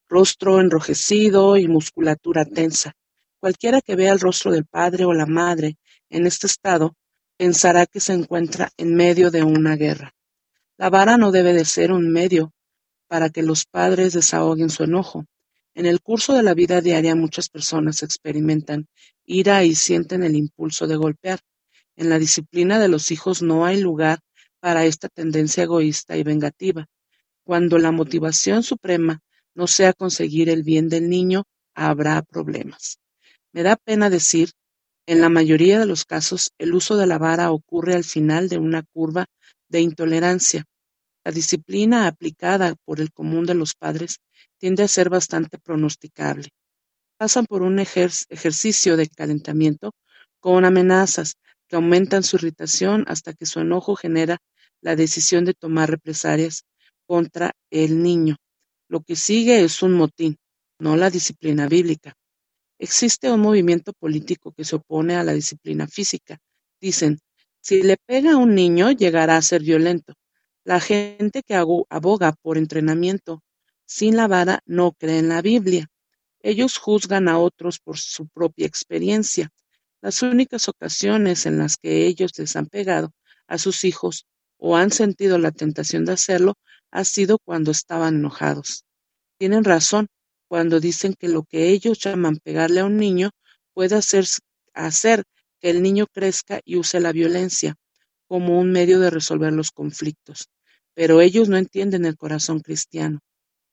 Rostro 0.10 0.60
enrojecido 0.60 1.58
y 1.58 1.68
musculatura 1.68 2.46
tensa. 2.46 2.94
Cualquiera 3.40 3.82
que 3.82 3.96
vea 3.96 4.14
el 4.14 4.20
rostro 4.20 4.52
del 4.52 4.66
padre 4.66 5.06
o 5.06 5.14
la 5.14 5.26
madre 5.26 5.78
en 6.10 6.26
este 6.26 6.48
estado 6.48 6.96
pensará 7.38 7.86
que 7.86 8.00
se 8.00 8.14
encuentra 8.14 8.70
en 8.78 8.96
medio 8.96 9.32
de 9.32 9.44
una 9.44 9.76
guerra. 9.76 10.14
La 10.78 10.90
vara 10.90 11.18
no 11.18 11.32
debe 11.32 11.54
de 11.54 11.66
ser 11.66 11.92
un 11.92 12.12
medio 12.12 12.54
para 13.12 13.30
que 13.30 13.44
los 13.44 13.66
padres 13.66 14.14
desahoguen 14.14 14.70
su 14.70 14.86
enojo, 14.86 15.26
en 15.76 15.86
el 15.86 16.00
curso 16.00 16.34
de 16.34 16.44
la 16.44 16.54
vida 16.54 16.80
diaria 16.80 17.14
muchas 17.14 17.50
personas 17.50 18.04
experimentan 18.04 18.88
ira 19.26 19.66
y 19.66 19.76
sienten 19.76 20.24
el 20.24 20.38
impulso 20.38 20.88
de 20.88 20.96
golpear. 20.96 21.42
En 21.98 22.10
la 22.10 22.20
disciplina 22.20 22.80
de 22.80 22.88
los 22.88 23.12
hijos 23.12 23.42
no 23.42 23.66
hay 23.66 23.82
lugar 23.82 24.20
para 24.62 24.86
esta 24.86 25.10
tendencia 25.10 25.64
egoísta 25.64 26.16
y 26.16 26.24
vengativa. 26.24 26.86
Cuando 27.44 27.78
la 27.80 27.92
motivación 27.92 28.64
suprema 28.64 29.20
no 29.56 29.68
sea 29.68 29.92
conseguir 29.92 30.48
el 30.48 30.64
bien 30.64 30.88
del 30.88 31.10
niño, 31.10 31.44
habrá 31.76 32.22
problemas. 32.22 32.98
Me 33.52 33.62
da 33.62 33.76
pena 33.76 34.10
decir, 34.10 34.52
en 35.06 35.20
la 35.20 35.28
mayoría 35.28 35.82
de 35.82 35.86
los 35.86 36.06
casos, 36.06 36.52
el 36.58 36.74
uso 36.74 36.96
de 36.96 37.08
la 37.08 37.18
vara 37.18 37.52
ocurre 37.52 37.94
al 37.94 38.06
final 38.06 38.48
de 38.48 38.58
una 38.58 38.84
curva 38.94 39.26
de 39.68 39.82
intolerancia. 39.82 40.64
La 41.24 41.32
disciplina 41.32 42.08
aplicada 42.08 42.76
por 42.84 43.00
el 43.00 43.12
común 43.12 43.46
de 43.46 43.54
los 43.54 43.76
padres 43.76 44.18
tiende 44.58 44.84
a 44.84 44.88
ser 44.88 45.10
bastante 45.10 45.60
pronosticable. 45.60 46.50
Pasan 47.18 47.46
por 47.46 47.62
un 47.62 47.78
ejercicio 47.78 48.98
de 48.98 49.08
calentamiento 49.08 49.92
con 50.40 50.66
amenazas 50.66 51.36
que 51.68 51.76
aumentan 51.76 52.24
su 52.24 52.38
irritación 52.38 53.06
hasta 53.08 53.34
que 53.34 53.46
su 53.46 53.60
enojo 53.60 53.96
genera 53.96 54.40
la 54.82 54.96
decisión 54.96 55.46
de 55.46 55.54
tomar 55.54 55.92
represalias 55.92 56.64
contra 57.06 57.52
el 57.70 58.02
niño. 58.02 58.38
Lo 58.90 59.02
que 59.02 59.16
sigue 59.16 59.64
es 59.64 59.84
un 59.84 59.94
motín, 59.94 60.38
no 60.80 60.98
la 60.98 61.12
disciplina 61.12 61.68
bíblica. 61.68 62.14
Existe 62.80 63.32
un 63.32 63.42
movimiento 63.42 63.94
político 63.94 64.52
que 64.54 64.66
se 64.66 64.78
opone 64.78 65.16
a 65.16 65.24
la 65.24 65.34
disciplina 65.34 65.88
física. 65.88 66.40
Dicen, 66.82 67.20
si 67.62 67.84
le 67.84 67.98
pega 68.08 68.32
a 68.32 68.38
un 68.38 68.56
niño 68.56 68.90
llegará 68.92 69.38
a 69.38 69.42
ser 69.44 69.62
violento. 69.62 70.16
La 70.64 70.80
gente 70.80 71.42
que 71.42 71.56
aboga 71.56 72.34
por 72.34 72.60
entrenamiento 72.60 73.42
sin 73.88 74.16
la 74.16 74.28
vara 74.28 74.62
no 74.68 74.92
creen 74.92 75.28
la 75.28 75.42
Biblia. 75.42 75.88
Ellos 76.40 76.78
juzgan 76.78 77.28
a 77.30 77.40
otros 77.40 77.80
por 77.80 77.98
su 77.98 78.28
propia 78.28 78.68
experiencia. 78.68 79.50
Las 80.02 80.22
únicas 80.22 80.70
ocasiones 80.70 81.48
en 81.48 81.58
las 81.58 81.78
que 81.78 82.06
ellos 82.06 82.38
les 82.38 82.56
han 82.56 82.68
pegado 82.68 83.12
a 83.48 83.58
sus 83.58 83.84
hijos 83.84 84.28
o 84.58 84.78
han 84.78 84.92
sentido 84.92 85.40
la 85.40 85.52
tentación 85.52 86.06
de 86.06 86.14
hacerlo 86.14 86.54
ha 86.92 87.06
sido 87.06 87.40
cuando 87.40 87.72
estaban 87.72 88.18
enojados. 88.18 88.86
Tienen 89.40 89.64
razón 89.64 90.10
cuando 90.48 90.80
dicen 90.80 91.16
que 91.18 91.28
lo 91.28 91.42
que 91.42 91.70
ellos 91.70 91.98
llaman 91.98 92.38
pegarle 92.38 92.82
a 92.82 92.86
un 92.86 92.98
niño 92.98 93.32
puede 93.74 93.96
hacer 93.96 95.24
que 95.60 95.70
el 95.72 95.82
niño 95.82 96.06
crezca 96.06 96.62
y 96.64 96.76
use 96.76 97.00
la 97.00 97.12
violencia 97.12 97.78
como 98.32 98.58
un 98.58 98.72
medio 98.72 99.02
de 99.02 99.10
resolver 99.10 99.52
los 99.52 99.72
conflictos. 99.72 100.48
Pero 100.94 101.20
ellos 101.20 101.50
no 101.50 101.58
entienden 101.58 102.06
el 102.06 102.16
corazón 102.16 102.62
cristiano 102.62 103.20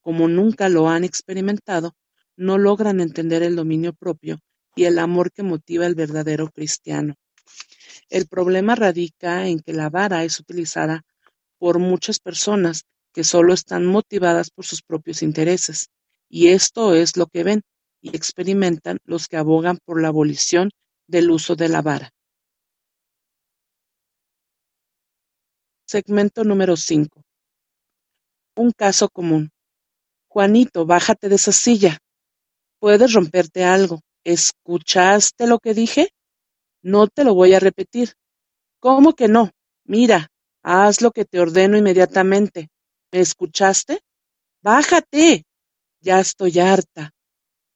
como 0.09 0.26
nunca 0.26 0.68
lo 0.68 0.89
han 0.89 1.05
experimentado, 1.05 1.94
no 2.35 2.56
logran 2.56 3.01
entender 3.01 3.43
el 3.43 3.55
dominio 3.55 3.93
propio 3.93 4.40
y 4.74 4.85
el 4.85 4.98
amor 4.98 5.30
que 5.30 5.43
motiva 5.43 5.85
el 5.86 5.94
verdadero 5.94 6.51
cristiano. 6.51 7.14
El 8.09 8.26
problema 8.26 8.74
radica 8.74 9.47
en 9.47 9.60
que 9.60 9.74
la 9.74 9.90
vara 9.90 10.24
es 10.24 10.40
utilizada 10.40 11.02
por 11.59 11.78
muchas 11.78 12.20
personas 12.20 12.85
que 13.12 13.22
solo 13.22 13.52
están 13.52 13.85
motivadas 13.85 14.51
por 14.51 14.64
sus 14.64 14.80
propios 14.80 15.22
intereses, 15.22 15.90
y 16.28 16.48
esto 16.48 16.94
es 16.94 17.16
lo 17.16 17.26
que 17.26 17.44
ven 17.44 17.60
y 18.01 18.16
experimentan 18.16 18.97
los 19.05 19.28
que 19.28 19.36
abogan 19.36 19.78
por 19.85 20.01
la 20.01 20.09
abolición 20.09 20.70
del 21.06 21.30
uso 21.30 21.55
de 21.55 21.68
la 21.68 21.82
vara. 21.82 22.14
Segmento 25.90 26.44
número 26.44 26.77
5. 26.77 27.23
Un 28.56 28.73
caso 28.73 29.09
común. 29.09 29.48
Juanito, 30.28 30.85
bájate 30.85 31.31
de 31.31 31.36
esa 31.36 31.51
silla. 31.51 31.97
Puedes 32.78 33.15
romperte 33.15 33.65
algo. 33.65 34.02
¿Escuchaste 34.23 35.47
lo 35.47 35.59
que 35.59 35.73
dije? 35.73 36.10
No 36.82 37.06
te 37.06 37.24
lo 37.24 37.35
voy 37.35 37.55
a 37.55 37.59
repetir. 37.60 38.12
¿Cómo 38.81 39.15
que 39.15 39.28
no? 39.28 39.51
Mira, 39.86 40.28
haz 40.62 41.01
lo 41.01 41.10
que 41.10 41.24
te 41.24 41.40
ordeno 41.40 41.78
inmediatamente. 41.78 42.69
¿Me 43.10 43.20
escuchaste? 43.20 44.02
Bájate. 44.62 45.44
Ya 46.02 46.20
estoy 46.20 46.59
harta. 46.59 47.12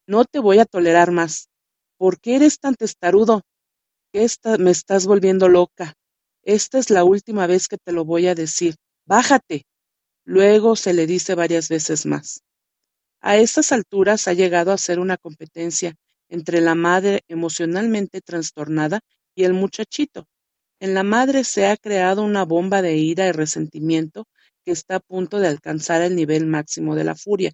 No 0.07 0.27
te 0.27 0.39
voy 0.39 0.59
a 0.59 0.67
tolerar 0.67 1.13
más. 1.13 1.49
¿Por 1.97 2.21
qué 2.21 2.37
eres 2.37 2.61
tan 2.61 2.75
testarudo? 2.75 3.41
¿Qué 4.13 4.27
me 4.59 4.71
estás 4.71 5.07
volviendo 5.07 5.49
loca? 5.49 5.95
Esta 6.45 6.79
es 6.79 6.91
la 6.91 7.05
última 7.05 7.47
vez 7.47 7.69
que 7.69 7.79
te 7.79 7.93
lo 7.93 8.05
voy 8.05 8.27
a 8.27 8.35
decir. 8.35 8.75
Bájate. 9.07 9.65
Luego 10.25 10.77
se 10.77 10.93
le 10.93 11.07
dice 11.07 11.35
varias 11.35 11.69
veces 11.69 12.07
más. 12.07 12.43
A 13.21 13.37
estas 13.37 13.71
alturas 13.71 14.27
ha 14.27 14.33
llegado 14.33 14.73
a 14.73 14.79
ser 14.79 14.99
una 14.99 15.17
competencia 15.17 15.95
entre 16.29 16.61
la 16.61 16.75
madre 16.75 17.23
emocionalmente 17.29 18.21
trastornada 18.21 19.01
y 19.35 19.45
el 19.45 19.53
muchachito, 19.53 20.27
En 20.81 20.95
la 20.95 21.05
madre 21.05 21.45
se 21.45 21.67
ha 21.67 21.77
creado 21.77 22.23
una 22.23 22.45
bomba 22.45 22.83
de 22.83 22.97
ira 22.97 23.29
y 23.29 23.33
resentimiento 23.33 24.27
que 24.65 24.73
está 24.73 24.97
a 24.97 25.01
punto 25.01 25.39
de 25.39 25.47
alcanzar 25.47 26.03
el 26.03 26.17
nivel 26.17 26.47
máximo 26.47 26.97
de 26.97 27.05
la 27.05 27.15
furia 27.15 27.53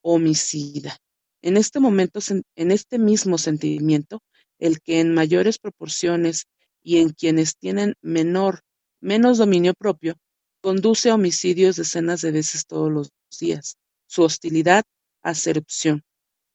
homicida. 0.00 0.96
En 1.42 1.56
este 1.56 1.80
momento, 1.80 2.20
en 2.54 2.70
este 2.70 2.98
mismo 2.98 3.38
sentimiento, 3.38 4.22
el 4.60 4.80
que 4.80 5.00
en 5.00 5.12
mayores 5.14 5.58
proporciones 5.58 6.46
y 6.82 6.98
en 6.98 7.10
quienes 7.10 7.56
tienen 7.56 7.94
menor, 8.00 8.60
menos 9.00 9.38
dominio 9.38 9.74
propio, 9.74 10.16
conduce 10.60 11.10
a 11.10 11.14
homicidios 11.14 11.76
decenas 11.76 12.20
de 12.20 12.32
veces 12.32 12.66
todos 12.66 12.90
los 12.90 13.10
días. 13.38 13.76
Su 14.06 14.22
hostilidad 14.22 14.84
hace 15.22 15.50
erupción. 15.50 16.02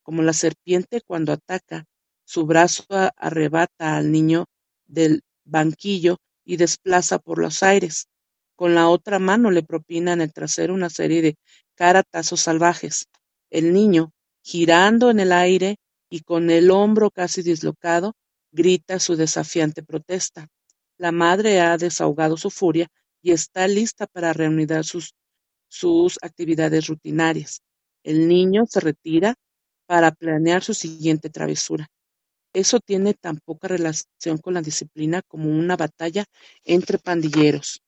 Como 0.02 0.22
la 0.22 0.32
serpiente 0.32 1.00
cuando 1.00 1.32
ataca, 1.32 1.84
su 2.24 2.46
brazo 2.46 2.84
arrebata 3.16 3.96
al 3.96 4.12
niño 4.12 4.46
del 4.86 5.22
banquillo 5.44 6.18
y 6.44 6.56
desplaza 6.56 7.18
por 7.18 7.38
los 7.38 7.62
aires. 7.62 8.08
Con 8.56 8.74
la 8.74 8.88
otra 8.88 9.18
mano 9.18 9.50
le 9.50 9.62
propina 9.62 10.12
en 10.12 10.20
el 10.20 10.32
trasero 10.32 10.74
una 10.74 10.90
serie 10.90 11.22
de 11.22 11.36
caratazos 11.74 12.40
salvajes. 12.40 13.06
El 13.50 13.72
niño, 13.72 14.12
girando 14.42 15.10
en 15.10 15.20
el 15.20 15.32
aire 15.32 15.76
y 16.08 16.20
con 16.20 16.50
el 16.50 16.70
hombro 16.70 17.10
casi 17.10 17.42
dislocado, 17.42 18.14
grita 18.54 19.00
su 19.00 19.16
desafiante 19.16 19.82
protesta. 19.82 20.48
La 20.96 21.10
madre 21.10 21.60
ha 21.60 21.76
desahogado 21.76 22.36
su 22.36 22.50
furia 22.50 22.86
y 23.20 23.32
está 23.32 23.66
lista 23.66 24.06
para 24.06 24.32
reanudar 24.32 24.84
sus, 24.84 25.14
sus 25.68 26.18
actividades 26.22 26.86
rutinarias. 26.86 27.62
El 28.04 28.28
niño 28.28 28.64
se 28.68 28.80
retira 28.80 29.34
para 29.86 30.12
planear 30.12 30.62
su 30.62 30.72
siguiente 30.72 31.30
travesura. 31.30 31.88
Eso 32.52 32.78
tiene 32.78 33.14
tan 33.14 33.38
poca 33.44 33.66
relación 33.66 34.38
con 34.40 34.54
la 34.54 34.62
disciplina 34.62 35.22
como 35.26 35.50
una 35.50 35.76
batalla 35.76 36.24
entre 36.62 36.98
pandilleros. 36.98 37.82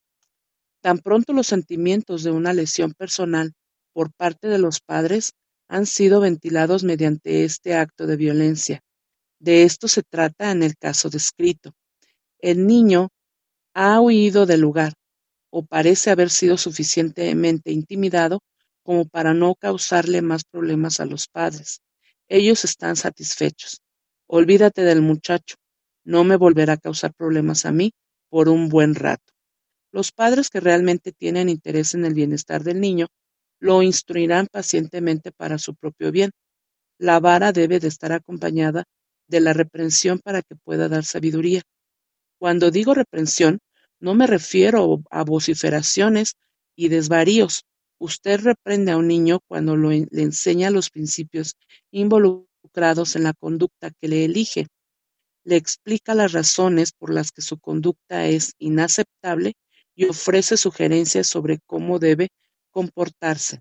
Tan 0.83 0.99
pronto 0.99 1.33
los 1.33 1.47
sentimientos 1.47 2.25
de 2.25 2.33
una 2.33 2.53
lesión 2.53 2.93
personal 2.93 3.53
por 3.93 4.13
parte 4.13 4.49
de 4.49 4.59
los 4.59 4.81
padres 4.81 5.33
han 5.69 5.87
sido 5.87 6.21
ventilados 6.21 6.83
mediante 6.83 7.45
este 7.45 7.75
acto 7.75 8.07
de 8.07 8.17
violencia. 8.17 8.81
De 9.39 9.65
esto 9.65 9.89
se 9.89 10.03
trata 10.03 10.51
en 10.51 10.63
el 10.63 10.77
caso 10.77 11.11
descrito. 11.11 11.73
El 12.39 12.67
niño 12.67 13.09
ha 13.75 14.01
huido 14.01 14.47
del 14.47 14.61
lugar, 14.61 14.95
o 15.51 15.65
parece 15.65 16.11
haber 16.11 16.31
sido 16.31 16.57
suficientemente 16.57 17.73
intimidado 17.73 18.41
como 18.83 19.07
para 19.07 19.35
no 19.35 19.55
causarle 19.55 20.23
más 20.23 20.45
problemas 20.45 21.01
a 21.01 21.07
los 21.07 21.29
padres. 21.29 21.81
Ellos 22.29 22.65
están 22.65 22.97
satisfechos. 22.97 23.83
Olvídate 24.27 24.83
del 24.83 25.03
muchacho. 25.03 25.57
No 26.05 26.25
me 26.25 26.37
volverá 26.37 26.75
a 26.75 26.79
causar 26.79 27.13
problemas 27.15 27.67
a 27.67 27.73
mí 27.73 27.93
por 28.29 28.49
un 28.49 28.69
buen 28.69 28.95
rato. 28.95 29.33
Los 29.93 30.13
padres 30.13 30.51
que 30.51 30.61
realmente 30.61 31.13
tienen 31.13 31.49
interés 31.49 31.95
en 31.95 32.05
el 32.05 32.15
bienestar 32.15 32.65
del 32.65 32.81
niño 32.81 33.09
lo 33.61 33.83
instruirán 33.83 34.47
pacientemente 34.51 35.33
para 35.33 35.59
su 35.59 35.75
propio 35.75 36.13
bien. 36.13 36.31
La 36.99 37.21
vara 37.21 37.53
debe 37.53 37.81
de 37.81 37.89
estar 37.89 38.13
acompañada 38.13 38.85
de 39.29 39.41
la 39.41 39.53
reprensión 39.53 40.19
para 40.19 40.43
que 40.43 40.57
pueda 40.57 40.89
dar 40.89 41.05
sabiduría. 41.05 41.63
Cuando 42.39 42.71
digo 42.71 42.95
reprensión, 42.95 43.59
no 43.99 44.15
me 44.15 44.27
refiero 44.27 45.03
a 45.11 45.25
vociferaciones 45.25 46.35
y 46.77 46.89
desvaríos. 46.89 47.65
Usted 47.99 48.41
reprende 48.41 48.93
a 48.93 48.99
un 48.99 49.09
niño 49.09 49.41
cuando 49.49 49.77
le 49.77 50.07
enseña 50.13 50.71
los 50.71 50.91
principios 50.91 51.55
involucrados 51.91 53.17
en 53.17 53.23
la 53.23 53.33
conducta 53.33 53.91
que 53.91 54.09
le 54.09 54.25
elige. 54.27 54.67
Le 55.45 55.57
explica 55.57 56.15
las 56.15 56.33
razones 56.33 56.93
por 56.93 57.13
las 57.13 57.33
que 57.33 57.41
su 57.41 57.59
conducta 57.59 58.27
es 58.27 58.53
inaceptable 58.59 59.55
y 59.95 60.05
ofrece 60.07 60.57
sugerencias 60.57 61.27
sobre 61.27 61.59
cómo 61.67 61.99
debe 61.99 62.29
comportarse. 62.71 63.61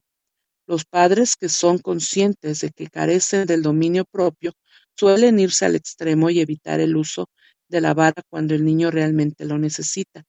Los 0.68 0.84
padres 0.84 1.36
que 1.38 1.48
son 1.48 1.78
conscientes 1.78 2.60
de 2.60 2.72
que 2.72 2.88
carecen 2.88 3.46
del 3.46 3.62
dominio 3.62 4.04
propio 4.04 4.52
suelen 4.98 5.40
irse 5.40 5.66
al 5.66 5.76
extremo 5.76 6.30
y 6.30 6.40
evitar 6.40 6.80
el 6.80 6.96
uso 6.96 7.30
de 7.70 7.82
la 7.82 7.94
vara 7.94 8.22
cuando 8.30 8.56
el 8.56 8.66
niño 8.66 8.92
realmente 8.92 9.46
lo 9.46 9.58
necesita. 9.58 10.24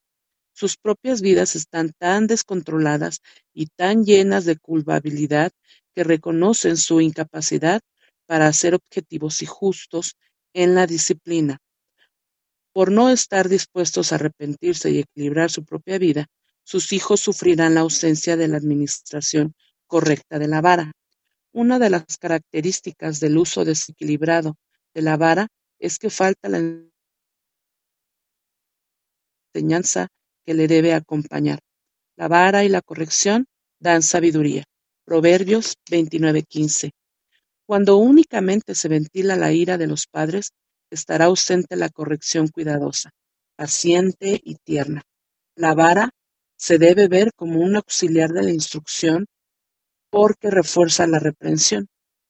Sus 0.53 0.77
propias 0.77 1.21
vidas 1.21 1.55
están 1.55 1.93
tan 1.99 2.27
descontroladas 2.27 3.21
y 3.53 3.67
tan 3.67 4.05
llenas 4.05 4.45
de 4.45 4.57
culpabilidad 4.57 5.53
que 5.95 6.05
reconocen 6.05 6.77
su 6.77 7.01
incapacidad 7.01 7.81
para 8.27 8.53
ser 8.53 8.75
objetivos 8.75 9.43
y 9.43 9.47
justos 9.47 10.17
en 10.55 10.75
la 10.75 10.87
disciplina. 10.87 11.59
Por 12.73 12.91
no 12.91 13.11
estar 13.11 13.49
dispuestos 13.49 14.13
a 14.13 14.17
arrepentirse 14.17 14.91
y 14.91 14.99
equilibrar 15.01 15.51
su 15.51 15.65
propia 15.65 15.99
vida, 15.99 16.27
sus 16.65 16.93
hijos 16.93 17.21
sufrirán 17.21 17.75
la 17.75 17.81
ausencia 17.81 18.37
de 18.37 18.49
la 18.49 18.57
administración 18.57 19.55
correcta 19.87 20.39
de 20.39 20.49
la 20.49 20.61
vara. 20.61 20.93
Una 21.57 21.79
de 21.79 21.89
las 21.89 22.19
características 22.19 23.19
del 23.19 23.39
uso 23.39 23.65
desequilibrado 23.65 24.57
de 24.93 25.01
la 25.01 25.17
vara 25.17 25.49
es 25.79 25.99
que 25.99 26.11
falta 26.11 26.51
la 26.51 26.59
enseñanza 29.55 30.09
que 30.45 30.53
le 30.53 30.69
debe 30.69 30.93
acompañar. 30.93 31.61
La 32.15 32.29
vara 32.29 32.63
y 32.63 32.69
la 32.69 32.83
corrección 32.83 33.47
dan 33.81 34.03
sabiduría. 34.03 34.65
Proverbios 35.07 35.77
29:15. 35.91 36.91
Cuando 37.65 37.97
únicamente 37.97 38.75
se 38.75 38.89
ventila 38.89 39.35
la 39.35 39.51
ira 39.51 39.79
de 39.79 39.87
los 39.87 40.07
padres, 40.07 40.53
estará 40.91 41.25
ausente 41.25 41.75
la 41.77 41.89
corrección 41.89 42.49
cuidadosa, 42.49 43.13
paciente 43.57 44.39
y 44.45 44.57
tierna. 44.57 45.01
La 45.55 45.73
vara 45.73 46.11
se 46.59 46.77
debe 46.77 47.09
ver 47.09 47.33
como 47.35 47.61
un 47.61 47.77
auxiliar 47.77 48.29
de 48.33 48.43
la 48.43 48.51
instrucción 48.51 49.25
porque 50.17 50.51
refuerza 50.51 51.07
la 51.07 51.19
reprensión. 51.19 51.89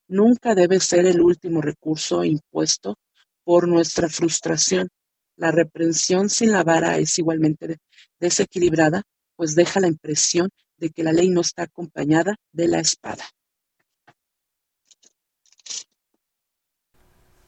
Nunca 0.09 0.57
debe 0.57 0.81
ser 0.81 1.07
el 1.07 1.21
último 1.21 1.61
recurso 1.61 2.25
impuesto 2.25 2.97
por 3.45 3.69
nuestra 3.69 4.09
frustración. 4.09 4.89
La 5.37 5.53
reprensión 5.53 6.29
sin 6.29 6.51
la 6.51 6.65
vara 6.65 6.99
es 6.99 7.17
igualmente 7.17 7.79
desequilibrada, 8.19 9.03
pues 9.37 9.55
deja 9.55 9.79
la 9.79 9.87
impresión 9.87 10.49
de 10.77 10.91
que 10.91 11.05
la 11.05 11.13
ley 11.13 11.29
no 11.29 11.43
está 11.43 11.63
acompañada 11.63 12.35
de 12.51 12.67
la 12.67 12.81
espada. 12.81 13.25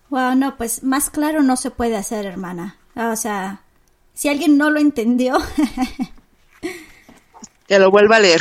Wow, 0.09 0.37
no, 0.37 0.57
pues 0.57 0.85
más 0.85 1.11
claro 1.11 1.43
no 1.43 1.57
se 1.57 1.73
puede 1.73 1.97
hacer, 1.97 2.27
hermana. 2.27 2.79
O 2.95 3.17
sea, 3.17 3.65
si 4.15 4.29
alguien 4.29 4.57
no 4.57 4.71
lo 4.71 4.79
entendió, 4.79 5.37
Que 7.69 7.79
lo 7.79 7.91
vuelva 7.91 8.17
a 8.17 8.21
leer. 8.21 8.41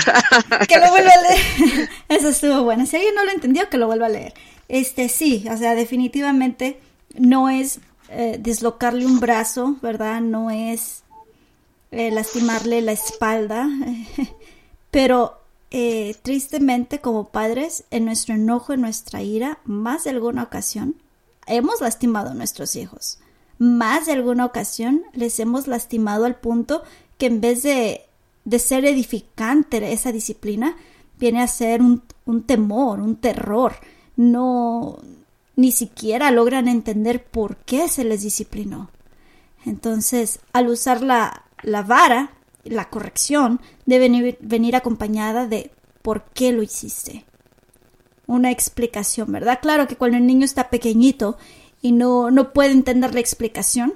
que 0.68 0.80
lo 0.80 0.90
vuelva 0.90 1.12
a 1.12 1.22
leer. 1.22 1.90
Eso 2.10 2.30
estuvo 2.30 2.64
bueno. 2.64 2.86
Si 2.86 2.95
alguien 2.95 3.14
no 3.14 3.26
lo 3.26 3.32
entendió, 3.32 3.70
que 3.70 3.78
lo 3.78 3.86
vuelva 3.86 4.06
a 4.06 4.10
leer. 4.10 4.34
Este, 4.70 5.10
sí, 5.10 5.45
o 5.52 5.58
sea, 5.58 5.76
definitivamente 5.76 6.80
no 7.14 7.49
es 7.49 7.82
eh, 8.10 8.38
dislocarle 8.40 9.06
un 9.06 9.20
brazo, 9.20 9.76
¿verdad? 9.82 10.22
No 10.22 10.49
es 10.49 11.04
eh, 11.91 12.10
lastimarle 12.10 12.82
la 12.82 12.94
espalda. 12.94 13.70
Pero 14.91 15.41
eh, 15.72 16.16
tristemente, 16.22 16.99
como 16.99 17.28
padres, 17.28 17.84
en 17.91 18.06
nuestro 18.06 18.36
enojo, 18.36 18.72
en 18.72 18.82
nuestra 18.82 19.22
ira, 19.22 19.60
más 19.66 20.06
de 20.06 20.12
alguna 20.12 20.44
ocasión, 20.44 20.95
hemos 21.48 21.82
lastimado 21.82 22.30
a 22.30 22.34
nuestros 22.34 22.78
hijos. 22.78 23.20
Más 23.58 24.06
de 24.06 24.14
alguna 24.14 24.45
ocasión 24.45 25.04
les 25.12 25.38
hemos 25.41 25.68
lastimado 25.68 26.24
al 26.24 26.36
punto 26.36 26.84
que 27.18 27.26
en 27.26 27.41
vez 27.41 27.64
de 27.64 28.07
de 28.48 28.60
ser 28.60 28.86
edificante 28.86 29.91
esa 29.91 30.14
disciplina, 30.14 30.78
viene 31.19 31.41
a 31.41 31.48
ser 31.48 31.82
un, 31.82 32.02
temor, 32.45 33.02
un 33.02 33.18
terror. 33.18 33.74
No, 34.15 34.99
ni 35.57 35.74
siquiera 35.74 36.32
logran 36.32 36.69
entender 36.69 37.26
por 37.26 37.57
qué 37.57 37.90
se 37.90 38.06
les 38.06 38.22
disciplinó. 38.22 38.90
Entonces, 39.65 40.40
al 40.53 40.69
usar 40.69 41.02
la, 41.02 41.44
la 41.61 41.84
vara, 41.84 42.32
la 42.64 42.90
corrección, 42.90 43.60
debe 43.86 44.38
venir, 44.40 44.78
acompañada 44.78 45.45
de 45.45 45.72
por 46.02 46.24
qué 46.34 46.53
lo 46.53 46.64
hiciste. 46.64 47.26
Una 48.28 48.49
explicación, 48.49 49.30
¿verdad? 49.30 49.60
Claro 49.61 49.90
que 49.90 49.98
cuando 49.98 50.15
el 50.15 50.26
niño 50.26 50.45
está 50.45 50.69
pequeñito 50.69 51.38
y 51.82 51.91
no, 51.91 52.32
no 52.32 52.53
puede 52.53 52.72
entender 52.72 53.14
la 53.14 53.19
explicación, 53.19 53.95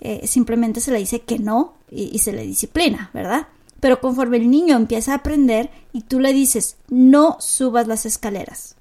eh, 0.00 0.26
simplemente 0.26 0.80
se 0.80 0.90
le 0.90 0.98
dice 0.98 1.20
que 1.20 1.38
no 1.38 1.74
y, 1.92 2.18
se 2.18 2.32
le 2.32 2.42
disciplina, 2.42 3.10
¿verdad? 3.14 3.46
Pero 3.84 4.00
conforme 4.00 4.38
el 4.38 4.50
niño 4.50 4.76
empieza 4.76 5.12
a 5.12 5.16
aprender 5.16 5.68
y 5.92 6.04
tú 6.04 6.18
le 6.18 6.32
dices, 6.32 6.78
no 6.88 7.36
subas 7.38 7.86
las 7.86 8.06
escaleras. 8.06 8.76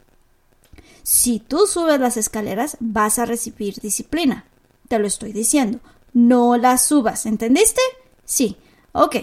Si 1.03 1.41
tú 1.41 1.67
subes 1.67 1.99
las 1.99 2.15
escaleras, 2.15 2.77
vas 2.80 3.19
a 3.19 3.25
recibir 3.25 3.81
disciplina. 3.81 4.45
Te 4.88 4.99
lo 4.99 5.07
estoy 5.07 5.34
diciendo. 5.34 5.81
No 6.13 6.55
las 6.55 6.85
subas, 6.85 7.25
¿entendiste? 7.25 7.81
Sí. 8.23 8.55
Ok. 8.93 9.17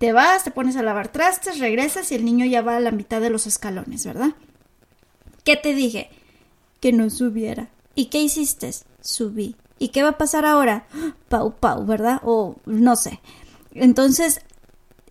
Te 0.00 0.12
vas, 0.12 0.42
te 0.42 0.50
pones 0.50 0.74
a 0.74 0.82
lavar 0.82 1.12
trastes, 1.12 1.60
regresas 1.60 2.10
y 2.10 2.16
el 2.16 2.24
niño 2.24 2.44
ya 2.44 2.60
va 2.60 2.76
a 2.76 2.80
la 2.80 2.90
mitad 2.90 3.20
de 3.20 3.30
los 3.30 3.46
escalones, 3.46 4.04
¿verdad? 4.04 4.32
¿Qué 5.44 5.54
te 5.54 5.72
dije? 5.72 6.10
Que 6.80 6.90
no 6.90 7.08
subiera. 7.10 7.68
¿Y 7.94 8.06
qué 8.06 8.20
hiciste? 8.20 8.72
Subí. 9.00 9.54
¿Y 9.78 9.90
qué 9.90 10.02
va 10.02 10.08
a 10.08 10.18
pasar 10.18 10.44
ahora? 10.44 10.88
Pau, 11.28 11.54
pau, 11.60 11.86
¿verdad? 11.86 12.20
O 12.24 12.56
no 12.66 12.96
sé. 12.96 13.20
Entonces, 13.72 14.40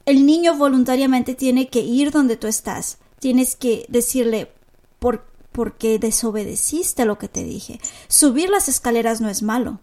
el 0.06 0.26
niño 0.26 0.56
voluntariamente 0.56 1.36
tiene 1.36 1.70
que 1.70 1.80
ir 1.82 2.12
donde 2.12 2.38
tú 2.38 2.48
estás. 2.48 2.98
Tienes 3.20 3.56
que 3.56 3.86
decirle, 3.90 4.52
¿por, 5.00 5.26
porque 5.52 6.00
desobedeciste 6.00 7.06
lo 7.06 7.18
que 7.18 7.28
te 7.28 7.44
dije? 7.44 7.80
Subir 8.08 8.50
las 8.50 8.68
escaleras 8.68 9.22
no 9.22 9.30
es 9.30 9.44
malo. 9.44 9.80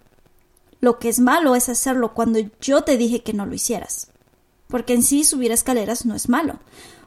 Lo 0.80 0.98
que 0.98 1.08
es 1.08 1.18
malo 1.20 1.54
es 1.54 1.68
hacerlo 1.68 2.14
cuando 2.14 2.40
yo 2.60 2.82
te 2.82 2.96
dije 2.96 3.22
que 3.22 3.32
no 3.32 3.46
lo 3.46 3.54
hicieras. 3.54 4.08
Porque 4.68 4.94
en 4.94 5.02
sí 5.02 5.24
subir 5.24 5.50
escaleras 5.50 6.04
no 6.04 6.14
es 6.14 6.28
malo. 6.28 6.58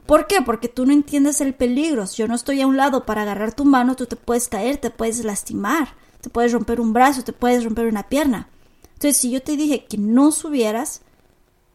¿Por 0.06 0.26
qué? 0.26 0.42
Porque 0.42 0.68
tú 0.68 0.84
no 0.84 0.92
entiendes 0.92 1.40
el 1.40 1.54
peligro. 1.54 2.04
Yo 2.06 2.26
no 2.28 2.34
estoy 2.34 2.60
a 2.60 2.66
un 2.66 2.76
lado 2.76 3.06
para 3.06 3.22
agarrar 3.22 3.54
tu 3.54 3.64
mano, 3.64 3.94
tú 3.94 4.06
te 4.06 4.16
puedes 4.16 4.48
caer, 4.48 4.78
te 4.78 4.90
puedes 4.90 5.24
lastimar, 5.24 5.94
te 6.20 6.28
puedes 6.28 6.52
romper 6.52 6.80
un 6.80 6.92
brazo, 6.92 7.22
te 7.22 7.32
puedes 7.32 7.64
romper 7.64 7.86
una 7.86 8.08
pierna. 8.08 8.48
Entonces, 8.94 9.16
si 9.16 9.30
yo 9.30 9.42
te 9.42 9.56
dije 9.56 9.84
que 9.84 9.98
no 9.98 10.32
subieras, 10.32 11.02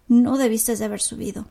no 0.08 0.38
debiste 0.38 0.76
de 0.76 0.86
haber 0.86 1.02
subido. 1.02 1.46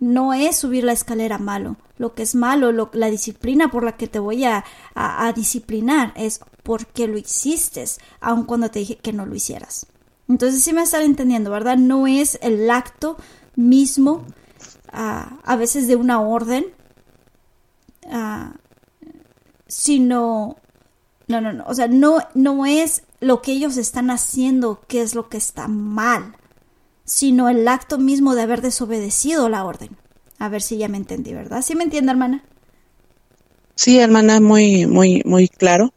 No 0.00 0.32
es 0.32 0.56
subir 0.56 0.84
la 0.84 0.92
escalera 0.92 1.38
malo. 1.38 1.76
Lo 1.96 2.14
que 2.14 2.22
es 2.22 2.34
malo, 2.34 2.70
la 2.92 3.10
disciplina 3.10 3.70
por 3.70 3.82
la 3.82 3.96
que 3.96 4.06
te 4.06 4.18
voy 4.18 4.44
a, 4.44 4.64
disciplinar 5.34 6.12
es 6.16 6.40
porque 6.62 7.08
lo 7.08 7.18
hiciste, 7.18 7.84
aun 8.20 8.44
cuando 8.44 8.70
te 8.70 8.78
dije 8.80 8.96
que 8.96 9.12
no 9.12 9.26
lo 9.26 9.34
hicieras. 9.34 9.86
Entonces 10.28 10.62
sí 10.62 10.72
me 10.72 10.82
están 10.82 11.02
entendiendo, 11.02 11.50
¿verdad? 11.50 11.76
No 11.76 12.06
es 12.06 12.38
el 12.42 12.70
acto 12.70 13.16
mismo 13.56 14.24
a 14.92 15.56
veces 15.56 15.88
de 15.88 15.96
una 15.96 16.20
orden, 16.20 16.66
sino... 19.66 20.56
No, 21.26 21.42
no, 21.42 21.52
no. 21.52 21.64
O 21.66 21.74
sea, 21.74 21.88
no, 21.88 22.20
no 22.32 22.64
es 22.64 23.02
lo 23.20 23.42
que 23.42 23.52
ellos 23.52 23.76
están 23.76 24.10
haciendo 24.10 24.80
que 24.88 25.02
es 25.02 25.14
lo 25.14 25.28
que 25.28 25.36
está 25.36 25.68
mal 25.68 26.37
sino 27.08 27.48
el 27.48 27.66
acto 27.66 27.98
mismo 27.98 28.34
de 28.34 28.42
haber 28.42 28.60
desobedecido 28.60 29.48
la 29.48 29.64
orden. 29.64 29.96
A 30.38 30.48
ver 30.48 30.62
si 30.62 30.76
ya 30.76 30.88
me 30.88 30.98
entendí, 30.98 31.32
¿verdad? 31.32 31.62
¿Sí 31.62 31.74
me 31.74 31.84
entiende, 31.84 32.12
hermana? 32.12 32.44
Sí, 33.74 33.98
hermana, 33.98 34.40
muy, 34.40 34.86
muy, 34.86 35.22
muy 35.24 35.48
claro. 35.48 35.92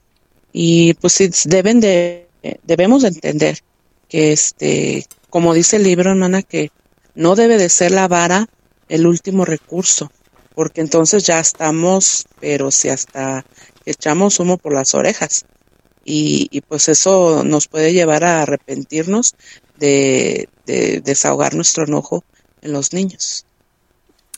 Y 0.53 0.93
pues 0.95 1.13
sí, 1.13 1.29
deben 1.45 1.79
de, 1.79 2.27
debemos 2.63 3.03
de 3.03 3.09
entender 3.09 3.59
que 4.07 4.31
este, 4.31 5.05
como 5.29 5.53
dice 5.53 5.75
el 5.77 5.83
libro, 5.83 6.11
hermana, 6.11 6.43
que 6.43 6.71
no 7.13 7.35
debe 7.35 7.57
de 7.57 7.69
ser 7.69 7.91
la 7.91 8.07
vara 8.07 8.47
el 8.87 9.05
último 9.05 9.45
recurso, 9.45 10.11
porque 10.55 10.81
entonces 10.81 11.25
ya 11.25 11.39
estamos, 11.39 12.25
pero 12.39 12.71
si 12.71 12.89
hasta 12.89 13.45
echamos 13.85 14.39
humo 14.39 14.57
por 14.57 14.73
las 14.73 14.95
orejas. 14.95 15.45
Y, 16.03 16.47
y 16.51 16.61
pues 16.61 16.89
eso 16.89 17.43
nos 17.43 17.67
puede 17.67 17.93
llevar 17.93 18.23
a 18.23 18.41
arrepentirnos 18.41 19.35
de, 19.77 20.49
desahogar 21.03 21.55
nuestro 21.55 21.85
enojo 21.85 22.23
en 22.61 22.73
los 22.73 22.93
niños. 22.93 23.45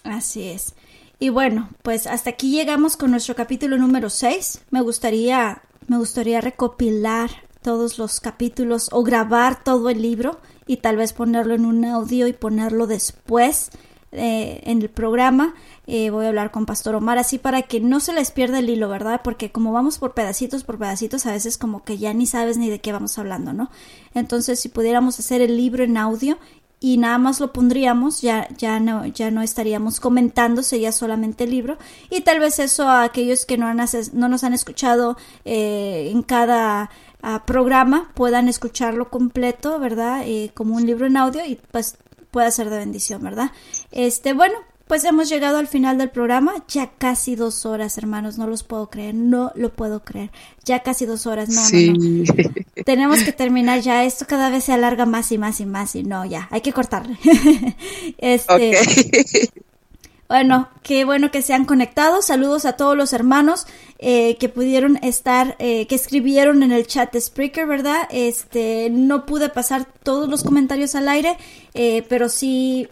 Así 0.04 0.50
es. 0.50 0.74
Y 1.20 1.30
bueno, 1.30 1.70
pues 1.84 2.08
hasta 2.08 2.32
aquí 2.32 2.52
llegamos 2.52 2.98
con 2.98 3.12
nuestro 3.12 3.36
capítulo 3.36 3.78
número 3.78 4.10
6. 4.10 4.62
Me 4.72 4.82
gustaría, 4.82 5.62
me 5.88 5.98
gustaría 5.98 6.42
recopilar 6.42 7.30
todos 7.62 7.98
los 7.98 8.20
capítulos 8.20 8.90
o 8.92 9.04
grabar 9.04 9.64
todo 9.64 9.90
el 9.90 10.02
libro 10.02 10.40
y 10.68 10.78
tal 10.78 10.98
vez 10.98 11.14
ponerlo 11.14 11.54
en 11.56 11.66
un 11.66 11.86
audio 11.86 12.28
y 12.28 12.34
ponerlo 12.34 12.88
después 12.88 13.70
eh, 14.12 14.62
en 14.66 14.82
el 14.82 14.90
programa. 14.90 15.56
Eh, 15.86 16.10
voy 16.12 16.26
a 16.26 16.30
hablar 16.30 16.52
con 16.52 16.66
Pastor 16.66 16.96
Omar 16.96 17.18
así 17.18 17.38
para 17.38 17.64
que 17.64 17.82
no 17.82 18.00
se 18.00 18.14
les 18.14 18.32
pierda 18.32 18.60
el 18.60 18.70
hilo, 18.70 18.88
¿verdad? 18.88 19.22
Porque 19.24 19.52
como 19.52 19.74
vamos 19.74 19.98
por 19.98 20.14
pedacitos, 20.14 20.64
por 20.64 20.78
pedacitos, 20.78 21.26
a 21.26 21.32
veces 21.32 21.58
como 21.58 21.84
que 21.84 21.98
ya 21.98 22.14
ni 22.14 22.26
sabes 22.26 22.58
ni 22.58 22.70
de 22.70 22.80
qué 22.80 22.94
vamos 22.94 23.18
hablando, 23.18 23.52
¿no? 23.54 23.70
Entonces, 24.14 24.60
si 24.60 24.70
pudiéramos 24.70 25.20
hacer 25.20 25.42
el 25.42 25.58
libro 25.58 25.84
en 25.84 25.98
audio 25.98 26.38
y 26.80 26.98
nada 26.98 27.18
más 27.18 27.40
lo 27.42 27.52
pondríamos, 27.52 28.22
ya, 28.22 28.48
ya, 28.58 28.80
no, 28.80 29.06
ya 29.06 29.30
no 29.32 29.42
estaríamos 29.42 30.00
comentando, 30.00 30.64
sería 30.64 30.92
solamente 30.94 31.44
el 31.44 31.52
libro. 31.52 31.78
Y 32.10 32.22
tal 32.22 32.40
vez 32.40 32.60
eso 32.60 32.88
a 32.88 33.04
aquellos 33.04 33.46
que 33.46 33.58
no, 33.58 33.68
han, 33.68 33.80
no 34.14 34.30
nos 34.30 34.44
han 34.46 34.54
escuchado 34.54 35.18
eh, 35.44 36.10
en 36.12 36.24
cada 36.24 36.90
ah, 37.22 37.44
programa 37.46 38.12
puedan 38.14 38.48
escucharlo 38.48 39.10
completo, 39.10 39.80
¿verdad? 39.80 40.24
como 40.54 40.76
un 40.76 40.86
libro 40.86 41.08
en 41.08 41.18
audio 41.18 41.46
y 41.46 41.60
pues 41.72 41.98
pueda 42.32 42.50
ser 42.52 42.70
de 42.70 42.80
bendición, 42.80 43.22
¿verdad? 43.22 43.52
Este, 43.92 44.34
bueno, 44.34 44.56
pues 44.94 45.06
hemos 45.06 45.28
llegado 45.28 45.58
al 45.58 45.66
final 45.66 45.98
del 45.98 46.12
programa, 46.12 46.54
ya 46.68 46.92
casi 47.00 47.36
dos 47.36 47.66
horas, 47.66 47.98
hermanos, 47.98 48.38
no 48.38 48.46
los 48.46 48.62
puedo 48.62 48.92
creer, 48.92 49.16
no 49.16 49.52
lo 49.56 49.74
puedo 49.74 50.04
creer, 50.04 50.30
ya 50.66 50.84
casi 50.84 51.08
dos 51.08 51.26
horas, 51.26 51.50
no, 51.50 51.64
no, 51.68 51.94
no. 51.98 52.24
Tenemos 52.86 53.24
que 53.24 53.32
terminar 53.32 53.80
ya, 53.80 54.04
esto 54.04 54.28
cada 54.28 54.52
vez 54.52 54.66
se 54.66 54.72
alarga 54.72 55.08
más 55.08 55.32
y 55.32 55.40
más 55.40 55.60
y 55.62 55.66
más 55.66 55.96
y 55.96 56.04
no, 56.04 56.26
ya, 56.26 56.48
hay 56.52 56.62
que 56.62 56.74
cortarle. 56.74 57.18
este, 58.20 58.78
bueno, 60.30 60.70
qué 60.84 61.06
bueno 61.06 61.32
que 61.32 61.42
se 61.42 61.56
han 61.56 61.66
conectado. 61.66 62.22
Saludos 62.22 62.66
a 62.66 62.74
todos 62.74 62.96
los 62.96 63.14
hermanos 63.14 63.66
eh, 64.06 64.36
que 64.38 64.50
pudieron 64.50 64.98
estar, 65.02 65.56
eh, 65.60 65.88
que 65.88 65.96
escribieron 65.96 66.62
en 66.62 66.74
el 66.74 66.86
chat 66.86 67.14
de 67.14 67.22
Spreaker, 67.22 67.66
¿verdad? 67.66 68.06
Este, 68.12 68.90
no 68.90 69.26
pude 69.26 69.48
pasar 69.48 69.86
todos 70.04 70.28
los 70.28 70.44
comentarios 70.44 70.94
al 70.96 71.08
aire, 71.08 71.38
eh, 71.74 72.04
pero 72.10 72.28
sí 72.28 72.90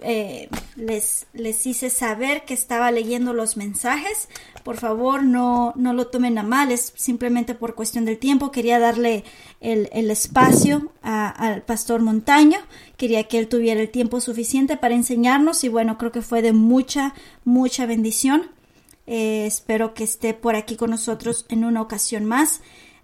les, 0.77 1.27
les 1.33 1.67
hice 1.67 1.89
saber 1.89 2.45
que 2.45 2.53
estaba 2.53 2.91
leyendo 2.91 3.33
los 3.33 3.57
mensajes. 3.57 4.29
Por 4.63 4.77
favor, 4.77 5.21
no, 5.21 5.73
no 5.75 5.91
lo 5.91 6.07
tomen 6.07 6.37
a 6.37 6.43
mal, 6.43 6.71
es 6.71 6.93
simplemente 6.95 7.55
por 7.55 7.75
cuestión 7.75 8.05
del 8.05 8.17
tiempo. 8.17 8.53
Quería 8.53 8.79
darle 8.79 9.25
el, 9.59 9.89
el 9.91 10.11
espacio 10.11 10.93
al 11.01 11.63
pastor 11.63 11.99
Montaño, 11.99 12.59
quería 12.95 13.25
que 13.25 13.37
él 13.37 13.49
tuviera 13.49 13.81
el 13.81 13.89
tiempo 13.89 14.21
suficiente 14.21 14.77
para 14.77 14.95
enseñarnos 14.95 15.65
y 15.65 15.67
bueno, 15.67 15.97
creo 15.97 16.13
que 16.13 16.21
fue 16.21 16.41
de 16.41 16.53
mucha, 16.53 17.13
mucha 17.43 17.85
bendición. 17.85 18.49
Eh, 19.07 19.45
espero 19.45 19.93
que 19.93 20.03
esté 20.03 20.33
por 20.33 20.55
aquí 20.55 20.75
con 20.75 20.89
nosotros 20.89 21.45
en 21.49 21.65
una 21.65 21.81
ocasión 21.81 22.25
más. 22.25 22.61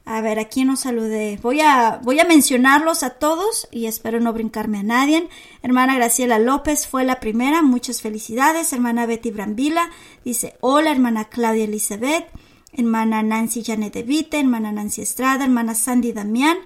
A 0.10 0.22
ver, 0.22 0.40
aquí 0.40 0.64
nos 0.64 0.80
saludé. 0.80 1.38
Voy 1.44 1.60
a, 1.60 1.99
voy 2.02 2.22
a 2.22 2.24
mencionarlos 2.24 3.03
a 3.03 3.10
todos 3.11 3.68
y 3.72 3.88
espero 3.88 4.22
no 4.22 4.32
brincarme 4.32 4.78
a 4.78 4.84
nadie. 4.84 5.28
Hermana 5.61 5.95
Graciela 5.95 6.40
López 6.40 6.88
fue 6.88 7.03
la 7.03 7.19
primera. 7.19 7.61
Muchas 7.61 8.02
felicidades. 8.02 8.72
Hermana 8.72 9.06
Betty 9.06 9.32
Brambila 9.32 9.90
dice 10.24 10.56
hola. 10.61 10.91
Hermana 10.91 11.26
Claudia 11.26 11.65
Elizabeth. 11.65 12.26
Hermana 12.72 13.22
Nancy 13.22 13.65
Janet 13.65 13.95
de 13.95 14.03
Vite. 14.03 14.40
Hermana 14.40 14.72
Nancy 14.72 15.02
Estrada. 15.02 15.44
Hermana 15.44 15.76
Sandy 15.76 16.14
Damián. 16.14 16.57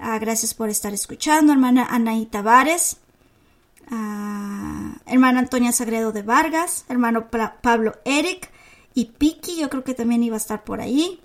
Ah, 0.00 0.18
gracias 0.18 0.52
por 0.52 0.68
estar 0.68 0.92
escuchando. 0.92 1.52
Hermana 1.52 1.86
Anaí 1.88 2.26
Tavares. 2.26 2.96
Ah, 3.88 4.96
hermana 5.06 5.38
Antonia 5.38 5.70
Sagredo 5.70 6.10
de 6.10 6.22
Vargas. 6.22 6.86
Hermano 6.88 7.28
Pablo 7.30 7.94
Eric. 8.04 8.50
Y 8.94 9.06
Piki, 9.06 9.58
yo 9.58 9.70
creo 9.70 9.84
que 9.84 9.94
también 9.94 10.22
iba 10.22 10.36
a 10.36 10.38
estar 10.38 10.64
por 10.64 10.80
ahí. 10.80 11.20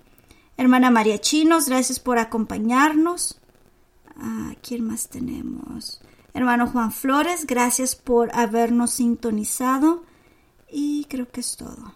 Hermana 0.56 0.90
María 0.90 1.20
Chinos, 1.20 1.68
gracias 1.68 2.00
por 2.00 2.18
acompañarnos. 2.18 3.40
Ah, 4.16 4.54
¿Quién 4.62 4.84
más 4.84 5.08
tenemos? 5.08 6.00
Hermano 6.32 6.66
Juan 6.66 6.92
Flores, 6.92 7.46
gracias 7.46 7.96
por 7.96 8.34
habernos 8.34 8.92
sintonizado. 8.92 10.04
Y 10.70 11.04
creo 11.06 11.28
que 11.28 11.40
es 11.40 11.56
todo. 11.56 11.94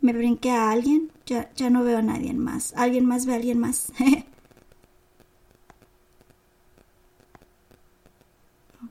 Me 0.00 0.12
brinqué 0.12 0.50
a 0.50 0.70
alguien. 0.70 1.12
Ya, 1.26 1.52
ya 1.54 1.70
no 1.70 1.82
veo 1.84 1.98
a 1.98 2.02
nadie 2.02 2.32
más. 2.34 2.72
¿Alguien 2.76 3.06
más 3.06 3.26
ve 3.26 3.32
a 3.32 3.36
alguien 3.36 3.58
más? 3.58 3.92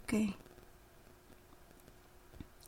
ok. 0.03 0.13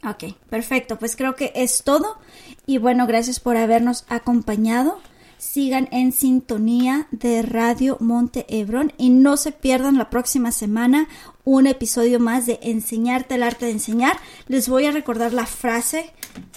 Ok, 0.03 0.35
perfecto. 0.49 0.97
Pues 0.97 1.15
creo 1.15 1.35
que 1.35 1.51
es 1.55 1.83
todo. 1.83 2.17
Y 2.65 2.77
bueno, 2.77 3.05
gracias 3.07 3.39
por 3.39 3.57
habernos 3.57 4.05
acompañado. 4.07 4.99
Sigan 5.37 5.87
en 5.91 6.11
sintonía 6.11 7.07
de 7.11 7.41
Radio 7.41 7.97
Monte 8.01 8.45
Hebrón 8.49 8.91
y 8.97 9.09
no 9.09 9.37
se 9.37 9.53
pierdan 9.53 9.97
la 9.97 10.09
próxima 10.09 10.51
semana 10.51 11.07
un 11.45 11.65
episodio 11.65 12.19
más 12.19 12.45
de 12.45 12.59
Enseñarte 12.61 13.35
el 13.35 13.43
arte 13.43 13.65
de 13.65 13.71
enseñar. 13.71 14.17
Les 14.47 14.67
voy 14.67 14.85
a 14.85 14.91
recordar 14.91 15.31
la 15.31 15.45
frase 15.45 16.11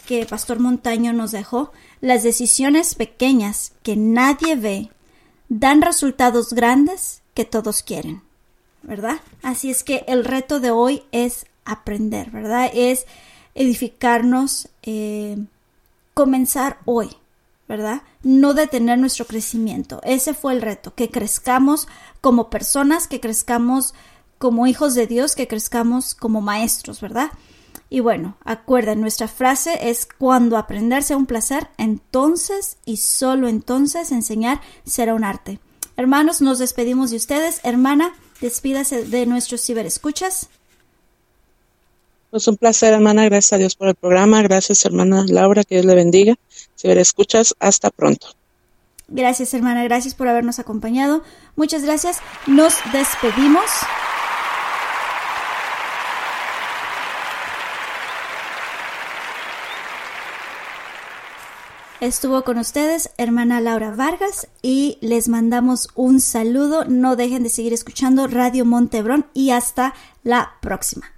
que 0.07 0.27
Pastor 0.27 0.59
Montaño 0.59 1.13
nos 1.13 1.31
dejó. 1.31 1.73
Las 2.01 2.25
decisiones 2.25 2.97
pequeñas 2.97 3.73
que 3.83 3.97
nadie 3.97 4.57
ve 4.57 4.91
dan 5.49 5.81
resultados 5.83 6.53
grandes 6.53 7.23
que 7.35 7.45
todos 7.45 7.83
quieren. 7.83 8.23
¿Verdad? 8.83 9.21
Así 9.43 9.71
es 9.71 9.85
que 9.85 10.05
el 10.09 10.25
reto 10.25 10.59
de 10.59 10.73
hoy 10.73 11.03
es 11.13 11.47
aprender, 11.65 12.31
¿verdad? 12.31 12.71
Es 12.75 13.07
edificarnos, 13.55 14.69
eh, 14.83 15.39
comenzar 16.15 16.79
hoy, 16.85 17.11
¿verdad? 17.69 18.03
No 18.23 18.55
detener 18.55 18.99
nuestro 18.99 19.27
crecimiento. 19.27 20.01
Ese 20.05 20.35
fue 20.35 20.53
el 20.53 20.63
reto, 20.63 20.95
que 20.95 21.11
crezcamos 21.11 21.89
como 22.21 22.51
personas, 22.51 23.09
que 23.09 23.21
crezcamos 23.21 23.95
como 24.39 24.67
hijos 24.67 24.95
de 24.95 25.07
Dios, 25.07 25.35
que 25.35 25.49
crezcamos 25.49 26.15
como 26.15 26.41
maestros, 26.41 27.01
¿verdad? 27.01 27.31
Y 27.89 28.01
bueno, 28.01 28.37
acuerden, 28.45 29.01
nuestra 29.01 29.29
frase 29.29 29.91
es 29.91 30.09
cuando 30.19 30.57
aprender 30.57 31.03
sea 31.03 31.17
un 31.17 31.27
placer, 31.27 31.69
entonces 31.77 32.79
y 32.87 32.97
solo 32.97 33.49
entonces 33.49 34.13
enseñar 34.13 34.61
será 34.85 35.15
un 35.15 35.25
arte. 35.25 35.61
Hermanos, 35.97 36.41
nos 36.41 36.59
despedimos 36.59 37.11
de 37.11 37.19
ustedes. 37.19 37.61
Hermana, 37.65 38.15
despídase 38.41 39.05
de 39.05 39.27
nuestros 39.27 39.65
ciberescuchas. 39.65 40.49
Pues 42.33 42.49
un 42.49 42.57
placer, 42.57 42.95
hermana. 42.95 43.27
Gracias 43.27 43.53
a 43.53 43.59
Dios 43.59 43.77
por 43.77 43.89
el 43.89 43.95
programa. 43.95 44.41
Gracias, 44.41 44.87
hermana 44.87 45.27
Laura. 45.29 45.65
Que 45.65 45.75
Dios 45.75 45.85
le 45.85 45.95
bendiga. 45.95 46.37
Ciberescuchas, 46.79 47.55
hasta 47.61 47.91
pronto. 47.91 48.29
Gracias, 49.07 49.53
hermana. 49.53 49.85
Gracias 49.85 50.15
por 50.15 50.29
habernos 50.29 50.59
acompañado. 50.59 51.23
Muchas 51.57 51.85
gracias. 51.85 52.21
Nos 52.47 52.77
despedimos. 52.91 53.67
Estuvo 62.01 62.45
con 62.45 62.57
ustedes 62.57 63.11
hermana 63.19 63.61
Laura 63.61 63.95
Vargas 63.95 64.49
y 64.63 64.97
les 65.03 65.29
mandamos 65.29 65.89
un 65.97 66.19
saludo. 66.19 66.87
No 66.87 67.15
dejen 67.15 67.43
de 67.43 67.51
seguir 67.51 67.75
escuchando 67.75 68.27
Radio 68.27 68.65
Montebrón 68.65 69.27
y 69.35 69.51
hasta 69.51 69.93
la 70.25 70.53
próxima. 70.63 71.13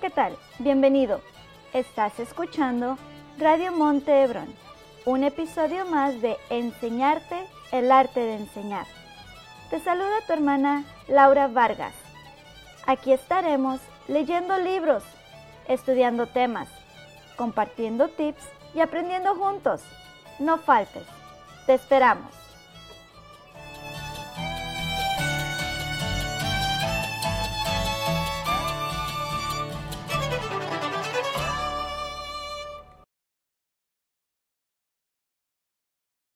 ¿Qué 0.00 0.08
tal? 0.08 0.34
Bienvenido. 0.58 1.20
Estás 1.74 2.18
escuchando 2.20 2.96
Radio 3.38 3.70
Montebrón, 3.72 4.48
un 5.04 5.24
episodio 5.24 5.84
más 5.84 6.22
de 6.22 6.38
Enseñarte 6.48 7.36
el 7.70 7.92
arte 7.92 8.20
de 8.20 8.36
enseñar. 8.36 8.86
Te 9.68 9.78
saluda 9.78 10.22
tu 10.26 10.32
hermana 10.32 10.84
Laura 11.06 11.48
Vargas. 11.48 11.92
Aquí 12.86 13.12
estaremos 13.12 13.80
leyendo 14.08 14.58
libros, 14.58 15.04
estudiando 15.68 16.26
temas, 16.26 16.68
compartiendo 17.36 18.08
tips 18.08 18.42
y 18.74 18.80
aprendiendo 18.80 19.34
juntos. 19.34 19.82
No 20.38 20.56
faltes. 20.56 21.04
Te 21.66 21.74
esperamos. 21.74 22.39